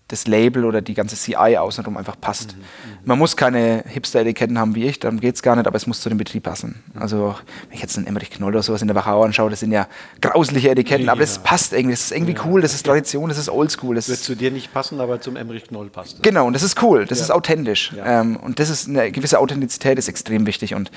das 0.09 0.27
Label 0.27 0.65
oder 0.65 0.81
die 0.81 0.95
ganze 0.95 1.17
CI 1.17 1.59
außenrum 1.59 1.99
einfach 1.99 2.19
passt. 2.19 2.57
Mhm, 2.57 2.63
Man 3.05 3.19
muss 3.19 3.37
keine 3.37 3.85
Hipster-Etiketten 3.87 4.59
haben 4.59 4.75
wie 4.75 4.87
ich, 4.87 4.99
darum 4.99 5.21
geht 5.21 5.35
es 5.35 5.43
gar 5.43 5.55
nicht, 5.55 5.67
aber 5.67 5.77
es 5.77 5.87
muss 5.87 6.01
zu 6.01 6.09
dem 6.09 6.17
Betrieb 6.17 6.45
passen. 6.45 6.83
Also, 6.99 7.35
wenn 7.69 7.77
ich 7.77 7.83
jetzt 7.83 7.99
einen 7.99 8.07
Emmerich 8.07 8.31
Knoll 8.31 8.49
oder 8.49 8.63
sowas 8.63 8.81
in 8.81 8.89
der 8.89 8.97
Wachau 8.97 9.23
anschaue, 9.23 9.51
das 9.51 9.61
sind 9.61 9.71
ja 9.71 9.87
grausliche 10.23 10.71
Etiketten, 10.71 11.07
ja. 11.07 11.13
aber 11.13 11.21
das 11.21 11.39
passt 11.41 11.75
irgendwie, 11.75 11.93
das 11.93 12.05
ist 12.05 12.13
irgendwie 12.13 12.33
ja. 12.33 12.45
cool, 12.47 12.63
das 12.63 12.73
ist 12.73 12.87
Tradition, 12.87 13.29
das 13.29 13.37
ist 13.37 13.51
oldschool. 13.51 13.95
Das 13.95 14.09
wird 14.09 14.21
zu 14.21 14.35
dir 14.35 14.51
nicht 14.51 14.73
passen, 14.73 14.99
aber 15.01 15.21
zum 15.21 15.37
Emmerich 15.37 15.69
Knoll 15.69 15.91
passt. 15.91 16.23
Genau, 16.23 16.47
und 16.47 16.55
das 16.55 16.63
ist 16.63 16.83
cool, 16.83 17.05
das 17.05 17.19
ja. 17.19 17.25
ist 17.25 17.31
authentisch. 17.31 17.93
Ähm, 18.03 18.37
und 18.37 18.59
das 18.61 18.71
ist 18.71 18.89
eine 18.89 19.13
gewisse 19.13 19.39
Authentizität 19.39 19.99
ist 19.99 20.09
extrem 20.09 20.47
wichtig 20.47 20.75
und 20.75 20.91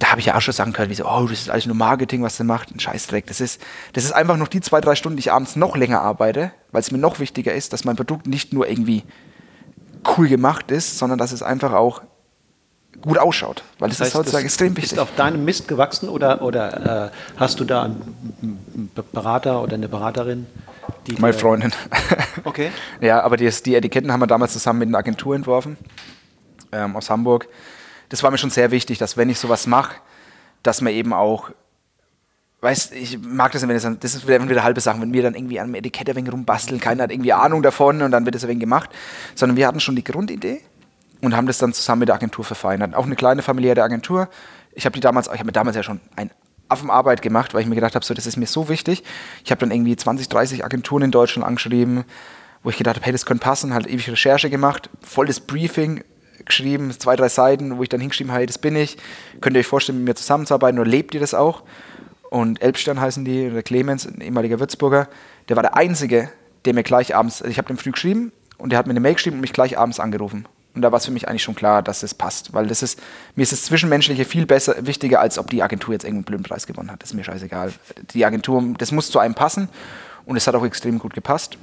da 0.00 0.10
habe 0.10 0.20
ich 0.20 0.26
ja 0.26 0.34
auch 0.34 0.40
schon 0.40 0.54
sagen 0.54 0.72
können, 0.72 0.90
wie 0.90 0.94
so, 0.94 1.04
oh, 1.06 1.26
das 1.28 1.42
ist 1.42 1.50
alles 1.50 1.66
nur 1.66 1.76
Marketing, 1.76 2.22
was 2.22 2.38
der 2.38 2.46
macht, 2.46 2.74
ein 2.74 2.80
Scheißdreck. 2.80 3.26
Das 3.26 3.40
ist, 3.40 3.60
das 3.92 4.04
ist 4.04 4.12
einfach 4.12 4.38
noch 4.38 4.48
die 4.48 4.62
zwei, 4.62 4.80
drei 4.80 4.94
Stunden, 4.94 5.16
die 5.16 5.20
ich 5.20 5.30
abends 5.30 5.56
noch 5.56 5.76
länger 5.76 6.00
arbeite, 6.00 6.52
weil 6.72 6.80
es 6.80 6.90
mir 6.90 6.98
noch 6.98 7.20
wichtiger 7.20 7.52
ist, 7.52 7.74
dass 7.74 7.84
mein 7.84 7.96
Produkt 7.96 8.26
nicht 8.26 8.52
nur 8.52 8.66
irgendwie 8.66 9.04
cool 10.16 10.26
gemacht 10.26 10.70
ist, 10.70 10.98
sondern 10.98 11.18
dass 11.18 11.32
es 11.32 11.42
einfach 11.42 11.74
auch 11.74 12.00
gut 13.02 13.18
ausschaut, 13.18 13.62
weil 13.78 13.90
das, 13.90 13.98
das 13.98 14.06
heißt, 14.06 14.14
ist 14.14 14.18
heutzutage 14.18 14.44
extrem 14.44 14.76
wichtig. 14.76 14.92
Ist 14.92 14.98
auf 14.98 15.14
deinem 15.16 15.44
Mist 15.44 15.68
gewachsen 15.68 16.08
oder, 16.08 16.42
oder 16.42 17.06
äh, 17.06 17.10
hast 17.36 17.60
du 17.60 17.64
da 17.64 17.84
einen 17.84 18.90
Berater 19.12 19.62
oder 19.62 19.74
eine 19.74 19.88
Beraterin? 19.88 20.46
Die 21.06 21.14
Meine 21.20 21.34
Freundin. 21.34 21.72
Okay. 22.44 22.70
ja, 23.02 23.22
aber 23.22 23.36
die, 23.36 23.50
die 23.64 23.74
Etiketten 23.74 24.10
haben 24.10 24.20
wir 24.20 24.26
damals 24.26 24.54
zusammen 24.54 24.78
mit 24.78 24.88
einer 24.88 24.98
Agentur 24.98 25.34
entworfen 25.34 25.76
ähm, 26.72 26.96
aus 26.96 27.10
Hamburg 27.10 27.48
das 28.10 28.22
war 28.22 28.30
mir 28.30 28.38
schon 28.38 28.50
sehr 28.50 28.70
wichtig, 28.70 28.98
dass 28.98 29.16
wenn 29.16 29.30
ich 29.30 29.38
sowas 29.38 29.66
mache, 29.66 29.96
dass 30.62 30.82
man 30.82 30.92
eben 30.92 31.14
auch, 31.14 31.50
weißt 32.60 32.92
ich 32.92 33.18
mag 33.18 33.52
das, 33.52 33.62
wenn 33.62 33.70
das, 33.70 33.88
das 34.00 34.14
ist 34.14 34.28
wieder, 34.28 34.46
wieder 34.46 34.62
halbe 34.62 34.80
Sachen, 34.80 35.00
wenn 35.00 35.12
wir 35.12 35.22
dann 35.22 35.34
irgendwie 35.34 35.58
an 35.58 35.66
einem 35.66 35.76
Etikett 35.76 36.10
ein 36.10 36.16
wenig 36.16 36.32
rumbasteln, 36.32 36.80
keiner 36.80 37.04
hat 37.04 37.12
irgendwie 37.12 37.32
Ahnung 37.32 37.62
davon 37.62 38.02
und 38.02 38.10
dann 38.10 38.26
wird 38.26 38.34
das 38.34 38.44
ein 38.44 38.50
wenig 38.50 38.60
gemacht, 38.60 38.90
sondern 39.34 39.56
wir 39.56 39.66
hatten 39.66 39.80
schon 39.80 39.96
die 39.96 40.04
Grundidee 40.04 40.60
und 41.22 41.34
haben 41.34 41.46
das 41.46 41.58
dann 41.58 41.72
zusammen 41.72 42.00
mit 42.00 42.08
der 42.08 42.16
Agentur 42.16 42.44
verfeinert. 42.44 42.94
Auch 42.94 43.06
eine 43.06 43.16
kleine 43.16 43.42
familiäre 43.42 43.82
Agentur. 43.82 44.28
Ich 44.72 44.84
habe 44.84 44.94
die 44.94 45.00
damals, 45.00 45.26
ich 45.26 45.34
habe 45.34 45.46
mir 45.46 45.52
damals 45.52 45.76
ja 45.76 45.82
schon 45.82 46.00
ein 46.16 46.30
Affenarbeit 46.68 47.22
gemacht, 47.22 47.54
weil 47.54 47.62
ich 47.62 47.68
mir 47.68 47.74
gedacht 47.74 47.94
habe, 47.94 48.04
so, 48.04 48.14
das 48.14 48.26
ist 48.26 48.36
mir 48.36 48.46
so 48.46 48.68
wichtig. 48.68 49.02
Ich 49.44 49.50
habe 49.50 49.60
dann 49.60 49.70
irgendwie 49.70 49.96
20, 49.96 50.28
30 50.28 50.64
Agenturen 50.64 51.04
in 51.04 51.10
Deutschland 51.10 51.46
angeschrieben, 51.46 52.04
wo 52.62 52.70
ich 52.70 52.76
gedacht 52.76 52.96
habe, 52.96 53.04
hey, 53.04 53.12
das 53.12 53.26
könnte 53.26 53.44
passen, 53.44 53.74
halt 53.74 53.86
ewig 53.86 54.08
Recherche 54.10 54.50
gemacht, 54.50 54.90
volles 55.00 55.40
Briefing, 55.40 56.04
geschrieben, 56.44 56.90
zwei, 56.98 57.16
drei 57.16 57.28
Seiten, 57.28 57.78
wo 57.78 57.82
ich 57.82 57.88
dann 57.88 58.00
hingeschrieben 58.00 58.32
habe, 58.32 58.40
hey, 58.40 58.46
das 58.46 58.58
bin 58.58 58.76
ich. 58.76 58.96
Könnt 59.40 59.56
ihr 59.56 59.60
euch 59.60 59.66
vorstellen, 59.66 59.98
mit 59.98 60.08
mir 60.08 60.14
zusammenzuarbeiten 60.14 60.78
oder 60.78 60.90
lebt 60.90 61.14
ihr 61.14 61.20
das 61.20 61.34
auch? 61.34 61.62
Und 62.30 62.62
Elbstern 62.62 63.00
heißen 63.00 63.24
die, 63.24 63.50
der 63.50 63.62
Clemens, 63.62 64.06
ein 64.06 64.20
ehemaliger 64.20 64.60
Würzburger, 64.60 65.08
der 65.48 65.56
war 65.56 65.62
der 65.62 65.76
Einzige, 65.76 66.30
der 66.64 66.74
mir 66.74 66.84
gleich 66.84 67.14
abends, 67.14 67.42
also 67.42 67.50
ich 67.50 67.58
habe 67.58 67.68
dem 67.68 67.76
früh 67.76 67.90
geschrieben 67.90 68.32
und 68.58 68.70
der 68.70 68.78
hat 68.78 68.86
mir 68.86 68.92
eine 68.92 69.00
Mail 69.00 69.14
geschrieben 69.14 69.36
und 69.36 69.40
mich 69.40 69.52
gleich 69.52 69.78
abends 69.78 69.98
angerufen. 69.98 70.46
Und 70.74 70.82
da 70.82 70.92
war 70.92 70.98
es 70.98 71.06
für 71.06 71.10
mich 71.10 71.28
eigentlich 71.28 71.42
schon 71.42 71.56
klar, 71.56 71.82
dass 71.82 72.04
es 72.04 72.14
passt, 72.14 72.52
weil 72.54 72.68
das 72.68 72.82
ist, 72.82 73.00
mir 73.34 73.42
ist 73.42 73.50
das 73.50 73.64
Zwischenmenschliche 73.64 74.24
viel 74.24 74.46
besser, 74.46 74.86
wichtiger, 74.86 75.20
als 75.20 75.38
ob 75.38 75.50
die 75.50 75.62
Agentur 75.62 75.92
jetzt 75.92 76.04
irgendeinen 76.04 76.24
blöden 76.24 76.44
Preis 76.44 76.66
gewonnen 76.66 76.92
hat. 76.92 77.02
Das 77.02 77.10
ist 77.10 77.14
mir 77.16 77.24
scheißegal. 77.24 77.72
Die 78.12 78.24
Agentur, 78.24 78.62
das 78.78 78.92
muss 78.92 79.10
zu 79.10 79.18
einem 79.18 79.34
passen 79.34 79.68
und 80.26 80.36
es 80.36 80.46
hat 80.46 80.54
auch 80.54 80.64
extrem 80.64 81.00
gut 81.00 81.12
gepasst. 81.12 81.58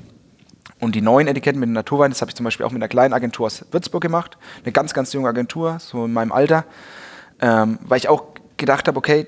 Und 0.80 0.96
die 0.96 1.02
neuen 1.02 1.28
Etiketten 1.28 1.60
mit 1.60 1.68
dem 1.68 1.74
Naturwein, 1.74 2.12
das 2.12 2.22
habe 2.22 2.30
ich 2.30 2.36
zum 2.36 2.44
Beispiel 2.44 2.66
auch 2.66 2.72
mit 2.72 2.82
einer 2.82 2.88
kleinen 2.88 3.14
Agentur 3.14 3.48
aus 3.48 3.66
Würzburg 3.72 4.02
gemacht. 4.02 4.38
Eine 4.64 4.72
ganz, 4.72 4.94
ganz 4.94 5.12
junge 5.14 5.28
Agentur, 5.28 5.78
so 5.80 6.06
in 6.06 6.14
meinem 6.14 6.32
Alter. 6.32 6.66
Ähm, 7.42 7.80
weil 7.82 7.98
ich 7.98 8.10
auch 8.10 8.26
gedacht 8.58 8.88
habe, 8.88 8.98
okay, 8.98 9.28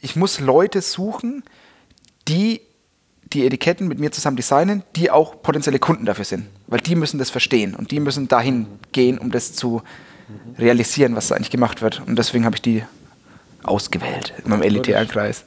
ich 0.00 0.16
muss 0.16 0.40
Leute 0.40 0.80
suchen, 0.82 1.42
die 2.28 2.60
die 3.32 3.46
Etiketten 3.46 3.88
mit 3.88 3.98
mir 3.98 4.12
zusammen 4.12 4.36
designen, 4.36 4.84
die 4.94 5.10
auch 5.10 5.42
potenzielle 5.42 5.78
Kunden 5.80 6.04
dafür 6.04 6.24
sind. 6.24 6.46
Weil 6.68 6.80
die 6.80 6.94
müssen 6.94 7.18
das 7.18 7.30
verstehen 7.30 7.74
und 7.74 7.90
die 7.90 7.98
müssen 7.98 8.28
dahin 8.28 8.66
gehen, 8.92 9.18
um 9.18 9.30
das 9.30 9.54
zu 9.54 9.82
realisieren, 10.58 11.16
was 11.16 11.28
da 11.28 11.34
eigentlich 11.34 11.50
gemacht 11.50 11.82
wird. 11.82 12.02
Und 12.06 12.16
deswegen 12.16 12.44
habe 12.44 12.56
ich 12.56 12.62
die 12.62 12.84
ausgewählt 13.62 14.34
in 14.44 14.50
meinem 14.50 14.62
elitären 14.62 15.08
Kreis. 15.08 15.44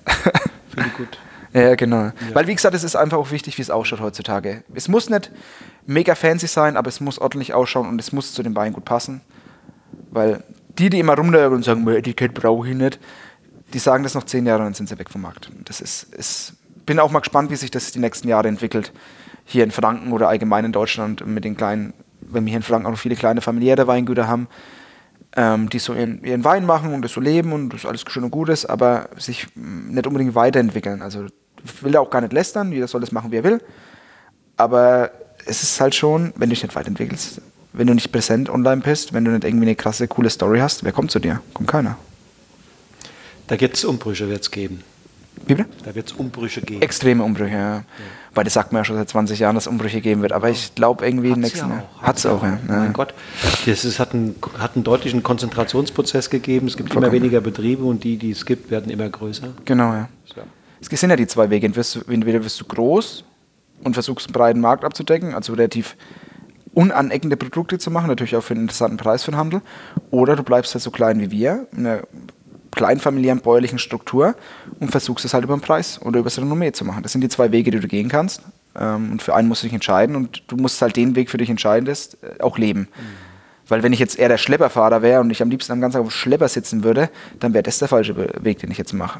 Finde 0.70 0.90
ich 0.90 0.98
gut. 0.98 1.18
Ja, 1.54 1.76
genau. 1.76 2.06
Ja. 2.06 2.14
Weil, 2.34 2.48
wie 2.48 2.56
gesagt, 2.56 2.76
es 2.76 2.84
ist 2.84 2.96
einfach 2.96 3.18
auch 3.18 3.32
wichtig, 3.32 3.58
wie 3.58 3.62
es 3.62 3.70
ausschaut 3.70 4.02
heutzutage. 4.02 4.64
Es 4.74 4.88
muss 4.88 5.10
nicht 5.10 5.32
mega 5.86 6.16
fancy 6.16 6.48
sein, 6.48 6.78
aber 6.78 6.90
es 6.90 7.00
muss 7.00 7.20
ordentlich 7.20 7.54
ausschauen 7.54 7.88
und 7.88 8.00
es 8.00 8.12
muss 8.12 8.34
zu 8.34 8.44
den 8.44 8.54
Beinen 8.54 8.74
gut 8.74 8.86
passen. 8.86 9.22
Weil 10.12 10.44
die, 10.78 10.90
die 10.90 11.00
immer 11.00 11.16
rumlaufen 11.16 11.56
und 11.56 11.64
sagen, 11.64 11.88
Etikett 11.88 12.34
brauche 12.34 12.70
ich 12.70 12.76
nicht, 12.76 13.00
die 13.74 13.80
sagen 13.80 14.04
das 14.04 14.14
noch 14.14 14.24
zehn 14.24 14.46
Jahre 14.46 14.60
und 14.60 14.66
dann 14.66 14.74
sind 14.74 14.90
sie 14.90 15.00
weg 15.00 15.10
vom 15.10 15.22
Markt. 15.22 15.50
Das 15.66 15.82
ist, 15.82 16.14
ist, 16.14 16.54
bin 16.86 17.00
auch 17.00 17.12
mal 17.12 17.20
gespannt, 17.20 17.52
wie 17.52 17.56
sich 17.56 17.72
das 17.72 17.92
die 17.92 18.00
nächsten 18.00 18.28
Jahre 18.28 18.48
entwickelt. 18.48 18.94
Hier 19.46 19.64
in 19.64 19.72
Franken 19.72 20.12
oder 20.12 20.30
allgemein 20.30 20.66
in 20.66 20.72
Deutschland 20.72 21.26
mit 21.26 21.44
den 21.44 21.56
kleinen, 21.58 21.94
wenn 22.22 22.46
wir 22.46 22.50
hier 22.52 22.58
in 22.58 22.64
Franken 22.64 22.86
auch 22.88 22.92
noch 22.92 23.00
viele 23.00 23.16
kleine 23.16 23.42
familiäre 23.42 23.88
Weingüter 23.88 24.28
haben, 24.28 24.48
ähm, 25.38 25.70
die 25.70 25.80
so 25.80 25.94
ihren, 25.94 26.24
ihren, 26.24 26.44
Wein 26.44 26.66
machen 26.66 26.94
und 26.94 27.04
das 27.04 27.14
so 27.14 27.22
leben 27.22 27.54
und 27.54 27.70
das 27.70 27.86
alles 27.86 28.04
schön 28.10 28.24
und 28.24 28.32
gut 28.32 28.50
ist, 28.50 28.66
aber 28.66 29.10
sich 29.18 29.48
nicht 29.56 30.08
unbedingt 30.08 30.36
weiterentwickeln. 30.36 31.02
Also 31.02 31.28
will 31.82 31.92
da 31.92 32.00
auch 32.00 32.10
gar 32.10 32.22
nicht 32.22 32.34
lästern, 32.34 32.72
jeder 32.72 32.88
soll 32.88 33.02
das 33.02 33.12
machen, 33.12 33.32
wie 33.32 33.38
er 33.38 33.44
will. 33.44 33.62
Aber 34.58 35.12
es 35.46 35.62
ist 35.62 35.80
halt 35.80 35.94
schon, 35.94 36.34
wenn 36.36 36.50
du 36.50 36.56
dich 36.56 36.64
nicht 36.64 36.76
weiterentwickelst, 36.76 37.42
wenn 37.74 37.86
du 37.86 37.94
nicht 37.94 38.12
präsent 38.12 38.50
online 38.50 38.82
bist, 38.82 39.14
wenn 39.14 39.24
du 39.24 39.32
nicht 39.32 39.44
irgendwie 39.44 39.66
eine 39.66 39.76
krasse, 39.76 40.08
coole 40.08 40.32
Story 40.32 40.60
hast, 40.60 40.84
wer 40.84 40.92
kommt 40.92 41.12
zu 41.12 41.20
dir? 41.20 41.40
Kommt 41.54 41.70
keiner. 41.70 41.98
Da 43.46 43.56
gibt 43.56 43.78
es 43.78 43.86
Umbrüche, 43.86 44.28
wird 44.28 44.42
es 44.42 44.52
geben. 44.52 44.84
Wie 45.48 45.56
bitte? 45.56 45.70
Da 45.84 45.96
wird 45.96 46.08
es 46.08 46.14
Umbrüche 46.14 46.62
geben. 46.62 46.82
Extreme 46.82 47.24
Umbrüche, 47.24 47.54
ja. 47.54 47.76
ja. 47.78 47.84
Weil 48.34 48.44
das 48.44 48.54
sagt 48.54 48.72
man 48.72 48.82
ja 48.82 48.86
schon 48.86 48.98
seit 48.98 49.10
20 49.10 49.40
Jahren, 49.40 49.56
dass 49.56 49.64
es 49.64 49.68
Umbrüche 49.68 50.02
geben 50.02 50.22
wird. 50.22 50.34
Aber 50.34 50.50
ich 50.50 50.76
glaube 50.76 51.06
irgendwie 51.06 51.32
Hat's 51.32 51.40
nächsten 51.40 51.70
ja 51.70 51.84
Hat 52.02 52.18
es 52.18 52.26
auch, 52.26 52.44
ja. 52.44 52.60
Mein 52.68 52.86
ja. 52.86 52.92
Gott. 52.92 53.14
Es 53.66 54.00
hat 54.00 54.14
einen, 54.14 54.36
hat 54.60 54.76
einen 54.76 54.84
deutlichen 54.84 55.24
Konzentrationsprozess 55.24 56.30
gegeben. 56.30 56.68
Es 56.68 56.78
gibt 56.78 56.90
Vollkommen. 56.90 57.14
immer 57.14 57.24
weniger 57.24 57.42
Betriebe 57.42 57.84
und 57.84 58.04
die, 58.04 58.18
die 58.18 58.32
es 58.32 58.46
gibt, 58.46 58.70
werden 58.70 58.92
immer 58.92 59.10
größer. 59.10 59.50
Genau, 59.66 59.94
ja. 59.94 60.10
So. 60.26 60.42
Es 60.80 61.00
sind 61.00 61.10
ja 61.10 61.16
die 61.16 61.28
zwei 61.28 61.50
Wege. 61.50 61.66
Entweder 61.66 62.44
wirst 62.44 62.62
du 62.62 62.66
groß 62.66 63.24
und 63.84 63.94
versuchst 63.94 64.28
einen 64.28 64.34
breiten 64.34 64.62
Markt 64.62 64.84
abzudecken, 64.84 65.34
also 65.34 65.54
relativ 65.54 65.96
unaneckende 66.74 67.38
Produkte 67.38 67.80
zu 67.80 67.90
machen, 67.90 68.08
natürlich 68.08 68.36
auch 68.36 68.44
für 68.44 68.54
einen 68.54 68.64
interessanten 68.64 68.98
Preis 68.98 69.24
für 69.24 69.32
den 69.32 69.38
Handel. 69.38 69.62
Oder 70.12 70.36
du 70.36 70.44
bleibst 70.44 70.76
halt 70.76 70.84
so 70.84 70.92
klein 70.92 71.20
wie 71.20 71.32
wir, 71.32 71.68
in 71.72 71.88
einer 71.88 72.04
kleinfamiliären 72.78 73.42
bäuerlichen 73.42 73.80
Struktur 73.80 74.36
und 74.80 74.92
versuchst 74.92 75.26
es 75.26 75.34
halt 75.34 75.44
über 75.44 75.56
den 75.56 75.62
Preis 75.62 76.00
oder 76.02 76.20
über 76.20 76.28
das 76.28 76.40
Renommee 76.40 76.72
zu 76.72 76.86
machen. 76.86 77.04
Das 77.04 77.12
sind 77.12 77.22
die 77.22 77.30
zwei 77.30 77.52
Wege, 77.52 77.72
die 77.72 77.80
du 77.80 77.88
gehen 77.88 78.08
kannst. 78.08 78.44
Ähm, 78.80 79.12
und 79.12 79.22
für 79.22 79.36
einen 79.36 79.50
musst 79.50 79.64
du 79.64 79.66
dich 79.66 79.74
entscheiden 79.74 80.16
und 80.16 80.44
du 80.48 80.56
musst 80.56 80.82
halt 80.82 80.96
den 80.96 81.16
Weg 81.16 81.30
für 81.30 81.38
dich 81.38 81.50
entscheiden, 81.50 81.86
das 81.86 82.14
äh, 82.16 82.42
auch 82.42 82.58
leben. 82.58 82.82
Mhm. 82.82 83.28
Weil 83.68 83.84
wenn 83.84 83.92
ich 83.92 84.00
jetzt 84.00 84.18
eher 84.18 84.30
der 84.30 84.38
Schlepperfahrer 84.38 85.02
wäre 85.02 85.20
und 85.20 85.30
ich 85.30 85.42
am 85.42 85.50
liebsten 85.50 85.74
am 85.74 85.82
ganzen 85.82 85.96
Tag 85.96 86.02
auf 86.06 86.14
dem 86.14 86.18
Schlepper 86.18 86.48
sitzen 86.48 86.84
würde, 86.84 87.10
dann 87.40 87.54
wäre 87.54 87.64
das 87.64 87.80
der 87.80 87.90
falsche 87.90 88.16
Weg, 88.16 88.60
den 88.60 88.72
ich 88.72 88.78
jetzt 88.78 88.94
mache. 88.94 89.20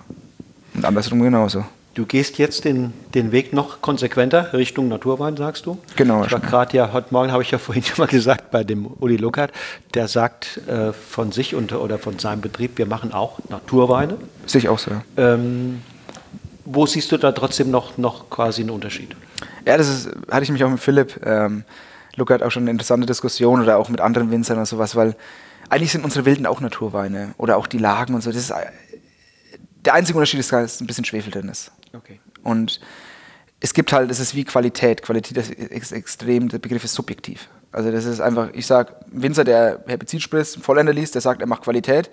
Und 0.74 0.86
andersrum 0.86 1.22
genauso. 1.22 1.66
Du 1.98 2.06
gehst 2.06 2.38
jetzt 2.38 2.64
den, 2.64 2.94
den 3.16 3.32
Weg 3.32 3.54
noch 3.54 3.82
konsequenter 3.82 4.54
Richtung 4.54 4.88
Naturwein, 4.88 5.36
sagst 5.36 5.66
du? 5.66 5.80
Genau. 5.96 6.24
Ich 6.24 6.32
war 6.32 6.40
gerade 6.40 6.78
ja, 6.78 6.94
heute 6.94 7.08
Morgen 7.10 7.32
habe 7.32 7.42
ich 7.42 7.50
ja 7.50 7.58
vorhin 7.58 7.82
schon 7.84 7.98
mal 7.98 8.08
gesagt, 8.08 8.52
bei 8.52 8.64
dem 8.64 8.86
Uli 8.86 9.18
Luckert, 9.18 9.52
der 9.96 10.08
sagt 10.08 10.62
äh, 10.68 10.94
von 10.94 11.32
sich 11.32 11.56
und, 11.56 11.74
oder 11.74 11.98
von 11.98 12.20
seinem 12.20 12.42
Betrieb, 12.42 12.78
wir 12.78 12.86
machen 12.86 13.14
auch 13.14 13.40
Naturweine. 13.50 14.18
Sehe 14.46 14.60
ich 14.60 14.70
auch 14.70 14.78
so, 14.78 14.92
ja. 14.92 15.02
Ähm, 15.18 15.82
wo 16.66 16.86
siehst 16.86 17.12
du 17.12 17.18
da 17.18 17.32
trotzdem 17.32 17.72
noch, 17.72 17.98
noch 17.98 18.30
quasi 18.30 18.62
einen 18.62 18.70
Unterschied? 18.70 19.16
Ja, 19.66 19.76
das 19.76 19.90
ist, 19.90 20.10
hatte 20.30 20.44
ich 20.44 20.52
mich 20.52 20.64
auch 20.64 20.70
mit 20.70 20.80
Philipp. 20.80 21.20
Ähm, 21.26 21.64
Luckert 22.16 22.44
auch 22.44 22.52
schon 22.52 22.62
eine 22.64 22.72
interessante 22.72 23.08
Diskussion 23.08 23.60
oder 23.60 23.80
auch 23.80 23.90
mit 23.90 24.02
anderen 24.02 24.30
Winzern 24.30 24.58
oder 24.58 24.68
sowas, 24.68 24.96
weil 24.96 25.16
eigentlich 25.70 25.92
sind 25.92 26.04
unsere 26.04 26.26
Wilden 26.26 26.46
auch 26.46 26.62
Naturweine 26.62 27.34
oder 27.38 27.58
auch 27.58 27.66
die 27.66 27.80
Lagen 27.80 28.14
und 28.14 28.22
so. 28.22 28.32
Das 28.32 28.40
ist 28.40 28.54
der 29.88 29.94
einzige 29.94 30.18
Unterschied 30.18 30.42
ist, 30.42 30.52
dass 30.52 30.82
ein 30.82 30.88
bisschen 30.88 31.06
Schwefel 31.06 31.32
drin 31.32 31.48
ist. 31.48 31.72
Okay. 31.94 32.20
Und 32.44 32.82
es 33.62 33.74
gibt 33.74 33.94
halt, 33.94 34.12
das 34.12 34.20
ist 34.20 34.36
wie 34.36 34.44
Qualität. 34.44 35.02
Qualität 35.02 35.38
ist 35.38 35.94
extrem, 35.94 36.50
der 36.50 36.60
Begriff 36.60 36.84
ist 36.84 36.94
subjektiv. 36.94 37.48
Also 37.72 37.90
das 37.90 38.04
ist 38.04 38.20
einfach, 38.20 38.50
ich 38.52 38.68
sage, 38.68 38.96
Winzer, 39.10 39.46
der 39.46 39.86
Herbizid 39.88 40.22
spritzt, 40.22 40.62
Vollender 40.62 40.92
liest, 40.92 41.16
der 41.16 41.22
sagt, 41.22 41.40
er 41.40 41.48
macht 41.48 41.64
Qualität. 41.64 42.10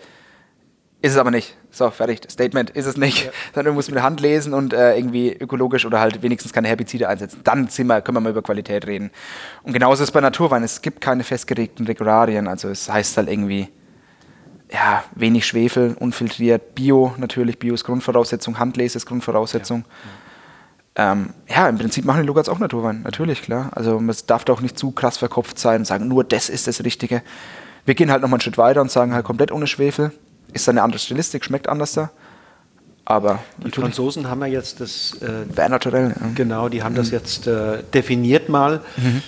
Ist 1.03 1.13
es 1.13 1.19
aber 1.19 1.33
nicht. 1.33 1.57
So, 1.73 1.91
fertig. 1.91 2.21
Statement 2.31 2.71
ist 2.71 2.87
es 2.87 2.97
nicht. 2.97 3.25
Ja. 3.25 3.33
Sondern 3.55 3.73
du 3.73 3.75
musst 3.75 3.89
mit 3.89 3.97
der 3.97 4.05
Hand 4.05 4.21
lesen 4.21 4.55
und 4.55 4.73
äh, 4.73 4.97
irgendwie 4.97 5.33
ökologisch 5.33 5.85
oder 5.85 5.99
halt 5.99 6.23
wenigstens 6.23 6.53
keine 6.53 6.69
Herbizide 6.69 7.09
einsetzen. 7.09 7.41
Dann 7.43 7.69
wir, 7.77 8.01
können 8.03 8.17
wir 8.17 8.21
mal 8.21 8.31
über 8.31 8.43
Qualität 8.43 8.87
reden. 8.87 9.11
Und 9.65 9.73
genauso 9.73 10.05
ist 10.05 10.11
es 10.11 10.13
bei 10.13 10.21
Naturwein. 10.21 10.63
Es 10.63 10.81
gibt 10.81 11.01
keine 11.01 11.25
festgelegten 11.25 11.87
Regularien. 11.87 12.47
Also 12.47 12.69
es 12.69 12.89
heißt 12.89 13.17
halt 13.17 13.29
irgendwie, 13.29 13.69
ja, 14.75 15.05
wenig 15.15 15.47
Schwefel, 15.47 15.97
unfiltriert, 15.99 16.75
Bio 16.75 17.15
natürlich, 17.17 17.59
Bio 17.59 17.75
ist 17.75 17.85
Grundvoraussetzung, 17.85 18.59
Handlese 18.59 18.99
ist 18.99 19.07
Grundvoraussetzung. 19.07 19.85
Ja, 20.97 21.05
ja. 21.05 21.13
Ähm, 21.13 21.31
ja 21.49 21.69
im 21.69 21.79
Prinzip 21.79 22.05
machen 22.05 22.23
die 22.23 22.27
Lugats 22.27 22.49
auch 22.49 22.59
Naturwein, 22.59 23.03
natürlich, 23.03 23.43
klar. 23.43 23.71
Also 23.75 24.03
es 24.09 24.27
darf 24.27 24.45
doch 24.45 24.61
nicht 24.61 24.77
zu 24.77 24.91
krass 24.91 25.17
verkopft 25.17 25.59
sein 25.59 25.83
und 25.83 25.85
sagen, 25.85 26.09
nur 26.09 26.25
das 26.25 26.49
ist 26.49 26.67
das 26.67 26.83
Richtige. 26.83 27.23
Wir 27.85 27.95
gehen 27.95 28.11
halt 28.11 28.23
nochmal 28.23 28.39
einen 28.39 28.41
Schritt 28.41 28.59
weiter 28.59 28.81
und 28.81 28.91
sagen 28.91 29.15
halt 29.15 29.25
komplett 29.25 29.53
ohne 29.53 29.69
Schwefel. 29.69 30.13
Ist 30.53 30.69
eine 30.69 30.83
andere 30.83 30.99
Stilistik, 30.99 31.45
schmeckt 31.45 31.69
anders 31.69 31.93
da. 31.93 32.11
Aber 33.05 33.41
die 33.59 33.71
Franzosen 33.71 34.29
haben 34.29 34.41
ja 34.41 34.47
jetzt 34.47 34.81
das. 34.81 35.19
Äh, 35.21 35.69
naturell. 35.69 36.09
Ja. 36.09 36.31
Genau, 36.35 36.69
die 36.69 36.83
haben 36.83 36.95
mhm. 36.95 36.97
das 36.97 37.11
jetzt 37.11 37.47
äh, 37.47 37.83
definiert 37.93 38.49
mal 38.49 38.81
mhm. 38.97 39.23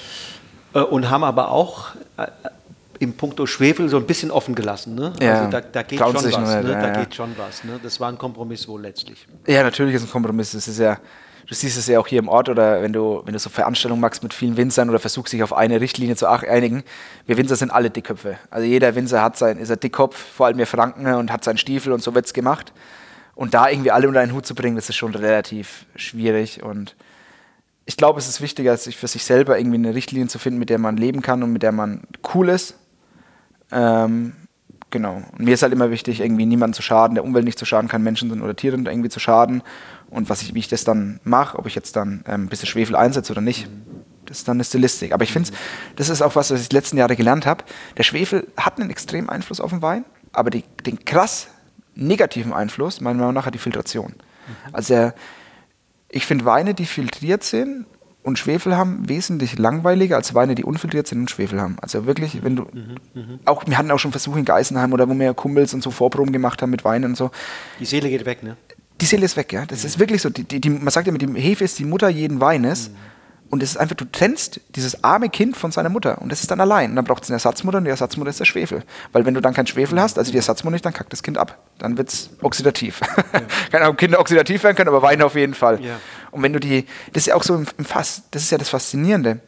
äh, 0.72 0.80
und 0.80 1.10
haben 1.10 1.24
aber 1.24 1.50
auch 1.50 1.94
äh, 2.16 2.26
im 2.98 3.14
Punkto 3.14 3.46
Schwefel 3.46 3.88
so 3.88 3.96
ein 3.96 4.06
bisschen 4.06 4.30
offen 4.30 4.54
gelassen. 4.54 4.94
Ne? 4.94 5.12
Ja. 5.20 5.38
Also 5.40 5.50
da, 5.50 5.60
da 5.60 5.82
geht 5.82 5.98
schon 5.98 6.14
was. 6.14 6.24
Ne? 6.24 6.70
ja, 6.70 6.80
da 6.80 7.00
geht 7.00 7.14
schon 7.14 7.30
was. 7.36 7.64
Ne? 7.64 7.80
Das 7.82 8.00
war 8.00 8.08
ein 8.08 8.18
Kompromiss 8.18 8.66
wohl 8.68 8.82
letztlich. 8.82 9.26
Ja, 9.46 9.62
natürlich 9.62 9.94
ist 9.94 10.04
ein 10.04 10.10
Kompromiss. 10.10 10.52
Das 10.52 10.68
ist 10.68 10.78
ja 10.78 10.98
du 11.46 11.54
siehst 11.54 11.78
es 11.78 11.86
ja 11.86 11.98
auch 11.98 12.06
hier 12.06 12.18
im 12.18 12.28
Ort 12.28 12.48
oder 12.48 12.82
wenn 12.82 12.92
du, 12.92 13.22
wenn 13.24 13.32
du 13.32 13.38
so 13.38 13.50
Veranstaltungen 13.50 14.00
machst 14.00 14.22
mit 14.22 14.34
vielen 14.34 14.56
Winzern 14.56 14.90
oder 14.90 14.98
versuchst 14.98 15.32
dich 15.32 15.42
auf 15.42 15.52
eine 15.52 15.80
Richtlinie 15.80 16.16
zu 16.16 16.28
einigen. 16.28 16.82
Wir 17.26 17.36
Winzer 17.36 17.56
sind 17.56 17.70
alle 17.70 17.90
Dickköpfe. 17.90 18.38
Also 18.50 18.66
jeder 18.66 18.94
Winzer 18.94 19.22
hat 19.22 19.36
sein, 19.36 19.58
ist 19.58 19.70
ein 19.70 19.80
Dickkopf, 19.80 20.16
vor 20.16 20.46
allem 20.46 20.58
wir 20.58 20.66
Franken 20.66 21.06
und 21.06 21.32
hat 21.32 21.44
seinen 21.44 21.58
Stiefel 21.58 21.92
und 21.92 22.02
so 22.02 22.14
wird 22.14 22.26
es 22.26 22.34
gemacht. 22.34 22.72
Und 23.34 23.54
da 23.54 23.68
irgendwie 23.68 23.90
alle 23.90 24.08
unter 24.08 24.20
einen 24.20 24.32
Hut 24.32 24.46
zu 24.46 24.54
bringen, 24.54 24.76
das 24.76 24.88
ist 24.88 24.96
schon 24.96 25.14
relativ 25.14 25.86
schwierig 25.94 26.62
und 26.62 26.96
ich 27.88 27.96
glaube, 27.96 28.18
es 28.18 28.26
ist 28.26 28.40
wichtiger, 28.40 28.76
sich 28.76 28.96
für 28.96 29.06
sich 29.06 29.24
selber 29.24 29.58
irgendwie 29.58 29.76
eine 29.76 29.94
Richtlinie 29.94 30.26
zu 30.26 30.40
finden, 30.40 30.58
mit 30.58 30.70
der 30.70 30.78
man 30.78 30.96
leben 30.96 31.22
kann 31.22 31.44
und 31.44 31.52
mit 31.52 31.62
der 31.62 31.70
man 31.70 32.02
cool 32.34 32.48
ist. 32.48 32.74
Ähm, 33.72 34.32
genau. 34.90 35.22
Und 35.32 35.40
mir 35.40 35.54
ist 35.54 35.62
halt 35.62 35.72
immer 35.72 35.90
wichtig, 35.90 36.20
irgendwie 36.20 36.46
niemandem 36.46 36.74
zu 36.74 36.82
schaden, 36.82 37.14
der 37.14 37.24
Umwelt 37.24 37.44
nicht 37.44 37.58
zu 37.58 37.64
schaden 37.64 37.88
kann, 37.88 38.02
Menschen 38.02 38.42
oder 38.42 38.56
Tieren 38.56 38.86
irgendwie 38.86 39.08
zu 39.08 39.20
schaden 39.20 39.62
und 40.10 40.28
was 40.28 40.42
ich, 40.42 40.54
wie 40.54 40.60
ich 40.60 40.68
das 40.68 40.84
dann 40.84 41.20
mache, 41.24 41.58
ob 41.58 41.66
ich 41.66 41.74
jetzt 41.74 41.96
dann 41.96 42.24
ähm, 42.26 42.44
ein 42.44 42.48
bisschen 42.48 42.68
Schwefel 42.68 42.96
einsetze 42.96 43.32
oder 43.32 43.40
nicht, 43.40 43.68
das 44.24 44.38
ist 44.38 44.48
dann 44.48 44.56
eine 44.56 44.64
Stilistik. 44.64 45.12
Aber 45.12 45.24
ich 45.24 45.32
finde, 45.32 45.50
das 45.96 46.08
ist 46.08 46.22
auch 46.22 46.36
was, 46.36 46.50
was 46.50 46.60
ich 46.60 46.68
die 46.68 46.76
letzten 46.76 46.96
Jahre 46.96 47.16
gelernt 47.16 47.46
habe. 47.46 47.64
Der 47.96 48.02
Schwefel 48.02 48.46
hat 48.56 48.80
einen 48.80 48.90
extremen 48.90 49.28
Einfluss 49.28 49.60
auf 49.60 49.70
den 49.70 49.82
Wein, 49.82 50.04
aber 50.32 50.50
die, 50.50 50.64
den 50.84 51.04
krass 51.04 51.48
negativen 51.94 52.52
Einfluss, 52.52 53.00
meiner 53.00 53.18
Meinung 53.18 53.34
nach, 53.34 53.46
hat 53.46 53.54
die 53.54 53.58
Filtration. 53.58 54.12
Mhm. 54.12 54.74
Also 54.74 55.12
ich 56.08 56.26
finde 56.26 56.44
Weine, 56.44 56.74
die 56.74 56.86
filtriert 56.86 57.42
sind 57.42 57.86
und 58.26 58.38
Schwefel 58.38 58.76
haben, 58.76 59.08
wesentlich 59.08 59.58
langweiliger 59.58 60.16
als 60.16 60.34
Weine, 60.34 60.54
die 60.54 60.64
unfiltriert 60.64 61.06
sind 61.06 61.20
und 61.20 61.30
Schwefel 61.30 61.60
haben. 61.60 61.76
Also 61.80 62.06
wirklich, 62.06 62.42
wenn 62.42 62.56
du, 62.56 62.62
mhm, 62.72 62.96
mhm. 63.14 63.38
auch, 63.44 63.64
wir 63.66 63.78
hatten 63.78 63.90
auch 63.90 63.98
schon 63.98 64.10
Versuche 64.10 64.38
in 64.38 64.44
Geisenheim 64.44 64.92
oder 64.92 65.08
wo 65.08 65.14
wir 65.14 65.32
Kumpels 65.34 65.72
und 65.74 65.82
so 65.82 65.90
Vorproben 65.90 66.32
gemacht 66.32 66.60
haben 66.60 66.70
mit 66.70 66.84
Weinen 66.84 67.04
und 67.04 67.16
so. 67.16 67.30
Die 67.80 67.84
Seele 67.84 68.08
geht 68.10 68.26
weg, 68.26 68.42
ne? 68.42 68.56
die 69.00 69.06
Seele 69.06 69.24
ist 69.24 69.36
weg, 69.36 69.52
ja. 69.52 69.66
Das 69.66 69.82
mhm. 69.82 69.86
ist 69.86 69.98
wirklich 69.98 70.22
so. 70.22 70.30
Die, 70.30 70.44
die, 70.44 70.60
die, 70.60 70.70
man 70.70 70.88
sagt 70.88 71.06
ja, 71.06 71.12
mit 71.12 71.22
dem 71.22 71.34
Hefe 71.34 71.64
ist 71.64 71.78
die 71.78 71.84
Mutter 71.84 72.08
jeden 72.08 72.40
Weines. 72.40 72.90
Mhm. 72.90 72.94
Und 73.48 73.62
es 73.62 73.70
ist 73.70 73.76
einfach, 73.76 73.94
du 73.94 74.04
trennst 74.04 74.60
dieses 74.74 75.04
arme 75.04 75.28
Kind 75.28 75.56
von 75.56 75.70
seiner 75.70 75.88
Mutter 75.88 76.20
und 76.20 76.32
das 76.32 76.40
ist 76.40 76.50
dann 76.50 76.60
allein. 76.60 76.90
Und 76.90 76.96
dann 76.96 77.04
braucht 77.04 77.22
es 77.22 77.30
eine 77.30 77.36
Ersatzmutter 77.36 77.78
und 77.78 77.84
die 77.84 77.90
Ersatzmutter 77.90 78.30
ist 78.30 78.40
der 78.40 78.44
Schwefel. 78.44 78.82
Weil 79.12 79.24
wenn 79.24 79.34
du 79.34 79.40
dann 79.40 79.54
keinen 79.54 79.68
Schwefel 79.68 80.00
hast, 80.00 80.18
also 80.18 80.32
die 80.32 80.36
Ersatzmutter 80.36 80.72
nicht, 80.72 80.84
dann 80.84 80.92
kackt 80.92 81.12
das 81.12 81.22
Kind 81.22 81.38
ab. 81.38 81.58
Dann 81.78 81.96
wird 81.96 82.08
es 82.08 82.30
oxidativ. 82.42 83.00
Ja. 83.00 83.40
Keine 83.70 83.84
Ahnung, 83.84 83.96
Kinder 83.96 84.18
oxidativ 84.18 84.64
werden 84.64 84.76
können, 84.76 84.88
aber 84.88 85.02
Weine 85.02 85.24
auf 85.24 85.36
jeden 85.36 85.54
Fall. 85.54 85.82
Ja. 85.82 86.00
Und 86.32 86.42
wenn 86.42 86.52
du 86.52 86.58
die, 86.58 86.86
das 87.12 87.22
ist 87.22 87.26
ja 87.26 87.34
auch 87.36 87.44
so 87.44 87.54
im, 87.54 87.66
im 87.78 87.84
Fass, 87.84 88.22
das 88.32 88.42
ist 88.42 88.50
ja 88.50 88.58
das 88.58 88.68
Faszinierende. 88.68 89.40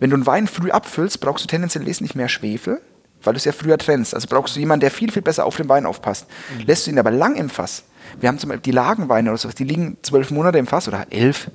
Wenn 0.00 0.10
du 0.10 0.16
einen 0.16 0.26
Wein 0.26 0.46
früh 0.46 0.70
abfüllst, 0.70 1.20
brauchst 1.20 1.44
du 1.44 1.48
tendenziell 1.48 1.84
wesentlich 1.84 2.14
mehr 2.14 2.28
Schwefel, 2.28 2.80
weil 3.22 3.34
du 3.34 3.36
es 3.36 3.44
ja 3.44 3.52
früher 3.52 3.76
trennst. 3.76 4.14
Also 4.14 4.28
brauchst 4.28 4.56
du 4.56 4.60
jemanden, 4.60 4.80
der 4.80 4.90
viel, 4.90 5.12
viel 5.12 5.22
besser 5.22 5.44
auf 5.44 5.56
den 5.56 5.68
Wein 5.68 5.84
aufpasst. 5.84 6.26
Mhm. 6.56 6.64
Lässt 6.66 6.86
du 6.86 6.90
ihn 6.90 6.98
aber 6.98 7.10
lang 7.10 7.36
im 7.36 7.50
Fass, 7.50 7.84
wir 8.20 8.28
haben 8.28 8.38
zum 8.38 8.48
Beispiel 8.48 8.62
die 8.62 8.70
Lagenweine 8.72 9.30
oder 9.30 9.38
sowas, 9.38 9.54
die 9.54 9.64
liegen 9.64 9.96
zwölf 10.02 10.30
Monate 10.30 10.58
im 10.58 10.66
Fass 10.66 10.88
oder 10.88 11.06
elf. 11.10 11.50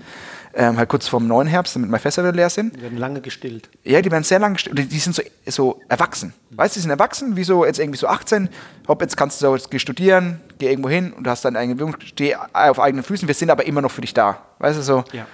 Ähm, 0.59 0.75
halt 0.75 0.89
kurz 0.89 1.07
vorm 1.07 1.27
neuen 1.27 1.47
Herbst, 1.47 1.75
damit 1.75 1.91
meine 1.91 2.01
Fässer 2.01 2.23
wieder 2.23 2.31
leer 2.31 2.49
sind. 2.49 2.75
Die 2.75 2.81
werden 2.81 2.97
lange 2.97 3.21
gestillt. 3.21 3.69
Ja, 3.83 4.01
die 4.01 4.09
werden 4.09 4.23
sehr 4.23 4.39
lange 4.39 4.55
gestillt. 4.55 4.79
Die, 4.79 4.87
die 4.87 4.97
sind 4.97 5.15
so, 5.15 5.21
so 5.45 5.79
erwachsen. 5.87 6.33
Mhm. 6.49 6.57
Weißt 6.57 6.75
du, 6.75 6.79
die 6.79 6.81
sind 6.81 6.89
erwachsen, 6.89 7.35
wie 7.35 7.43
so 7.43 7.63
jetzt 7.63 7.77
irgendwie 7.77 7.99
so 7.99 8.07
18. 8.07 8.49
Hopp, 8.87 9.03
jetzt 9.03 9.15
kannst 9.15 9.39
du 9.39 9.45
so 9.45 9.55
jetzt 9.55 9.69
geh 9.69 9.77
studieren, 9.77 10.41
geh 10.57 10.69
irgendwo 10.69 10.89
hin 10.89 11.13
und 11.13 11.25
du 11.25 11.29
hast 11.29 11.45
deine 11.45 11.59
eigene 11.59 11.75
Bewegung, 11.75 12.01
steh 12.03 12.35
auf 12.35 12.79
eigenen 12.79 13.03
Füßen. 13.03 13.27
Wir 13.27 13.35
sind 13.35 13.51
aber 13.51 13.67
immer 13.67 13.81
noch 13.81 13.91
für 13.91 14.01
dich 14.01 14.15
da. 14.15 14.41
Weißt 14.57 14.79
du 14.79 14.81
so? 14.81 15.03
Ja. 15.11 15.27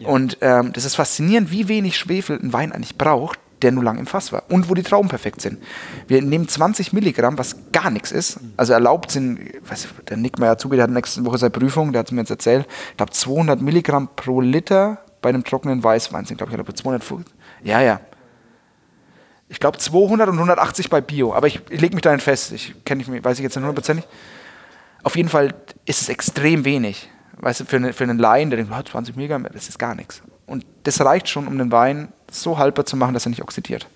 ja. 0.00 0.08
Und 0.08 0.38
ähm, 0.40 0.72
das 0.72 0.84
ist 0.84 0.96
faszinierend, 0.96 1.52
wie 1.52 1.68
wenig 1.68 1.96
Schwefel 1.96 2.36
ein 2.36 2.52
Wein 2.52 2.72
eigentlich 2.72 2.98
braucht, 2.98 3.38
der 3.62 3.72
nur 3.72 3.84
lang 3.84 3.98
im 3.98 4.06
Fass 4.06 4.32
war 4.32 4.44
und 4.48 4.68
wo 4.68 4.74
die 4.74 4.82
Trauben 4.82 5.08
perfekt 5.08 5.40
sind. 5.40 5.62
Wir 6.06 6.22
nehmen 6.22 6.48
20 6.48 6.92
Milligramm, 6.92 7.38
was 7.38 7.56
gar 7.72 7.90
nichts 7.90 8.12
ist. 8.12 8.38
Also 8.56 8.72
erlaubt 8.72 9.10
sind, 9.10 9.40
weiß, 9.68 9.88
der 10.08 10.16
Nick 10.16 10.38
Meyer-Zuge, 10.38 10.76
der 10.76 10.84
hat 10.84 10.90
nächste 10.90 11.24
Woche 11.24 11.38
seine 11.38 11.50
Prüfung, 11.50 11.92
der 11.92 12.00
hat 12.00 12.12
mir 12.12 12.20
jetzt 12.20 12.30
erzählt, 12.30 12.66
ich 12.90 12.96
glaube 12.96 13.12
200 13.12 13.60
Milligramm 13.60 14.08
pro 14.14 14.40
Liter 14.40 14.98
bei 15.22 15.30
einem 15.30 15.44
trockenen 15.44 15.82
Weißwein 15.82 16.24
sind, 16.24 16.36
glaube 16.36 16.52
ich, 16.52 16.58
oder 16.58 16.74
250. 16.74 17.34
Ja, 17.64 17.80
ja. 17.80 18.00
Ich 19.48 19.60
glaube 19.60 19.78
200 19.78 20.28
und 20.28 20.34
180 20.34 20.90
bei 20.90 21.00
Bio, 21.00 21.34
aber 21.34 21.46
ich, 21.46 21.60
ich 21.70 21.80
lege 21.80 21.94
mich 21.94 22.02
da 22.02 22.12
nicht 22.12 22.24
fest. 22.24 22.52
Ich 22.52 22.74
kenne 22.84 23.02
ich, 23.02 23.08
weiß 23.08 23.38
ich 23.38 23.42
jetzt 23.42 23.56
nicht 23.56 23.64
hundertprozentig. 23.64 24.06
Auf 25.02 25.16
jeden 25.16 25.28
Fall 25.28 25.54
ist 25.84 26.02
es 26.02 26.08
extrem 26.08 26.64
wenig. 26.64 27.08
Weißt 27.38 27.60
du, 27.60 27.64
für, 27.64 27.76
eine, 27.76 27.92
für 27.92 28.04
einen 28.04 28.18
Laien, 28.18 28.50
der 28.50 28.56
denkt, 28.58 28.72
oh, 28.76 28.82
20 28.82 29.14
Milligramm, 29.14 29.46
das 29.52 29.68
ist 29.68 29.78
gar 29.78 29.94
nichts. 29.94 30.22
Und 30.46 30.66
das 30.82 31.00
reicht 31.00 31.28
schon, 31.28 31.46
um 31.46 31.58
den 31.58 31.70
Wein 31.70 32.12
so 32.30 32.58
haltbar 32.58 32.86
zu 32.86 32.96
machen, 32.96 33.14
dass 33.14 33.26
er 33.26 33.30
nicht 33.30 33.42
oxidiert. 33.42 33.86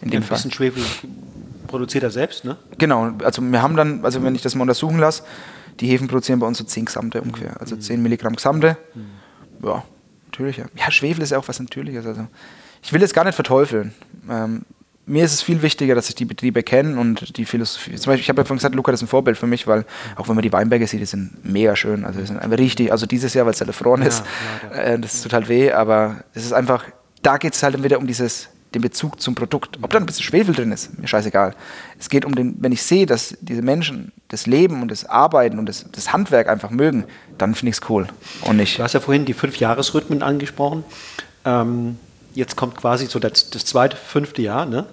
In 0.00 0.10
dem 0.10 0.14
ja, 0.14 0.20
ein 0.20 0.22
Fall. 0.24 0.36
bisschen 0.36 0.52
Schwefel 0.52 0.82
produziert 1.68 2.04
er 2.04 2.10
selbst, 2.10 2.44
ne? 2.44 2.56
Genau, 2.78 3.12
also 3.24 3.40
wir 3.42 3.62
haben 3.62 3.76
dann, 3.76 4.04
also 4.04 4.22
wenn 4.22 4.34
ich 4.34 4.42
das 4.42 4.54
mal 4.54 4.62
untersuchen 4.62 4.98
lasse, 4.98 5.22
die 5.80 5.86
Hefen 5.86 6.08
produzieren 6.08 6.38
bei 6.38 6.46
uns 6.46 6.58
so 6.58 6.64
10 6.64 6.84
Gesamte 6.84 7.22
ungefähr, 7.22 7.60
also 7.60 7.76
10 7.76 7.96
mhm. 7.96 8.02
Milligramm 8.02 8.36
Gesamte. 8.36 8.76
Mhm. 8.94 9.66
Ja, 9.66 9.84
natürlich. 10.26 10.58
Ja, 10.58 10.90
Schwefel 10.90 11.22
ist 11.22 11.30
ja 11.30 11.38
auch 11.38 11.48
was 11.48 11.58
Natürliches. 11.60 12.04
Also 12.04 12.26
ich 12.82 12.92
will 12.92 13.02
es 13.02 13.12
gar 13.14 13.24
nicht 13.24 13.34
verteufeln. 13.34 13.94
Ähm, 14.28 14.62
mir 15.04 15.24
ist 15.24 15.32
es 15.32 15.42
viel 15.42 15.62
wichtiger, 15.62 15.94
dass 15.94 16.08
ich 16.08 16.14
die 16.14 16.24
Betriebe 16.24 16.62
kenne 16.62 16.98
und 16.98 17.36
die 17.36 17.44
Philosophie. 17.44 17.96
Zum 17.96 18.10
Beispiel, 18.10 18.22
ich 18.22 18.28
habe 18.28 18.40
ja 18.40 18.44
vorhin 18.44 18.58
gesagt, 18.58 18.74
Luca, 18.74 18.92
das 18.92 19.00
ist 19.00 19.06
ein 19.06 19.08
Vorbild 19.08 19.36
für 19.36 19.46
mich, 19.46 19.66
weil 19.66 19.84
auch 20.16 20.28
wenn 20.28 20.36
man 20.36 20.42
die 20.42 20.52
Weinberge 20.52 20.86
sieht, 20.86 21.00
die 21.00 21.06
sind 21.06 21.44
mega 21.44 21.74
schön. 21.74 22.04
Also 22.04 22.20
die 22.20 22.26
sind 22.26 22.38
einfach 22.38 22.58
richtig, 22.58 22.92
also 22.92 23.06
dieses 23.06 23.34
Jahr, 23.34 23.46
weil 23.46 23.52
es 23.52 23.60
halt 23.60 23.68
erfroren 23.68 24.02
ist, 24.02 24.24
ja, 24.70 24.76
äh, 24.76 24.98
das 24.98 25.22
tut 25.22 25.32
halt 25.32 25.48
weh, 25.48 25.72
aber 25.72 26.22
es 26.34 26.44
ist 26.44 26.52
einfach, 26.52 26.84
da 27.22 27.36
geht 27.38 27.54
es 27.54 27.62
halt 27.62 27.74
dann 27.74 27.84
wieder 27.84 27.98
um 27.98 28.06
dieses, 28.06 28.48
den 28.74 28.82
Bezug 28.82 29.20
zum 29.20 29.34
Produkt. 29.34 29.78
Ob 29.82 29.90
da 29.90 29.98
ein 29.98 30.06
bisschen 30.06 30.24
Schwefel 30.24 30.54
drin 30.54 30.72
ist, 30.72 30.98
mir 30.98 31.06
scheißegal. 31.06 31.54
Es 31.98 32.08
geht 32.08 32.24
um 32.24 32.34
den, 32.34 32.56
wenn 32.60 32.72
ich 32.72 32.82
sehe, 32.82 33.06
dass 33.06 33.36
diese 33.40 33.62
Menschen 33.62 34.12
das 34.28 34.46
Leben 34.46 34.82
und 34.82 34.90
das 34.90 35.04
Arbeiten 35.04 35.58
und 35.58 35.66
das, 35.66 35.86
das 35.90 36.12
Handwerk 36.12 36.48
einfach 36.48 36.70
mögen, 36.70 37.04
dann 37.38 37.54
finde 37.54 37.70
ich 37.70 37.76
es 37.76 37.90
cool. 37.90 38.06
Und 38.42 38.56
nicht. 38.56 38.78
Du 38.78 38.82
hast 38.82 38.94
ja 38.94 39.00
vorhin 39.00 39.24
die 39.24 39.34
Fünf-Jahres-Rhythmen 39.34 40.22
angesprochen. 40.22 40.84
Ähm, 41.44 41.98
jetzt 42.34 42.56
kommt 42.56 42.76
quasi 42.76 43.06
so 43.06 43.18
das, 43.18 43.50
das 43.50 43.64
zweite, 43.64 43.96
fünfte 43.96 44.42
Jahr, 44.42 44.66
ne? 44.66 44.86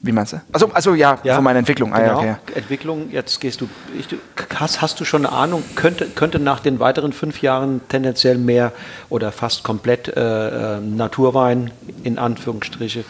Wie 0.00 0.12
meinst 0.12 0.32
du? 0.32 0.40
Also, 0.52 0.70
also 0.72 0.94
ja, 0.94 1.18
ja, 1.24 1.34
von 1.34 1.44
meiner 1.44 1.58
Entwicklung. 1.58 1.92
Ah, 1.92 2.00
genau, 2.00 2.18
okay. 2.18 2.36
Entwicklung, 2.54 3.10
jetzt 3.10 3.40
gehst 3.40 3.60
du, 3.60 3.68
ich, 3.98 4.06
hast, 4.54 4.80
hast 4.80 5.00
du 5.00 5.04
schon 5.04 5.26
eine 5.26 5.34
Ahnung, 5.34 5.64
könnte, 5.74 6.06
könnte 6.06 6.38
nach 6.38 6.60
den 6.60 6.78
weiteren 6.78 7.12
fünf 7.12 7.42
Jahren 7.42 7.80
tendenziell 7.88 8.38
mehr 8.38 8.72
oder 9.08 9.32
fast 9.32 9.64
komplett 9.64 10.08
äh, 10.08 10.76
äh 10.76 10.80
Naturwein, 10.80 11.72
in 12.04 12.18
Anführungsstriche, 12.18 13.04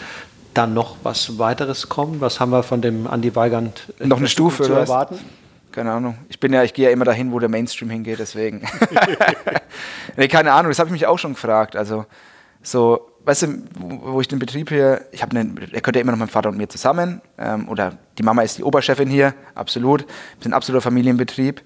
dann 0.55 0.73
noch 0.73 0.97
was 1.03 1.39
weiteres 1.39 1.91
kommen? 1.91 2.23
Was 2.23 2.41
haben 2.41 2.51
wir 2.51 2.63
von 2.63 2.81
dem 2.81 3.07
Andi 3.07 3.37
Weigand 3.37 3.93
noch 4.03 4.17
eine 4.17 4.29
Stufe 4.29 4.63
zu 4.63 4.73
erwarten? 4.73 5.19
Keine 5.73 5.93
Ahnung. 5.93 6.17
Ich 6.31 6.41
bin 6.41 6.55
ja, 6.55 6.65
ich 6.65 6.73
gehe 6.73 6.87
ja 6.87 6.91
immer 6.91 7.05
dahin, 7.05 7.33
wo 7.33 7.39
der 7.39 7.51
Mainstream 7.51 7.91
hingeht, 7.91 8.19
deswegen. 8.19 8.63
nee, 10.17 10.27
keine 10.27 10.53
Ahnung, 10.53 10.71
das 10.71 10.79
habe 10.79 10.89
ich 10.89 10.93
mich 10.93 11.07
auch 11.07 11.19
schon 11.19 11.35
gefragt. 11.35 11.77
Also 11.77 12.07
so 12.63 13.11
weißt 13.25 13.43
du, 13.43 13.63
wo 13.79 14.21
ich 14.21 14.29
den 14.29 14.39
Betrieb 14.39 14.71
hier, 14.71 15.07
ich 15.13 15.23
habe 15.23 15.37
einen, 15.37 15.59
er 15.59 15.81
gehört 15.81 15.97
ja 15.97 16.03
immer 16.03 16.13
noch 16.13 16.19
meinem 16.19 16.29
Vater 16.29 16.49
und 16.49 16.57
mir 16.57 16.69
zusammen, 16.69 17.21
ähm, 17.39 17.69
oder 17.69 17.99
die 18.17 18.23
Mama 18.23 18.43
ist 18.43 18.59
die 18.59 18.63
Oberchefin 18.63 19.09
hier, 19.09 19.35
absolut. 19.55 20.01
Wir 20.03 20.43
sind 20.43 20.53
ein 20.53 20.57
absoluter 20.57 20.83
Familienbetrieb. 20.83 21.63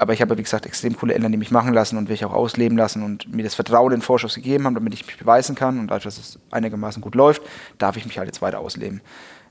Aber 0.00 0.14
ich 0.14 0.22
habe, 0.22 0.38
wie 0.38 0.42
gesagt, 0.42 0.64
extrem 0.64 0.96
coole 0.96 1.12
Eltern, 1.12 1.30
die 1.30 1.36
mich 1.36 1.50
machen 1.50 1.74
lassen 1.74 1.98
und 1.98 2.08
mich 2.08 2.24
auch 2.24 2.32
ausleben 2.32 2.78
lassen 2.78 3.02
und 3.02 3.34
mir 3.34 3.42
das 3.42 3.54
Vertrauen 3.54 3.92
in 3.92 4.00
Vorschuss 4.00 4.34
gegeben 4.34 4.64
haben, 4.64 4.74
damit 4.74 4.94
ich 4.94 5.04
mich 5.04 5.18
beweisen 5.18 5.54
kann. 5.54 5.78
Und 5.78 5.88
dadurch, 5.88 6.04
dass 6.04 6.16
es 6.16 6.38
einigermaßen 6.50 7.02
gut 7.02 7.14
läuft, 7.14 7.42
darf 7.76 7.98
ich 7.98 8.06
mich 8.06 8.16
halt 8.16 8.26
jetzt 8.26 8.40
weiter 8.40 8.60
ausleben. 8.60 9.02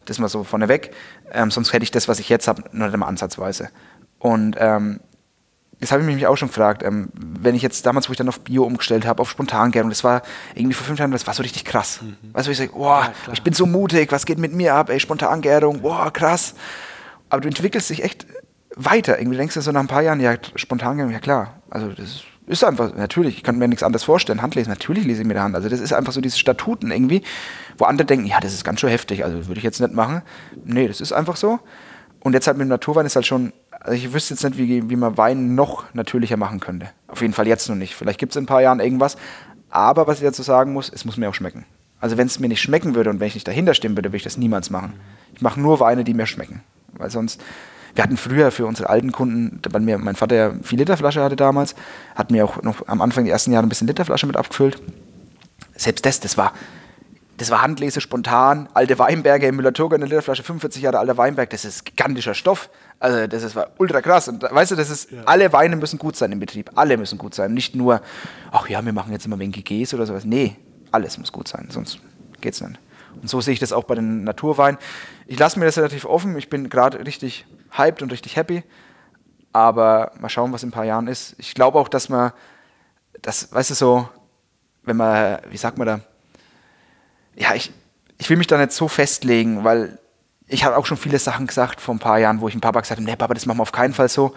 Das 0.06 0.18
mal 0.18 0.28
so 0.28 0.44
vorneweg. 0.44 0.90
Ähm, 1.32 1.52
sonst 1.52 1.72
hätte 1.72 1.84
ich 1.84 1.91
das, 1.91 2.07
was 2.07 2.20
ich 2.20 2.30
jetzt 2.30 2.48
habe, 2.48 2.64
nur 2.72 2.88
nicht 2.88 2.95
einmal 2.95 3.10
ansatzweise. 3.10 3.70
Und 4.18 4.56
ähm, 4.57 5.02
das 5.80 5.91
habe 5.91 6.01
ich 6.01 6.14
mich 6.14 6.27
auch 6.27 6.35
schon 6.35 6.49
gefragt, 6.49 6.84
ähm, 6.84 7.10
wenn 7.14 7.56
ich 7.56 7.61
jetzt 7.61 7.85
damals, 7.85 8.10
wo 8.10 8.11
ich 8.11 8.18
dann 8.18 8.27
auf 8.27 8.41
Bio 8.41 8.64
umgestellt 8.64 9.06
habe, 9.06 9.22
auf 9.22 9.30
Spontangärung, 9.30 9.89
das 9.89 10.03
war 10.03 10.22
irgendwie 10.53 10.73
vor 10.73 10.85
fünf 10.85 10.99
Jahren, 10.99 11.11
das 11.11 11.26
war 11.26 11.34
so 11.34 11.41
richtig 11.41 11.64
krass. 11.64 12.01
Mhm. 12.01 12.18
Weißt 12.34 12.47
du, 12.47 12.51
ich 12.51 12.57
sage, 12.57 12.72
boah, 12.73 13.11
ja, 13.27 13.34
ich 13.34 13.41
bin 13.43 13.53
so 13.53 13.65
mutig, 13.65 14.11
was 14.11 14.26
geht 14.26 14.39
mit 14.39 14.53
mir 14.53 14.76
ab, 14.76 14.89
ey, 14.89 14.99
Spontangärung, 14.99 15.81
boah, 15.81 16.11
krass. 16.11 16.53
Aber 17.30 17.41
du 17.41 17.47
entwickelst 17.47 17.89
dich 17.89 18.03
echt 18.03 18.26
weiter. 18.76 19.19
Irgendwie 19.19 19.38
denkst 19.38 19.53
du 19.53 19.61
so 19.61 19.72
nach 19.72 19.81
ein 19.81 19.88
paar 19.88 20.01
Jahren, 20.01 20.19
ja, 20.19 20.35
Spontangärung, 20.56 21.11
ja 21.11 21.19
klar. 21.19 21.61
Also 21.69 21.89
das 21.89 22.23
ist 22.47 22.64
einfach, 22.64 22.95
natürlich, 22.95 23.38
ich 23.38 23.43
kann 23.43 23.57
mir 23.57 23.68
nichts 23.68 23.84
anderes 23.84 24.03
vorstellen. 24.03 24.41
Handlesen, 24.41 24.72
natürlich 24.72 25.06
lese 25.06 25.22
ich 25.22 25.27
mir 25.27 25.35
die 25.35 25.39
Hand. 25.39 25.56
Also 25.56 25.69
das 25.69 25.80
ist 25.80 25.93
einfach 25.93 26.11
so 26.11 26.19
diese 26.19 26.38
Statuten 26.38 26.91
irgendwie, 26.91 27.22
wo 27.77 27.85
andere 27.85 28.06
denken, 28.06 28.26
ja, 28.26 28.39
das 28.39 28.53
ist 28.53 28.64
ganz 28.64 28.80
schön 28.80 28.89
heftig, 28.89 29.23
also 29.23 29.47
würde 29.47 29.60
ich 29.60 29.64
jetzt 29.64 29.80
nicht 29.80 29.93
machen. 29.93 30.23
Nee, 30.65 30.88
das 30.88 30.99
ist 30.99 31.14
einfach 31.14 31.35
so. 31.35 31.60
Und 32.22 32.34
jetzt 32.34 32.47
halt 32.47 32.57
mit 32.57 32.65
dem 32.65 32.69
Naturwein 32.69 33.06
ist 33.06 33.15
halt 33.15 33.26
schon 33.26 33.53
also 33.80 33.93
ich 33.93 34.14
wüsste 34.14 34.34
jetzt 34.34 34.43
nicht, 34.43 34.57
wie, 34.57 34.89
wie 34.89 34.95
man 34.95 35.18
Wein 35.18 35.56
noch 35.56 35.93
natürlicher 35.93 36.38
machen 36.38 36.60
könnte. 36.60 36.89
Auf 37.07 37.22
jeden 37.22 37.34
Fall 37.34 37.47
jetzt 37.47 37.69
noch 37.69 37.76
nicht. 37.76 37.95
Vielleicht 37.95 38.19
gibt 38.19 38.34
es 38.34 38.35
in 38.35 38.43
ein 38.43 38.47
paar 38.47 38.61
Jahren 38.61 38.80
irgendwas. 38.80 39.18
Aber 39.69 40.07
was 40.07 40.18
ich 40.18 40.26
dazu 40.26 40.43
sagen 40.43 40.73
muss, 40.73 40.89
es 40.89 41.06
muss 41.06 41.18
mir 41.18 41.30
auch 41.30 41.34
schmecken. 41.34 41.65
Also 42.01 42.18
wenn 42.18 42.27
es 42.27 42.39
mir 42.39 42.47
nicht 42.47 42.61
schmecken 42.61 42.95
würde 42.95 43.10
und 43.10 43.19
wenn 43.19 43.27
ich 43.27 43.35
nicht 43.35 43.47
dahinter 43.47 43.73
stehen 43.73 43.95
würde, 43.95 44.10
würde 44.10 44.18
ich 44.18 44.23
das 44.23 44.38
niemals 44.38 44.69
machen. 44.69 44.93
Ich 45.34 45.41
mache 45.41 45.60
nur 45.60 45.80
Weine, 45.80 46.03
die 46.03 46.14
mir 46.14 46.26
schmecken. 46.26 46.61
Weil 46.93 47.10
sonst, 47.10 47.41
wir 47.95 48.03
hatten 48.03 48.18
früher 48.18 48.51
für 48.51 48.65
unsere 48.65 48.89
alten 48.89 49.11
Kunden, 49.11 49.60
weil 49.69 49.81
mir 49.81 49.97
mein 49.97 50.15
Vater 50.15 50.35
ja 50.35 50.53
viel 50.64 50.80
Literflasche 50.80 51.23
hatte 51.23 51.35
damals, 51.35 51.76
hat 52.15 52.31
mir 52.31 52.45
auch 52.45 52.61
noch 52.61 52.88
am 52.88 53.01
Anfang 53.01 53.26
die 53.26 53.31
ersten 53.31 53.51
Jahre 53.51 53.65
ein 53.65 53.69
bisschen 53.69 53.88
Literflasche 53.88 54.27
mit 54.27 54.38
abgefüllt. 54.38 54.81
Selbst 55.76 56.06
das, 56.06 56.19
das 56.19 56.38
war, 56.38 56.53
das 57.38 57.51
war 57.51 57.61
Handlese 57.61 58.01
spontan, 58.01 58.69
alte 58.73 58.99
Weinberge 58.99 59.47
in 59.47 59.56
Müller-Thurgau 59.56 59.95
in 59.95 60.01
der 60.01 60.10
Literflasche, 60.10 60.43
45 60.43 60.81
Jahre 60.81 60.99
alter 60.99 61.18
Weinberg, 61.18 61.49
das 61.49 61.65
ist 61.65 61.85
gigantischer 61.85 62.34
Stoff. 62.34 62.69
Also 62.99 63.27
das 63.27 63.43
ist, 63.43 63.55
war 63.55 63.71
ultra 63.77 64.01
krass. 64.01 64.27
Und 64.27 64.43
weißt 64.43 64.71
du, 64.71 64.76
das 64.76 64.89
ist, 64.89 65.11
ja. 65.11 65.23
alle 65.26 65.53
Weine 65.53 65.76
müssen 65.77 65.97
gut 65.97 66.15
sein 66.15 66.31
im 66.31 66.39
Betrieb. 66.39 66.71
Alle 66.76 66.97
müssen 66.97 67.17
gut 67.17 67.34
sein. 67.34 67.53
Nicht 67.53 67.76
nur, 67.76 68.01
ach 68.51 68.67
ja, 68.67 68.84
wir 68.84 68.93
machen 68.93 69.13
jetzt 69.13 69.26
immer 69.26 69.39
wegen 69.39 69.51
GGs 69.51 69.93
oder 69.93 70.05
sowas. 70.05 70.26
Nee, 70.26 70.55
alles 70.91 71.17
muss 71.17 71.31
gut 71.31 71.47
sein, 71.47 71.67
sonst 71.69 71.99
geht's 72.41 72.61
nicht. 72.61 72.80
Und 73.21 73.30
so 73.30 73.41
sehe 73.41 73.53
ich 73.53 73.59
das 73.59 73.73
auch 73.73 73.85
bei 73.85 73.95
den 73.95 74.23
Naturweinen. 74.23 74.77
Ich 75.27 75.39
lasse 75.39 75.59
mir 75.59 75.65
das 75.65 75.77
relativ 75.77 76.05
offen. 76.05 76.38
Ich 76.38 76.49
bin 76.49 76.69
gerade 76.69 77.05
richtig 77.05 77.45
hyped 77.71 78.01
und 78.01 78.11
richtig 78.11 78.35
happy. 78.35 78.63
Aber 79.51 80.11
mal 80.19 80.30
schauen, 80.30 80.51
was 80.51 80.63
in 80.63 80.69
ein 80.69 80.73
paar 80.73 80.85
Jahren 80.85 81.07
ist. 81.07 81.35
Ich 81.38 81.53
glaube 81.53 81.80
auch, 81.80 81.88
dass 81.88 82.09
man, 82.09 82.34
das, 83.21 83.51
weißt 83.51 83.71
du, 83.71 83.76
so, 83.76 84.09
wenn 84.84 84.97
man, 84.97 85.39
wie 85.49 85.57
sagt 85.57 85.77
man 85.77 85.88
da, 85.88 85.99
ja, 87.35 87.55
ich, 87.55 87.71
ich 88.17 88.30
will 88.30 88.38
mich 88.38 88.47
da 88.47 88.57
nicht 88.57 88.73
so 88.73 88.88
festlegen, 88.88 89.63
weil 89.63 89.97
ich 90.49 90.65
habe 90.65 90.76
auch 90.76 90.85
schon 90.85 90.97
viele 90.97 91.19
Sachen 91.19 91.47
gesagt 91.47 91.80
vor 91.80 91.95
ein 91.95 91.99
paar 91.99 92.19
Jahren, 92.19 92.41
wo 92.41 92.47
ich 92.47 92.53
dem 92.55 92.61
Papa 92.61 92.81
gesagt 92.81 92.99
habe, 92.99 93.09
nee, 93.09 93.15
Papa, 93.15 93.34
das 93.34 93.45
machen 93.45 93.59
wir 93.59 93.61
auf 93.61 93.71
keinen 93.71 93.93
Fall 93.93 94.09
so. 94.09 94.34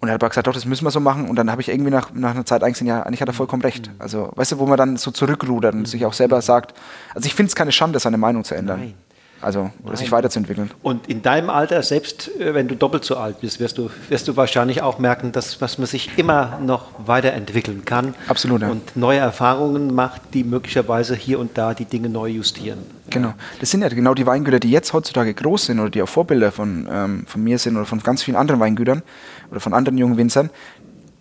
Und 0.00 0.08
er 0.08 0.14
hat 0.14 0.22
aber 0.22 0.30
gesagt, 0.30 0.46
doch, 0.46 0.54
das 0.54 0.64
müssen 0.64 0.84
wir 0.84 0.90
so 0.90 0.98
machen. 0.98 1.28
Und 1.28 1.36
dann 1.36 1.50
habe 1.50 1.60
ich 1.60 1.68
irgendwie 1.68 1.90
nach, 1.90 2.12
nach 2.12 2.30
einer 2.30 2.44
Zeit 2.44 2.62
eigentlich 2.62 2.74
gesehen, 2.74 2.88
ja, 2.88 3.02
eigentlich 3.02 3.20
hat 3.20 3.28
er 3.28 3.34
vollkommen 3.34 3.62
recht. 3.62 3.88
Mhm. 3.88 3.94
Also, 4.00 4.32
weißt 4.34 4.52
du, 4.52 4.58
wo 4.58 4.66
man 4.66 4.76
dann 4.76 4.96
so 4.96 5.10
zurückrudert 5.10 5.74
und 5.74 5.86
sich 5.86 6.04
auch 6.06 6.12
selber 6.12 6.40
sagt, 6.42 6.74
also 7.14 7.26
ich 7.26 7.34
finde 7.34 7.48
es 7.48 7.54
keine 7.54 7.70
Schande, 7.70 7.98
seine 7.98 8.18
Meinung 8.18 8.42
zu 8.42 8.54
ändern. 8.54 8.80
Nein. 8.80 8.94
Also, 9.40 9.70
oder 9.84 9.96
sich 9.96 10.12
weiterzuentwickeln. 10.12 10.70
Und 10.82 11.08
in 11.08 11.20
deinem 11.20 11.50
Alter, 11.50 11.82
selbst 11.82 12.30
äh, 12.40 12.54
wenn 12.54 12.68
du 12.68 12.76
doppelt 12.76 13.04
so 13.04 13.16
alt 13.16 13.40
bist, 13.40 13.58
wirst 13.58 13.76
du, 13.76 13.90
wirst 14.08 14.28
du 14.28 14.36
wahrscheinlich 14.36 14.82
auch 14.82 15.00
merken, 15.00 15.32
dass, 15.32 15.58
dass 15.58 15.78
man 15.78 15.88
sich 15.88 16.16
immer 16.16 16.60
noch 16.64 16.86
weiterentwickeln 17.04 17.84
kann. 17.84 18.14
Absolut. 18.28 18.62
Ja. 18.62 18.70
Und 18.70 18.96
neue 18.96 19.18
Erfahrungen 19.18 19.94
macht, 19.94 20.22
die 20.32 20.44
möglicherweise 20.44 21.16
hier 21.16 21.40
und 21.40 21.58
da 21.58 21.74
die 21.74 21.86
Dinge 21.86 22.08
neu 22.08 22.28
justieren. 22.28 22.78
Genau. 23.14 23.34
Das 23.60 23.70
sind 23.70 23.82
ja 23.82 23.88
genau 23.88 24.14
die 24.14 24.26
Weingüter, 24.26 24.60
die 24.60 24.70
jetzt 24.70 24.92
heutzutage 24.92 25.34
groß 25.34 25.66
sind 25.66 25.80
oder 25.80 25.90
die 25.90 26.02
auch 26.02 26.08
Vorbilder 26.08 26.52
von, 26.52 26.88
ähm, 26.90 27.24
von 27.26 27.42
mir 27.42 27.58
sind 27.58 27.76
oder 27.76 27.86
von 27.86 28.00
ganz 28.00 28.22
vielen 28.22 28.36
anderen 28.36 28.60
Weingütern 28.60 29.02
oder 29.50 29.60
von 29.60 29.74
anderen 29.74 29.98
jungen 29.98 30.16
Winzern. 30.16 30.50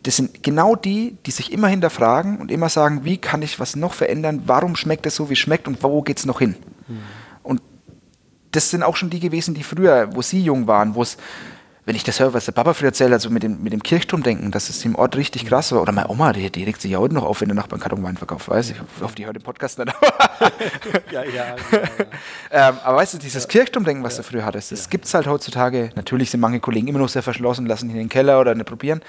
Das 0.03 0.15
sind 0.15 0.41
genau 0.41 0.76
die, 0.76 1.18
die 1.26 1.31
sich 1.31 1.51
immer 1.51 1.68
hinterfragen 1.68 2.39
und 2.39 2.49
immer 2.51 2.69
sagen, 2.69 3.01
wie 3.03 3.18
kann 3.18 3.41
ich 3.43 3.59
was 3.59 3.76
noch 3.76 3.93
verändern, 3.93 4.43
warum 4.47 4.76
schmeckt 4.76 5.05
es 5.05 5.15
so, 5.15 5.30
wie 5.30 5.34
es 5.34 5.39
schmeckt 5.39 5.68
und 5.68 5.84
wo 5.84 6.01
geht 6.01 6.18
es 6.18 6.26
noch 6.26 6.39
hin. 6.39 6.55
Mhm 6.88 7.22
das 8.51 8.69
sind 8.69 8.84
auch 8.84 8.95
schon 8.95 9.09
die 9.09 9.19
gewesen, 9.19 9.53
die 9.53 9.63
früher, 9.63 10.09
wo 10.13 10.22
sie 10.22 10.41
jung 10.41 10.68
waren, 10.68 10.95
wo 10.95 11.01
es, 11.01 11.18
wenn 11.91 11.97
ich 11.97 12.05
das 12.05 12.22
höre, 12.22 12.34
was 12.34 12.45
der 12.45 12.53
Papa 12.53 12.73
früher 12.73 12.88
erzählt, 12.88 13.11
also 13.11 13.30
mit 13.30 13.43
dem, 13.43 13.63
mit 13.63 13.73
dem 13.73 13.84
Kirchturm 13.84 14.23
denken, 14.23 14.49
dass 14.49 14.69
es 14.69 14.85
im 14.85 14.95
Ort 14.95 15.18
richtig 15.18 15.45
krass 15.45 15.73
war. 15.73 15.81
Oder 15.81 15.91
meine 15.91 16.09
Oma, 16.09 16.31
die, 16.31 16.49
die 16.49 16.63
regt 16.63 16.81
sich 16.81 16.91
ja 16.91 16.99
heute 16.99 17.13
noch 17.13 17.26
auf, 17.26 17.41
wenn 17.41 17.49
der 17.49 17.55
Nachbar 17.55 17.73
einen 17.73 17.81
Karton 17.81 18.01
Wein 18.01 18.15
verkauft, 18.15 18.47
weiß 18.47 18.69
ich. 18.69 18.77
Hoffe, 19.01 19.13
die 19.13 19.26
hört 19.26 19.35
den 19.35 19.43
Podcast 19.43 19.77
nicht. 19.77 19.91
ja, 21.11 21.22
ja, 21.26 21.30
ja, 21.34 21.55
ja. 22.53 22.69
ähm, 22.69 22.76
aber 22.81 22.95
weißt 22.95 23.15
du, 23.15 23.18
dieses 23.18 23.43
ja. 23.43 23.49
Kirchturmdenken, 23.49 24.05
was 24.05 24.15
du 24.15 24.23
früher 24.23 24.45
hattest, 24.45 24.72
das 24.72 24.85
ja. 24.85 24.89
gibt 24.89 25.03
es 25.03 25.13
halt 25.13 25.27
heutzutage. 25.27 25.89
Natürlich 25.95 26.31
sind 26.31 26.39
manche 26.39 26.61
Kollegen 26.61 26.88
immer 26.88 26.99
noch 26.99 27.09
sehr 27.09 27.23
verschlossen, 27.23 27.65
lassen 27.65 27.89
ihn 27.89 27.97
in 27.97 28.03
den 28.03 28.09
Keller 28.09 28.39
oder 28.39 28.55
nicht 28.55 28.68
probieren. 28.68 29.01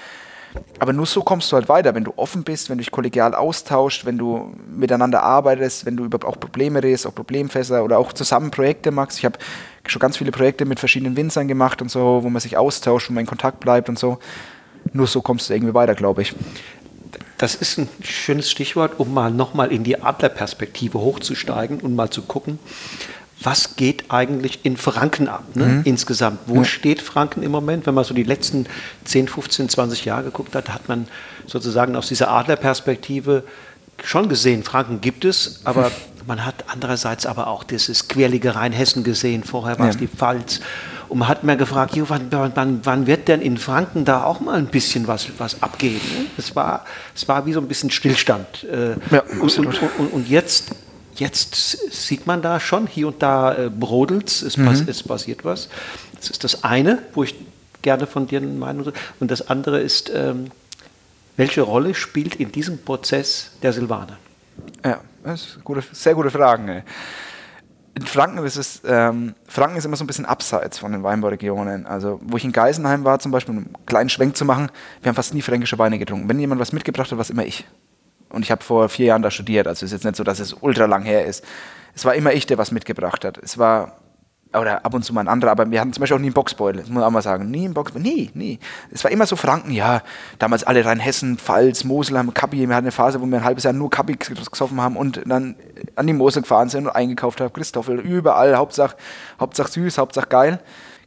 Aber 0.79 0.91
nur 0.91 1.05
so 1.05 1.21
kommst 1.21 1.49
du 1.53 1.55
halt 1.55 1.69
weiter, 1.69 1.95
wenn 1.95 2.03
du 2.03 2.11
offen 2.17 2.43
bist, 2.43 2.69
wenn 2.69 2.77
du 2.77 2.83
dich 2.83 2.91
kollegial 2.91 3.33
austauscht, 3.33 4.05
wenn 4.05 4.17
du 4.17 4.53
miteinander 4.67 5.23
arbeitest, 5.23 5.85
wenn 5.85 5.95
du 5.95 6.03
über 6.03 6.27
auch 6.27 6.37
Probleme 6.37 6.83
redest, 6.83 7.07
auch 7.07 7.15
Problemfässer 7.15 7.81
oder 7.81 7.97
auch 7.97 8.11
zusammen 8.11 8.51
Projekte 8.51 8.91
machst. 8.91 9.19
Ich 9.19 9.25
habe 9.25 9.39
schon 9.87 9.99
ganz 9.99 10.17
viele 10.17 10.31
Projekte 10.31 10.65
mit 10.65 10.79
verschiedenen 10.79 11.15
Winzern 11.15 11.47
gemacht 11.47 11.81
und 11.81 11.91
so, 11.91 12.19
wo 12.23 12.29
man 12.29 12.39
sich 12.39 12.57
austauscht, 12.57 13.09
wo 13.09 13.13
man 13.13 13.21
in 13.21 13.27
Kontakt 13.27 13.59
bleibt 13.59 13.89
und 13.89 13.99
so. 13.99 14.19
Nur 14.93 15.07
so 15.07 15.21
kommst 15.21 15.49
du 15.49 15.53
irgendwie 15.53 15.73
weiter, 15.73 15.95
glaube 15.95 16.21
ich. 16.21 16.33
Das 17.37 17.55
ist 17.55 17.77
ein 17.77 17.89
schönes 18.01 18.49
Stichwort, 18.49 18.99
um 18.99 19.13
mal 19.13 19.31
nochmal 19.31 19.71
in 19.71 19.83
die 19.83 20.01
Adlerperspektive 20.01 20.99
hochzusteigen 20.99 21.79
und 21.81 21.95
mal 21.95 22.09
zu 22.09 22.21
gucken, 22.21 22.59
was 23.41 23.75
geht 23.75 24.05
eigentlich 24.09 24.61
in 24.63 24.77
Franken 24.77 25.27
ab 25.27 25.43
ne? 25.55 25.65
mhm. 25.65 25.81
insgesamt? 25.83 26.39
Wo 26.45 26.57
ja. 26.57 26.65
steht 26.65 27.01
Franken 27.01 27.43
im 27.43 27.51
Moment? 27.51 27.85
Wenn 27.85 27.93
man 27.93 28.05
so 28.05 28.13
die 28.13 28.23
letzten 28.23 28.67
10, 29.03 29.27
15, 29.27 29.69
20 29.69 30.05
Jahre 30.05 30.23
geguckt 30.23 30.55
hat, 30.55 30.69
hat 30.69 30.87
man 30.87 31.07
sozusagen 31.45 31.95
aus 31.95 32.07
dieser 32.07 32.29
Adlerperspektive 32.29 33.43
schon 34.01 34.29
gesehen, 34.29 34.63
Franken 34.63 35.01
gibt 35.01 35.25
es, 35.25 35.61
aber 35.65 35.91
man 36.27 36.45
hat 36.45 36.65
andererseits 36.67 37.25
aber 37.25 37.47
auch 37.47 37.63
dieses 37.63 38.07
querlige 38.07 38.55
Rheinhessen 38.55 39.03
gesehen, 39.03 39.43
vorher 39.43 39.79
war 39.79 39.89
es 39.89 39.97
die 39.97 40.07
Pfalz. 40.07 40.59
Und 41.09 41.19
man 41.19 41.27
hat 41.27 41.43
mir 41.43 41.57
gefragt, 41.57 41.93
wann, 42.07 42.27
wann, 42.55 42.79
wann, 42.83 43.07
wird 43.07 43.27
denn 43.27 43.41
in 43.41 43.57
Franken 43.57 44.03
da 44.05 44.23
auch 44.23 44.39
mal 44.39 44.57
ein 44.57 44.67
bisschen 44.67 45.07
was, 45.07 45.27
was 45.37 45.61
abgehen? 45.61 46.01
Es, 46.37 46.55
war, 46.55 46.85
es 47.13 47.27
war 47.27 47.45
wie 47.45 47.53
so 47.53 47.59
ein 47.59 47.67
bisschen 47.67 47.91
Stillstand. 47.91 48.63
Äh, 48.63 48.95
ja, 49.11 49.23
und, 49.39 49.57
und, 49.59 49.81
und, 49.99 50.13
und 50.13 50.29
jetzt 50.29 50.71
Jetzt 51.15 51.91
sieht 51.91 52.25
man 52.25 52.41
da 52.41 52.59
schon, 52.59 52.87
hier 52.87 53.07
und 53.07 53.21
da 53.21 53.53
äh, 53.53 53.69
brodelt 53.69 54.29
es, 54.29 54.57
mhm. 54.57 54.67
es 54.87 55.03
passiert 55.03 55.45
was. 55.45 55.69
Das 56.15 56.29
ist 56.31 56.43
das 56.43 56.63
eine, 56.63 56.99
wo 57.13 57.23
ich 57.23 57.35
gerne 57.81 58.07
von 58.07 58.27
dir 58.27 58.39
eine 58.39 58.47
Meinung 58.47 58.91
Und 59.19 59.29
das 59.29 59.47
andere 59.47 59.79
ist, 59.79 60.11
ähm, 60.13 60.47
welche 61.37 61.61
Rolle 61.61 61.93
spielt 61.93 62.35
in 62.35 62.51
diesem 62.51 62.79
Prozess 62.79 63.51
der 63.61 63.73
Silvaner? 63.73 64.17
Ja, 64.83 64.99
das 65.23 65.53
sind 65.53 65.63
gute, 65.63 65.83
sehr 65.91 66.15
gute 66.15 66.29
Fragen. 66.29 66.83
In 67.95 68.05
Franken 68.07 68.43
ist 68.43 68.55
es, 68.55 68.81
ähm, 68.85 69.35
Franken 69.47 69.77
ist 69.77 69.85
immer 69.85 69.95
so 69.95 70.03
ein 70.03 70.07
bisschen 70.07 70.25
abseits 70.25 70.79
von 70.79 70.91
den 70.91 71.03
Weinbauregionen. 71.03 71.85
Also, 71.85 72.19
wo 72.23 72.37
ich 72.37 72.43
in 72.43 72.51
Geisenheim 72.51 73.03
war, 73.03 73.19
zum 73.19 73.31
Beispiel, 73.31 73.55
um 73.55 73.63
einen 73.65 73.85
kleinen 73.85 74.09
Schwenk 74.09 74.35
zu 74.35 74.45
machen, 74.45 74.71
wir 75.01 75.09
haben 75.09 75.15
fast 75.15 75.33
nie 75.33 75.41
fränkische 75.41 75.77
Weine 75.77 75.99
getrunken. 75.99 76.27
Wenn 76.27 76.39
jemand 76.39 76.59
was 76.59 76.73
mitgebracht 76.73 77.11
hat, 77.11 77.17
war 77.17 77.21
es 77.21 77.29
immer 77.29 77.45
ich. 77.45 77.67
Und 78.29 78.41
ich 78.41 78.51
habe 78.51 78.63
vor 78.63 78.89
vier 78.89 79.07
Jahren 79.07 79.21
da 79.21 79.29
studiert, 79.29 79.67
also 79.67 79.85
ist 79.85 79.91
jetzt 79.91 80.05
nicht 80.05 80.15
so, 80.15 80.23
dass 80.23 80.39
es 80.39 80.53
ultra 80.53 80.85
lang 80.85 81.03
her 81.03 81.25
ist. 81.25 81.45
Es 81.93 82.03
war 82.03 82.15
immer 82.15 82.33
ich, 82.33 82.47
der 82.47 82.57
was 82.57 82.71
mitgebracht 82.71 83.23
hat. 83.25 83.37
Es 83.37 83.59
war, 83.59 83.99
oder 84.53 84.85
ab 84.85 84.93
und 84.93 85.03
zu 85.03 85.13
mal 85.13 85.21
ein 85.21 85.27
anderer, 85.27 85.51
aber 85.51 85.69
wir 85.69 85.79
hatten 85.79 85.93
zum 85.93 86.01
Beispiel 86.01 86.15
auch 86.15 86.21
nie 86.21 86.27
einen 86.27 86.33
Boxbeutel, 86.33 86.81
das 86.81 86.89
muss 86.89 86.95
man 86.95 87.03
auch 87.03 87.11
mal 87.11 87.21
sagen. 87.21 87.49
Nie 87.49 87.65
einen 87.65 87.73
Boxbeutel, 87.73 88.03
nie, 88.03 88.31
nie. 88.33 88.59
Es 88.91 89.03
war 89.03 89.11
immer 89.11 89.25
so 89.25 89.35
Franken, 89.35 89.71
ja, 89.71 90.01
damals 90.39 90.63
alle 90.63 90.85
Rheinhessen, 90.85 91.37
Pfalz, 91.37 91.83
Mosel 91.83 92.17
haben 92.17 92.33
Kapi, 92.33 92.57
wir 92.67 92.75
hatten 92.75 92.85
eine 92.85 92.91
Phase, 92.91 93.21
wo 93.21 93.25
wir 93.25 93.37
ein 93.37 93.43
halbes 93.43 93.63
Jahr 93.63 93.73
nur 93.73 93.89
Kapi 93.89 94.15
gesoffen 94.15 94.79
haben 94.81 94.97
und 94.97 95.21
dann 95.25 95.55
an 95.95 96.07
die 96.07 96.13
Mosel 96.13 96.41
gefahren 96.41 96.69
sind 96.69 96.87
und 96.87 96.91
eingekauft 96.91 97.41
haben, 97.41 97.53
Christoffel, 97.53 97.99
überall, 97.99 98.55
Hauptsache, 98.55 98.95
Hauptsache 99.39 99.71
süß, 99.71 99.97
Hauptsache 99.97 100.27
geil. 100.27 100.59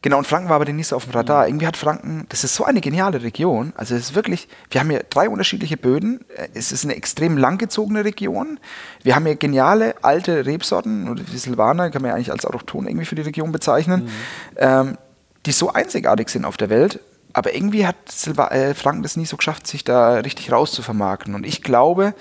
Genau, 0.07 0.19
und 0.19 0.27
Franken 0.29 0.49
war 0.49 0.55
aber 0.55 0.65
den 0.65 0.77
nicht 0.77 0.87
so 0.87 0.95
auf 0.95 1.07
dem 1.07 1.15
Radar. 1.15 1.43
Mhm. 1.43 1.49
Irgendwie 1.49 1.67
hat 1.67 1.77
Franken, 1.77 2.27
das 2.29 2.45
ist 2.45 2.55
so 2.55 2.63
eine 2.63 2.81
geniale 2.81 3.25
Region. 3.25 3.73
Also 3.75 3.97
es 3.97 4.03
ist 4.03 4.15
wirklich, 4.15 4.47
wir 4.71 4.81
haben 4.81 4.89
hier 4.89 5.03
drei 5.11 5.29
unterschiedliche 5.29 5.77
Böden. 5.77 6.25
Es 6.55 6.71
ist 6.71 6.85
eine 6.85 6.95
extrem 6.95 7.37
langgezogene 7.37 8.05
Region. 8.05 8.61
Wir 9.03 9.17
haben 9.17 9.27
hier 9.27 9.35
geniale 9.35 9.97
alte 10.03 10.47
Rebsorten, 10.47 11.09
oder 11.09 11.25
die 11.25 11.37
Silvaner 11.37 11.91
kann 11.91 12.03
man 12.03 12.11
ja 12.11 12.15
eigentlich 12.15 12.31
als 12.31 12.47
Autochton 12.47 12.87
irgendwie 12.87 13.05
für 13.05 13.17
die 13.17 13.23
Region 13.23 13.51
bezeichnen, 13.51 14.05
mhm. 14.05 14.11
ähm, 14.59 14.99
die 15.45 15.51
so 15.51 15.73
einzigartig 15.73 16.29
sind 16.29 16.45
auf 16.45 16.57
der 16.57 16.71
Welt. 16.71 17.01
Aber 17.33 17.53
irgendwie 17.53 17.85
hat 17.85 17.97
Silva 18.09 18.53
äh, 18.53 18.75
Franken 18.75 19.03
das 19.03 19.17
nie 19.17 19.27
so 19.27 19.37
geschafft, 19.37 19.67
sich 19.67 19.83
da 19.83 20.19
richtig 20.19 20.53
rauszuvermarkten. 20.53 21.35
Und 21.35 21.45
ich 21.45 21.65
glaube, 21.65 22.15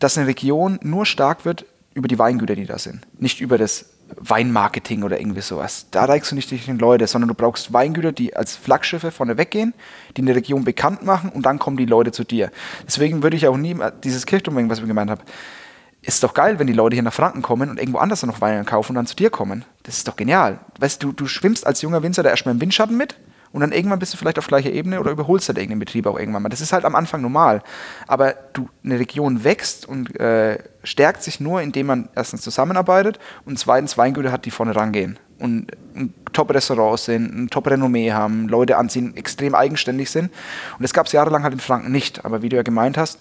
dass 0.00 0.18
eine 0.18 0.26
Region 0.26 0.80
nur 0.82 1.06
stark 1.06 1.44
wird 1.44 1.64
über 1.94 2.08
die 2.08 2.18
Weingüter, 2.18 2.56
die 2.56 2.66
da 2.66 2.80
sind. 2.80 3.06
Nicht 3.20 3.40
über 3.40 3.56
das 3.56 3.84
Weinmarketing 4.16 5.02
oder 5.02 5.20
irgendwie 5.20 5.40
sowas. 5.40 5.86
Da 5.90 6.04
reichst 6.04 6.30
du 6.30 6.34
nicht 6.34 6.50
durch 6.50 6.66
den 6.66 6.78
Leute, 6.78 7.06
sondern 7.06 7.28
du 7.28 7.34
brauchst 7.34 7.72
Weingüter, 7.72 8.12
die 8.12 8.36
als 8.36 8.56
Flaggschiffe 8.56 9.10
vorne 9.10 9.36
weggehen, 9.38 9.74
die 10.16 10.22
eine 10.22 10.34
Region 10.34 10.64
bekannt 10.64 11.04
machen 11.04 11.30
und 11.30 11.46
dann 11.46 11.58
kommen 11.58 11.76
die 11.76 11.86
Leute 11.86 12.12
zu 12.12 12.24
dir. 12.24 12.50
Deswegen 12.86 13.22
würde 13.22 13.36
ich 13.36 13.46
auch 13.46 13.56
nie 13.56 13.76
dieses 14.04 14.26
Kirchturm, 14.26 14.68
was 14.68 14.78
ich 14.78 14.86
gemeint 14.86 15.10
habe, 15.10 15.22
ist 16.02 16.22
doch 16.22 16.32
geil, 16.32 16.58
wenn 16.58 16.66
die 16.66 16.72
Leute 16.72 16.94
hier 16.94 17.02
nach 17.02 17.12
Franken 17.12 17.42
kommen 17.42 17.68
und 17.68 17.78
irgendwo 17.78 17.98
anders 17.98 18.22
noch 18.22 18.40
Weine 18.40 18.64
kaufen 18.64 18.92
und 18.92 18.96
dann 18.96 19.06
zu 19.06 19.16
dir 19.16 19.30
kommen. 19.30 19.64
Das 19.82 19.98
ist 19.98 20.08
doch 20.08 20.16
genial. 20.16 20.60
Weißt 20.78 21.02
du, 21.02 21.12
du 21.12 21.26
schwimmst 21.26 21.66
als 21.66 21.82
junger 21.82 22.02
Winzer 22.02 22.22
da 22.22 22.30
erstmal 22.30 22.54
im 22.54 22.60
Windschatten 22.60 22.96
mit 22.96 23.16
und 23.52 23.60
dann 23.60 23.72
irgendwann 23.72 23.98
bist 23.98 24.12
du 24.12 24.16
vielleicht 24.16 24.38
auf 24.38 24.46
gleicher 24.46 24.70
Ebene 24.70 25.00
oder 25.00 25.10
überholst 25.10 25.48
halt 25.48 25.58
irgendeinen 25.58 25.80
Betrieb 25.80 26.06
auch 26.06 26.18
irgendwann 26.18 26.42
mal. 26.42 26.48
Das 26.48 26.60
ist 26.60 26.72
halt 26.72 26.84
am 26.84 26.94
Anfang 26.94 27.20
normal. 27.20 27.62
Aber 28.06 28.34
du, 28.52 28.68
eine 28.84 28.98
Region 28.98 29.42
wächst 29.42 29.86
und 29.86 30.18
äh, 30.20 30.58
stärkt 30.84 31.22
sich 31.22 31.40
nur, 31.40 31.60
indem 31.60 31.86
man 31.86 32.08
erstens 32.14 32.42
zusammenarbeitet 32.42 33.18
und 33.44 33.58
zweitens 33.58 33.98
Weingüter 33.98 34.30
hat, 34.30 34.44
die 34.44 34.50
vorne 34.50 34.76
rangehen 34.76 35.18
und 35.40 35.72
ein 35.96 36.14
Top-Restaurant 36.32 37.00
sind, 37.00 37.34
ein 37.34 37.50
Top-Renommee 37.50 38.12
haben, 38.12 38.46
Leute 38.48 38.76
anziehen, 38.76 39.16
extrem 39.16 39.54
eigenständig 39.54 40.10
sind. 40.10 40.26
Und 40.26 40.82
das 40.82 40.92
gab 40.92 41.06
es 41.06 41.12
jahrelang 41.12 41.42
halt 41.42 41.54
in 41.54 41.60
Franken 41.60 41.90
nicht. 41.90 42.24
Aber 42.24 42.42
wie 42.42 42.48
du 42.48 42.56
ja 42.56 42.62
gemeint 42.62 42.98
hast, 42.98 43.18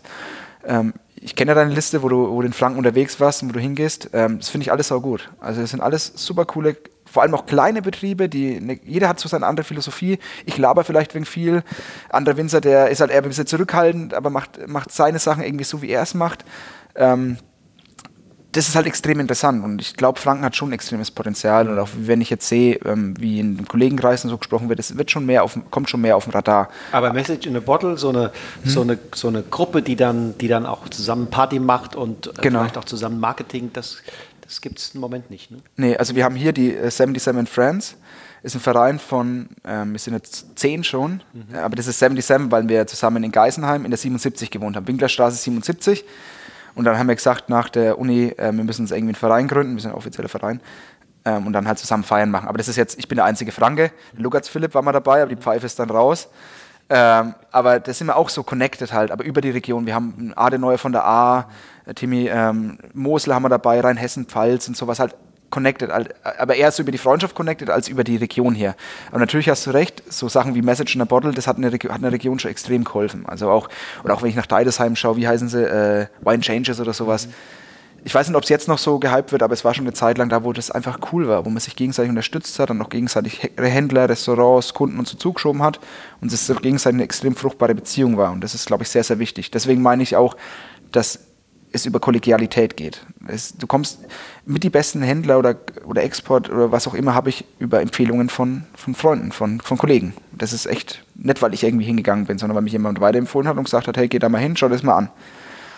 ähm, 0.66 0.94
ich 1.22 1.36
kenne 1.36 1.52
ja 1.52 1.56
deine 1.56 1.74
Liste, 1.74 2.02
wo 2.02 2.10
du, 2.10 2.30
wo 2.30 2.42
du 2.42 2.48
in 2.48 2.54
Franken 2.54 2.78
unterwegs 2.78 3.20
warst 3.20 3.44
und 3.44 3.50
wo 3.50 3.54
du 3.54 3.60
hingehst. 3.60 4.10
Ähm, 4.14 4.40
das 4.40 4.50
finde 4.50 4.64
ich 4.64 4.72
alles 4.72 4.92
auch 4.92 5.02
gut. 5.02 5.30
Also 5.40 5.62
das 5.62 5.72
sind 5.72 5.82
alles 5.82 6.14
super 6.16 6.46
coole 6.46 6.78
vor 7.12 7.24
allem 7.24 7.34
auch 7.34 7.46
kleine 7.46 7.82
Betriebe, 7.82 8.30
die 8.30 8.60
ne, 8.60 8.80
jeder 8.84 9.10
hat 9.10 9.20
so 9.20 9.28
seine 9.28 9.46
andere 9.46 9.64
Philosophie. 9.64 10.20
Ich 10.46 10.58
laber 10.58 10.84
vielleicht 10.84 11.16
wegen 11.16 11.26
viel. 11.26 11.64
Anderer 12.10 12.38
Winzer, 12.38 12.62
der 12.62 12.90
ist 12.90 13.02
halt 13.02 13.12
eher 13.12 13.22
ein 13.22 13.28
bisschen 13.28 13.48
zurückhaltend, 13.48 14.14
aber 14.14 14.30
macht, 14.30 14.68
macht 14.68 14.92
seine 14.92 15.20
Sachen 15.20 15.44
irgendwie 15.44 15.64
so, 15.64 15.82
wie 15.82 15.90
er 15.90 16.04
es 16.04 16.14
macht. 16.14 16.46
Ähm, 16.96 17.38
das 18.52 18.68
ist 18.68 18.76
halt 18.76 18.88
extrem 18.88 19.20
interessant 19.20 19.64
und 19.64 19.80
ich 19.80 19.96
glaube, 19.96 20.20
Franken 20.20 20.44
hat 20.44 20.56
schon 20.56 20.72
extremes 20.74 21.12
Potenzial 21.12 21.70
und 21.70 21.78
auch 21.78 21.90
wenn 21.96 22.20
ich 22.20 22.32
jetzt 22.32 22.48
sehe, 22.48 22.80
ähm, 22.86 23.14
wie 23.20 23.40
in 23.40 23.58
den 23.58 23.68
Kollegenkreisen 23.68 24.30
so 24.30 24.38
gesprochen 24.38 24.70
wird, 24.70 24.80
es 24.80 24.98
wird 24.98 25.12
schon 25.12 25.26
mehr 25.26 25.44
auf, 25.44 25.58
kommt 25.70 25.90
schon 25.90 26.02
mehr 26.02 26.16
auf 26.16 26.24
dem 26.24 26.34
Radar. 26.34 26.70
Aber 26.92 27.14
Message 27.14 27.46
in 27.46 27.56
a 27.56 27.60
Bottle, 27.60 27.98
so 27.98 28.10
eine, 28.10 28.32
hm. 28.64 28.72
so 28.72 28.82
eine, 28.82 28.98
so 29.14 29.28
eine 29.28 29.44
Gruppe, 29.44 29.84
die 29.84 29.96
dann, 29.96 30.36
die 30.40 30.48
dann 30.48 30.66
auch 30.66 30.90
zusammen 30.90 31.28
Party 31.28 31.60
macht 31.60 31.96
und 31.96 32.28
äh, 32.28 32.32
genau. 32.42 32.60
vielleicht 32.60 32.78
auch 32.78 32.86
zusammen 32.86 33.20
Marketing, 33.20 33.70
das, 33.74 33.98
das 34.42 34.62
gibt 34.62 34.80
es 34.80 34.96
im 34.96 35.02
Moment 35.02 35.30
nicht. 35.30 35.52
Ne? 35.52 35.60
Nee, 35.76 35.98
also 35.98 36.16
wir 36.16 36.24
haben 36.24 36.36
hier 36.36 36.52
die 36.52 36.74
äh, 36.74 36.90
77 36.90 37.48
Friends 37.48 37.98
ist 38.42 38.56
ein 38.56 38.62
Verein 38.62 39.00
von, 39.00 39.50
ähm, 39.66 39.92
wir 39.92 40.00
sind 40.00 40.14
jetzt 40.14 40.58
zehn 40.58 40.84
schon, 40.84 41.22
mhm. 41.34 41.56
aber 41.56 41.76
das 41.76 41.88
ist 41.88 42.00
77, 42.00 42.50
weil 42.50 42.70
wir 42.70 42.88
zusammen 42.88 43.24
in 43.24 43.32
Geisenheim 43.32 43.84
in 43.86 43.92
der 43.92 43.98
77 43.98 44.50
gewohnt 44.50 44.76
haben, 44.76 44.88
Winklerstraße 44.88 45.36
77. 45.36 46.06
Und 46.80 46.86
dann 46.86 46.98
haben 46.98 47.10
wir 47.10 47.16
gesagt, 47.16 47.50
nach 47.50 47.68
der 47.68 48.00
Uni, 48.00 48.30
äh, 48.38 48.54
wir 48.54 48.64
müssen 48.64 48.84
uns 48.84 48.92
irgendwie 48.92 49.10
einen 49.10 49.16
Verein 49.16 49.50
gründen, 49.50 49.76
wir 49.76 49.82
sind 49.82 49.92
ein 49.92 49.98
offizieller 49.98 50.30
Verein. 50.30 50.62
Ähm, 51.26 51.46
und 51.46 51.52
dann 51.52 51.68
halt 51.68 51.78
zusammen 51.78 52.06
feiern 52.06 52.32
machen. 52.32 52.48
Aber 52.48 52.58
das 52.58 52.70
ist 52.70 52.78
jetzt, 52.78 52.98
ich 52.98 53.10
bin 53.10 53.18
der 53.18 53.26
einzige 53.26 53.52
Franke. 53.52 53.92
Lukas 54.16 54.48
Philipp 54.48 54.74
war 54.74 54.82
mal 54.82 54.94
dabei, 54.94 55.22
aber 55.22 55.28
die 55.28 55.42
Pfeife 55.42 55.66
ist 55.66 55.78
dann 55.78 55.90
raus. 55.90 56.30
Ähm, 56.90 57.36
aber 57.52 57.82
das 57.82 57.98
sind 57.98 58.08
wir 58.08 58.16
auch 58.16 58.30
so 58.30 58.44
connected 58.44 58.94
halt, 58.94 59.12
aber 59.12 59.26
über 59.26 59.42
die 59.42 59.50
Region. 59.50 59.86
Wir 59.88 59.94
haben 59.94 60.32
Ade 60.38 60.58
Neue 60.58 60.78
von 60.78 60.94
der 60.94 61.04
A, 61.04 61.50
Timmy 61.96 62.30
ähm, 62.30 62.78
Mosel 62.94 63.36
haben 63.36 63.44
wir 63.44 63.50
dabei, 63.50 63.82
Rheinhessen, 63.82 64.28
Pfalz 64.28 64.70
und 64.70 64.78
sowas 64.78 65.00
halt 65.00 65.18
connected, 65.50 65.90
aber 66.24 66.56
eher 66.56 66.72
so 66.72 66.84
über 66.84 66.92
die 66.92 66.98
Freundschaft 66.98 67.36
connected 67.36 67.70
als 67.70 67.88
über 67.88 68.04
die 68.04 68.18
Region 68.18 68.54
hier. 68.54 68.76
Aber 69.10 69.20
natürlich 69.20 69.50
hast 69.50 69.66
du 69.66 69.72
recht, 69.72 70.04
so 70.10 70.30
Sachen 70.30 70.56
wie 70.56 70.62
Message 70.62 70.96
in 70.96 71.02
a 71.02 71.06
Bottle, 71.06 71.32
das 71.32 71.48
hat 71.48 71.58
eine, 71.58 71.72
hat 71.72 71.84
eine 71.84 72.12
Region 72.12 72.40
schon 72.40 72.52
extrem 72.52 72.84
geholfen. 72.84 73.26
Also 73.26 73.50
auch, 73.50 73.70
oder 74.04 74.14
auch 74.14 74.22
wenn 74.22 74.30
ich 74.30 74.36
nach 74.36 74.46
Deidesheim 74.46 74.96
schaue, 74.96 75.18
wie 75.18 75.28
heißen 75.28 75.50
sie, 75.50 75.64
äh, 75.64 76.08
Wine 76.22 76.42
Changes 76.42 76.80
oder 76.80 76.94
sowas. 76.94 77.28
Ich 78.06 78.16
weiß 78.16 78.30
nicht, 78.30 78.38
ob 78.38 78.44
es 78.44 78.50
jetzt 78.50 78.70
noch 78.70 78.78
so 78.78 78.98
gehypt 78.98 79.34
wird, 79.34 79.44
aber 79.44 79.54
es 79.54 79.66
war 79.66 79.74
schon 79.74 79.84
eine 79.86 79.94
Zeit 79.94 80.18
lang 80.18 80.30
da, 80.30 80.46
wo 80.46 80.54
das 80.54 80.72
einfach 80.72 81.00
cool 81.12 81.28
war, 81.28 81.46
wo 81.46 81.50
man 81.50 81.60
sich 81.60 81.76
gegenseitig 81.76 82.10
unterstützt 82.10 82.58
hat 82.58 82.72
und 82.72 82.82
auch 82.82 82.90
gegenseitig 82.90 83.52
Händler, 83.58 84.08
Restaurants, 84.08 84.74
Kunden 84.74 85.00
und 85.00 85.08
so 85.08 85.18
zugeschoben 85.18 85.62
hat 85.62 85.82
und 86.22 86.32
es 86.32 86.48
gegenseitig 86.62 86.96
eine 86.96 87.04
extrem 87.04 87.36
fruchtbare 87.36 87.76
Beziehung 87.76 88.16
war. 88.16 88.32
Und 88.32 88.42
das 88.42 88.56
ist, 88.56 88.68
glaube 88.68 88.84
ich, 88.84 88.90
sehr, 88.90 89.04
sehr 89.04 89.20
wichtig. 89.20 89.52
Deswegen 89.52 89.82
meine 89.82 90.02
ich 90.02 90.16
auch, 90.16 90.38
dass 90.94 91.20
es 91.72 91.86
über 91.86 92.00
Kollegialität 92.00 92.78
geht. 92.78 93.06
Es, 93.28 93.56
du 93.58 93.68
kommst 93.68 94.00
mit 94.46 94.64
die 94.64 94.70
besten 94.70 95.02
Händler 95.02 95.38
oder, 95.38 95.56
oder 95.86 96.04
Export 96.04 96.50
oder 96.50 96.72
was 96.72 96.88
auch 96.88 96.94
immer 96.94 97.14
habe 97.14 97.30
ich 97.30 97.46
über 97.60 97.82
Empfehlungen 97.82 98.30
von, 98.30 98.64
von 98.76 98.96
Freunden, 98.96 99.32
von, 99.32 99.62
von 99.62 99.78
Kollegen. 99.78 100.14
Das 100.32 100.54
ist 100.54 100.66
echt 100.66 101.04
nicht, 101.16 101.42
weil 101.42 101.54
ich 101.54 101.64
irgendwie 101.64 101.86
hingegangen 101.86 102.26
bin, 102.26 102.38
sondern 102.38 102.56
weil 102.56 102.64
mich 102.64 102.74
jemand 102.74 103.00
weiterempfohlen 103.00 103.48
hat 103.48 103.58
und 103.58 103.66
gesagt 103.66 103.88
hat, 103.88 103.98
hey, 103.98 104.08
geh 104.08 104.20
da 104.20 104.30
mal 104.30 104.40
hin, 104.40 104.58
schau 104.58 104.70
das 104.70 104.84
mal 104.84 104.96
an. 104.96 105.10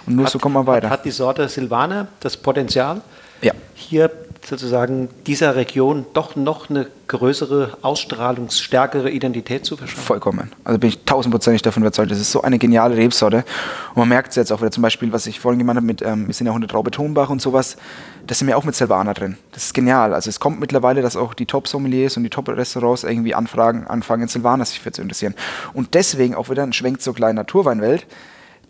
Und 0.06 0.16
nur 0.16 0.26
hat, 0.26 0.32
so 0.32 0.40
kommt 0.40 0.56
man 0.56 0.66
weiter. 0.66 0.90
Hat 0.90 1.06
die 1.06 1.12
Sorte 1.12 1.48
Silvaner 1.50 2.08
das 2.22 2.38
Potenzial, 2.38 3.02
ja. 3.42 3.54
hier 3.74 4.10
sozusagen 4.46 5.10
dieser 5.28 5.56
Region 5.56 6.06
doch 6.14 6.36
noch 6.36 6.70
eine 6.70 6.88
größere, 7.08 7.78
ausstrahlungsstärkere 7.82 9.10
Identität 9.10 9.66
zu 9.66 9.78
verschaffen? 9.78 10.04
Vollkommen. 10.04 10.52
Also 10.64 10.80
bin 10.80 10.90
ich 10.90 11.04
tausendprozentig 11.04 11.62
davon 11.62 11.84
überzeugt. 11.84 12.12
Das 12.12 12.20
ist 12.20 12.32
so 12.32 12.42
eine 12.42 12.58
geniale 12.58 12.96
Rebsorte. 12.98 13.44
Und 13.90 13.98
man 13.98 14.10
merkt 14.10 14.30
es 14.30 14.36
jetzt 14.36 14.52
auch 14.52 14.62
wieder 14.62 14.72
zum 14.72 14.84
Beispiel, 14.84 15.12
was 15.12 15.28
ich 15.28 15.40
vorhin 15.40 15.60
gemeint 15.60 15.78
habe, 15.78 15.86
mit, 15.86 16.02
ähm, 16.02 16.28
wir 16.28 16.34
sind 16.34 16.48
ja 16.48 16.52
auch 16.52 16.56
in 16.56 16.62
der 16.62 16.70
Traube 16.70 16.92
Tonbach 16.92 17.30
und 17.30 17.42
sowas, 17.42 17.78
da 18.28 18.36
sind 18.36 18.48
wir 18.48 18.58
auch 18.58 18.64
mit 18.64 18.76
Silvaner 18.76 19.14
drin. 19.14 19.38
Das 19.52 19.66
ist 19.66 19.74
genial. 19.74 20.14
Also 20.14 20.30
es 20.30 20.40
kommt 20.40 20.60
mittlerweile, 20.60 21.02
dass 21.02 21.16
auch 21.16 21.34
die 21.34 21.46
Top-Sommeliers 21.46 22.18
und 22.18 22.24
die 22.24 22.30
Top-Restaurants 22.30 23.04
irgendwie 23.04 23.36
anfragen, 23.36 23.88
anfangen, 23.88 24.28
Silvaner 24.28 24.66
sich 24.66 24.80
für 24.80 24.92
zu 24.92 25.02
interessieren. 25.02 25.36
Und 25.74 25.94
deswegen 25.94 26.36
auch 26.36 26.50
wieder 26.50 26.64
ein 26.64 26.74
Schwenk 26.74 27.02
zur 27.02 27.14
kleinen 27.14 27.36
Naturweinwelt. 27.36 28.06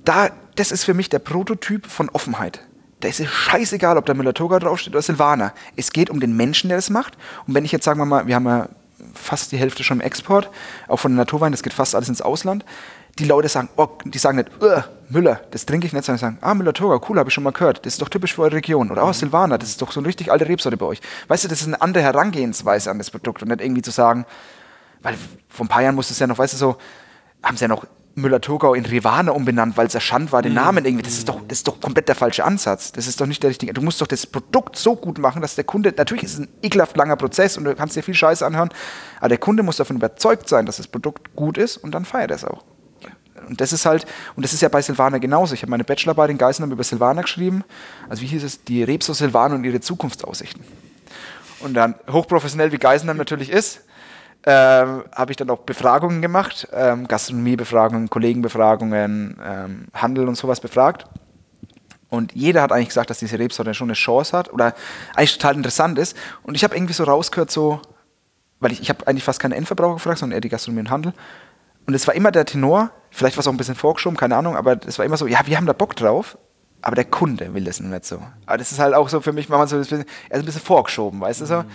Da, 0.03 0.30
das 0.56 0.72
ist 0.72 0.84
für 0.84 0.93
mich 0.93 1.10
der 1.10 1.19
Prototyp 1.19 1.85
von 1.85 2.10
Offenheit 2.10 2.61
da 3.02 3.07
ist 3.07 3.19
es 3.19 3.30
scheißegal, 3.30 3.98
ob 3.98 4.06
da 4.06 4.14
Müller-Toga 4.14 4.60
draufsteht 4.60 4.94
oder 4.94 5.02
Silvaner. 5.02 5.53
Es 5.76 5.91
geht 5.91 6.10
um 6.10 6.19
den 6.19 6.36
Menschen, 6.36 6.69
der 6.69 6.78
das 6.78 6.90
macht. 6.90 7.18
Und 7.48 7.56
wenn 7.56 7.65
ich 7.65 7.72
jetzt, 7.72 7.84
sagen 7.84 7.99
wir 7.99 8.06
mal, 8.06 8.28
wir 8.28 8.36
haben 8.36 8.45
ja 8.45 8.69
fast 9.14 9.52
die 9.52 9.57
Hälfte 9.57 9.84
schon 9.84 9.99
im 9.99 10.06
Export, 10.06 10.49
auch 10.88 10.98
von 10.98 11.11
den 11.11 11.18
Naturweinen, 11.18 11.52
das 11.52 11.64
geht 11.64 11.73
fast 11.73 11.95
alles 11.95 12.10
ins 12.10 12.22
Ausland. 12.22 12.64
Die 13.19 13.26
Leute 13.26 13.49
sagen, 13.49 13.69
oh, 13.76 13.90
die 14.06 14.18
sagen 14.18 14.38
nicht, 14.38 14.49
Müller, 15.10 15.41
das 15.52 15.65
trinke 15.65 15.86
ich 15.86 15.94
nicht, 15.94 16.06
sondern 16.06 16.19
sagen, 16.19 16.38
ah, 16.41 16.53
Müller-Toga, 16.53 17.06
cool, 17.10 17.18
habe 17.19 17.30
ich 17.30 17.34
schon 17.34 17.44
mal 17.44 17.52
gehört. 17.52 17.86
Das 17.86 17.94
ist 17.94 18.02
doch 18.02 18.10
typisch 18.10 18.36
für 18.36 18.44
eure 18.44 18.53
Region. 18.53 18.90
Oder, 18.91 19.06
oh, 19.06 19.11
Silvaner, 19.11 19.57
das 19.57 19.69
ist 19.69 19.82
doch 19.82 19.91
so 19.91 19.99
eine 19.99 20.07
richtig 20.07 20.32
alte 20.32 20.48
Rebsorte 20.48 20.78
bei 20.78 20.86
euch. 20.86 21.02
Weißt 21.28 21.44
du, 21.44 21.48
das 21.48 21.61
ist 21.61 21.68
eine 21.68 21.82
andere 21.82 22.03
Herangehensweise 22.03 22.90
an 22.90 22.99
das 22.99 23.11
Produkt 23.11 23.41
und 23.41 23.49
nicht 23.49 23.61
irgendwie 23.61 23.82
zu 23.82 23.91
sagen, 23.91 24.26
weil 25.02 25.15
vor 25.49 25.65
ein 25.65 25.69
paar 25.69 25.82
Jahren 25.82 25.95
musste 25.95 26.14
es 26.14 26.19
ja 26.19 26.28
noch, 26.28 26.38
weißt 26.38 26.53
du, 26.53 26.57
so, 26.57 26.78
haben 27.44 27.57
sie 27.57 27.64
ja 27.64 27.68
noch 27.68 27.86
Müller-Thurgau 28.15 28.73
in 28.73 28.85
Rivane 28.85 29.33
umbenannt, 29.33 29.77
weil 29.77 29.88
es 29.88 29.95
erschand 29.95 30.31
war, 30.31 30.41
den 30.41 30.51
mhm. 30.51 30.57
Namen 30.57 30.85
irgendwie. 30.85 31.03
Das 31.03 31.13
ist, 31.13 31.29
doch, 31.29 31.39
das 31.47 31.59
ist 31.59 31.67
doch 31.67 31.79
komplett 31.79 32.07
der 32.07 32.15
falsche 32.15 32.43
Ansatz. 32.43 32.91
Das 32.91 33.07
ist 33.07 33.21
doch 33.21 33.25
nicht 33.25 33.41
der 33.43 33.49
richtige. 33.49 33.73
Du 33.73 33.81
musst 33.81 34.01
doch 34.01 34.07
das 34.07 34.27
Produkt 34.27 34.75
so 34.75 34.95
gut 34.95 35.17
machen, 35.17 35.41
dass 35.41 35.55
der 35.55 35.63
Kunde, 35.63 35.93
natürlich 35.95 36.23
ist 36.23 36.33
es 36.33 36.39
ein 36.39 36.47
ekelhaft 36.61 36.97
langer 36.97 37.15
Prozess 37.15 37.57
und 37.57 37.63
du 37.63 37.75
kannst 37.75 37.95
dir 37.95 38.03
viel 38.03 38.13
Scheiße 38.13 38.45
anhören, 38.45 38.69
aber 39.19 39.29
der 39.29 39.38
Kunde 39.38 39.63
muss 39.63 39.77
davon 39.77 39.95
überzeugt 39.95 40.49
sein, 40.49 40.65
dass 40.65 40.77
das 40.77 40.88
Produkt 40.88 41.35
gut 41.35 41.57
ist 41.57 41.77
und 41.77 41.91
dann 41.93 42.05
feiert 42.05 42.31
er 42.31 42.35
es 42.35 42.45
auch. 42.45 42.63
Und 43.47 43.59
das 43.59 43.73
ist 43.73 43.85
halt, 43.85 44.05
und 44.35 44.43
das 44.43 44.53
ist 44.53 44.61
ja 44.61 44.69
bei 44.69 44.81
Silvana 44.81 45.17
genauso. 45.17 45.53
Ich 45.53 45.61
habe 45.61 45.71
meine 45.71 45.83
Bachelorarbeit 45.83 46.29
in 46.29 46.38
Geisenheim 46.38 46.71
über 46.71 46.83
Silvana 46.83 47.21
geschrieben. 47.21 47.63
Also 48.07 48.21
wie 48.21 48.27
hieß 48.27 48.43
es? 48.43 48.63
Die 48.63 48.83
Rebso 48.83 49.13
Silvana 49.13 49.55
und 49.55 49.63
ihre 49.63 49.81
Zukunftsaussichten. 49.81 50.63
Und 51.59 51.73
dann 51.73 51.95
hochprofessionell 52.09 52.71
wie 52.71 52.77
Geisenheim 52.77 53.17
natürlich 53.17 53.49
ist, 53.49 53.81
ähm, 54.45 55.03
habe 55.13 55.31
ich 55.31 55.38
dann 55.38 55.49
auch 55.49 55.59
Befragungen 55.59 56.22
gemacht, 56.22 56.68
ähm, 56.73 57.07
Gastronomiebefragungen, 57.07 58.09
Kollegenbefragungen, 58.09 59.38
ähm, 59.43 59.88
Handel 59.93 60.27
und 60.27 60.35
sowas 60.35 60.59
befragt. 60.59 61.05
Und 62.09 62.34
jeder 62.34 62.61
hat 62.61 62.72
eigentlich 62.72 62.89
gesagt, 62.89 63.09
dass 63.09 63.19
diese 63.19 63.38
Rebsorte 63.38 63.73
schon 63.73 63.88
eine 63.88 63.93
Chance 63.93 64.35
hat 64.35 64.51
oder 64.51 64.73
eigentlich 65.15 65.38
total 65.38 65.55
interessant 65.55 65.97
ist. 65.97 66.18
Und 66.43 66.55
ich 66.55 66.63
habe 66.63 66.76
irgendwie 66.76 66.93
so 66.93 67.03
rausgehört, 67.03 67.51
so, 67.51 67.81
weil 68.59 68.72
ich, 68.72 68.81
ich 68.81 68.89
habe 68.89 69.05
eigentlich 69.07 69.23
fast 69.23 69.39
keine 69.39 69.55
Endverbraucher 69.55 69.93
gefragt, 69.93 70.19
sondern 70.19 70.35
eher 70.35 70.41
die 70.41 70.49
Gastronomie 70.49 70.81
und 70.81 70.89
Handel. 70.89 71.13
Und 71.85 71.93
es 71.93 72.07
war 72.07 72.15
immer 72.15 72.31
der 72.31 72.45
Tenor, 72.45 72.89
vielleicht 73.11 73.38
war 73.38 73.41
es 73.41 73.47
auch 73.47 73.53
ein 73.53 73.57
bisschen 73.57 73.76
vorgeschoben, 73.76 74.18
keine 74.18 74.35
Ahnung, 74.35 74.55
aber 74.57 74.77
es 74.85 74.97
war 74.97 75.05
immer 75.05 75.18
so, 75.18 75.27
ja, 75.27 75.39
wir 75.45 75.55
haben 75.57 75.65
da 75.65 75.73
Bock 75.73 75.95
drauf, 75.95 76.38
aber 76.81 76.95
der 76.95 77.05
Kunde 77.05 77.53
will 77.53 77.63
das 77.63 77.80
nicht 77.80 78.05
so. 78.05 78.22
Aber 78.45 78.57
das 78.57 78.72
ist 78.72 78.80
halt 78.80 78.93
auch 78.93 79.07
so 79.07 79.22
für 79.22 79.34
mich 79.34 79.49
manchmal 79.49 79.68
so 79.68 79.76
ein 79.77 79.81
bisschen, 79.81 80.05
also 80.30 80.43
ein 80.43 80.45
bisschen 80.45 80.61
vorgeschoben, 80.61 81.22
weißt 81.22 81.41
du 81.41 81.45
so. 81.45 81.57
Mhm 81.57 81.72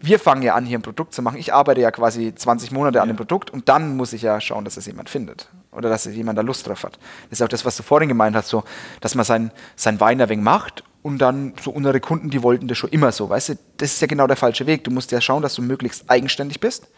wir 0.00 0.18
fangen 0.18 0.42
ja 0.42 0.54
an, 0.54 0.64
hier 0.64 0.78
ein 0.78 0.82
Produkt 0.82 1.14
zu 1.14 1.22
machen. 1.22 1.38
Ich 1.38 1.52
arbeite 1.52 1.80
ja 1.80 1.90
quasi 1.90 2.34
20 2.34 2.70
Monate 2.70 2.96
ja. 2.96 3.02
an 3.02 3.08
dem 3.08 3.16
Produkt 3.16 3.50
und 3.50 3.68
dann 3.68 3.96
muss 3.96 4.12
ich 4.12 4.22
ja 4.22 4.40
schauen, 4.40 4.64
dass 4.64 4.76
es 4.76 4.86
jemand 4.86 5.10
findet 5.10 5.48
oder 5.72 5.88
dass 5.88 6.04
jemand 6.04 6.38
da 6.38 6.42
Lust 6.42 6.66
drauf 6.66 6.84
hat. 6.84 6.98
Das 7.30 7.40
ist 7.40 7.42
auch 7.42 7.48
das, 7.48 7.64
was 7.64 7.76
du 7.76 7.82
vorhin 7.82 8.08
gemeint 8.08 8.36
hast, 8.36 8.48
so, 8.48 8.64
dass 9.00 9.14
man 9.14 9.24
sein, 9.24 9.50
sein 9.74 10.00
Wein 10.00 10.20
ein 10.20 10.28
wenig 10.28 10.44
macht 10.44 10.84
und 11.02 11.18
dann 11.18 11.54
so 11.62 11.70
unsere 11.70 12.00
Kunden, 12.00 12.30
die 12.30 12.42
wollten 12.42 12.68
das 12.68 12.78
schon 12.78 12.90
immer 12.90 13.12
so, 13.12 13.28
weißt 13.28 13.50
du, 13.50 13.54
das 13.76 13.92
ist 13.92 14.00
ja 14.00 14.06
genau 14.06 14.26
der 14.26 14.36
falsche 14.36 14.66
Weg. 14.66 14.84
Du 14.84 14.90
musst 14.90 15.12
ja 15.12 15.20
schauen, 15.20 15.42
dass 15.42 15.54
du 15.54 15.62
möglichst 15.62 16.10
eigenständig 16.10 16.60
bist 16.60 16.88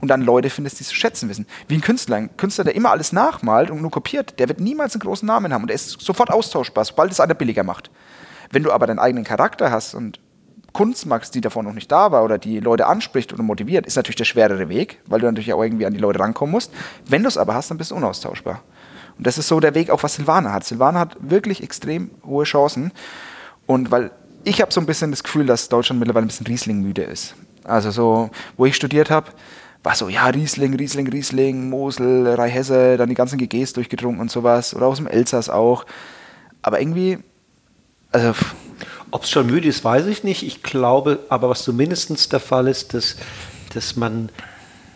und 0.00 0.08
dann 0.08 0.22
Leute 0.22 0.50
findest, 0.50 0.80
die 0.80 0.82
es 0.82 0.88
zu 0.88 0.96
schätzen 0.96 1.28
wissen. 1.28 1.46
Wie 1.68 1.74
ein 1.76 1.80
Künstler. 1.80 2.16
Ein 2.16 2.36
Künstler, 2.36 2.64
der 2.64 2.74
immer 2.74 2.90
alles 2.90 3.12
nachmalt 3.12 3.70
und 3.70 3.80
nur 3.80 3.90
kopiert, 3.90 4.38
der 4.40 4.48
wird 4.48 4.60
niemals 4.60 4.94
einen 4.94 5.02
großen 5.02 5.26
Namen 5.26 5.54
haben 5.54 5.62
und 5.62 5.68
der 5.68 5.76
ist 5.76 6.00
sofort 6.00 6.30
austauschbar, 6.30 6.84
sobald 6.84 7.12
es 7.12 7.20
einer 7.20 7.34
billiger 7.34 7.62
macht. 7.62 7.90
Wenn 8.50 8.64
du 8.64 8.72
aber 8.72 8.86
deinen 8.86 8.98
eigenen 8.98 9.24
Charakter 9.24 9.70
hast 9.70 9.94
und 9.94 10.18
Kunst 10.72 11.06
magst, 11.06 11.34
die 11.34 11.40
davor 11.40 11.62
noch 11.62 11.74
nicht 11.74 11.90
da 11.92 12.12
war 12.12 12.24
oder 12.24 12.38
die 12.38 12.60
Leute 12.60 12.86
anspricht 12.86 13.32
oder 13.32 13.42
motiviert, 13.42 13.86
ist 13.86 13.96
natürlich 13.96 14.16
der 14.16 14.24
schwerere 14.24 14.68
Weg, 14.68 15.00
weil 15.06 15.20
du 15.20 15.26
natürlich 15.26 15.52
auch 15.52 15.62
irgendwie 15.62 15.86
an 15.86 15.92
die 15.92 16.00
Leute 16.00 16.20
rankommen 16.20 16.52
musst. 16.52 16.72
Wenn 17.06 17.22
du 17.22 17.28
es 17.28 17.36
aber 17.36 17.54
hast, 17.54 17.70
dann 17.70 17.78
bist 17.78 17.90
du 17.90 17.96
unaustauschbar. 17.96 18.62
Und 19.18 19.26
das 19.26 19.38
ist 19.38 19.48
so 19.48 19.60
der 19.60 19.74
Weg, 19.74 19.90
auch 19.90 20.02
was 20.02 20.14
Silvana 20.14 20.52
hat. 20.52 20.64
Silvana 20.64 21.00
hat 21.00 21.16
wirklich 21.20 21.62
extrem 21.62 22.10
hohe 22.24 22.44
Chancen. 22.44 22.92
Und 23.66 23.90
weil 23.90 24.10
ich 24.44 24.60
habe 24.60 24.72
so 24.72 24.80
ein 24.80 24.86
bisschen 24.86 25.10
das 25.10 25.22
Gefühl, 25.22 25.46
dass 25.46 25.68
Deutschland 25.68 26.00
mittlerweile 26.00 26.24
ein 26.24 26.28
bisschen 26.28 26.46
Riesling-müde 26.46 27.02
ist. 27.02 27.34
Also 27.64 27.90
so, 27.90 28.30
wo 28.56 28.66
ich 28.66 28.74
studiert 28.74 29.10
habe, 29.10 29.30
war 29.82 29.94
so, 29.94 30.08
ja, 30.08 30.26
Riesling, 30.26 30.74
Riesling, 30.74 31.08
Riesling, 31.08 31.68
Mosel, 31.68 32.28
Rheinhesse, 32.28 32.96
dann 32.96 33.08
die 33.08 33.14
ganzen 33.14 33.38
GGs 33.38 33.72
durchgetrunken 33.74 34.20
und 34.20 34.30
sowas. 34.30 34.74
Oder 34.74 34.86
aus 34.86 34.98
dem 34.98 35.06
Elsass 35.06 35.50
auch. 35.50 35.84
Aber 36.62 36.80
irgendwie, 36.80 37.18
also 38.10 38.32
ob 39.12 39.24
es 39.24 39.30
schon 39.30 39.46
müde 39.46 39.68
ist, 39.68 39.84
weiß 39.84 40.06
ich 40.06 40.24
nicht. 40.24 40.42
Ich 40.42 40.62
glaube 40.62 41.20
aber, 41.28 41.50
was 41.50 41.62
zumindest 41.62 42.32
der 42.32 42.40
Fall 42.40 42.66
ist, 42.66 42.94
dass, 42.94 43.16
dass 43.74 43.94
man 43.94 44.30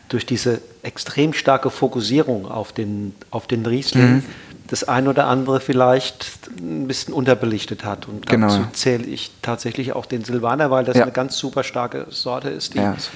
durch 0.09 0.26
diese 0.26 0.60
extrem 0.82 1.32
starke 1.32 1.70
Fokussierung 1.70 2.51
auf 2.51 2.72
den, 2.72 3.14
auf 3.30 3.47
den 3.47 3.66
Riesling 3.66 4.14
mhm. 4.16 4.24
das 4.68 4.84
ein 4.84 5.09
oder 5.09 5.26
andere 5.26 5.60
vielleicht 5.60 6.48
ein 6.59 6.86
bisschen 6.86 7.12
unterbelichtet 7.12 7.84
hat. 7.84 8.09
Und 8.09 8.26
genau. 8.26 8.47
dazu 8.47 8.60
zähle 8.72 9.05
ich 9.05 9.32
tatsächlich 9.43 9.93
auch 9.93 10.06
den 10.06 10.24
Silvaner, 10.24 10.70
weil 10.70 10.84
das 10.84 10.97
ja. 10.97 11.02
eine 11.02 11.12
ganz 11.12 11.36
super 11.36 11.62
starke 11.62 12.06
Sorte 12.09 12.48
ist, 12.48 12.74
die, 12.74 12.78
ja, 12.78 12.93
ist 12.93 13.10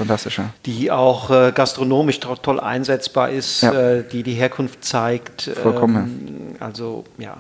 die 0.66 0.90
auch 0.90 1.30
äh, 1.30 1.52
gastronomisch 1.54 2.20
to 2.20 2.36
toll 2.36 2.60
einsetzbar 2.60 3.30
ist, 3.30 3.62
ja. 3.62 3.72
äh, 3.72 4.04
die 4.06 4.22
die 4.22 4.34
Herkunft 4.34 4.84
zeigt. 4.84 5.42
Vollkommen. 5.62 6.56
Ähm, 6.56 6.56
also 6.60 7.04
ja. 7.18 7.38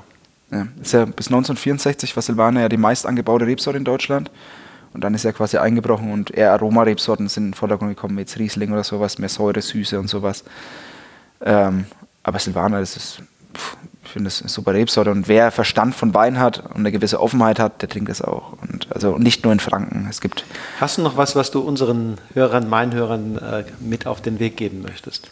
Ja, 0.50 0.66
ist 0.82 0.92
ja 0.92 1.04
bis 1.04 1.28
1964 1.28 2.16
war 2.16 2.22
Silvaner 2.22 2.62
ja 2.62 2.68
die 2.68 2.76
meist 2.76 3.06
angebaute 3.06 3.46
Rebsorte 3.46 3.78
in 3.78 3.84
Deutschland. 3.84 4.30
Und 4.92 5.04
dann 5.04 5.14
ist 5.14 5.24
er 5.24 5.32
quasi 5.32 5.56
eingebrochen 5.56 6.12
und 6.12 6.32
eher 6.32 6.52
Aromarebsorten 6.52 7.28
sind 7.28 7.44
in 7.44 7.50
den 7.50 7.54
Vordergrund 7.54 7.90
gekommen, 7.90 8.16
wie 8.16 8.22
jetzt 8.22 8.38
Riesling 8.38 8.72
oder 8.72 8.82
sowas, 8.82 9.18
mehr 9.18 9.28
Säure, 9.28 9.62
Süße 9.62 9.98
und 9.98 10.08
sowas. 10.08 10.42
Ähm, 11.40 11.84
aber 12.24 12.38
Silvaner, 12.40 12.80
das 12.80 12.96
ist, 12.96 13.22
pff, 13.54 13.76
Ich 14.04 14.10
finde 14.10 14.26
es 14.26 14.40
eine 14.40 14.48
super 14.48 14.74
Rebsorte 14.74 15.12
und 15.12 15.28
wer 15.28 15.52
Verstand 15.52 15.94
von 15.94 16.12
Wein 16.12 16.40
hat 16.40 16.58
und 16.66 16.78
eine 16.78 16.90
gewisse 16.90 17.20
Offenheit 17.20 17.60
hat, 17.60 17.82
der 17.82 17.88
trinkt 17.88 18.10
es 18.10 18.20
auch. 18.20 18.54
Und 18.62 18.88
also 18.92 19.16
nicht 19.16 19.44
nur 19.44 19.52
in 19.52 19.60
Franken. 19.60 20.08
Es 20.10 20.20
gibt. 20.20 20.44
Hast 20.80 20.98
du 20.98 21.02
noch 21.02 21.16
was, 21.16 21.36
was 21.36 21.52
du 21.52 21.60
unseren 21.60 22.18
Hörern, 22.34 22.68
meinen 22.68 22.92
Hörern 22.92 23.38
äh, 23.38 23.64
mit 23.78 24.08
auf 24.08 24.20
den 24.20 24.40
Weg 24.40 24.56
geben 24.56 24.82
möchtest? 24.82 25.30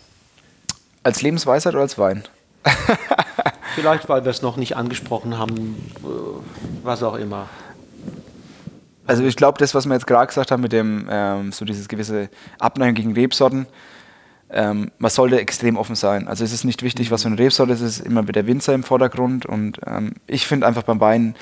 Als 1.03 1.21
Lebensweisheit 1.21 1.75
oder 1.75 1.83
als 1.83 1.99
Wein? 1.99 2.23
Vielleicht, 3.75 4.09
weil 4.09 4.25
wir 4.25 4.31
es 4.31 4.43
noch 4.43 4.57
nicht 4.57 4.77
angesprochen 4.77 5.39
haben, 5.39 5.77
äh, 5.99 6.09
was 6.83 7.03
auch 7.03 7.15
immer. 7.15 7.49
Also 9.07 9.25
ich 9.25 9.37
glaube, 9.37 9.59
das, 9.59 9.75
was 9.75 9.87
wir 9.87 9.95
jetzt 9.95 10.07
gerade 10.07 10.27
gesagt 10.27 10.51
haben 10.51 10.61
mit 10.61 10.73
dem, 10.73 11.07
ähm, 11.11 11.53
so 11.53 11.65
dieses 11.65 11.89
gewisse 11.89 12.29
Abneigung 12.59 12.95
gegen 12.95 13.13
Rebsorten, 13.15 13.67
ähm, 14.51 14.91
man 14.99 15.11
sollte 15.11 15.41
extrem 15.41 15.77
offen 15.77 15.97
sein. 15.97 16.29
Also 16.29 16.45
es 16.45 16.53
ist 16.53 16.65
nicht 16.65 16.83
wichtig, 16.83 17.11
was 17.11 17.23
für 17.23 17.29
eine 17.29 17.39
Rebsorte 17.39 17.73
ist, 17.73 17.81
es 17.81 17.99
ist 17.99 18.07
immer 18.07 18.23
der 18.23 18.47
Winzer 18.47 18.75
im 18.75 18.83
Vordergrund. 18.83 19.47
Und 19.47 19.81
ähm, 19.87 20.15
ich 20.27 20.47
finde 20.47 20.67
einfach 20.67 20.83
beim 20.83 21.01
Wein, 21.01 21.37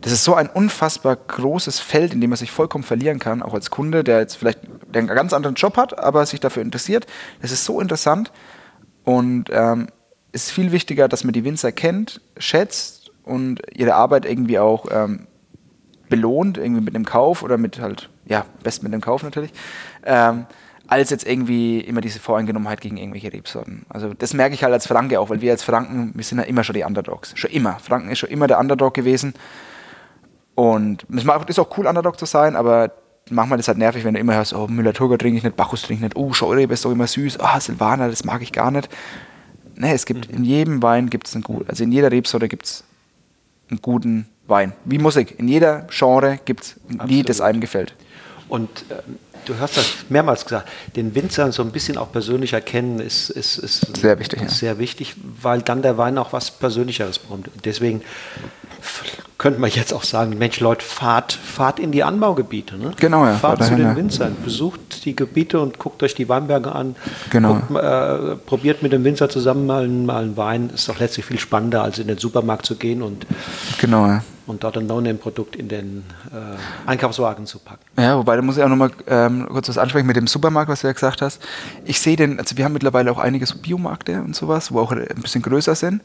das 0.00 0.12
ist 0.12 0.24
so 0.24 0.34
ein 0.34 0.48
unfassbar 0.48 1.16
großes 1.16 1.78
Feld, 1.78 2.14
in 2.14 2.20
dem 2.20 2.30
man 2.30 2.38
sich 2.38 2.50
vollkommen 2.50 2.84
verlieren 2.84 3.18
kann, 3.18 3.42
auch 3.42 3.52
als 3.52 3.70
Kunde, 3.70 4.02
der 4.02 4.20
jetzt 4.20 4.36
vielleicht 4.36 4.60
einen 4.94 5.08
ganz 5.08 5.32
anderen 5.32 5.56
Job 5.56 5.76
hat, 5.76 5.98
aber 5.98 6.24
sich 6.24 6.40
dafür 6.40 6.62
interessiert. 6.62 7.06
Das 7.42 7.52
ist 7.52 7.64
so 7.64 7.80
interessant 7.80 8.32
und 9.04 9.50
ähm, 9.50 9.88
ist 10.32 10.50
viel 10.50 10.72
wichtiger, 10.72 11.08
dass 11.08 11.24
man 11.24 11.32
die 11.32 11.44
Winzer 11.44 11.72
kennt, 11.72 12.20
schätzt 12.38 13.10
und 13.24 13.60
ihre 13.74 13.94
Arbeit 13.94 14.26
irgendwie 14.26 14.58
auch 14.58 14.86
ähm, 14.90 15.26
belohnt, 16.08 16.58
irgendwie 16.58 16.82
mit 16.82 16.94
einem 16.94 17.04
Kauf 17.04 17.42
oder 17.42 17.56
mit 17.56 17.80
halt, 17.80 18.10
ja, 18.26 18.44
best 18.62 18.82
mit 18.82 18.92
dem 18.92 19.00
Kauf 19.00 19.22
natürlich. 19.22 19.52
Ähm, 20.04 20.46
als 20.86 21.10
jetzt 21.10 21.24
irgendwie 21.24 21.80
immer 21.80 22.00
diese 22.00 22.18
Voreingenommenheit 22.18 22.80
gegen 22.80 22.96
irgendwelche 22.96 23.32
Rebsorten. 23.32 23.86
Also 23.88 24.12
das 24.12 24.34
merke 24.34 24.54
ich 24.54 24.64
halt 24.64 24.72
als 24.72 24.88
Franke 24.88 25.20
auch, 25.20 25.30
weil 25.30 25.40
wir 25.40 25.52
als 25.52 25.62
Franken, 25.62 26.10
wir 26.14 26.24
sind 26.24 26.38
ja 26.38 26.44
immer 26.44 26.64
schon 26.64 26.74
die 26.74 26.82
Underdogs. 26.82 27.32
Schon 27.36 27.52
immer. 27.52 27.78
Franken 27.78 28.10
ist 28.10 28.18
schon 28.18 28.28
immer 28.28 28.48
der 28.48 28.58
Underdog 28.58 28.92
gewesen. 28.92 29.34
Und 30.56 31.06
es 31.14 31.24
ist 31.46 31.58
auch 31.60 31.78
cool, 31.78 31.86
Underdog 31.86 32.18
zu 32.18 32.26
sein, 32.26 32.56
aber 32.56 32.90
manchmal 33.30 33.60
ist 33.60 33.64
es 33.64 33.68
halt 33.68 33.78
nervig, 33.78 34.04
wenn 34.04 34.14
du 34.14 34.20
immer 34.20 34.34
hörst, 34.34 34.52
oh, 34.52 34.66
Müller-Turger 34.66 35.16
trinke 35.16 35.38
ich 35.38 35.44
nicht, 35.44 35.56
Bacchus 35.56 35.82
trinke 35.82 35.94
ich 35.94 36.02
nicht, 36.02 36.16
oh, 36.16 36.32
Scheurebe 36.32 36.74
ist 36.74 36.84
doch 36.84 36.90
immer 36.90 37.06
süß, 37.06 37.38
ah, 37.38 37.54
oh, 37.56 37.60
Silvaner, 37.60 38.08
das 38.08 38.24
mag 38.24 38.42
ich 38.42 38.52
gar 38.52 38.72
nicht. 38.72 38.88
Nee, 39.80 39.92
es 39.92 40.04
gibt, 40.04 40.30
mhm. 40.30 40.36
in 40.36 40.44
jedem 40.44 40.82
Wein 40.82 41.08
gibt 41.08 41.26
es 41.26 41.34
einen 41.34 41.42
guten, 41.42 41.68
also 41.68 41.82
in 41.82 41.90
jeder 41.90 42.12
Rebsorte 42.12 42.48
gibt 42.48 42.66
es 42.66 42.84
einen 43.70 43.80
guten 43.80 44.26
Wein. 44.46 44.74
Wie 44.84 44.98
Musik. 44.98 45.38
In 45.38 45.48
jeder 45.48 45.86
Genre 45.90 46.38
gibt 46.44 46.64
es 46.64 46.76
ein 46.88 47.08
Lied, 47.08 47.30
das 47.30 47.40
einem 47.40 47.62
gefällt. 47.62 47.94
Und 48.50 48.68
ähm, 48.90 49.18
du 49.46 49.58
hast 49.58 49.78
das 49.78 49.86
mehrmals 50.10 50.44
gesagt, 50.44 50.68
den 50.96 51.14
Winzer 51.14 51.50
so 51.52 51.62
ein 51.62 51.70
bisschen 51.70 51.96
auch 51.96 52.12
persönlicher 52.12 52.60
kennen 52.60 52.98
ist, 53.00 53.30
ist, 53.30 53.56
ist 53.56 53.96
sehr 53.96 54.18
wichtig. 54.18 54.42
Ist 54.42 54.58
sehr 54.58 54.78
wichtig, 54.78 55.14
weil 55.40 55.62
dann 55.62 55.80
der 55.80 55.96
Wein 55.96 56.18
auch 56.18 56.34
was 56.34 56.50
Persönlicheres 56.50 57.18
bekommt. 57.18 57.48
Deswegen 57.64 58.02
könnte 59.40 59.58
man 59.58 59.70
jetzt 59.70 59.94
auch 59.94 60.04
sagen, 60.04 60.36
Mensch, 60.36 60.60
Leute, 60.60 60.84
fahrt, 60.84 61.32
fahrt 61.32 61.78
in 61.80 61.92
die 61.92 62.04
Anbaugebiete. 62.04 62.76
Ne? 62.76 62.90
Genau, 62.96 63.24
ja. 63.24 63.36
Fahrt 63.36 63.64
zu 63.64 63.74
den 63.74 63.96
Winzern, 63.96 64.36
besucht 64.44 65.06
die 65.06 65.16
Gebiete 65.16 65.60
und 65.60 65.78
guckt 65.78 66.02
euch 66.02 66.14
die 66.14 66.28
Weinberge 66.28 66.72
an. 66.72 66.94
Genau. 67.30 67.54
Guckt, 67.54 67.82
äh, 67.82 68.36
probiert 68.36 68.82
mit 68.82 68.92
dem 68.92 69.02
Winzer 69.02 69.30
zusammen 69.30 69.64
mal, 69.64 69.88
mal 69.88 70.24
einen 70.24 70.36
Wein. 70.36 70.68
Ist 70.74 70.90
doch 70.90 71.00
letztlich 71.00 71.24
viel 71.24 71.38
spannender, 71.38 71.82
als 71.82 71.98
in 71.98 72.06
den 72.06 72.18
Supermarkt 72.18 72.66
zu 72.66 72.76
gehen 72.76 73.00
und 73.00 73.26
genau, 73.80 74.06
ja 74.06 74.22
und 74.50 74.64
dort 74.64 74.76
ein 74.76 74.86
No-Name-Produkt 74.86 75.56
in 75.56 75.68
den 75.68 76.02
äh, 76.32 76.88
Einkaufswagen 76.88 77.46
zu 77.46 77.60
packen. 77.60 77.84
Ja, 77.96 78.18
wobei 78.18 78.36
da 78.36 78.42
muss 78.42 78.56
ich 78.56 78.62
auch 78.62 78.68
nochmal 78.68 78.90
ähm, 79.06 79.46
kurz 79.48 79.68
was 79.68 79.78
ansprechen 79.78 80.06
mit 80.06 80.16
dem 80.16 80.26
Supermarkt, 80.26 80.68
was 80.68 80.82
du 80.82 80.88
ja 80.88 80.92
gesagt 80.92 81.22
hast. 81.22 81.40
Ich 81.84 82.00
sehe 82.00 82.16
den, 82.16 82.38
also 82.38 82.58
wir 82.58 82.64
haben 82.64 82.72
mittlerweile 82.72 83.10
auch 83.12 83.18
einige 83.18 83.46
so 83.46 83.56
Biomärkte 83.56 84.20
und 84.20 84.34
sowas, 84.34 84.72
wo 84.72 84.80
auch 84.80 84.92
ein 84.92 85.06
bisschen 85.22 85.42
größer 85.42 85.74
sind. 85.74 86.02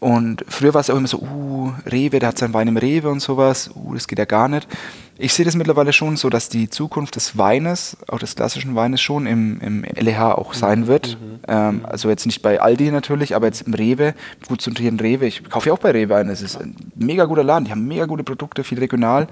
Und 0.00 0.44
früher 0.48 0.74
war 0.74 0.82
es 0.82 0.90
auch 0.90 0.96
immer 0.96 1.08
so, 1.08 1.18
uh, 1.18 1.72
Rewe, 1.86 2.18
der 2.18 2.28
hat 2.28 2.38
seinen 2.38 2.52
Wein 2.52 2.68
im 2.68 2.76
Rewe 2.76 3.08
und 3.08 3.20
sowas, 3.20 3.70
uh, 3.74 3.94
das 3.94 4.06
geht 4.06 4.18
ja 4.18 4.26
gar 4.26 4.48
nicht. 4.48 4.68
Ich 5.16 5.32
sehe 5.32 5.44
das 5.44 5.54
mittlerweile 5.54 5.92
schon 5.92 6.16
so, 6.16 6.28
dass 6.28 6.48
die 6.48 6.68
Zukunft 6.68 7.16
des 7.16 7.38
Weines, 7.38 7.96
auch 8.08 8.18
des 8.18 8.34
klassischen 8.34 8.74
Weines 8.74 9.00
schon 9.00 9.26
im, 9.26 9.60
im 9.60 9.82
LEH 9.82 10.36
auch 10.36 10.54
sein 10.54 10.80
mhm. 10.80 10.86
wird. 10.88 11.18
Mhm. 11.20 11.38
Ähm, 11.46 11.80
also 11.84 12.08
jetzt 12.08 12.26
nicht 12.26 12.42
bei 12.42 12.60
Aldi 12.60 12.90
natürlich, 12.90 13.36
aber 13.36 13.46
jetzt 13.46 13.62
im 13.62 13.74
Rewe, 13.74 14.14
gut 14.48 14.60
zu 14.60 14.70
sortierten 14.70 14.98
Rewe. 14.98 15.26
Ich 15.26 15.48
kaufe 15.48 15.68
ja 15.68 15.72
auch 15.72 15.78
bei 15.78 15.92
Rewe 15.92 16.16
ein. 16.16 16.28
Das 16.28 16.42
ist 16.42 16.60
ein 16.60 16.74
mega 16.96 17.26
guter 17.26 17.44
Laden. 17.44 17.64
Die 17.64 17.70
haben 17.70 17.86
mega 17.86 18.06
gute 18.06 18.24
Produkte, 18.24 18.64
viel 18.64 18.80
regional. 18.80 19.28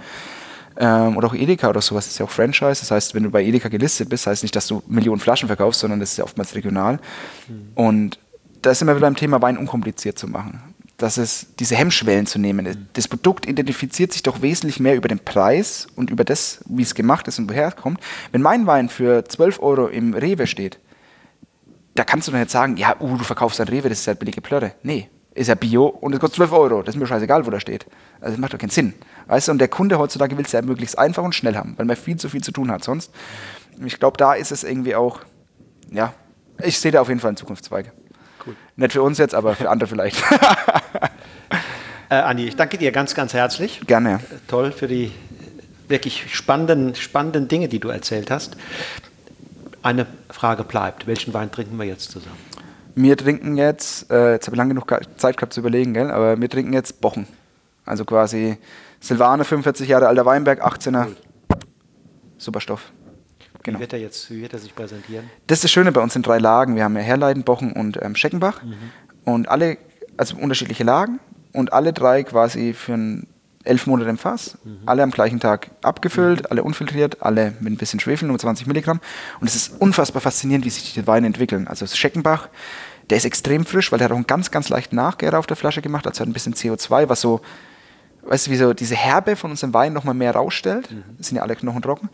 Ähm, 0.77 1.17
oder 1.17 1.27
auch 1.27 1.35
Edeka 1.35 1.69
oder 1.69 1.81
sowas, 1.81 2.05
das 2.05 2.15
ist 2.15 2.19
ja 2.19 2.27
auch 2.27 2.31
Franchise. 2.31 2.81
Das 2.81 2.91
heißt, 2.91 3.15
wenn 3.15 3.25
du 3.25 3.31
bei 3.31 3.45
Edeka 3.45 3.69
gelistet 3.69 4.09
bist, 4.09 4.27
heißt 4.27 4.43
nicht, 4.45 4.55
dass 4.55 4.69
du 4.69 4.83
Millionen 4.87 5.21
Flaschen 5.21 5.49
verkaufst, 5.49 5.81
sondern 5.81 6.01
das 6.01 6.13
ist 6.13 6.17
ja 6.19 6.25
oftmals 6.25 6.55
regional. 6.55 6.99
Mhm. 7.49 7.73
Und 7.75 8.19
da 8.63 8.71
ist 8.71 8.83
immer 8.83 8.97
wieder 8.97 9.07
beim 9.07 9.17
Thema 9.17 9.43
Wein 9.43 9.59
unkompliziert 9.59 10.19
zu 10.19 10.29
machen 10.29 10.73
dass 11.03 11.17
es 11.17 11.49
diese 11.59 11.75
Hemmschwellen 11.75 12.27
zu 12.27 12.39
nehmen. 12.39 12.65
Mhm. 12.65 12.87
Das 12.93 13.09
Produkt 13.09 13.47
identifiziert 13.47 14.13
sich 14.13 14.23
doch 14.23 14.41
wesentlich 14.41 14.79
mehr 14.79 14.95
über 14.95 15.09
den 15.09 15.19
Preis 15.19 15.89
und 15.97 16.11
über 16.11 16.25
das, 16.25 16.61
wie 16.67 16.83
es 16.83 16.95
gemacht 16.95 17.27
ist 17.27 17.39
und 17.41 17.51
woher 17.51 17.69
es 17.69 17.77
kommt. 17.77 18.01
Wenn 18.31 18.41
mein 18.41 18.67
Wein 18.67 18.89
für 18.89 19.25
12 19.25 19.61
Euro 19.61 19.89
im 19.89 20.15
Rewe 20.15 20.47
steht, 20.47 20.79
da 21.95 22.05
kannst 22.05 22.29
du 22.29 22.33
doch 22.33 22.39
nicht 22.39 22.51
sagen, 22.51 22.77
ja, 22.77 22.97
uh, 23.01 23.17
du 23.17 23.25
verkaufst 23.25 23.61
ein 23.61 23.69
Rewe, 23.69 23.89
das 23.89 24.01
ist 24.01 24.07
halt 24.07 24.21
billige 24.21 24.41
Plörre. 24.41 24.73
Nee, 24.83 25.09
ist 25.35 25.49
ja 25.49 25.57
Bio 25.57 25.87
und 25.87 26.15
es 26.15 26.21
kostet 26.21 26.37
12 26.37 26.53
Euro. 26.53 26.83
Das 26.83 26.95
ist 26.95 27.01
mir 27.01 27.07
scheißegal, 27.07 27.45
wo 27.45 27.51
der 27.51 27.61
steht. 27.61 27.85
Also 28.21 28.35
das 28.35 28.39
macht 28.39 28.55
doch 28.55 28.59
keinen 28.59 28.71
Sinn. 28.71 28.95
Weißt 29.27 29.49
du, 29.49 29.53
und 29.53 29.59
der 29.59 29.69
Kunde 29.69 29.99
heutzutage 29.99 30.39
will 30.39 30.45
es 30.45 30.53
ja 30.53 30.63
möglichst 30.63 30.99
einfach 30.99 31.25
und 31.25 31.35
schnell 31.35 31.57
haben, 31.57 31.75
weil 31.77 31.85
man 31.85 31.97
viel 31.97 32.17
zu 32.17 32.29
viel 32.29 32.43
zu 32.43 32.53
tun 32.53 32.71
hat 32.71 32.85
sonst. 32.85 33.11
Ich 33.85 33.99
glaube, 33.99 34.17
da 34.17 34.35
ist 34.35 34.53
es 34.53 34.63
irgendwie 34.63 34.95
auch, 34.95 35.21
ja, 35.91 36.15
ich 36.63 36.79
sehe 36.79 36.93
da 36.93 37.01
auf 37.01 37.09
jeden 37.09 37.21
Fall 37.21 37.31
einen 37.31 37.37
Zukunftszweig. 37.37 37.93
Cool. 38.45 38.57
Nicht 38.77 38.93
für 38.93 39.03
uns 39.03 39.19
jetzt, 39.19 39.35
aber 39.35 39.55
für 39.55 39.71
andere 39.71 39.89
vielleicht. 39.89 40.23
äh, 42.09 42.15
Andi, 42.15 42.49
ich 42.49 42.57
danke 42.57 42.79
dir 42.79 42.93
ganz, 42.93 43.15
ganz 43.15 43.35
herzlich. 43.35 43.81
Gerne. 43.87 44.21
Toll 44.49 44.73
für 44.73 44.89
die 44.89 45.13
wirklich 45.89 46.35
spannenden, 46.35 46.95
spannenden 46.95 47.49
Dinge, 47.49 47.69
die 47.69 47.79
du 47.79 47.89
erzählt 47.89 48.31
hast. 48.31 48.57
Eine 49.83 50.07
Frage 50.31 50.65
bleibt. 50.65 51.07
Welchen 51.07 51.35
Wein 51.35 51.51
trinken 51.51 51.79
wir 51.79 51.85
jetzt 51.85 52.11
zusammen? 52.11 52.39
Wir 52.95 53.17
trinken 53.17 53.57
jetzt, 53.57 54.11
äh, 54.11 54.33
jetzt 54.33 54.47
habe 54.47 54.55
ich 54.55 54.59
lange 54.59 54.75
genug 54.75 54.87
Zeit 55.17 55.37
gehabt 55.37 55.53
zu 55.53 55.61
überlegen, 55.61 55.95
gell? 55.95 56.11
aber 56.11 56.41
wir 56.41 56.49
trinken 56.49 56.73
jetzt 56.73 57.01
Bochen. 57.01 57.27
Also 57.85 58.05
quasi 58.05 58.59
Silvane, 59.01 59.45
45 59.45 59.89
Jahre 59.89 60.09
alter 60.09 60.27
Weinberg, 60.27 60.65
18er. 60.65 61.07
Cool. 61.07 61.17
Super 62.39 62.61
Stoff. 62.61 62.93
Genau. 63.63 63.79
Wie, 63.79 63.83
wird 63.83 63.93
er 63.93 63.99
jetzt, 63.99 64.31
wie 64.31 64.43
wird 64.43 64.53
er 64.53 64.59
sich 64.59 64.75
präsentieren? 64.75 65.31
Das 65.47 65.59
ist 65.59 65.65
das 65.65 65.71
Schöne 65.71 65.93
bei 65.93 66.01
uns 66.01 66.17
in 66.17 66.23
drei 66.23 66.39
Lagen. 66.39 66.77
Wir 66.77 66.85
haben 66.85 66.97
ja 66.97 67.03
Herleiden, 67.03 67.45
Bochen 67.45 67.73
und 67.73 68.01
ähm, 68.03 68.15
Scheckenbach. 68.17 68.63
Mhm. 68.63 68.75
Und 69.25 69.49
alle, 69.49 69.79
also 70.17 70.37
unterschiedliche 70.37 70.85
Lagen 70.85 71.21
und 71.53 71.73
alle 71.73 71.93
drei 71.93 72.25
quasi 72.25 72.73
für 72.75 72.95
ein 72.95 73.27
elf 73.65 73.87
Monate 73.87 74.11
im 74.11 74.19
Fass, 74.19 74.59
mhm. 74.65 74.81
alle 74.87 75.03
am 75.03 75.11
gleichen 75.11 75.41
Tag 75.41 75.71
abgefüllt, 75.83 76.41
mhm. 76.41 76.47
alle 76.51 76.63
unfiltriert, 76.65 77.23
alle 77.23 77.55
mit 77.61 77.73
ein 77.73 77.77
bisschen 77.77 78.01
Schwefel, 78.01 78.29
nur 78.29 78.39
20 78.39 78.67
Milligramm. 78.67 79.01
Und 79.41 79.47
es 79.47 79.55
ist 79.55 79.81
unfassbar 79.81 80.21
faszinierend, 80.21 80.65
wie 80.65 80.71
sich 80.71 80.95
die 80.95 81.07
Weine 81.07 81.27
entwickeln. 81.27 81.69
Also 81.69 81.85
das 81.85 81.97
Scheckenbach, 81.97 82.49
der 83.11 83.17
ist 83.19 83.25
extrem 83.25 83.65
frisch, 83.65 83.93
weil 83.93 83.99
der 83.99 84.07
hat 84.07 84.13
auch 84.13 84.17
einen 84.17 84.27
ganz, 84.27 84.51
ganz 84.51 84.69
leichten 84.69 84.97
Nachgärer 84.97 85.39
auf 85.39 85.47
der 85.47 85.57
Flasche 85.57 85.83
gemacht, 85.83 86.07
also 86.07 86.21
hat 86.21 86.29
ein 86.29 86.33
bisschen 86.33 86.55
CO2, 86.55 87.09
was 87.09 87.21
so, 87.21 87.41
weißt 88.23 88.47
du, 88.47 88.51
wie 88.51 88.57
so 88.57 88.73
diese 88.73 88.97
Herbe 88.97 89.37
von 89.37 89.51
unserem 89.51 89.75
Wein 89.75 89.93
nochmal 89.93 90.15
mehr 90.15 90.35
rausstellt. 90.35 90.91
Mhm. 90.91 91.05
Das 91.19 91.29
sind 91.29 91.37
ja 91.37 91.43
alle 91.43 91.57
Knochen 91.57 91.83
trocken. 91.83 92.09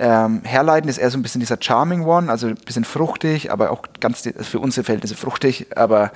Ähm, 0.00 0.42
Herleiten 0.44 0.88
ist 0.88 0.98
eher 0.98 1.10
so 1.10 1.18
ein 1.18 1.22
bisschen 1.22 1.40
dieser 1.40 1.58
Charming 1.60 2.04
One, 2.04 2.30
also 2.30 2.46
ein 2.46 2.54
bisschen 2.54 2.84
fruchtig, 2.84 3.50
aber 3.50 3.72
auch 3.72 3.82
ganz 3.98 4.24
also 4.24 4.44
für 4.44 4.60
unsere 4.60 4.84
Verhältnisse 4.84 5.16
fruchtig, 5.16 5.76
aber 5.76 6.12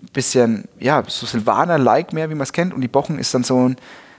ein 0.00 0.12
bisschen, 0.12 0.68
ja, 0.78 1.02
so 1.08 1.26
Silvaner-like 1.26 2.12
mehr, 2.12 2.30
wie 2.30 2.34
man 2.34 2.44
es 2.44 2.52
kennt. 2.52 2.72
Und 2.72 2.80
die 2.80 2.88
Bochen 2.88 3.18
ist 3.18 3.34
dann 3.34 3.42
so, 3.42 3.68
ein, 3.68 3.76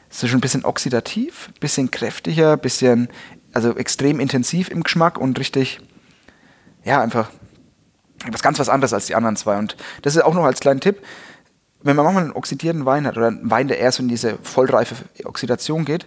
so 0.10 0.28
schon 0.28 0.40
ein 0.40 0.42
bisschen 0.42 0.66
oxidativ, 0.66 1.48
ein 1.48 1.60
bisschen 1.62 1.92
kräftiger, 1.92 2.54
ein 2.54 2.60
bisschen, 2.60 3.08
also 3.54 3.78
extrem 3.78 4.20
intensiv 4.20 4.70
im 4.70 4.84
Geschmack 4.84 5.18
und 5.18 5.40
richtig, 5.40 5.80
ja, 6.84 7.00
einfach 7.00 7.30
was 8.30 8.44
ganz 8.44 8.60
was 8.60 8.68
anderes 8.68 8.92
als 8.92 9.06
die 9.06 9.16
anderen 9.16 9.38
zwei. 9.38 9.58
Und 9.58 9.78
das 10.02 10.18
ist 10.18 10.24
auch 10.24 10.34
noch 10.34 10.44
als 10.44 10.60
kleinen 10.60 10.82
Tipp, 10.82 11.02
wenn 11.84 11.96
man 11.96 12.04
manchmal 12.04 12.24
einen 12.24 12.34
oxidierten 12.34 12.86
Wein 12.86 13.08
hat 13.08 13.16
oder 13.16 13.28
einen 13.28 13.50
Wein, 13.50 13.70
der 13.70 13.80
eher 13.80 13.94
so 13.94 14.04
in 14.04 14.10
diese 14.10 14.38
vollreife 14.42 14.96
Oxidation 15.24 15.86
geht, 15.86 16.06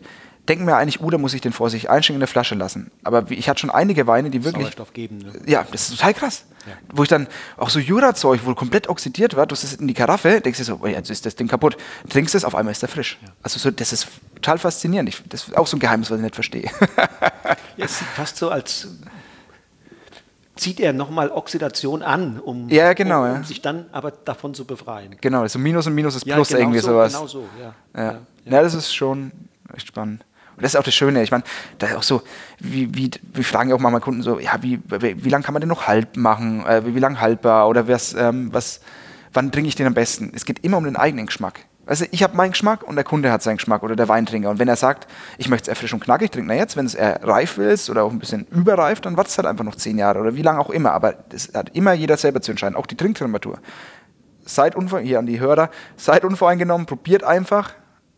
denken 0.49 0.66
wir 0.66 0.77
eigentlich, 0.77 1.01
uh, 1.01 1.11
da 1.11 1.19
muss 1.19 1.35
ich 1.35 1.41
den 1.41 1.53
vor 1.53 1.70
sich 1.70 1.91
einschenken 1.91 2.16
in 2.16 2.20
der 2.20 2.29
Flasche 2.29 2.55
lassen. 2.55 2.91
Aber 3.05 3.31
ich 3.31 3.49
hatte 3.49 3.61
schon 3.61 3.70
einige 3.70 4.07
Weine, 4.07 4.31
die 4.31 4.45
wirklich. 4.45 4.65
Sauerstoff 4.65 4.93
geben, 4.93 5.19
ne? 5.19 5.33
Ja, 5.47 5.66
das 5.70 5.89
ist 5.89 5.99
total 5.99 6.15
krass. 6.15 6.45
Ja. 6.66 6.73
Wo 6.93 7.03
ich 7.03 7.09
dann 7.09 7.29
auch 7.57 7.70
so 7.70 7.79
Jura-Zeug, 7.79 8.41
wo 8.45 8.55
komplett 8.55 8.89
oxidiert 8.89 9.37
war, 9.37 9.47
du 9.47 9.53
hast 9.55 9.65
es 9.65 9.75
in 9.75 9.89
die 9.89 9.95
Karaffe, 9.95 10.41
denkst 10.41 10.59
du 10.59 10.65
so, 10.65 10.81
oh, 10.83 10.87
jetzt 10.87 11.11
ist 11.11 11.27
das 11.27 11.37
Ding 11.37 11.49
kaputt. 11.49 11.77
Trinkst 12.09 12.35
es, 12.35 12.45
auf 12.45 12.55
einmal 12.55 12.73
ist 12.73 12.83
der 12.83 12.89
frisch. 12.89 13.19
Ja. 13.23 13.29
Also 13.43 13.59
so, 13.59 13.70
das 13.70 13.93
ist 13.93 14.09
total 14.37 14.59
faszinierend. 14.59 15.09
Ich, 15.09 15.23
das 15.29 15.49
ist 15.49 15.57
auch 15.57 15.66
so 15.66 15.77
ein 15.77 15.81
Geheimnis, 15.81 16.11
was 16.11 16.19
ich 16.19 16.25
nicht 16.25 16.35
verstehe. 16.35 16.70
ja, 17.77 17.85
es 17.85 17.99
sieht 17.99 18.09
fast 18.09 18.37
so 18.37 18.51
als 18.51 18.89
zieht 20.57 20.81
er 20.81 20.93
nochmal 20.93 21.31
Oxidation 21.31 22.03
an, 22.03 22.41
um, 22.41 22.69
ja, 22.69 22.93
genau, 22.93 23.23
um, 23.23 23.31
um 23.31 23.37
ja. 23.37 23.43
sich 23.45 23.62
dann 23.62 23.87
aber 23.93 24.11
davon 24.11 24.55
zu 24.55 24.65
befreien. 24.65 25.16
Genau, 25.20 25.47
so 25.47 25.59
Minus 25.59 25.87
und 25.87 25.95
Minus 25.95 26.16
ist 26.16 26.25
Plus 26.25 26.49
genau 26.49 26.61
irgendwie 26.61 26.81
so, 26.81 26.89
sowas. 26.89 27.12
Genau 27.12 27.27
so, 27.27 27.45
ja. 27.61 27.75
Ja. 27.95 28.20
ja. 28.45 28.62
das 28.62 28.75
ist 28.75 28.93
schon 28.93 29.31
echt 29.73 29.87
spannend. 29.87 30.25
Das 30.61 30.75
ist 30.75 30.77
auch 30.77 30.85
das 30.85 30.95
Schöne. 30.95 31.23
Ich 31.23 31.31
meine, 31.31 31.45
da 31.79 31.89
ist 31.89 31.95
auch 31.95 32.03
so, 32.03 32.23
wie, 32.59 32.95
wie, 32.95 33.11
wir 33.33 33.45
fragen 33.45 33.71
ja 33.71 33.77
auch 33.77 33.81
mal 33.81 33.91
mal 33.91 34.01
Kunden 34.01 34.23
so, 34.23 34.39
ja, 34.39 34.59
wie, 34.61 34.81
wie, 34.87 35.25
wie 35.25 35.29
lange 35.29 35.45
kann 35.45 35.55
man 35.55 35.61
denn 35.61 35.69
noch 35.69 35.87
halb 35.87 36.17
machen? 36.17 36.65
Äh, 36.67 36.85
wie, 36.87 36.95
wie 36.95 37.01
lange 37.01 37.21
haltbar? 37.21 37.69
Oder 37.69 37.89
was, 37.89 38.15
ähm, 38.15 38.53
was, 38.53 38.81
wann 39.33 39.53
trinke 39.53 39.69
ich 39.69 39.75
den 39.75 39.87
am 39.87 39.95
besten? 39.95 40.33
Es 40.35 40.45
geht 40.45 40.65
immer 40.65 40.77
um 40.77 40.85
den 40.85 40.97
eigenen 40.97 41.27
Geschmack. 41.27 41.61
Also 41.89 42.05
ich 42.11 42.23
habe 42.23 42.37
meinen 42.37 42.51
Geschmack 42.51 42.83
und 42.83 42.97
der 42.97 43.05
Kunde 43.05 43.33
hat 43.33 43.43
seinen 43.43 43.57
Geschmack 43.57 43.83
oder 43.83 43.97
der 43.97 44.09
Weintrinker. 44.09 44.51
Und 44.51 44.59
wenn 44.59 44.69
er 44.69 44.77
sagt, 44.77 45.07
ich 45.39 45.49
möchte 45.49 45.65
es 45.65 45.69
erfrisch 45.69 45.95
und 45.95 46.01
knackig 46.01 46.31
trinken, 46.31 46.49
na 46.49 46.55
jetzt, 46.55 46.77
wenn 46.77 46.85
es 46.85 46.95
eher 46.95 47.21
reif 47.23 47.57
ist 47.57 47.89
oder 47.89 48.05
auch 48.05 48.11
ein 48.11 48.19
bisschen 48.19 48.47
überreif, 48.51 49.01
dann 49.01 49.17
wartet 49.17 49.31
es 49.31 49.39
halt 49.39 49.47
einfach 49.47 49.65
noch 49.65 49.75
zehn 49.75 49.97
Jahre 49.97 50.21
oder 50.21 50.35
wie 50.35 50.43
lange 50.43 50.61
auch 50.61 50.69
immer. 50.69 50.93
Aber 50.93 51.13
das 51.13 51.51
hat 51.55 51.75
immer 51.75 51.95
jeder 51.95 52.19
selber 52.19 52.43
zu 52.43 52.51
entscheiden, 52.51 52.77
auch 52.77 52.85
die 52.85 52.97
Trinktemperatur. 52.97 53.59
Seid 54.45 54.77
unvoreingenommen, 54.77 55.09
hier 55.09 55.19
an 55.19 55.27
die 55.27 55.41
Hörer, 55.41 55.71
seid 55.97 56.25
unvoreingenommen, 56.25 56.87
probiert 56.87 57.25
einfach 57.25 57.73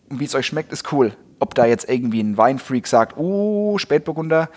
und 0.09 0.19
wie 0.19 0.25
es 0.25 0.35
euch 0.35 0.47
schmeckt, 0.47 0.73
ist 0.73 0.93
cool. 0.93 1.13
Ob 1.41 1.55
da 1.55 1.67
jetzt 1.67 1.89
irgendwie 1.89 2.23
ein 2.23 2.37
Weinfreak 2.37 2.87
sagt, 2.87 3.17
oh, 3.17 3.79
Spätburgunder, 3.79 4.49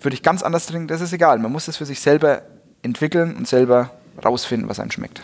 würde 0.00 0.14
ich 0.14 0.22
ganz 0.22 0.42
anders 0.42 0.66
trinken, 0.66 0.88
das 0.88 1.02
ist 1.02 1.12
egal. 1.12 1.38
Man 1.38 1.52
muss 1.52 1.68
es 1.68 1.76
für 1.76 1.84
sich 1.84 2.00
selber 2.00 2.42
entwickeln 2.82 3.36
und 3.36 3.46
selber 3.46 3.90
rausfinden, 4.24 4.68
was 4.68 4.80
einem 4.80 4.90
schmeckt 4.90 5.20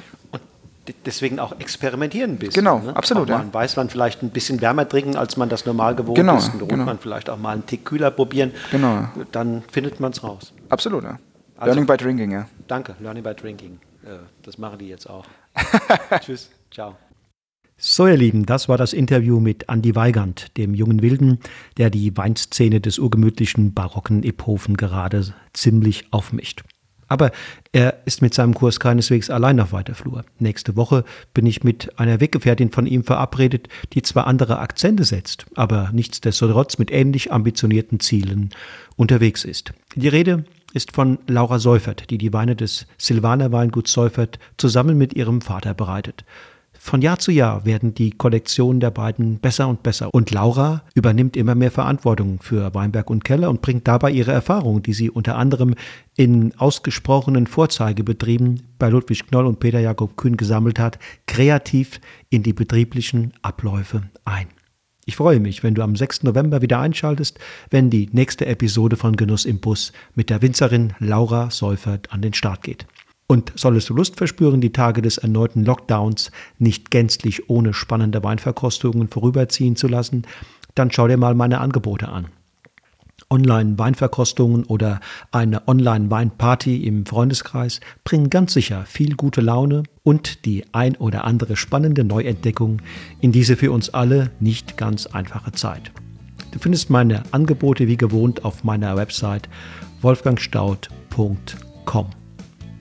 deswegen 1.05 1.39
auch 1.39 1.59
experimentieren 1.59 2.33
ein 2.33 2.39
bisschen. 2.39 2.65
Genau, 2.65 2.79
ne? 2.79 2.95
absolut. 2.95 3.31
Auch 3.31 3.39
mal 3.39 3.45
ja. 3.45 3.55
Weißwein 3.55 3.89
vielleicht 3.89 4.23
ein 4.23 4.31
bisschen 4.31 4.61
wärmer 4.61 4.89
trinken, 4.89 5.17
als 5.17 5.37
man 5.37 5.49
das 5.49 5.67
normal 5.67 5.95
gewohnt 5.95 6.17
genau, 6.17 6.37
ist. 6.37 6.53
Und 6.53 6.63
Rotwein 6.63 6.79
genau. 6.79 6.97
vielleicht 7.01 7.31
auch 7.31 7.39
mal 7.39 7.53
einen 7.53 7.67
Tick 7.67 7.85
kühler 7.85 8.11
probieren. 8.11 8.53
Genau. 8.71 9.09
Dann 9.33 9.63
findet 9.71 10.01
man 10.01 10.13
es 10.13 10.23
raus. 10.23 10.53
Absolut, 10.69 11.05
ja. 11.05 11.19
Also, 11.57 11.75
learning 11.75 11.87
by 11.87 11.97
drinking, 11.97 12.31
ja. 12.33 12.47
Danke, 12.69 12.97
learning 13.01 13.23
by 13.23 13.35
drinking. 13.35 13.79
Das 14.43 14.59
machen 14.59 14.79
die 14.79 14.89
jetzt 14.89 15.09
auch. 15.09 15.25
Tschüss, 16.21 16.51
ciao. 16.71 16.97
So, 17.79 18.07
ihr 18.07 18.17
Lieben, 18.17 18.47
das 18.47 18.71
war 18.71 18.79
das 18.79 18.95
Interview 18.95 19.39
mit 19.39 19.69
Andy 19.69 19.95
Weigand, 19.95 20.57
dem 20.57 20.73
jungen 20.73 21.03
Wilden, 21.03 21.41
der 21.77 21.91
die 21.91 22.17
Weinszene 22.17 22.81
des 22.81 22.99
urgemütlichen 22.99 23.75
barocken 23.75 24.23
Ephofen 24.23 24.79
gerade 24.79 25.35
ziemlich 25.53 26.11
aufmischt. 26.11 26.63
Aber 27.07 27.33
er 27.73 27.99
ist 28.07 28.23
mit 28.23 28.33
seinem 28.33 28.55
Kurs 28.55 28.81
keineswegs 28.81 29.29
allein 29.29 29.61
auf 29.61 29.73
weiter 29.73 29.95
Flur. 29.95 30.25
Nächste 30.39 30.75
Woche 30.75 31.05
bin 31.35 31.45
ich 31.45 31.65
mit 31.65 31.99
einer 32.01 32.19
Weggefährtin 32.19 32.73
von 32.73 32.87
ihm 32.87 33.05
verabredet, 33.05 33.69
die 33.93 34.01
zwar 34.01 34.27
andere 34.27 34.59
Akzente 34.59 35.05
setzt, 35.05 35.45
aber 35.55 35.91
nichtsdestotrotz 35.93 36.79
mit 36.79 36.91
ähnlich 36.91 37.31
ambitionierten 37.31 38.01
Zielen 38.01 38.55
unterwegs 38.97 39.45
ist. 39.45 39.75
Die 39.95 40.09
Rede 40.09 40.47
ist 40.73 40.93
von 40.93 41.19
Laura 41.27 41.59
Seufert, 41.59 42.09
die 42.09 42.17
die 42.17 42.33
Weine 42.33 42.57
des 42.57 42.87
Silvaner 42.97 43.53
Weinguts 43.53 43.93
Seufert 43.93 44.39
zusammen 44.57 44.97
mit 44.97 45.13
ihrem 45.13 45.43
Vater 45.43 45.75
bereitet. 45.75 46.25
Von 46.87 47.03
Jahr 47.03 47.19
zu 47.19 47.33
Jahr 47.33 47.65
werden 47.65 47.95
die 47.95 48.13
Kollektionen 48.13 48.79
der 48.79 48.93
beiden 48.93 49.41
besser 49.41 49.67
und 49.67 49.83
besser. 49.83 50.15
Und 50.15 50.31
Laura 50.31 50.83
übernimmt 50.95 51.37
immer 51.37 51.57
mehr 51.57 51.73
Verantwortung 51.73 52.39
für 52.41 52.73
Weinberg 52.77 53.11
und 53.11 53.25
Keller 53.25 53.51
und 53.51 53.61
bringt 53.61 53.89
dabei 53.89 54.13
ihre 54.13 54.31
Erfahrungen, 54.31 54.85
die 54.85 54.93
sie 54.93 55.11
unter 55.11 55.35
anderem 55.35 55.75
in 56.15 56.57
ausgesprochenen 56.57 57.49
Vorzeigebetrieben 57.49 58.63
bei 58.79 58.89
Ludwig 58.89 59.27
Knoll 59.27 59.47
und 59.47 59.59
Peter 59.59 59.81
Jakob 59.81 60.17
Kühn 60.17 60.37
gesammelt 60.37 60.79
hat, 60.79 61.01
kreativ 61.27 62.01
in 62.31 62.45
die 62.45 62.53
betrieblichen 62.53 63.33
Abläufe 63.43 64.03
ein. 64.25 64.47
Ich 65.07 65.17
freue 65.17 65.41
mich, 65.41 65.65
wenn 65.65 65.75
du 65.75 65.83
am 65.83 65.97
6. 65.97 66.23
November 66.23 66.63
wieder 66.63 66.79
einschaltest, 66.79 67.41
wenn 67.69 67.91
die 67.91 68.09
nächste 68.13 68.47
Episode 68.47 68.97
von 68.97 69.17
Genuss 69.17 69.45
im 69.45 69.59
Bus 69.59 69.93
mit 70.15 70.31
der 70.31 70.41
Winzerin 70.41 70.93
Laura 71.01 71.51
Seufert 71.51 72.13
an 72.13 72.23
den 72.23 72.33
Start 72.33 72.63
geht. 72.63 72.87
Und 73.29 73.53
solltest 73.57 73.89
du 73.89 73.95
Lust 73.95 74.17
verspüren, 74.17 74.61
die 74.61 74.73
Tage 74.73 75.03
des 75.03 75.19
erneuten 75.19 75.65
Lockdowns 75.65 76.31
nicht 76.59 76.91
gänzlich 76.91 77.51
ohne 77.51 77.75
spannende 77.75 78.23
Weinverkostungen 78.23 79.09
vorüberziehen 79.09 79.75
zu 79.75 79.89
lassen, 79.89 80.23
dann 80.75 80.93
schau 80.93 81.09
dir 81.09 81.17
mal 81.17 81.35
meine 81.35 81.61
Angebote 81.61 82.09
an. 82.09 82.27
Online-Weinverkostungen 83.29 84.65
oder 84.65 85.01
eine 85.33 85.67
Online-Weinparty 85.67 86.85
im 86.85 87.07
Freundeskreis 87.07 87.81
bringen 88.05 88.31
ganz 88.31 88.53
sicher 88.53 88.85
viel 88.87 89.17
gute 89.17 89.41
Laune 89.41 89.83
und 90.05 90.45
die 90.45 90.65
ein 90.73 90.95
oder 90.97 91.25
andere 91.25 91.57
spannende 91.57 92.05
Neuentdeckung 92.05 92.83
in 93.21 93.33
diese 93.33 93.57
für 93.57 93.73
uns 93.73 93.91
alle 93.91 94.31
nicht 94.39 94.77
ganz 94.77 95.07
einfache 95.07 95.51
Zeit. 95.53 95.91
Du 96.53 96.61
findest 96.61 96.91
meine 96.91 97.25
Angebote 97.33 97.89
wie 97.89 97.97
gewohnt 97.97 98.45
auf 98.45 98.63
meiner 98.63 98.97
Website 98.97 99.49
wolfgangstaud.com. 100.03 102.07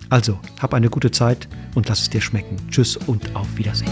Also, 0.09 0.39
hab 0.61 0.73
eine 0.73 0.89
gute 0.89 1.11
Zeit 1.11 1.47
und 1.73 1.89
lass 1.89 2.01
es 2.01 2.09
dir 2.09 2.21
schmecken. 2.21 2.57
Tschüss 2.69 2.97
und 2.97 3.35
auf 3.35 3.47
Wiedersehen. 3.57 3.91